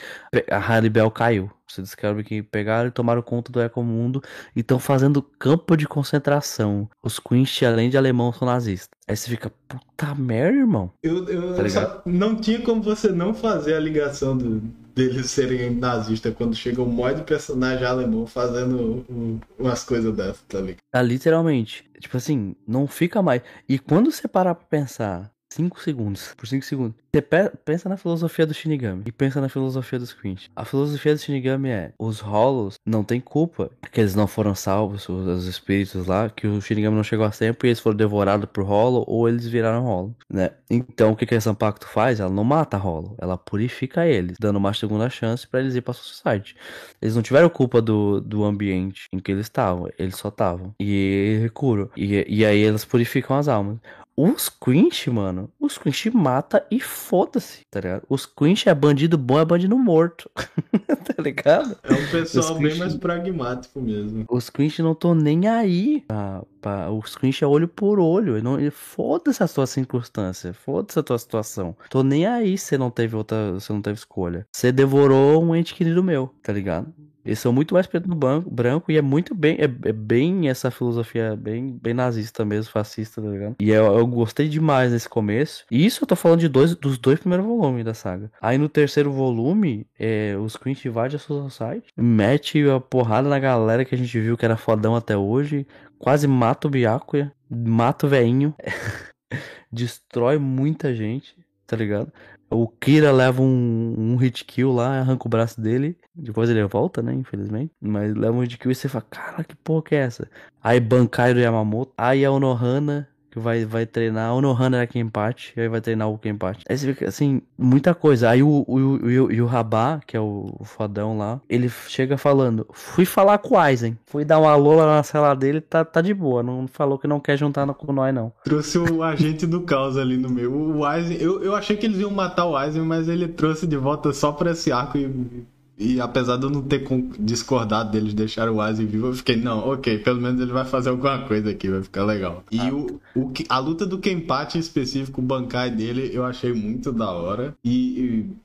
a 0.51 0.59
Haribel 0.59 1.11
caiu. 1.11 1.51
Você 1.67 1.81
descobre 1.81 2.23
que 2.23 2.43
pegaram 2.43 2.89
e 2.89 2.93
tomaram 2.93 3.23
conta 3.23 3.51
do 3.51 3.61
Ecomundo 3.61 4.23
e 4.55 4.61
estão 4.61 4.79
fazendo 4.79 5.23
campo 5.23 5.75
de 5.77 5.89
concentração. 5.89 6.89
Os 7.03 7.19
Quincy, 7.19 7.65
além 7.65 7.89
de 7.89 7.97
alemão, 7.97 8.33
são 8.35 8.47
nazistas. 8.47 8.91
Aí 9.09 9.17
você 9.17 9.31
fica, 9.31 9.51
puta 9.67 10.15
merda, 10.15 10.59
irmão. 10.59 10.93
Eu, 11.03 11.27
eu 11.27 11.55
Tá 11.57 11.69
só- 11.71 12.03
não 12.05 12.37
tinha 12.37 12.61
como 12.61 12.83
você 12.83 13.11
não 13.11 13.33
fazer 13.33 13.75
a 13.75 13.81
ligação 13.81 14.37
do, 14.37 14.63
deles 14.95 15.31
serem 15.31 15.71
nazistas 15.75 16.35
quando 16.35 16.55
chega 16.55 16.81
um 16.81 16.87
monte 16.87 17.17
de 17.17 17.23
personagem 17.25 17.85
alemão 17.85 18.27
fazendo 18.27 19.05
um- 19.09 19.41
umas 19.59 19.83
coisas 19.85 20.15
dessas, 20.15 20.43
tá 20.49 20.61
ligado? 20.61 20.79
Tá 20.91 21.03
literalmente. 21.03 21.85
Tipo 21.99 22.17
assim, 22.17 22.55
não 22.67 22.87
fica 22.87 23.21
mais. 23.23 23.43
E 23.69 23.79
quando 23.79 24.11
você 24.13 24.29
parar 24.29 24.55
pra 24.55 24.67
pensar 24.67 25.31
5 25.55 25.81
segundos, 25.81 26.35
por 26.37 26.47
5 26.47 26.65
segundos, 26.65 26.97
você 27.13 27.23
pe- 27.23 27.51
pensa 27.65 27.89
na 27.89 27.97
filosofia 27.97 28.45
do 28.45 28.53
Shinigami 28.53 29.05
e 29.07 29.13
pensa 29.13 29.41
na 29.41 29.49
filosofia 29.49 29.99
do 30.01 30.07
Squint. 30.07 30.47
A 30.57 30.65
filosofia 30.65 31.15
do 31.15 31.21
Shinigami 31.21 31.69
é: 31.69 31.93
os 31.99 32.19
Hollows 32.21 32.75
não 32.85 33.05
têm 33.05 33.21
culpa, 33.21 33.71
que 33.93 34.01
eles 34.01 34.15
não 34.17 34.27
foram 34.27 34.55
salvos, 34.55 35.09
os, 35.09 35.27
os 35.27 35.47
espíritos 35.47 36.07
lá, 36.07 36.29
que 36.29 36.47
o 36.47 36.61
Shinigami 36.61 36.97
não 36.97 37.05
chegou 37.05 37.25
a 37.25 37.31
tempo 37.31 37.65
e 37.65 37.69
eles 37.69 37.79
foram 37.79 37.97
devorados 37.97 38.49
por 38.53 38.65
Hollow 38.65 39.05
ou 39.07 39.29
eles 39.29 39.47
viraram 39.47 39.85
Hollow, 39.85 40.15
né? 40.29 40.51
Então 40.69 41.13
o 41.13 41.17
que, 41.17 41.25
que 41.25 41.35
essa 41.35 41.55
Pacto 41.55 41.87
faz? 41.87 42.19
Ela 42.19 42.31
não 42.31 42.43
mata 42.45 42.77
Hollow, 42.77 43.15
ela 43.21 43.39
purifica 43.39 44.05
eles, 44.07 44.37
dando 44.41 44.57
uma 44.57 44.75
segunda 44.75 45.09
chance 45.09 45.47
pra 45.47 45.61
eles 45.61 45.77
ir 45.77 45.83
pra 45.83 45.95
society. 45.95 46.57
Eles 47.01 47.15
não 47.15 47.23
tiveram 47.23 47.49
culpa 47.49 47.81
do, 47.81 48.21
do 48.21 48.43
ambiente 48.45 49.05
em 49.13 49.19
que 49.21 49.31
eles 49.31 49.47
estavam, 49.47 49.89
eles 49.99 50.17
só 50.17 50.29
estavam. 50.29 50.75
E 50.81 51.49
curam. 51.55 51.89
E, 51.97 52.25
e 52.29 52.45
aí 52.45 52.59
eles 52.59 52.85
purificam 52.85 53.37
as 53.37 53.47
almas. 53.47 53.79
Os 54.17 54.49
Quinch, 54.49 55.11
mano, 55.11 55.51
os 55.59 55.77
Quinch 55.77 56.09
mata 56.11 56.65
e 56.71 56.79
foda-se, 56.79 57.63
tá 57.69 57.81
ligado? 57.81 58.03
Os 58.09 58.25
Quinch 58.25 58.69
é 58.69 58.75
bandido 58.75 59.19
bom, 59.19 59.41
é 59.41 59.45
bandido 59.45 59.77
morto, 59.77 60.31
tá 60.37 61.21
ligado? 61.21 61.77
É 61.83 61.93
um 61.93 62.07
pessoal 62.11 62.57
bem 62.59 62.77
mais 62.79 62.95
pragmático 62.95 63.81
mesmo. 63.81 64.25
Os 64.31 64.49
Quinch 64.49 64.81
não 64.83 64.93
estão 64.93 65.15
nem 65.17 65.49
aí. 65.49 66.05
pra- 66.07 66.43
pra- 66.61 66.91
os 66.93 67.17
Quinch 67.17 67.43
é 67.43 67.47
olho 67.47 67.67
por 67.67 67.99
olho. 67.99 68.39
e 68.39 68.43
Não, 68.43 68.57
foda-se 68.71 69.43
a 69.43 69.47
sua 69.49 69.67
circunstância. 69.67 70.53
Foda-se 70.55 70.99
a 70.99 71.03
tua 71.03 71.19
situação. 71.19 71.77
Tô 71.91 72.03
nem 72.05 72.25
aí 72.27 72.57
se 72.57 72.67
você 72.67 72.79
não 72.79 72.91
teve 72.91 73.17
outra. 73.17 73.53
Você 73.55 73.73
não 73.73 73.83
teve 73.83 73.99
escolha. 73.99 74.47
Você 74.55 74.71
devorou 74.71 75.43
um 75.45 75.57
ente 75.57 75.75
querido 75.75 76.05
meu, 76.05 76.33
tá 76.43 76.53
ligado? 76.53 76.93
Eles 77.25 77.39
são 77.39 77.53
muito 77.53 77.75
mais 77.75 77.87
preto 77.87 78.09
no 78.09 78.15
banco, 78.15 78.51
branco 78.51 78.93
e 78.93 78.97
é 78.97 79.03
muito 79.03 79.35
bem, 79.35 79.57
é, 79.59 79.65
é 79.65 79.93
bem 79.93 80.49
essa 80.49 80.71
filosofia 80.71 81.37
bem, 81.37 81.79
bem 81.81 81.95
nazista 81.95 82.45
mesmo, 82.45 82.71
fascista, 82.71 83.23
tá 83.23 83.29
ligado? 83.29 83.57
E 83.59 83.71
eu, 83.71 83.85
eu 83.99 84.07
gostei 84.07 84.49
demais 84.49 84.93
nesse 84.93 85.09
começo. 85.09 85.65
E 85.71 85.85
isso 85.85 86.05
eu 86.05 86.07
tô 86.07 86.17
falando 86.17 86.41
de 86.41 86.49
dois, 86.49 86.75
dos 86.75 86.99
dois 86.99 87.19
primeiros 87.19 87.47
volumes 87.47 87.85
da 87.85 87.95
saga. 87.95 88.31
Aí 88.41 88.59
no 88.59 88.69
terceiro 88.69 89.11
volume, 89.11 89.87
é, 89.99 90.37
os 90.39 90.57
Quint 90.57 90.85
invadem 90.85 91.17
a 91.17 91.19
Society, 91.19 91.89
mete 91.97 92.69
a 92.69 92.79
porrada 92.79 93.29
na 93.29 93.39
galera 93.39 93.85
que 93.85 93.95
a 93.95 93.99
gente 93.99 94.21
viu 94.21 94.37
que 94.37 94.45
era 94.45 94.57
fodão 94.57 94.95
até 94.95 95.17
hoje, 95.17 95.67
quase 95.99 96.27
mata 96.27 96.67
o 96.67 96.71
Byakuya, 96.71 97.33
mata 97.51 98.07
o 98.07 98.09
veinho, 98.09 98.55
destrói 99.73 100.39
muita 100.39 100.95
gente, 100.95 101.35
tá 101.67 101.77
ligado? 101.77 102.13
O 102.55 102.69
Kira 102.69 103.11
leva 103.13 103.43
um, 103.43 104.13
um 104.13 104.17
hit 104.17 104.45
kill 104.45 104.73
lá, 104.73 105.01
arranca 105.01 105.27
o 105.27 105.31
braço 105.31 105.61
dele. 105.61 105.99
Depois 106.15 106.49
ele 106.49 106.65
volta, 106.67 107.03
né? 107.03 107.13
Infelizmente. 107.13 107.73
Mas 107.81 108.15
leva 108.15 108.37
um 108.37 108.41
hit 108.41 108.57
kill 108.59 108.71
e 108.71 108.75
você 108.75 108.89
fala, 108.89 109.05
cara, 109.11 109.45
que 109.45 109.57
porra 109.57 109.83
que 109.83 109.95
é 109.95 109.99
essa? 109.99 110.31
Aí 110.63 110.81
Bankai 110.81 111.35
do 111.35 111.41
Yamamoto. 111.41 111.93
Aí 111.99 112.25
a 112.25 112.31
Onohana, 112.31 113.09
que 113.35 113.41
vai, 113.41 113.65
vai 113.65 113.85
treinar. 113.85 114.31
A 114.31 114.35
Onohana 114.35 114.77
era 114.79 114.87
Kenpachi. 114.87 115.53
Aí 115.57 115.69
vai 115.69 115.81
treinar 115.81 116.09
o 116.09 116.17
Kenpachi. 116.17 116.63
Aí 116.69 116.79
você 116.79 116.95
fica 116.95 117.09
assim, 117.09 117.43
muita 117.59 117.93
coisa. 117.93 118.31
Aí 118.31 118.45
o, 118.45 118.65
o, 118.67 118.79
o, 118.79 118.97
o, 119.03 119.33
e 119.33 119.43
o 119.43 119.47
Rabá, 119.47 120.01
que 120.07 120.17
é 120.17 120.21
o, 120.21 120.55
o 120.59 120.65
fodão 120.65 121.19
lá, 121.19 121.41
ele 121.49 121.69
chega 121.89 122.17
falando: 122.17 122.65
Fui 122.73 123.05
falar 123.05 123.39
com 123.39 123.57
o 123.57 123.59
Aizen. 123.59 123.99
Fui 124.07 124.25
dar 124.25 124.39
uma 124.39 124.55
lá 124.55 124.87
na 124.87 125.03
cela 125.03 125.35
dele, 125.35 125.61
tá, 125.61 125.85
tá 125.85 126.01
de 126.01 126.15
boa. 126.15 126.43
Não 126.45 126.69
falou 126.69 126.97
que 126.97 127.09
não 127.09 127.19
quer 127.19 127.37
juntar 127.37 127.67
com 127.75 127.93
nós, 127.93 128.15
não. 128.15 128.33
Trouxe 128.45 128.79
o 128.79 129.03
agente 129.03 129.47
do 129.47 129.63
caos 129.63 129.97
ali 129.97 130.17
no 130.17 130.31
meio. 130.31 130.77
O 130.77 130.85
Aizen, 130.85 131.17
eu, 131.17 131.43
eu 131.43 131.57
achei 131.57 131.77
que 131.77 131.87
eles 131.87 131.99
iam 131.99 132.13
matar 132.13 132.47
o 132.47 132.57
Aizen, 132.57 132.83
mas 132.83 133.09
ele 133.09 133.27
trouxe 133.27 133.67
de 133.67 133.77
volta 133.77 134.13
só 134.13 134.31
pra 134.31 134.53
esse 134.53 134.71
arco 134.71 134.97
e. 134.97 135.45
E 135.77 136.01
apesar 136.01 136.37
de 136.37 136.45
eu 136.45 136.51
não 136.51 136.63
ter 136.63 136.85
discordado 137.19 137.91
deles 137.91 138.15
deixar 138.15 138.49
o 138.49 138.61
Aizen 138.61 138.87
vivo, 138.87 139.09
eu 139.09 139.13
fiquei, 139.15 139.35
não, 139.37 139.59
ok, 139.71 139.99
pelo 139.99 140.21
menos 140.21 140.41
ele 140.41 140.53
vai 140.53 140.65
fazer 140.65 140.91
alguma 140.91 141.19
coisa 141.27 141.51
aqui, 141.51 141.69
vai 141.69 141.83
ficar 141.83 142.05
legal. 142.05 142.45
E 142.51 142.61
o, 142.71 143.01
o, 143.15 143.31
que- 143.31 143.45
a 143.49 143.59
luta 143.59 143.85
do 143.85 143.99
Kenpachi 143.99 144.57
em 144.57 144.61
específico, 144.61 145.21
o 145.21 145.25
Bankai 145.25 145.71
dele, 145.71 146.11
eu 146.13 146.25
achei 146.25 146.53
muito 146.53 146.93
da 146.93 147.11
hora. 147.11 147.55
E, 147.65 147.71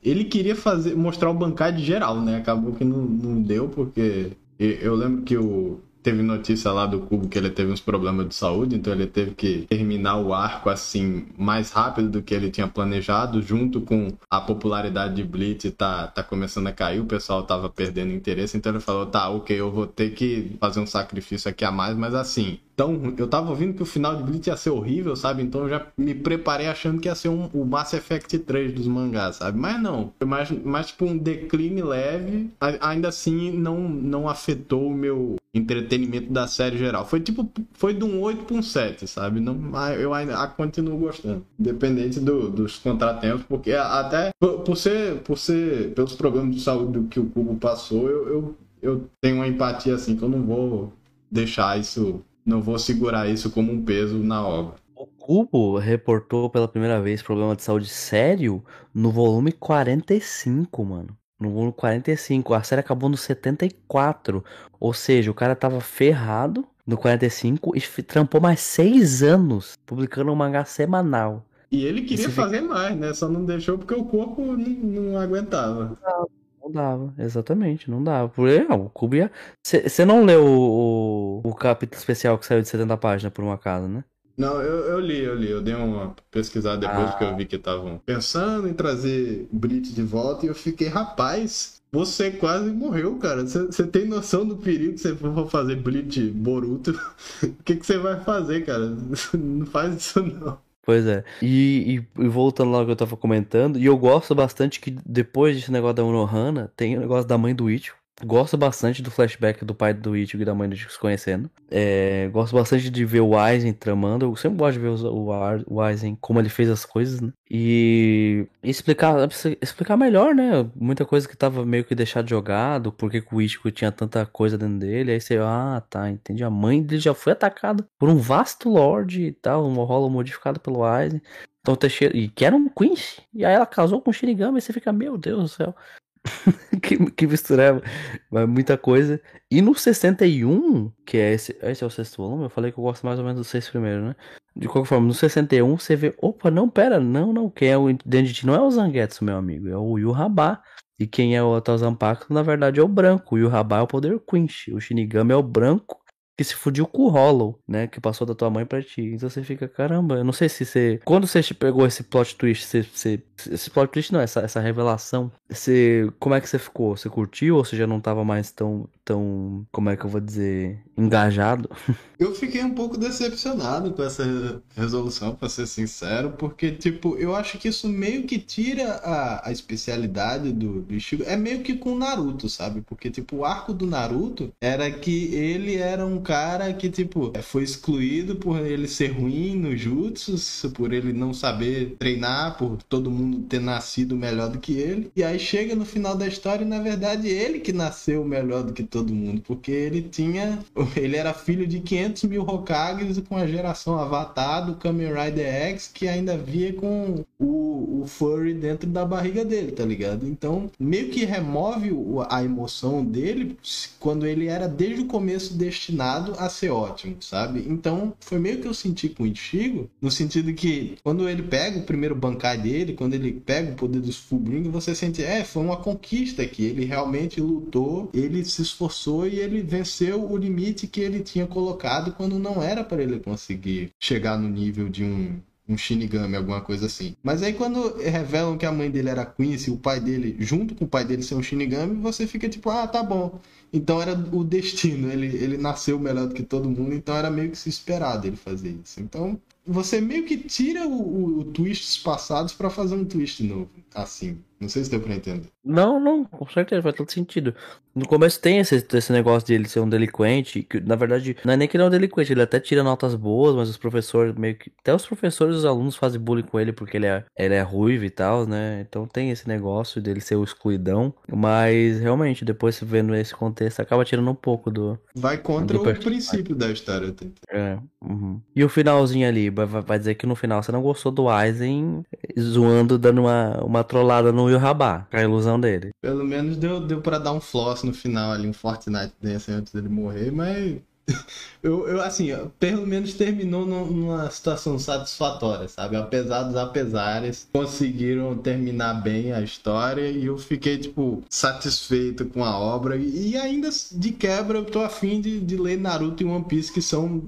e 0.04 0.10
ele 0.10 0.24
queria 0.24 0.56
fazer 0.56 0.96
mostrar 0.96 1.30
o 1.30 1.34
Bankai 1.36 1.72
de 1.72 1.84
geral, 1.84 2.20
né? 2.20 2.38
Acabou 2.38 2.74
que 2.74 2.84
não, 2.84 2.98
não 3.04 3.42
deu, 3.42 3.70
porque 3.70 4.32
eu 4.58 4.96
lembro 4.96 5.22
que 5.22 5.38
o. 5.38 5.80
Teve 6.02 6.22
notícia 6.22 6.72
lá 6.72 6.86
do 6.86 7.02
Cubo 7.02 7.28
que 7.28 7.38
ele 7.38 7.50
teve 7.50 7.72
uns 7.72 7.82
problemas 7.82 8.28
de 8.30 8.36
saúde, 8.36 8.76
então 8.76 8.94
ele 8.94 9.06
teve 9.06 9.32
que 9.32 9.66
terminar 9.68 10.18
o 10.18 10.34
arco 10.34 10.70
assim 10.70 11.28
mais 11.38 11.72
rápido 11.72 12.10
do 12.10 12.22
que 12.22 12.34
ele 12.34 12.50
tinha 12.50 12.68
planejado, 12.68 13.42
junto 13.42 13.82
com 13.82 14.08
a 14.30 14.40
popularidade 14.40 15.16
de 15.16 15.24
Blitz 15.24 15.72
tá, 15.78 16.08
tá 16.08 16.24
começando 16.24 16.68
a 16.68 16.72
cair, 16.72 17.02
o 17.02 17.06
pessoal 17.06 17.44
tava 17.44 17.70
perdendo 17.70 18.14
interesse, 18.14 18.58
então 18.58 18.72
ele 18.72 18.80
falou, 18.80 19.06
tá, 19.06 19.30
ok, 19.30 19.60
eu 19.60 19.72
vou 19.72 19.86
ter 19.88 20.14
que 20.14 20.56
fazer 20.60 20.80
um 20.80 20.88
sacrifício 20.88 21.50
aqui 21.50 21.66
a 21.66 21.72
mais, 21.72 21.98
mas 21.98 22.16
assim, 22.16 22.60
então 22.80 23.14
eu 23.18 23.28
tava 23.28 23.50
ouvindo 23.50 23.74
que 23.74 23.84
o 23.84 23.86
final 23.86 24.16
de 24.16 24.24
Blitz 24.24 24.48
ia 24.48 24.56
ser 24.56 24.70
horrível, 24.70 25.14
sabe? 25.14 25.44
Então 25.44 25.64
eu 25.64 25.70
já 25.70 25.86
me 25.98 26.16
preparei 26.16 26.68
achando 26.68 27.02
que 27.02 27.10
ia 27.10 27.16
ser 27.16 27.28
um, 27.28 27.50
o 27.54 27.66
Mass 27.66 27.94
Effect 27.94 28.40
3 28.40 28.72
dos 28.74 28.88
mangás, 28.88 29.36
sabe? 29.36 29.60
Mas 29.60 29.82
não, 29.82 30.14
foi 30.18 30.26
mais, 30.26 30.50
mais 30.50 30.88
tipo 30.88 31.06
um 31.06 31.18
decline 31.18 31.82
leve, 31.82 32.50
ainda 32.80 33.10
assim 33.10 33.52
não, 33.52 33.78
não 33.90 34.30
afetou 34.30 34.88
o 34.88 34.94
meu 34.94 35.36
entretenimento 35.54 36.32
da 36.32 36.48
série 36.48 36.78
geral. 36.78 37.06
Foi 37.06 37.20
tipo, 37.20 37.50
foi 37.74 37.94
de 37.94 38.06
um 38.06 38.22
8 38.22 38.46
para 38.46 38.56
um 38.56 38.62
7, 38.62 39.06
sabe? 39.08 39.42
Não, 39.42 39.58
eu 39.96 40.14
ainda 40.14 40.48
continuo 40.48 40.98
gostando. 40.98 41.46
Independente 41.60 42.20
do- 42.22 42.50
dos 42.50 42.78
contratempos, 42.78 43.44
porque 43.46 43.74
até 43.74 44.30
por, 44.40 44.60
por 44.62 44.78
ser, 44.78 45.18
por 45.24 45.38
ser, 45.38 45.94
pelos 45.94 46.16
problemas 46.16 46.56
de 46.56 46.62
saúde 46.62 47.08
que 47.10 47.20
o 47.20 47.26
Cubo 47.26 47.56
passou, 47.56 48.08
eu, 48.10 48.28
eu, 48.30 48.56
eu 48.82 49.10
tenho 49.20 49.36
uma 49.38 49.48
empatia 49.48 49.96
assim 49.96 50.16
que 50.16 50.24
eu 50.24 50.30
não 50.30 50.44
vou 50.44 50.94
deixar 51.32 51.80
isso, 51.80 52.22
não 52.50 52.62
vou 52.62 52.78
segurar 52.80 53.30
isso 53.30 53.50
como 53.52 53.72
um 53.72 53.84
peso 53.84 54.18
na 54.18 54.46
obra. 54.46 54.76
O 54.96 55.06
Cubo 55.06 55.78
reportou 55.78 56.50
pela 56.50 56.68
primeira 56.68 57.00
vez 57.00 57.22
problema 57.22 57.56
de 57.56 57.64
saúde 57.64 57.88
sério 57.88 58.64
no 58.94 59.12
volume 59.12 59.52
45, 59.52 60.84
mano. 60.84 61.16
No 61.40 61.52
volume 61.52 61.72
45. 61.72 62.54
A 62.54 62.64
série 62.64 62.82
acabou 62.82 63.08
no 63.10 63.16
74. 63.16 64.44
Ou 64.80 64.94
seja, 64.94 65.32
o 65.32 65.34
cara 65.34 65.56
tava 65.56 65.80
ferrado 65.80 66.66
no 66.86 66.98
45 66.98 67.74
e 67.78 67.82
trampou 68.04 68.42
mais 68.42 68.60
seis 68.60 69.24
anos 69.24 69.76
publicando 69.86 70.32
um 70.32 70.36
mangá 70.36 70.66
semanal. 70.66 71.46
E 71.72 71.86
ele 71.86 72.02
queria 72.02 72.28
fica- 72.30 72.42
fazer 72.42 72.62
mais, 72.62 72.98
né? 72.98 73.14
Só 73.14 73.30
não 73.30 73.46
deixou 73.46 73.78
porque 73.78 73.94
o 73.94 74.04
corpo 74.04 74.42
não, 74.42 74.58
não 74.58 75.18
aguentava. 75.20 75.98
Não 76.02 76.28
dava, 76.72 77.14
exatamente, 77.18 77.90
não 77.90 78.04
dava. 78.04 78.30
Por 78.30 78.48
aí, 78.50 78.64
não, 78.68 78.86
o 78.86 78.90
Cubo 78.90 79.16
ia. 79.16 79.32
Você 79.64 80.06
não 80.06 80.24
leu 80.26 80.46
o, 80.46 81.42
o, 81.46 81.50
o 81.50 81.56
capítulo 81.56 81.98
especial 82.00 82.38
que 82.38 82.46
saiu 82.46 82.62
de 82.62 82.68
70 82.70 82.98
páginas 82.98 83.34
por 83.34 83.44
um 83.44 83.52
acaso, 83.52 83.88
né? 83.88 84.04
Não, 84.38 84.62
eu, 84.62 84.86
eu 84.86 85.00
li, 85.00 85.20
eu 85.20 85.36
li. 85.36 85.50
Eu 85.50 85.62
dei 85.62 85.74
uma 85.76 86.16
pesquisada 86.32 86.78
depois 86.88 87.10
Ah. 87.10 87.12
porque 87.12 87.24
eu 87.26 87.36
vi 87.36 87.46
que 87.46 87.58
estavam 87.58 87.98
pensando 88.06 88.68
em 88.70 88.74
trazer 88.74 89.48
Brit 89.52 89.94
de 89.94 90.02
volta 90.02 90.46
e 90.46 90.50
eu 90.50 90.56
fiquei, 90.56 90.88
rapaz, 90.88 91.82
você 91.92 92.32
quase 92.32 92.70
morreu, 92.72 93.18
cara. 93.18 93.46
Você 93.46 93.86
tem 93.88 94.06
noção 94.08 94.48
do 94.48 94.56
perigo 94.58 94.94
que 94.94 95.00
você 95.00 95.14
for 95.16 95.50
fazer 95.50 95.76
Brit 95.76 96.32
Boruto? 96.32 96.92
O 97.44 97.64
que 97.64 97.76
que 97.76 97.86
você 97.86 97.98
vai 97.98 98.24
fazer, 98.24 98.66
cara? 98.66 98.96
Não 99.38 99.66
faz 99.66 99.96
isso 99.98 100.22
não. 100.24 100.58
Pois 100.90 101.06
é. 101.06 101.24
E, 101.40 102.00
e- 102.18 102.24
e 102.24 102.28
voltando 102.28 102.72
lá 102.72 102.80
ao 102.80 102.86
que 102.86 102.92
eu 102.92 102.96
tava 102.96 103.16
comentando, 103.16 103.78
e 103.78 103.86
eu 103.86 103.96
gosto 103.96 104.34
bastante 104.34 104.80
que 104.80 104.90
depois 105.06 105.56
desse 105.56 105.72
negócio 105.72 105.96
da 105.98 106.04
Unohana, 106.04 106.72
tem 106.76 106.98
o 106.98 107.00
negócio 107.00 107.28
da 107.28 107.38
mãe 107.38 107.54
do 107.54 107.70
Ichigo. 107.70 107.96
Gosto 108.24 108.58
bastante 108.58 109.02
do 109.02 109.10
flashback 109.10 109.64
do 109.64 109.74
pai 109.74 109.94
do 109.94 110.16
Ichigo 110.16 110.44
e 110.44 110.46
da 110.46 110.54
mãe 110.54 110.68
do 110.68 110.76
Ichigo 110.76 110.92
se 110.92 111.00
conhecendo. 111.00 111.50
É, 111.72 112.28
gosto 112.32 112.56
bastante 112.56 112.90
de 112.90 113.06
ver 113.06 113.22
o 113.22 113.38
Aizen 113.38 113.74
tramando. 113.74 114.26
Eu 114.26 114.36
sempre 114.36 114.58
gosto 114.58 114.74
de 114.74 114.80
ver 114.80 114.90
o, 114.90 115.64
o 115.68 115.82
Aizen, 115.82 116.18
como 116.20 116.40
ele 116.40 116.50
fez 116.50 116.70
as 116.70 116.86
coisas, 116.86 117.22
né? 117.22 117.32
E 117.50 118.46
explicar, 118.62 119.16
explicar 119.62 119.96
melhor, 119.96 120.36
né? 120.36 120.70
Muita 120.76 121.06
coisa 121.06 121.28
que 121.28 121.38
tava 121.38 121.66
meio 121.66 121.86
que 121.86 121.96
deixado 121.96 122.30
jogado, 122.30 122.92
por 122.92 123.10
que 123.10 123.22
que 123.22 123.34
o 123.34 123.42
Ichigo 123.42 123.72
tinha 123.72 123.92
tanta 123.92 124.26
coisa 124.26 124.58
dentro 124.58 124.80
dele. 124.80 125.12
Aí 125.12 125.22
você, 125.22 125.38
ah, 125.38 125.82
tá, 125.90 126.10
entendi. 126.10 126.44
A 126.44 126.50
mãe 126.50 126.84
dele 126.84 127.02
já 127.02 127.14
foi 127.14 127.34
atacada 127.34 127.88
por 127.98 128.10
um 128.10 128.18
vasto 128.18 128.70
Lorde 128.70 129.24
e 129.24 129.32
tal, 129.32 129.66
uma 129.66 129.86
rola 129.86 130.10
modificada 130.10 130.60
pelo 130.60 130.84
Aizen. 130.84 131.22
Então, 131.62 131.76
Teixeira, 131.76 132.16
e 132.16 132.30
que 132.30 132.46
era 132.46 132.56
um 132.56 132.70
Quincy. 132.70 133.22
E 133.34 133.46
aí 133.46 133.54
ela 133.54 133.66
casou 133.66 134.02
com 134.02 134.10
o 134.10 134.14
Shinigami 134.14 134.58
e 134.58 134.62
você 134.62 134.74
fica, 134.74 134.92
meu 134.92 135.18
Deus 135.18 135.42
do 135.44 135.48
céu. 135.48 135.76
que, 136.82 137.12
que 137.12 137.28
mistureba. 137.28 137.82
Mas 138.30 138.48
muita 138.48 138.78
coisa. 138.78 139.22
E 139.50 139.62
no 139.62 139.76
61, 139.76 140.92
que 141.06 141.18
é 141.18 141.34
esse, 141.34 141.58
esse 141.62 141.84
é 141.84 141.88
o 141.88 141.90
sexto 141.90 142.18
volume, 142.18 142.44
eu 142.44 142.50
falei 142.50 142.72
que 142.72 142.80
eu 142.80 142.84
gosto 142.84 143.06
mais 143.06 143.20
ou 143.20 143.26
menos 143.26 143.40
dos 143.40 143.48
seis 143.48 143.70
primeiros, 143.70 144.04
né? 144.04 144.16
De 144.56 144.68
qualquer 144.68 144.90
forma, 144.90 145.08
no 145.08 145.14
61 145.14 145.78
você 145.78 145.96
vê, 145.96 146.14
opa, 146.22 146.52
não, 146.52 146.70
pera, 146.70 147.00
não, 147.00 147.32
não, 147.32 147.50
quem 147.50 147.70
é 147.70 147.78
o 147.78 147.88
dentro 148.06 148.28
de 148.28 148.34
ti 148.34 148.46
não 148.46 148.56
é 148.56 148.62
o 148.62 148.72
Zangetsu, 148.72 149.24
meu 149.24 149.38
amigo, 149.38 149.70
é 149.70 149.78
o 149.78 149.98
Yu 149.98 150.12
Rabá. 150.12 150.62
E 151.00 151.08
quem 151.08 151.34
é 151.34 151.42
o 151.42 151.56
Otazampacto, 151.56 152.34
na 152.34 152.42
verdade, 152.44 152.78
é 152.78 152.84
o 152.84 152.88
branco. 152.88 153.36
O 153.36 153.38
Yu 153.38 153.48
Rabá 153.48 153.78
é 153.78 153.82
o 153.82 153.88
poder 153.88 154.20
Quinch. 154.20 154.74
O 154.74 154.82
Shinigami 154.82 155.32
é 155.32 155.36
o 155.36 155.42
branco 155.42 156.00
que 156.40 156.44
se 156.46 156.56
fudiu 156.56 156.88
com 156.88 157.02
o 157.02 157.10
Hollow, 157.10 157.60
né? 157.68 157.86
Que 157.86 158.00
passou 158.00 158.26
da 158.26 158.34
tua 158.34 158.50
mãe 158.50 158.66
pra 158.66 158.82
ti. 158.82 159.02
Então 159.02 159.30
você 159.30 159.44
fica, 159.44 159.68
caramba, 159.68 160.16
eu 160.16 160.24
não 160.24 160.32
sei 160.32 160.48
se 160.48 160.64
você. 160.64 160.98
Quando 161.04 161.28
você 161.28 161.42
pegou 161.54 161.86
esse 161.86 162.02
plot 162.02 162.34
twist, 162.38 162.66
você. 162.66 162.82
você... 162.82 163.22
Esse 163.52 163.70
plot 163.70 163.92
twist 163.92 164.14
não, 164.14 164.22
essa, 164.22 164.40
essa 164.40 164.62
revelação. 164.62 165.30
Você. 165.50 166.10
Como 166.18 166.36
é 166.36 166.40
que 166.40 166.48
você 166.48 166.58
ficou? 166.58 166.96
Você 166.96 167.10
curtiu 167.10 167.58
ou 167.58 167.66
você 167.66 167.76
já 167.76 167.86
não 167.86 168.00
tava 168.00 168.24
mais 168.24 168.52
tão. 168.52 168.88
tão. 169.04 169.68
Como 169.70 169.90
é 169.90 169.98
que 169.98 170.06
eu 170.06 170.10
vou 170.10 170.22
dizer? 170.22 170.82
engajado? 171.00 171.70
Eu 172.20 172.36
fiquei 172.36 172.62
um 172.62 172.76
pouco 172.76 172.98
decepcionado 172.98 173.94
com 173.94 174.04
essa 174.04 174.62
resolução, 174.76 175.34
pra 175.34 175.48
ser 175.48 175.66
sincero, 175.66 176.32
porque, 176.38 176.70
tipo, 176.70 177.16
eu 177.16 177.34
acho 177.34 177.58
que 177.58 177.70
isso 177.70 177.88
meio 177.88 178.24
que 178.24 178.38
tira 178.38 178.96
a, 178.96 179.48
a 179.48 179.52
especialidade 179.54 180.52
do, 180.52 180.82
do 180.82 180.94
Ichigo. 180.94 181.24
É 181.24 181.38
meio 181.38 181.64
que 181.64 181.78
com 181.78 181.94
o 181.94 181.98
Naruto, 181.98 182.50
sabe? 182.50 182.82
Porque, 182.82 183.10
tipo, 183.10 183.38
o 183.38 183.46
arco 183.46 183.74
do 183.74 183.88
Naruto 183.88 184.52
era 184.60 184.92
que 184.92 185.34
ele 185.34 185.78
era 185.78 186.06
um 186.06 186.22
cara 186.30 186.72
que, 186.74 186.92
tipo, 186.92 187.34
foi 187.42 187.64
excluído 187.64 188.36
por 188.36 188.64
ele 188.64 188.88
ser 188.88 189.08
ruim 189.08 189.56
no 189.56 189.76
jutsu, 189.76 190.70
por 190.70 190.94
ele 190.94 191.12
não 191.12 191.34
saber 191.34 191.96
treinar, 191.98 192.56
por 192.56 192.78
todo 192.84 193.10
mundo 193.10 193.48
ter 193.48 193.60
nascido 193.60 194.16
melhor 194.16 194.48
do 194.48 194.60
que 194.60 194.74
ele. 194.74 195.12
E 195.16 195.24
aí 195.24 195.40
chega 195.40 195.76
no 195.76 195.84
final 195.84 196.16
da 196.16 196.28
história 196.28 196.64
e, 196.64 196.68
na 196.68 196.78
verdade, 196.78 197.28
ele 197.28 197.60
que 197.60 197.74
nasceu 197.74 198.24
melhor 198.24 198.62
do 198.62 198.74
que 198.74 198.84
todo 198.84 199.12
mundo, 199.12 199.42
porque 199.42 199.72
ele 199.72 200.04
tinha. 200.04 200.60
Ele 201.00 201.16
era 201.16 201.34
filho 201.34 201.66
de 201.66 201.80
500 201.80 202.24
mil 202.24 202.42
Hokages 202.42 203.20
com 203.20 203.38
a 203.38 203.48
geração 203.48 203.98
Avatar 203.98 204.66
do 204.66 204.76
Kamen 204.76 205.14
Rider 205.14 205.46
X, 205.46 205.90
que 205.94 206.08
ainda 206.08 206.38
via 206.38 206.74
com 206.74 207.24
o, 207.40 208.02
o 208.02 208.08
Furry 208.08 208.54
dentro 208.54 208.90
da 208.90 209.06
barriga 209.06 209.46
dele, 209.46 209.72
tá 209.72 209.86
ligado? 209.86 210.28
Então, 210.28 210.70
meio 210.80 211.10
que 211.10 211.24
remove 211.24 211.92
a 212.30 212.44
emoção 212.44 213.04
dele 213.04 213.58
quando 214.00 214.26
ele 214.26 214.48
era 214.48 214.68
desde 214.68 215.04
o 215.04 215.06
começo 215.06 215.54
destinado 215.54 216.19
a 216.38 216.50
ser 216.50 216.70
ótimo, 216.70 217.18
sabe? 217.22 217.66
Então, 217.68 218.14
foi 218.20 218.40
meio 218.40 218.60
que 218.60 218.68
eu 218.68 218.74
senti 218.74 219.10
com 219.10 219.24
o 219.24 219.28
Ichigo, 219.28 219.90
no 220.02 220.12
sentido 220.12 220.54
que 220.54 220.98
quando 221.04 221.28
ele 221.28 221.44
pega 221.44 221.80
o 221.80 221.84
primeiro 221.84 222.16
Bankai 222.16 222.58
dele, 222.58 222.94
quando 222.94 223.14
ele 223.14 223.32
pega 223.32 223.72
o 223.72 223.76
poder 223.76 224.02
dos 224.02 224.18
Fullbring, 224.18 224.70
você 224.70 224.94
sente, 224.94 225.24
é, 225.24 225.44
foi 225.44 225.64
uma 225.64 225.78
conquista 225.78 226.46
que 226.46 226.66
ele 226.66 226.86
realmente 226.86 227.42
lutou, 227.42 228.10
ele 228.14 228.44
se 228.46 228.62
esforçou 228.62 229.28
e 229.28 229.40
ele 229.40 229.62
venceu 229.62 230.30
o 230.30 230.38
limite 230.38 230.88
que 230.88 231.02
ele 231.02 231.22
tinha 231.22 231.48
colocado 231.48 232.14
quando 232.14 232.40
não 232.40 232.62
era 232.62 232.84
para 232.84 233.02
ele 233.02 233.20
conseguir 233.20 233.92
chegar 234.00 234.38
no 234.38 234.50
nível 234.50 234.90
de 234.90 235.04
um 235.04 235.40
um 235.70 235.78
Shinigami, 235.78 236.36
alguma 236.36 236.62
coisa 236.62 236.88
assim. 236.88 237.16
Mas 237.24 237.44
aí 237.44 237.54
quando 237.54 237.98
revelam 237.98 238.58
que 238.58 238.66
a 238.66 238.72
mãe 238.72 238.90
dele 238.90 239.10
era 239.10 239.26
Quincy, 239.26 239.72
o 239.72 239.78
pai 239.78 240.00
dele, 240.00 240.36
junto 240.40 240.76
com 240.76 240.86
o 240.86 240.88
pai 240.88 241.06
dele 241.06 241.24
ser 241.24 241.36
um 241.36 241.44
Shinigami, 241.44 241.96
você 242.02 242.26
fica 242.26 242.50
tipo, 242.50 242.70
ah, 242.70 242.88
tá 242.88 243.04
bom. 243.04 243.40
Então 243.72 244.02
era 244.02 244.14
o 244.14 244.44
destino, 244.44 245.12
ele, 245.12 245.28
ele 245.28 245.58
nasceu 245.58 246.00
melhor 246.00 246.28
do 246.28 246.34
que 246.34 246.44
todo 246.44 246.70
mundo, 246.70 246.94
então 246.94 247.16
era 247.16 247.30
meio 247.30 247.52
que 247.52 247.58
se 247.58 247.70
esperado 247.70 248.26
ele 248.26 248.36
fazer 248.36 248.76
isso. 248.84 249.00
Então 249.00 249.40
você 249.66 250.02
meio 250.02 250.26
que 250.26 250.38
tira 250.38 250.88
o, 250.88 250.92
o, 250.92 251.40
o 251.40 251.44
twists 251.46 251.98
passados 251.98 252.54
para 252.54 252.70
fazer 252.70 252.96
um 252.96 253.06
twist 253.06 253.44
novo, 253.44 253.70
assim. 253.94 254.40
Não 254.60 254.68
sei 254.68 254.84
se 254.84 254.92
deu 254.92 255.00
pra 255.00 255.16
entender. 255.16 255.48
Não, 255.64 256.00
não, 256.00 256.26
com 256.26 256.48
certeza, 256.50 256.82
faz 256.82 256.96
todo 256.96 257.10
sentido. 257.12 257.56
No 257.96 258.06
começo 258.08 258.42
tem 258.42 258.60
esse, 258.60 258.86
esse 258.94 259.12
negócio 259.12 259.48
de 259.48 259.54
ele 259.54 259.68
ser 259.68 259.80
um 259.80 259.90
delinquente, 259.90 260.64
que 260.64 260.80
na 260.82 260.96
verdade 260.96 261.38
não 261.46 261.54
é 261.54 261.58
nem 261.58 261.68
que 261.68 261.78
ele 261.78 261.84
é 261.84 261.88
um 261.88 261.90
delinquente, 261.90 262.32
ele 262.34 262.42
até 262.42 262.60
tira 262.60 262.84
notas 262.84 263.16
boas, 263.16 263.56
mas 263.56 263.70
os 263.70 263.78
professores 263.78 264.36
meio 264.36 264.56
que. 264.56 264.72
Até 264.82 264.94
os 264.94 265.06
professores 265.06 265.56
e 265.56 265.58
os 265.60 265.66
alunos 265.66 265.96
fazem 265.96 266.20
bullying 266.20 266.44
com 266.44 266.60
ele 266.60 266.74
porque 266.74 266.98
ele 266.98 267.06
é, 267.06 267.24
ele 267.38 267.54
é 267.54 267.62
ruivo 267.62 268.04
e 268.04 268.10
tal, 268.10 268.46
né? 268.46 268.86
Então 268.88 269.08
tem 269.08 269.32
esse 269.32 269.48
negócio 269.48 270.02
dele 270.02 270.20
ser 270.20 270.36
o 270.36 270.44
excluidão. 270.44 271.14
Mas 271.34 272.00
realmente, 272.00 272.44
depois 272.44 272.80
vendo 272.82 273.16
esse 273.16 273.34
contexto, 273.34 273.82
acaba 273.82 274.04
tirando 274.04 274.30
um 274.30 274.36
pouco 274.36 274.70
do. 274.70 275.00
Vai 275.16 275.38
contra 275.38 275.78
do 275.78 275.90
o 275.90 275.96
princípio 275.96 276.56
da 276.56 276.70
história. 276.70 277.14
É. 277.50 277.78
Uhum. 278.02 278.42
E 278.56 278.64
o 278.64 278.70
finalzinho 278.70 279.28
ali, 279.28 279.50
vai, 279.50 279.66
vai 279.66 280.00
dizer 280.00 280.16
que 280.16 280.26
no 280.26 280.36
final 280.36 280.62
você 280.62 280.72
não 280.72 280.82
gostou 280.82 281.12
do 281.12 281.30
Aizen 281.30 282.04
zoando, 282.40 282.98
dando 282.98 283.22
uma, 283.22 283.64
uma 283.64 283.84
trollada 283.84 284.32
no 284.32 284.49
Will 284.50 284.60
Rabá, 284.60 285.08
com 285.10 285.18
a 285.18 285.22
ilusão 285.22 285.60
dele. 285.60 285.90
Pelo 286.02 286.24
menos 286.26 286.58
deu, 286.58 286.80
deu 286.80 287.02
pra 287.02 287.18
dar 287.18 287.32
um 287.32 287.40
floss 287.40 287.84
no 287.84 287.94
final 287.94 288.32
ali, 288.32 288.48
um 288.48 288.54
Fortnite 288.54 289.14
desse 289.22 289.52
antes 289.52 289.74
dele 289.74 289.90
morrer, 289.90 290.32
mas 290.32 290.78
eu, 291.64 291.88
eu, 291.88 292.02
assim, 292.02 292.30
pelo 292.60 292.86
menos 292.86 293.14
terminou 293.14 293.66
numa 293.66 294.30
situação 294.30 294.78
satisfatória, 294.80 295.68
sabe? 295.68 295.96
Apesar 295.96 296.44
dos 296.44 296.56
apesares, 296.56 297.48
conseguiram 297.52 298.38
terminar 298.38 299.02
bem 299.02 299.32
a 299.32 299.42
história 299.42 300.10
e 300.10 300.26
eu 300.26 300.38
fiquei, 300.38 300.78
tipo, 300.78 301.24
satisfeito 301.30 302.26
com 302.26 302.44
a 302.44 302.58
obra. 302.58 302.96
E 302.98 303.36
ainda 303.38 303.70
de 303.92 304.12
quebra, 304.12 304.58
eu 304.58 304.66
tô 304.66 304.82
afim 304.82 305.22
de, 305.22 305.40
de 305.40 305.58
ler 305.58 305.78
Naruto 305.78 306.24
e 306.24 306.26
One 306.26 306.46
Piece, 306.46 306.72
que 306.72 306.82
são 306.82 307.22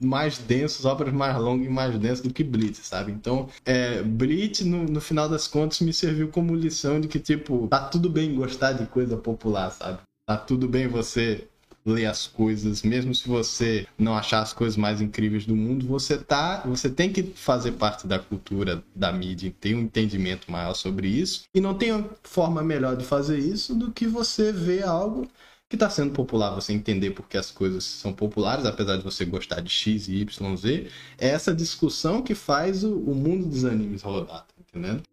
mais 0.00 0.38
densos, 0.38 0.84
obras 0.84 1.12
mais 1.12 1.36
longas 1.36 1.66
e 1.66 1.70
mais 1.70 1.98
densas 1.98 2.20
do 2.20 2.32
que 2.32 2.44
Bleach, 2.44 2.78
sabe? 2.82 3.12
Então, 3.12 3.48
é, 3.64 4.02
Bleach, 4.02 4.64
no, 4.64 4.84
no 4.84 5.00
final 5.00 5.28
das 5.28 5.46
contas, 5.46 5.80
me 5.80 5.92
serviu 5.92 6.28
como 6.28 6.54
lição 6.54 7.00
de 7.00 7.08
que, 7.08 7.18
tipo, 7.18 7.68
tá 7.68 7.80
tudo 7.80 8.08
bem 8.08 8.34
gostar 8.34 8.72
de 8.72 8.86
coisa 8.86 9.16
popular, 9.16 9.70
sabe? 9.70 9.98
Tá 10.26 10.36
tudo 10.36 10.66
bem 10.66 10.88
você 10.88 11.46
ler 11.86 12.06
as 12.06 12.26
coisas, 12.26 12.82
mesmo 12.82 13.14
se 13.14 13.28
você 13.28 13.86
não 13.96 14.16
achar 14.16 14.42
as 14.42 14.52
coisas 14.52 14.76
mais 14.76 15.00
incríveis 15.00 15.46
do 15.46 15.54
mundo, 15.54 15.86
você 15.86 16.18
tá, 16.18 16.62
você 16.66 16.90
tem 16.90 17.12
que 17.12 17.22
fazer 17.22 17.72
parte 17.72 18.06
da 18.06 18.18
cultura 18.18 18.82
da 18.94 19.12
mídia, 19.12 19.54
ter 19.60 19.74
um 19.74 19.80
entendimento 19.80 20.50
maior 20.50 20.74
sobre 20.74 21.08
isso. 21.08 21.44
E 21.54 21.60
não 21.60 21.74
tem 21.74 22.04
forma 22.22 22.62
melhor 22.62 22.96
de 22.96 23.04
fazer 23.04 23.38
isso 23.38 23.74
do 23.74 23.92
que 23.92 24.06
você 24.06 24.52
ver 24.52 24.82
algo 24.82 25.28
que 25.68 25.76
está 25.76 25.90
sendo 25.90 26.12
popular, 26.12 26.54
você 26.54 26.72
entender 26.72 27.10
porque 27.10 27.36
as 27.36 27.50
coisas 27.50 27.82
são 27.84 28.12
populares, 28.12 28.64
apesar 28.64 28.96
de 28.96 29.02
você 29.02 29.24
gostar 29.24 29.60
de 29.60 29.70
X 29.70 30.06
e 30.08 30.16
Y, 30.20 30.56
Z, 30.56 30.88
é 31.18 31.28
essa 31.28 31.52
discussão 31.54 32.22
que 32.22 32.34
faz 32.34 32.84
o, 32.84 32.94
o 32.96 33.14
mundo 33.14 33.46
dos 33.46 33.64
animes 33.64 34.02
rodar 34.02 34.46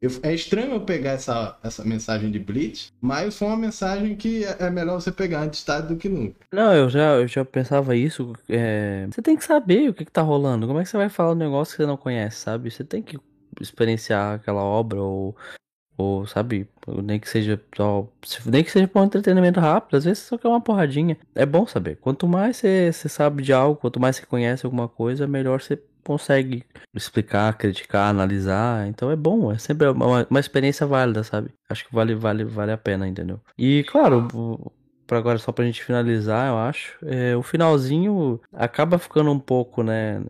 Eu, 0.02 0.11
é 0.22 0.34
estranho 0.34 0.73
eu 0.73 0.81
pegar 0.81 1.11
essa, 1.11 1.57
essa 1.64 1.84
mensagem 1.84 2.30
de 2.31 2.40
Bleach, 2.40 2.91
mas 3.02 3.38
foi 3.38 3.48
uma 3.48 3.57
mensagem 3.57 4.15
que 4.15 4.44
é, 4.44 4.57
é 4.60 4.69
melhor 4.69 4.99
você 4.99 5.11
pegar 5.11 5.41
antes 5.41 5.64
tarde 5.64 5.88
do 5.88 5.98
que 5.98 6.10
nunca. 6.10 6.35
Não, 6.52 6.73
eu 6.73 6.90
já, 6.90 7.15
eu 7.15 7.27
já 7.27 7.45
pensava 7.45 7.95
isso. 7.95 8.34
É... 8.49 9.07
Você 9.11 9.22
tem 9.22 9.38
que 9.38 9.45
saber 9.45 9.90
o 9.90 9.94
que, 9.94 10.06
que 10.06 10.11
tá 10.11 10.22
rolando. 10.22 10.68
Como 10.68 10.80
é 10.80 10.84
que 10.84 10.90
você 10.90 10.98
vai 10.98 11.10
falar 11.10 11.31
um 11.31 11.35
negócio 11.35 11.76
que 11.76 11.84
você 11.84 11.88
não 11.88 11.98
conhece, 11.98 12.38
sabe? 12.38 12.69
Você 12.69 12.84
tem 12.84 13.02
que 13.02 13.18
experienciar 13.61 14.35
aquela 14.35 14.64
obra 14.64 15.02
ou 15.02 15.35
ou, 15.98 16.26
sabe, 16.26 16.68
nem 17.03 17.19
que 17.19 17.30
seja 17.30 17.61
só. 17.76 18.07
Nem 18.45 18.64
que 18.64 18.72
seja 18.72 18.88
para 18.88 19.02
um 19.02 19.06
entretenimento 19.06 19.60
rápido, 19.60 19.95
às 19.98 20.06
vezes 20.06 20.23
só 20.23 20.38
quer 20.38 20.48
uma 20.48 20.61
porradinha. 20.61 21.18
É 21.35 21.45
bom 21.45 21.68
saber. 21.68 21.98
Quanto 21.98 22.27
mais 22.27 22.57
você 22.57 22.91
sabe 22.91 23.44
de 23.44 23.53
algo, 23.53 23.80
quanto 23.80 23.99
mais 23.99 24.15
você 24.15 24.26
conhece 24.26 24.65
alguma 24.65 24.88
coisa, 24.88 25.27
melhor 25.27 25.61
você 25.61 25.80
consegue 26.03 26.63
explicar, 26.93 27.57
criticar, 27.57 28.09
analisar. 28.09 28.88
Então 28.88 29.09
é 29.11 29.15
bom, 29.15 29.51
é 29.51 29.57
sempre 29.57 29.88
uma, 29.88 30.27
uma 30.30 30.39
experiência 30.39 30.85
válida, 30.85 31.23
sabe? 31.23 31.51
Acho 31.69 31.85
que 31.88 31.93
vale, 31.93 32.15
vale, 32.15 32.43
vale 32.43 32.71
a 32.71 32.77
pena, 32.77 33.07
entendeu? 33.07 33.39
E 33.57 33.84
claro, 33.85 34.27
para 35.05 35.17
agora 35.17 35.38
só 35.38 35.51
pra 35.51 35.65
gente 35.65 35.84
finalizar, 35.84 36.49
eu 36.49 36.57
acho, 36.57 36.97
é, 37.05 37.35
o 37.35 37.43
finalzinho 37.43 38.39
acaba 38.51 38.97
ficando 38.97 39.31
um 39.31 39.39
pouco, 39.39 39.84
né, 39.84 40.23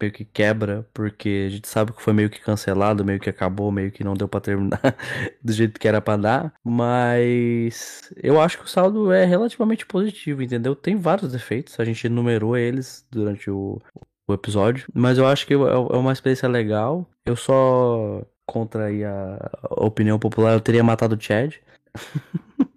meio 0.00 0.12
que 0.12 0.24
quebra, 0.24 0.86
porque 0.92 1.46
a 1.48 1.50
gente 1.50 1.68
sabe 1.68 1.92
que 1.92 2.02
foi 2.02 2.12
meio 2.12 2.30
que 2.30 2.40
cancelado, 2.40 3.04
meio 3.04 3.20
que 3.20 3.30
acabou, 3.30 3.70
meio 3.72 3.90
que 3.90 4.04
não 4.04 4.14
deu 4.14 4.28
para 4.28 4.40
terminar 4.40 4.80
do 5.42 5.52
jeito 5.52 5.78
que 5.80 5.88
era 5.88 6.00
para 6.00 6.20
dar, 6.20 6.54
mas 6.62 8.02
eu 8.16 8.40
acho 8.40 8.58
que 8.58 8.64
o 8.64 8.68
saldo 8.68 9.12
é 9.12 9.24
relativamente 9.24 9.86
positivo, 9.86 10.42
entendeu? 10.42 10.74
Tem 10.76 10.96
vários 10.96 11.32
defeitos, 11.32 11.78
a 11.78 11.84
gente 11.84 12.06
enumerou 12.06 12.56
eles 12.56 13.06
durante 13.10 13.50
o, 13.50 13.80
o 14.26 14.34
episódio. 14.34 14.86
Mas 14.94 15.18
eu 15.18 15.26
acho 15.26 15.46
que 15.46 15.54
é, 15.54 15.56
é 15.56 15.96
uma 15.96 16.12
experiência 16.12 16.48
legal. 16.48 17.08
Eu 17.24 17.36
só 17.36 18.22
contra 18.46 18.86
aí 18.86 19.04
a 19.04 19.38
opinião 19.70 20.18
popular, 20.18 20.52
eu 20.52 20.60
teria 20.60 20.84
matado 20.84 21.16
o 21.16 21.20
Chad. 21.20 21.54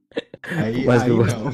Aí, 0.50 0.86
Mas 0.86 1.02
aí 1.04 1.10
eu... 1.10 1.26
não. 1.26 1.52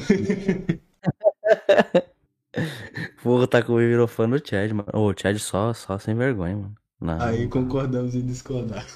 Vou 3.24 3.44
tá 3.48 3.60
comigo 3.60 3.88
virou 3.88 4.06
fã 4.06 4.28
do 4.28 4.38
Chad, 4.38 4.70
mano. 4.70 4.88
Ô, 4.92 5.10
o 5.10 5.14
Chad 5.16 5.36
só, 5.38 5.72
só 5.72 5.98
sem 5.98 6.14
vergonha, 6.14 6.56
mano. 6.56 6.74
Não. 7.00 7.20
Aí 7.20 7.48
concordamos 7.48 8.14
em 8.14 8.24
discordar. 8.24 8.86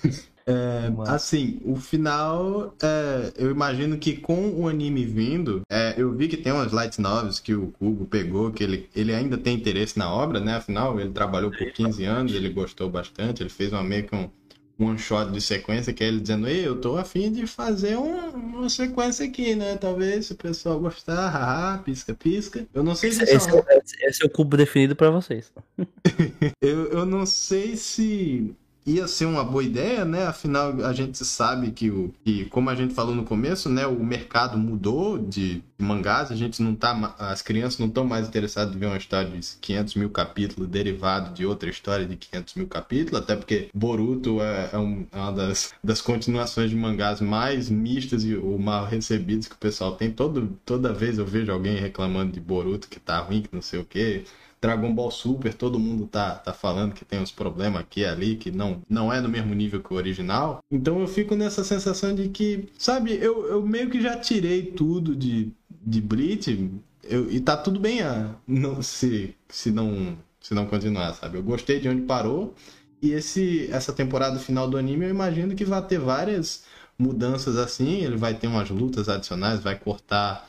É, 0.48 0.90
assim, 1.12 1.60
o 1.62 1.76
final, 1.76 2.74
é, 2.82 3.34
eu 3.36 3.50
imagino 3.50 3.98
que 3.98 4.16
com 4.16 4.48
o 4.52 4.66
anime 4.66 5.04
vindo, 5.04 5.60
é, 5.70 5.94
eu 5.98 6.10
vi 6.14 6.26
que 6.26 6.38
tem 6.38 6.50
umas 6.50 6.72
light 6.72 6.98
novels 6.98 7.38
que 7.38 7.54
o 7.54 7.66
Kubo 7.72 8.06
pegou, 8.06 8.50
que 8.50 8.64
ele, 8.64 8.88
ele 8.96 9.14
ainda 9.14 9.36
tem 9.36 9.54
interesse 9.54 9.98
na 9.98 10.10
obra, 10.10 10.40
né? 10.40 10.54
Afinal, 10.54 10.98
ele 10.98 11.10
trabalhou 11.10 11.50
por 11.50 11.70
15 11.70 12.02
anos, 12.02 12.32
ele 12.32 12.48
gostou 12.48 12.88
bastante, 12.88 13.42
ele 13.42 13.50
fez 13.50 13.74
uma, 13.74 13.82
meio 13.82 14.04
que 14.04 14.16
um, 14.16 14.30
one 14.78 14.98
shot 14.98 15.30
de 15.30 15.40
sequência, 15.42 15.92
que 15.92 16.02
é 16.02 16.08
ele 16.08 16.20
dizendo, 16.20 16.48
ei, 16.48 16.66
eu 16.66 16.80
tô 16.80 16.96
afim 16.96 17.30
de 17.30 17.46
fazer 17.46 17.98
um, 17.98 18.30
uma 18.30 18.70
sequência 18.70 19.26
aqui, 19.26 19.54
né? 19.54 19.76
Talvez 19.76 20.26
se 20.26 20.32
o 20.32 20.36
pessoal 20.36 20.80
gostar, 20.80 21.28
haha, 21.28 21.78
pisca, 21.78 22.14
pisca. 22.14 22.66
Eu 22.72 22.82
não 22.82 22.94
sei 22.94 23.12
se 23.12 23.22
esse, 23.24 23.50
é, 23.50 24.08
esse 24.08 24.22
é 24.22 24.26
o 24.26 24.30
cubo 24.30 24.56
definido 24.56 24.96
para 24.96 25.10
vocês. 25.10 25.52
eu, 26.62 26.86
eu 26.92 27.04
não 27.04 27.26
sei 27.26 27.76
se 27.76 28.56
ia 28.88 29.06
ser 29.06 29.26
uma 29.26 29.44
boa 29.44 29.62
ideia, 29.62 30.04
né? 30.04 30.26
Afinal, 30.26 30.84
a 30.84 30.92
gente 30.92 31.24
sabe 31.24 31.70
que, 31.70 31.90
o, 31.90 32.12
que 32.24 32.46
como 32.46 32.70
a 32.70 32.74
gente 32.74 32.94
falou 32.94 33.14
no 33.14 33.24
começo, 33.24 33.68
né? 33.68 33.86
O 33.86 34.02
mercado 34.02 34.56
mudou 34.56 35.18
de 35.18 35.62
mangás, 35.78 36.32
a 36.32 36.34
gente 36.34 36.62
não 36.62 36.74
tá, 36.74 37.14
as 37.18 37.42
crianças 37.42 37.78
não 37.78 37.86
estão 37.86 38.04
mais 38.04 38.26
interessadas 38.26 38.74
em 38.74 38.78
ver 38.78 38.86
uma 38.86 38.96
história 38.96 39.30
de 39.30 39.56
500 39.60 39.94
mil 39.94 40.10
capítulos 40.10 40.68
derivado 40.68 41.32
de 41.34 41.46
outra 41.46 41.68
história 41.68 42.06
de 42.06 42.16
500 42.16 42.54
mil 42.54 42.66
capítulos, 42.66 43.20
até 43.20 43.36
porque 43.36 43.68
Boruto 43.72 44.40
é, 44.42 44.70
é, 44.72 44.76
é 45.12 45.18
uma 45.18 45.32
das, 45.32 45.72
das 45.84 46.00
continuações 46.00 46.70
de 46.70 46.76
mangás 46.76 47.20
mais 47.20 47.68
mistas 47.70 48.24
e 48.24 48.34
ou 48.34 48.58
mal 48.58 48.86
recebidos 48.86 49.46
que 49.46 49.54
o 49.54 49.58
pessoal 49.58 49.94
tem. 49.96 50.10
Todo, 50.10 50.58
toda 50.64 50.92
vez 50.92 51.18
eu 51.18 51.26
vejo 51.26 51.52
alguém 51.52 51.76
reclamando 51.76 52.32
de 52.32 52.40
Boruto 52.40 52.88
que 52.88 52.98
tá 52.98 53.18
ruim, 53.20 53.42
que 53.42 53.54
não 53.54 53.62
sei 53.62 53.80
o 53.80 53.84
que. 53.84 54.24
Dragon 54.60 54.92
Ball 54.92 55.10
Super, 55.10 55.54
todo 55.54 55.78
mundo 55.78 56.06
tá, 56.06 56.34
tá 56.34 56.52
falando 56.52 56.94
que 56.94 57.04
tem 57.04 57.20
uns 57.20 57.30
problemas 57.30 57.80
aqui 57.80 58.00
e 58.00 58.04
ali, 58.04 58.36
que 58.36 58.50
não, 58.50 58.82
não 58.88 59.12
é 59.12 59.20
do 59.20 59.28
mesmo 59.28 59.54
nível 59.54 59.82
que 59.82 59.92
o 59.92 59.96
original. 59.96 60.60
Então 60.70 61.00
eu 61.00 61.06
fico 61.06 61.34
nessa 61.34 61.62
sensação 61.62 62.14
de 62.14 62.28
que, 62.28 62.68
sabe, 62.78 63.12
eu, 63.14 63.46
eu 63.46 63.62
meio 63.62 63.88
que 63.88 64.00
já 64.00 64.16
tirei 64.16 64.62
tudo 64.62 65.14
de, 65.14 65.52
de 65.70 66.00
Bleach 66.00 66.70
eu, 67.04 67.30
e 67.30 67.40
tá 67.40 67.56
tudo 67.56 67.78
bem 67.78 68.02
a, 68.02 68.34
não, 68.46 68.82
se, 68.82 69.34
se, 69.48 69.70
não, 69.70 70.16
se 70.40 70.54
não 70.54 70.66
continuar, 70.66 71.14
sabe? 71.14 71.38
Eu 71.38 71.42
gostei 71.42 71.80
de 71.80 71.88
onde 71.88 72.02
parou 72.02 72.54
e 73.00 73.12
esse, 73.12 73.68
essa 73.70 73.92
temporada 73.92 74.38
final 74.38 74.68
do 74.68 74.76
anime 74.76 75.04
eu 75.04 75.10
imagino 75.10 75.54
que 75.54 75.64
vai 75.64 75.84
ter 75.86 75.98
várias 75.98 76.64
mudanças 76.98 77.56
assim, 77.56 78.02
ele 78.02 78.16
vai 78.16 78.34
ter 78.34 78.48
umas 78.48 78.68
lutas 78.70 79.08
adicionais, 79.08 79.60
vai 79.60 79.78
cortar 79.78 80.48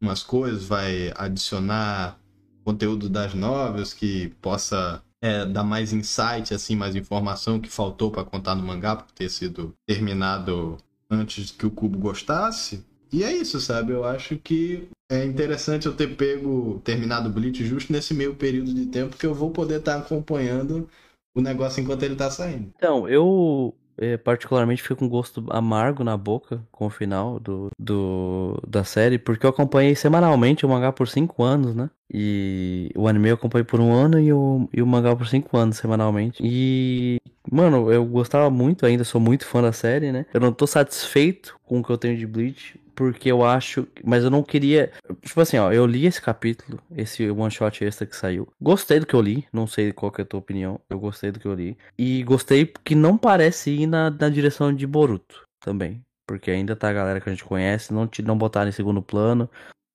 umas 0.00 0.22
coisas, 0.22 0.64
vai 0.64 1.12
adicionar 1.14 2.18
conteúdo 2.64 3.08
das 3.08 3.34
novelas 3.34 3.92
que 3.92 4.28
possa 4.40 5.02
é, 5.22 5.44
dar 5.46 5.64
mais 5.64 5.92
insight, 5.92 6.52
assim, 6.52 6.76
mais 6.76 6.96
informação 6.96 7.60
que 7.60 7.68
faltou 7.68 8.10
para 8.10 8.24
contar 8.24 8.54
no 8.54 8.62
mangá 8.62 8.96
por 8.96 9.10
ter 9.12 9.28
sido 9.28 9.74
terminado 9.86 10.76
antes 11.10 11.50
que 11.50 11.66
o 11.66 11.70
Cubo 11.70 11.98
gostasse. 11.98 12.84
E 13.12 13.22
é 13.22 13.32
isso, 13.32 13.60
sabe? 13.60 13.92
Eu 13.92 14.04
acho 14.04 14.36
que 14.36 14.88
é 15.10 15.24
interessante 15.24 15.86
eu 15.86 15.94
ter 15.94 16.16
pego, 16.16 16.80
terminado 16.84 17.28
o 17.28 17.32
Bleach 17.32 17.64
justo 17.64 17.92
nesse 17.92 18.12
meio 18.12 18.34
período 18.34 18.74
de 18.74 18.86
tempo 18.86 19.16
que 19.16 19.26
eu 19.26 19.34
vou 19.34 19.50
poder 19.50 19.78
estar 19.78 19.94
tá 19.94 20.00
acompanhando 20.00 20.88
o 21.34 21.40
negócio 21.40 21.82
enquanto 21.82 22.02
ele 22.02 22.16
tá 22.16 22.30
saindo. 22.30 22.72
Então, 22.76 23.08
eu 23.08 23.74
é, 23.96 24.16
particularmente 24.16 24.82
fico 24.82 24.96
com 24.96 25.08
gosto 25.08 25.44
amargo 25.50 26.02
na 26.02 26.16
boca 26.16 26.62
com 26.70 26.86
o 26.86 26.90
final 26.90 27.38
do, 27.38 27.68
do, 27.78 28.60
da 28.66 28.84
série, 28.84 29.18
porque 29.18 29.46
eu 29.46 29.50
acompanhei 29.50 29.94
semanalmente 29.94 30.66
o 30.66 30.68
mangá 30.68 30.92
por 30.92 31.08
5 31.08 31.42
anos, 31.42 31.74
né? 31.74 31.90
E 32.12 32.90
o 32.94 33.08
anime 33.08 33.30
eu 33.30 33.34
acompanhei 33.34 33.64
por 33.64 33.80
um 33.80 33.92
ano 33.92 34.20
e 34.20 34.32
o, 34.32 34.68
e 34.72 34.82
o 34.82 34.86
mangá 34.86 35.14
por 35.16 35.26
5 35.26 35.56
anos 35.56 35.76
semanalmente. 35.76 36.42
E, 36.42 37.18
mano, 37.50 37.90
eu 37.90 38.04
gostava 38.04 38.50
muito, 38.50 38.84
ainda 38.84 39.04
sou 39.04 39.20
muito 39.20 39.46
fã 39.46 39.62
da 39.62 39.72
série, 39.72 40.12
né? 40.12 40.26
Eu 40.32 40.40
não 40.40 40.52
tô 40.52 40.66
satisfeito 40.66 41.58
com 41.64 41.80
o 41.80 41.84
que 41.84 41.90
eu 41.90 41.98
tenho 41.98 42.16
de 42.16 42.26
Bleach, 42.26 42.78
porque 42.94 43.30
eu 43.30 43.44
acho. 43.44 43.86
Mas 44.04 44.24
eu 44.24 44.30
não 44.30 44.42
queria. 44.42 44.92
Tipo 45.22 45.40
assim, 45.40 45.58
ó, 45.58 45.72
eu 45.72 45.86
li 45.86 46.06
esse 46.06 46.20
capítulo, 46.20 46.80
esse 46.96 47.28
one 47.30 47.50
shot 47.50 47.84
extra 47.84 48.06
que 48.06 48.16
saiu. 48.16 48.48
Gostei 48.60 49.00
do 49.00 49.06
que 49.06 49.14
eu 49.14 49.20
li, 49.20 49.46
não 49.52 49.66
sei 49.66 49.92
qual 49.92 50.12
que 50.12 50.20
é 50.20 50.24
a 50.24 50.26
tua 50.26 50.40
opinião. 50.40 50.80
Eu 50.88 50.98
gostei 50.98 51.30
do 51.30 51.40
que 51.40 51.46
eu 51.46 51.54
li. 51.54 51.76
E 51.98 52.22
gostei 52.22 52.66
que 52.84 52.94
não 52.94 53.16
parece 53.16 53.70
ir 53.70 53.86
na, 53.86 54.10
na 54.10 54.28
direção 54.28 54.72
de 54.72 54.86
Boruto 54.86 55.42
também. 55.60 56.02
Porque 56.26 56.50
ainda 56.50 56.74
tá 56.76 56.88
a 56.88 56.92
galera 56.92 57.20
que 57.20 57.28
a 57.28 57.32
gente 57.32 57.44
conhece, 57.44 57.92
não, 57.92 58.06
te, 58.06 58.22
não 58.22 58.36
botar 58.36 58.66
em 58.66 58.72
segundo 58.72 59.02
plano. 59.02 59.48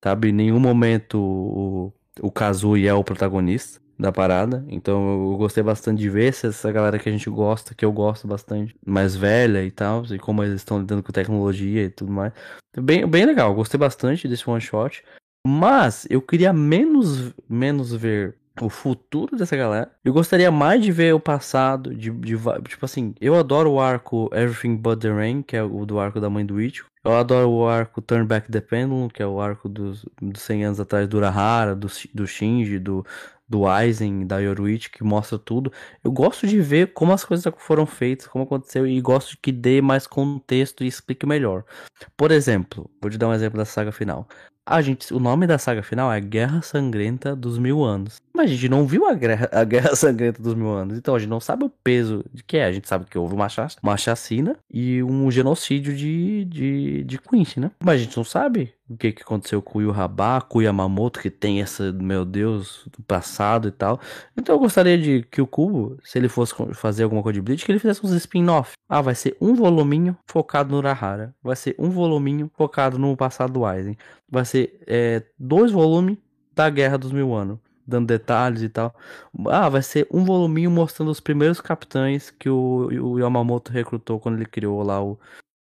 Sabe, 0.03 0.29
em 0.29 0.31
nenhum 0.31 0.59
momento 0.59 1.19
o, 1.19 1.93
o 2.21 2.31
Kazuya 2.31 2.91
é 2.91 2.93
o 2.93 3.03
protagonista 3.03 3.81
da 3.97 4.11
parada. 4.11 4.65
Então 4.69 5.31
eu 5.31 5.37
gostei 5.37 5.61
bastante 5.61 5.99
de 5.99 6.09
ver 6.09 6.33
essa 6.43 6.71
galera 6.71 6.97
que 6.97 7.09
a 7.09 7.11
gente 7.11 7.29
gosta, 7.29 7.75
que 7.75 7.83
eu 7.83 7.91
gosto 7.91 8.27
bastante, 8.27 8.75
mais 8.85 9.15
velha 9.15 9.63
e 9.63 9.71
tal, 9.71 10.05
e 10.05 10.17
como 10.17 10.43
eles 10.43 10.55
estão 10.55 10.79
lidando 10.79 11.03
com 11.03 11.11
tecnologia 11.11 11.83
e 11.83 11.89
tudo 11.89 12.11
mais. 12.11 12.31
Bem, 12.77 13.05
bem 13.05 13.25
legal, 13.25 13.53
gostei 13.53 13.77
bastante 13.77 14.27
desse 14.27 14.49
one 14.49 14.61
shot. 14.61 15.03
Mas 15.45 16.05
eu 16.09 16.21
queria 16.21 16.53
menos, 16.53 17.33
menos 17.47 17.93
ver 17.93 18.38
o 18.65 18.69
futuro 18.69 19.35
dessa 19.35 19.55
galera. 19.55 19.91
Eu 20.03 20.13
gostaria 20.13 20.51
mais 20.51 20.81
de 20.81 20.91
ver 20.91 21.13
o 21.13 21.19
passado, 21.19 21.93
de, 21.93 22.09
de, 22.09 22.37
tipo 22.67 22.85
assim, 22.85 23.13
eu 23.19 23.35
adoro 23.35 23.71
o 23.71 23.79
arco 23.79 24.29
Everything 24.33 24.75
But 24.75 24.99
The 24.99 25.11
Rain, 25.11 25.41
que 25.41 25.55
é 25.55 25.63
o 25.63 25.85
do 25.85 25.99
arco 25.99 26.19
da 26.19 26.29
mãe 26.29 26.45
do 26.45 26.59
Ichigo. 26.61 26.87
Eu 27.03 27.15
adoro 27.15 27.49
o 27.49 27.67
arco 27.67 28.01
Turn 28.01 28.25
Back 28.25 28.51
the 28.51 28.59
Pendulum, 28.59 29.07
que 29.07 29.23
é 29.23 29.27
o 29.27 29.39
arco 29.39 29.69
dos, 29.69 30.05
dos 30.21 30.41
100 30.41 30.65
anos 30.65 30.79
atrás 30.79 31.07
do 31.07 31.17
Urahara, 31.17 31.73
do, 31.73 31.87
do 32.13 32.27
Shinji, 32.27 32.77
do, 32.77 33.05
do 33.49 33.67
Aizen, 33.67 34.27
da 34.27 34.37
Yoruichi, 34.37 34.91
que 34.91 35.03
mostra 35.03 35.39
tudo. 35.39 35.73
Eu 36.03 36.11
gosto 36.11 36.45
de 36.45 36.61
ver 36.61 36.93
como 36.93 37.11
as 37.11 37.25
coisas 37.25 37.51
foram 37.57 37.85
feitas, 37.85 38.27
como 38.27 38.43
aconteceu, 38.43 38.85
e 38.85 39.01
gosto 39.01 39.35
que 39.41 39.51
dê 39.51 39.81
mais 39.81 40.05
contexto 40.05 40.83
e 40.83 40.87
explique 40.87 41.25
melhor. 41.25 41.63
Por 42.15 42.31
exemplo, 42.31 42.89
vou 43.01 43.09
te 43.09 43.17
dar 43.17 43.27
um 43.27 43.33
exemplo 43.33 43.57
da 43.57 43.65
saga 43.65 43.91
final. 43.91 44.27
A 44.65 44.83
gente, 44.83 45.11
o 45.11 45.19
nome 45.19 45.47
da 45.47 45.57
saga 45.57 45.81
final 45.81 46.13
é 46.13 46.21
Guerra 46.21 46.61
Sangrenta 46.61 47.35
dos 47.35 47.57
Mil 47.57 47.83
Anos. 47.83 48.17
Mas 48.31 48.51
a 48.51 48.53
gente 48.53 48.69
não 48.69 48.85
viu 48.85 49.07
a 49.07 49.15
Guerra, 49.15 49.49
a 49.51 49.63
Guerra 49.63 49.93
Sangrenta 49.97 50.43
dos 50.43 50.53
Mil 50.53 50.69
Anos. 50.69 50.95
Então 50.95 51.15
a 51.15 51.19
gente 51.19 51.29
não 51.29 51.39
sabe 51.39 51.63
o 51.63 51.71
peso 51.83 52.23
de 52.31 52.43
que 52.43 52.55
é. 52.55 52.65
A 52.65 52.71
gente 52.71 52.87
sabe 52.87 53.05
que 53.05 53.17
houve 53.17 53.33
uma, 53.33 53.47
uma 53.81 53.97
chacina 53.97 54.55
e 54.69 55.01
um 55.01 55.31
genocídio 55.31 55.95
de, 55.95 56.45
de, 56.45 57.03
de 57.03 57.17
Quincy, 57.17 57.59
né? 57.59 57.71
Mas 57.83 57.95
a 57.95 58.03
gente 58.03 58.15
não 58.15 58.23
sabe 58.23 58.71
o 58.89 58.97
que, 58.97 59.11
que 59.11 59.21
aconteceu 59.21 59.61
com 59.61 59.77
o 59.77 59.81
Yuhaba, 59.81 60.41
com 60.41 60.57
o 60.57 60.61
Yamamoto, 60.61 61.19
que 61.19 61.29
tem 61.29 61.61
essa, 61.61 61.93
meu 61.93 62.25
Deus, 62.25 62.87
do 62.91 63.03
passado 63.03 63.67
e 63.67 63.71
tal. 63.71 63.99
Então 64.35 64.55
eu 64.55 64.59
gostaria 64.59 64.97
de 64.97 65.21
que 65.29 65.39
o 65.41 65.45
Kubo, 65.45 65.97
se 66.03 66.17
ele 66.17 66.27
fosse 66.27 66.55
fazer 66.73 67.03
alguma 67.03 67.21
coisa 67.21 67.35
de 67.35 67.41
Bleach, 67.41 67.63
que 67.63 67.71
ele 67.71 67.77
fizesse 67.77 68.03
uns 68.03 68.11
spin-off. 68.13 68.73
Ah, 68.89 69.01
vai 69.01 69.13
ser 69.13 69.37
um 69.39 69.53
voluminho 69.53 70.17
focado 70.25 70.71
no 70.71 70.77
Urahara. 70.77 71.35
Vai 71.43 71.55
ser 71.55 71.75
um 71.77 71.91
voluminho 71.91 72.49
focado 72.57 72.97
no 72.97 73.15
passado 73.15 73.53
do 73.53 73.65
Aizen. 73.65 73.95
Vai 74.27 74.43
ser 74.43 74.81
é, 74.87 75.23
dois 75.37 75.71
volumes 75.71 76.17
da 76.55 76.67
Guerra 76.69 76.97
dos 76.97 77.11
Mil 77.11 77.33
Anos. 77.35 77.59
Dando 77.85 78.07
detalhes 78.07 78.63
e 78.63 78.69
tal. 78.69 78.95
Ah, 79.47 79.69
vai 79.69 79.83
ser 79.83 80.07
um 80.11 80.23
voluminho 80.23 80.71
mostrando 80.71 81.09
os 81.09 81.19
primeiros 81.19 81.61
capitães 81.61 82.31
que 82.31 82.49
o, 82.49 82.87
o 82.91 83.19
Yamamoto 83.19 83.71
recrutou 83.71 84.19
quando 84.19 84.35
ele 84.35 84.45
criou 84.45 84.81
lá 84.83 85.03
o, 85.03 85.19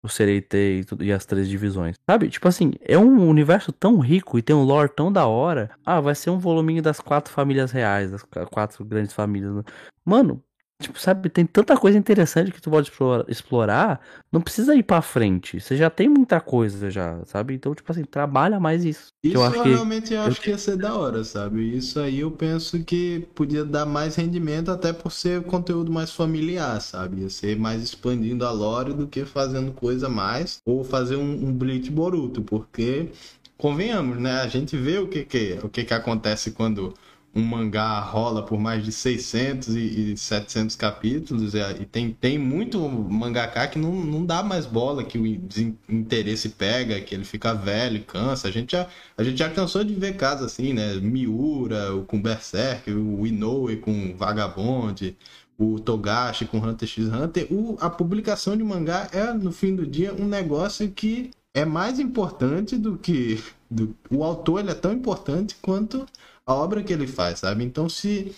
o 0.08 0.10
Sereite 0.10 0.58
e, 0.58 0.86
e, 1.06 1.12
as 1.12 1.26
três 1.26 1.48
divisões. 1.48 1.96
Sabe? 2.10 2.30
Tipo 2.30 2.48
assim, 2.48 2.74
é 2.82 2.98
um 2.98 3.28
universo 3.28 3.72
tão 3.72 4.00
rico 4.00 4.38
e 4.38 4.42
tem 4.42 4.56
um 4.56 4.64
lore 4.64 4.90
tão 4.90 5.12
da 5.12 5.28
hora. 5.28 5.70
Ah, 5.86 6.02
vai 6.02 6.16
ser 6.16 6.30
um 6.30 6.40
voluminho 6.40 6.82
das 6.82 7.00
quatro 7.00 7.32
famílias 7.32 7.72
reais, 7.72 8.12
das 8.12 8.24
quatro 8.50 8.84
grandes 8.84 9.14
famílias. 9.14 9.54
Né? 9.54 9.64
Mano, 10.04 10.44
Tipo, 10.80 11.00
sabe, 11.00 11.28
tem 11.28 11.44
tanta 11.44 11.76
coisa 11.76 11.98
interessante 11.98 12.52
que 12.52 12.62
tu 12.62 12.70
pode 12.70 12.92
explorar, 13.28 14.00
não 14.32 14.40
precisa 14.40 14.76
ir 14.76 14.84
pra 14.84 15.02
frente. 15.02 15.60
Você 15.60 15.76
já 15.76 15.90
tem 15.90 16.08
muita 16.08 16.40
coisa 16.40 16.92
já, 16.92 17.20
sabe? 17.26 17.56
Então, 17.56 17.74
tipo 17.74 17.92
assim, 17.92 18.04
trabalha 18.04 18.60
mais 18.60 18.86
isso. 18.86 19.12
Isso 19.24 19.38
eu 19.38 19.44
acho 19.44 19.64
realmente 19.64 20.10
que... 20.10 20.14
eu 20.14 20.22
acho 20.22 20.40
que 20.40 20.52
ia 20.52 20.58
ser 20.58 20.78
da 20.78 20.96
hora, 20.96 21.24
sabe? 21.24 21.76
Isso 21.76 22.00
aí 22.00 22.20
eu 22.20 22.30
penso 22.30 22.84
que 22.84 23.28
podia 23.34 23.66
dar 23.66 23.88
mais 23.88 24.16
rendimento 24.16 24.70
até 24.70 24.94
por 24.94 25.12
ser 25.12 25.42
conteúdo 25.44 25.92
mais 25.92 26.12
familiar, 26.12 26.80
sabe? 26.80 27.22
Ia 27.22 27.30
ser 27.32 27.58
mais 27.58 27.82
expandindo 27.82 28.46
a 28.46 28.52
lore 28.52 28.94
do 28.94 29.08
que 29.08 29.26
fazendo 29.26 29.72
coisa 29.72 30.08
mais 30.08 30.60
ou 30.64 30.84
fazer 30.84 31.16
um, 31.16 31.48
um 31.48 31.52
Bleach 31.52 31.90
Boruto, 31.90 32.44
porque 32.44 33.10
convenhamos, 33.58 34.20
né? 34.20 34.42
A 34.42 34.48
gente 34.48 34.78
vê 34.78 35.00
o 35.00 35.08
que 35.08 35.26
que, 35.26 35.60
o 35.64 35.70
que, 35.70 35.84
que 35.84 35.94
acontece 35.94 36.52
quando 36.52 36.94
um 37.36 37.44
mangá 37.44 38.00
rola 38.00 38.44
por 38.44 38.60
mais 38.60 38.84
de 38.84 38.92
600 38.92 39.76
e, 39.76 40.14
e 40.14 40.18
700 40.18 40.76
capítulos 40.76 41.54
e, 41.54 41.60
e 41.82 41.86
tem, 41.86 42.12
tem 42.12 42.38
muito 42.38 42.80
mangaká 42.90 43.68
que 43.68 43.78
não, 43.78 43.92
não 43.92 44.26
dá 44.26 44.42
mais 44.42 44.66
bola, 44.66 45.04
que 45.04 45.20
o 45.20 45.26
interesse 45.28 46.50
pega, 46.50 47.00
que 47.00 47.14
ele 47.14 47.24
fica 47.24 47.54
velho, 47.54 48.04
cansa. 48.04 48.48
A 48.48 48.52
gente 48.52 48.72
já, 48.72 48.88
a 49.16 49.24
gente 49.24 49.38
já 49.38 49.50
cansou 49.50 49.84
de 49.84 49.94
ver 49.94 50.16
casos 50.16 50.48
assim, 50.48 50.74
né? 50.74 50.96
Miura, 50.96 51.92
com 52.08 52.22
Berserk, 52.22 52.92
o 52.92 53.26
Inoue 53.28 53.78
com 53.78 54.16
Vagabond, 54.16 55.16
o 55.58 55.80
Togashi 55.80 56.46
com 56.46 56.58
Hunter 56.58 56.88
x 56.88 57.06
Hunter. 57.08 57.48
O, 57.52 57.78
a 57.80 57.90
publicação 57.90 58.58
de 58.58 58.64
mangá 58.64 59.10
é, 59.12 59.32
no 59.34 59.52
fim 59.52 59.76
do 59.76 59.86
dia, 59.86 60.14
um 60.14 60.28
negócio 60.28 60.90
que 60.92 61.32
é 61.54 61.66
mais 61.66 62.00
importante 62.00 62.78
do 62.78 62.98
que... 62.98 63.42
Do, 63.70 63.96
o 64.10 64.24
autor 64.24 64.62
ele 64.62 64.72
é 64.72 64.76
tão 64.76 64.94
importante 64.94 65.56
quanto 65.62 66.06
a 66.48 66.54
obra 66.54 66.82
que 66.82 66.94
ele 66.94 67.06
faz, 67.06 67.40
sabe? 67.40 67.66
Então, 67.66 67.90
se 67.90 68.34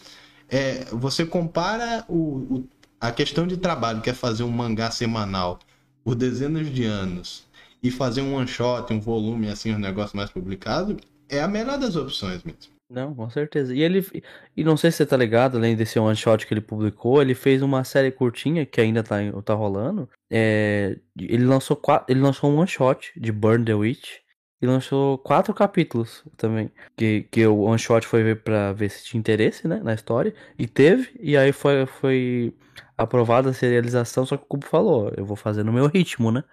é, 0.49 0.85
você 0.85 1.25
compara 1.25 2.03
o, 2.09 2.15
o, 2.15 2.67
a 2.99 3.11
questão 3.11 3.45
de 3.45 3.55
trabalho, 3.55 4.01
que 4.01 4.09
é 4.09 4.13
fazer 4.13 4.43
um 4.43 4.49
mangá 4.49 4.89
semanal 4.89 5.59
por 6.03 6.15
dezenas 6.15 6.67
de 6.73 6.85
anos, 6.85 7.47
e 7.81 7.91
fazer 7.91 8.21
um 8.21 8.33
one 8.33 8.47
shot, 8.47 8.91
um 8.91 8.99
volume, 8.99 9.47
assim, 9.47 9.73
um 9.73 9.79
negócio 9.79 10.17
mais 10.17 10.29
publicado, 10.29 10.97
é 11.29 11.39
a 11.39 11.47
melhor 11.47 11.77
das 11.77 11.95
opções 11.95 12.43
mesmo. 12.43 12.73
Não, 12.89 13.13
com 13.13 13.29
certeza. 13.29 13.73
E 13.73 13.81
ele. 13.81 14.03
E 14.57 14.63
não 14.63 14.75
sei 14.75 14.89
se 14.89 14.97
você 14.97 15.05
tá 15.05 15.15
ligado, 15.15 15.57
além 15.57 15.75
desse 15.75 15.99
one 15.99 16.15
shot 16.15 16.47
que 16.47 16.53
ele 16.53 16.59
publicou, 16.59 17.21
ele 17.21 17.35
fez 17.35 17.61
uma 17.61 17.83
série 17.83 18.11
curtinha 18.11 18.65
que 18.65 18.81
ainda 18.81 19.03
tá, 19.03 19.17
tá 19.45 19.53
rolando. 19.53 20.09
É, 20.29 20.97
ele 21.15 21.45
lançou 21.45 21.77
quatro, 21.77 22.11
ele 22.11 22.19
lançou 22.19 22.51
um 22.51 22.57
one 22.57 22.67
shot 22.67 23.11
de 23.15 23.31
Burn 23.31 23.63
the 23.63 23.75
Witch 23.75 24.17
e 24.61 24.67
lançou 24.67 25.17
quatro 25.17 25.53
capítulos 25.53 26.23
também. 26.35 26.71
Que, 26.95 27.27
que 27.31 27.45
o 27.47 27.61
One 27.61 27.79
Shot 27.79 28.05
foi 28.05 28.23
ver 28.23 28.43
pra 28.43 28.73
ver 28.73 28.89
se 28.89 29.05
tinha 29.05 29.19
interesse, 29.19 29.67
né, 29.67 29.79
na 29.83 29.93
história. 29.93 30.33
E 30.57 30.67
teve, 30.67 31.09
e 31.19 31.37
aí 31.37 31.51
foi, 31.51 31.85
foi 31.85 32.53
aprovada 32.97 33.49
a 33.49 33.53
serialização, 33.53 34.25
só 34.25 34.35
que 34.35 34.43
o 34.43 34.47
Cubo 34.47 34.65
falou, 34.65 35.11
eu 35.15 35.25
vou 35.25 35.37
fazer 35.37 35.63
no 35.63 35.71
meu 35.71 35.87
ritmo, 35.87 36.31
né? 36.31 36.43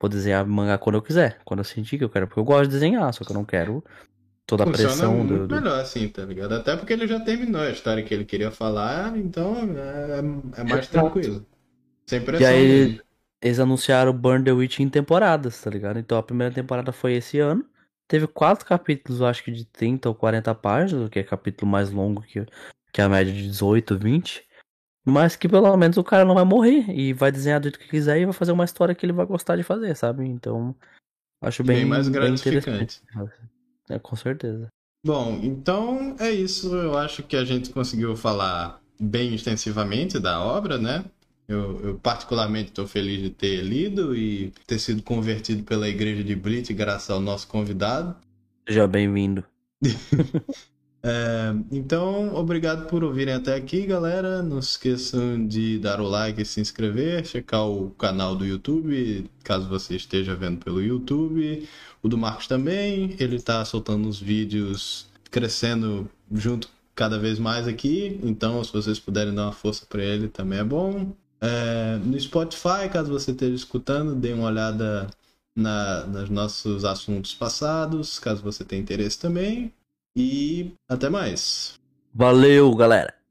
Vou 0.00 0.08
desenhar 0.08 0.44
mangá 0.46 0.76
quando 0.76 0.96
eu 0.96 1.02
quiser, 1.02 1.40
quando 1.44 1.60
eu 1.60 1.64
sentir 1.64 1.96
que 1.96 2.04
eu 2.04 2.10
quero, 2.10 2.26
porque 2.26 2.40
eu 2.40 2.44
gosto 2.44 2.64
de 2.64 2.74
desenhar, 2.74 3.12
só 3.14 3.24
que 3.24 3.30
eu 3.30 3.34
não 3.34 3.44
quero 3.44 3.82
toda 4.46 4.64
a 4.64 4.66
Funciona 4.66 4.90
pressão 4.90 5.14
muito 5.16 5.34
do, 5.34 5.46
do... 5.46 5.54
melhor 5.54 5.80
assim, 5.80 6.08
tá 6.08 6.24
ligado? 6.24 6.52
Até 6.52 6.76
porque 6.76 6.92
ele 6.92 7.06
já 7.06 7.20
terminou 7.20 7.62
a 7.62 7.70
história 7.70 8.02
que 8.02 8.12
ele 8.12 8.26
queria 8.26 8.50
falar, 8.50 9.16
então 9.16 9.56
é, 9.76 10.60
é 10.60 10.64
mais 10.64 10.88
tranquilo. 10.88 11.46
Sem 12.06 12.20
pressão 12.20 12.46
E 12.46 12.50
aí. 12.50 13.00
Eles 13.44 13.60
anunciaram 13.60 14.10
Burn 14.10 14.42
the 14.42 14.52
Witch 14.52 14.80
em 14.80 14.88
temporadas, 14.88 15.60
tá 15.60 15.68
ligado? 15.68 15.98
Então 15.98 16.16
a 16.16 16.22
primeira 16.22 16.52
temporada 16.52 16.92
foi 16.92 17.12
esse 17.12 17.38
ano. 17.38 17.62
Teve 18.08 18.26
quatro 18.26 18.64
capítulos, 18.64 19.20
acho 19.20 19.44
que 19.44 19.52
de 19.52 19.66
30 19.66 20.08
ou 20.08 20.14
40 20.14 20.54
páginas, 20.54 21.06
o 21.06 21.10
que 21.10 21.18
é 21.18 21.22
capítulo 21.22 21.70
mais 21.70 21.90
longo 21.90 22.22
que, 22.22 22.46
que 22.90 23.02
a 23.02 23.08
média 23.08 23.30
de 23.30 23.42
18, 23.46 23.98
20. 23.98 24.48
Mas 25.04 25.36
que 25.36 25.46
pelo 25.46 25.76
menos 25.76 25.98
o 25.98 26.04
cara 26.04 26.24
não 26.24 26.34
vai 26.34 26.44
morrer 26.44 26.88
e 26.88 27.12
vai 27.12 27.30
desenhar 27.30 27.60
do 27.60 27.64
jeito 27.64 27.78
que 27.78 27.88
quiser 27.88 28.18
e 28.18 28.24
vai 28.24 28.32
fazer 28.32 28.52
uma 28.52 28.64
história 28.64 28.94
que 28.94 29.04
ele 29.04 29.12
vai 29.12 29.26
gostar 29.26 29.56
de 29.56 29.62
fazer, 29.62 29.94
sabe? 29.94 30.24
Então, 30.24 30.74
acho 31.42 31.62
bem, 31.62 31.80
Bem 31.80 31.84
mais 31.84 32.08
bem 32.08 32.20
gratificante. 32.20 33.02
interessante. 33.04 33.42
É, 33.90 33.98
com 33.98 34.16
certeza. 34.16 34.68
Bom, 35.04 35.38
então 35.42 36.16
é 36.18 36.30
isso. 36.30 36.74
Eu 36.74 36.96
acho 36.96 37.22
que 37.22 37.36
a 37.36 37.44
gente 37.44 37.68
conseguiu 37.68 38.16
falar 38.16 38.80
bem 38.98 39.34
extensivamente 39.34 40.18
da 40.18 40.40
obra, 40.42 40.78
né? 40.78 41.04
Eu, 41.46 41.80
eu 41.82 41.94
particularmente 41.96 42.70
estou 42.70 42.86
feliz 42.86 43.20
de 43.20 43.30
ter 43.30 43.62
lido 43.62 44.16
e 44.16 44.52
ter 44.66 44.78
sido 44.78 45.02
convertido 45.02 45.62
pela 45.62 45.88
igreja 45.88 46.24
de 46.24 46.34
Blit 46.34 46.72
graças 46.72 47.10
ao 47.10 47.20
nosso 47.20 47.46
convidado. 47.48 48.16
Seja 48.66 48.86
bem-vindo. 48.86 49.44
É, 51.06 51.54
então, 51.70 52.34
obrigado 52.34 52.86
por 52.86 53.04
ouvirem 53.04 53.34
até 53.34 53.54
aqui, 53.54 53.84
galera. 53.84 54.42
Não 54.42 54.62
se 54.62 54.70
esqueçam 54.70 55.46
de 55.46 55.78
dar 55.78 56.00
o 56.00 56.08
like 56.08 56.40
e 56.40 56.46
se 56.46 56.62
inscrever, 56.62 57.26
checar 57.26 57.68
o 57.68 57.90
canal 57.90 58.34
do 58.34 58.46
YouTube, 58.46 59.30
caso 59.42 59.68
você 59.68 59.96
esteja 59.96 60.34
vendo 60.34 60.64
pelo 60.64 60.82
YouTube. 60.82 61.68
O 62.02 62.08
do 62.08 62.16
Marcos 62.16 62.46
também, 62.46 63.14
ele 63.20 63.36
está 63.36 63.62
soltando 63.66 64.08
os 64.08 64.18
vídeos 64.18 65.06
crescendo 65.30 66.08
junto 66.32 66.70
cada 66.94 67.18
vez 67.18 67.38
mais 67.38 67.68
aqui. 67.68 68.18
Então, 68.22 68.64
se 68.64 68.72
vocês 68.72 68.98
puderem 68.98 69.34
dar 69.34 69.42
uma 69.42 69.52
força 69.52 69.84
para 69.84 70.02
ele, 70.02 70.28
também 70.28 70.60
é 70.60 70.64
bom. 70.64 71.14
É, 71.44 71.98
no 71.98 72.18
Spotify, 72.18 72.88
caso 72.90 73.12
você 73.12 73.32
esteja 73.32 73.54
escutando, 73.54 74.14
dê 74.14 74.32
uma 74.32 74.48
olhada 74.48 75.06
na, 75.56 76.06
nos 76.06 76.30
nossos 76.30 76.84
assuntos 76.84 77.34
passados, 77.34 78.18
caso 78.18 78.42
você 78.42 78.64
tenha 78.64 78.80
interesse 78.80 79.18
também. 79.18 79.72
E 80.16 80.72
até 80.88 81.10
mais. 81.10 81.78
Valeu, 82.14 82.74
galera! 82.74 83.23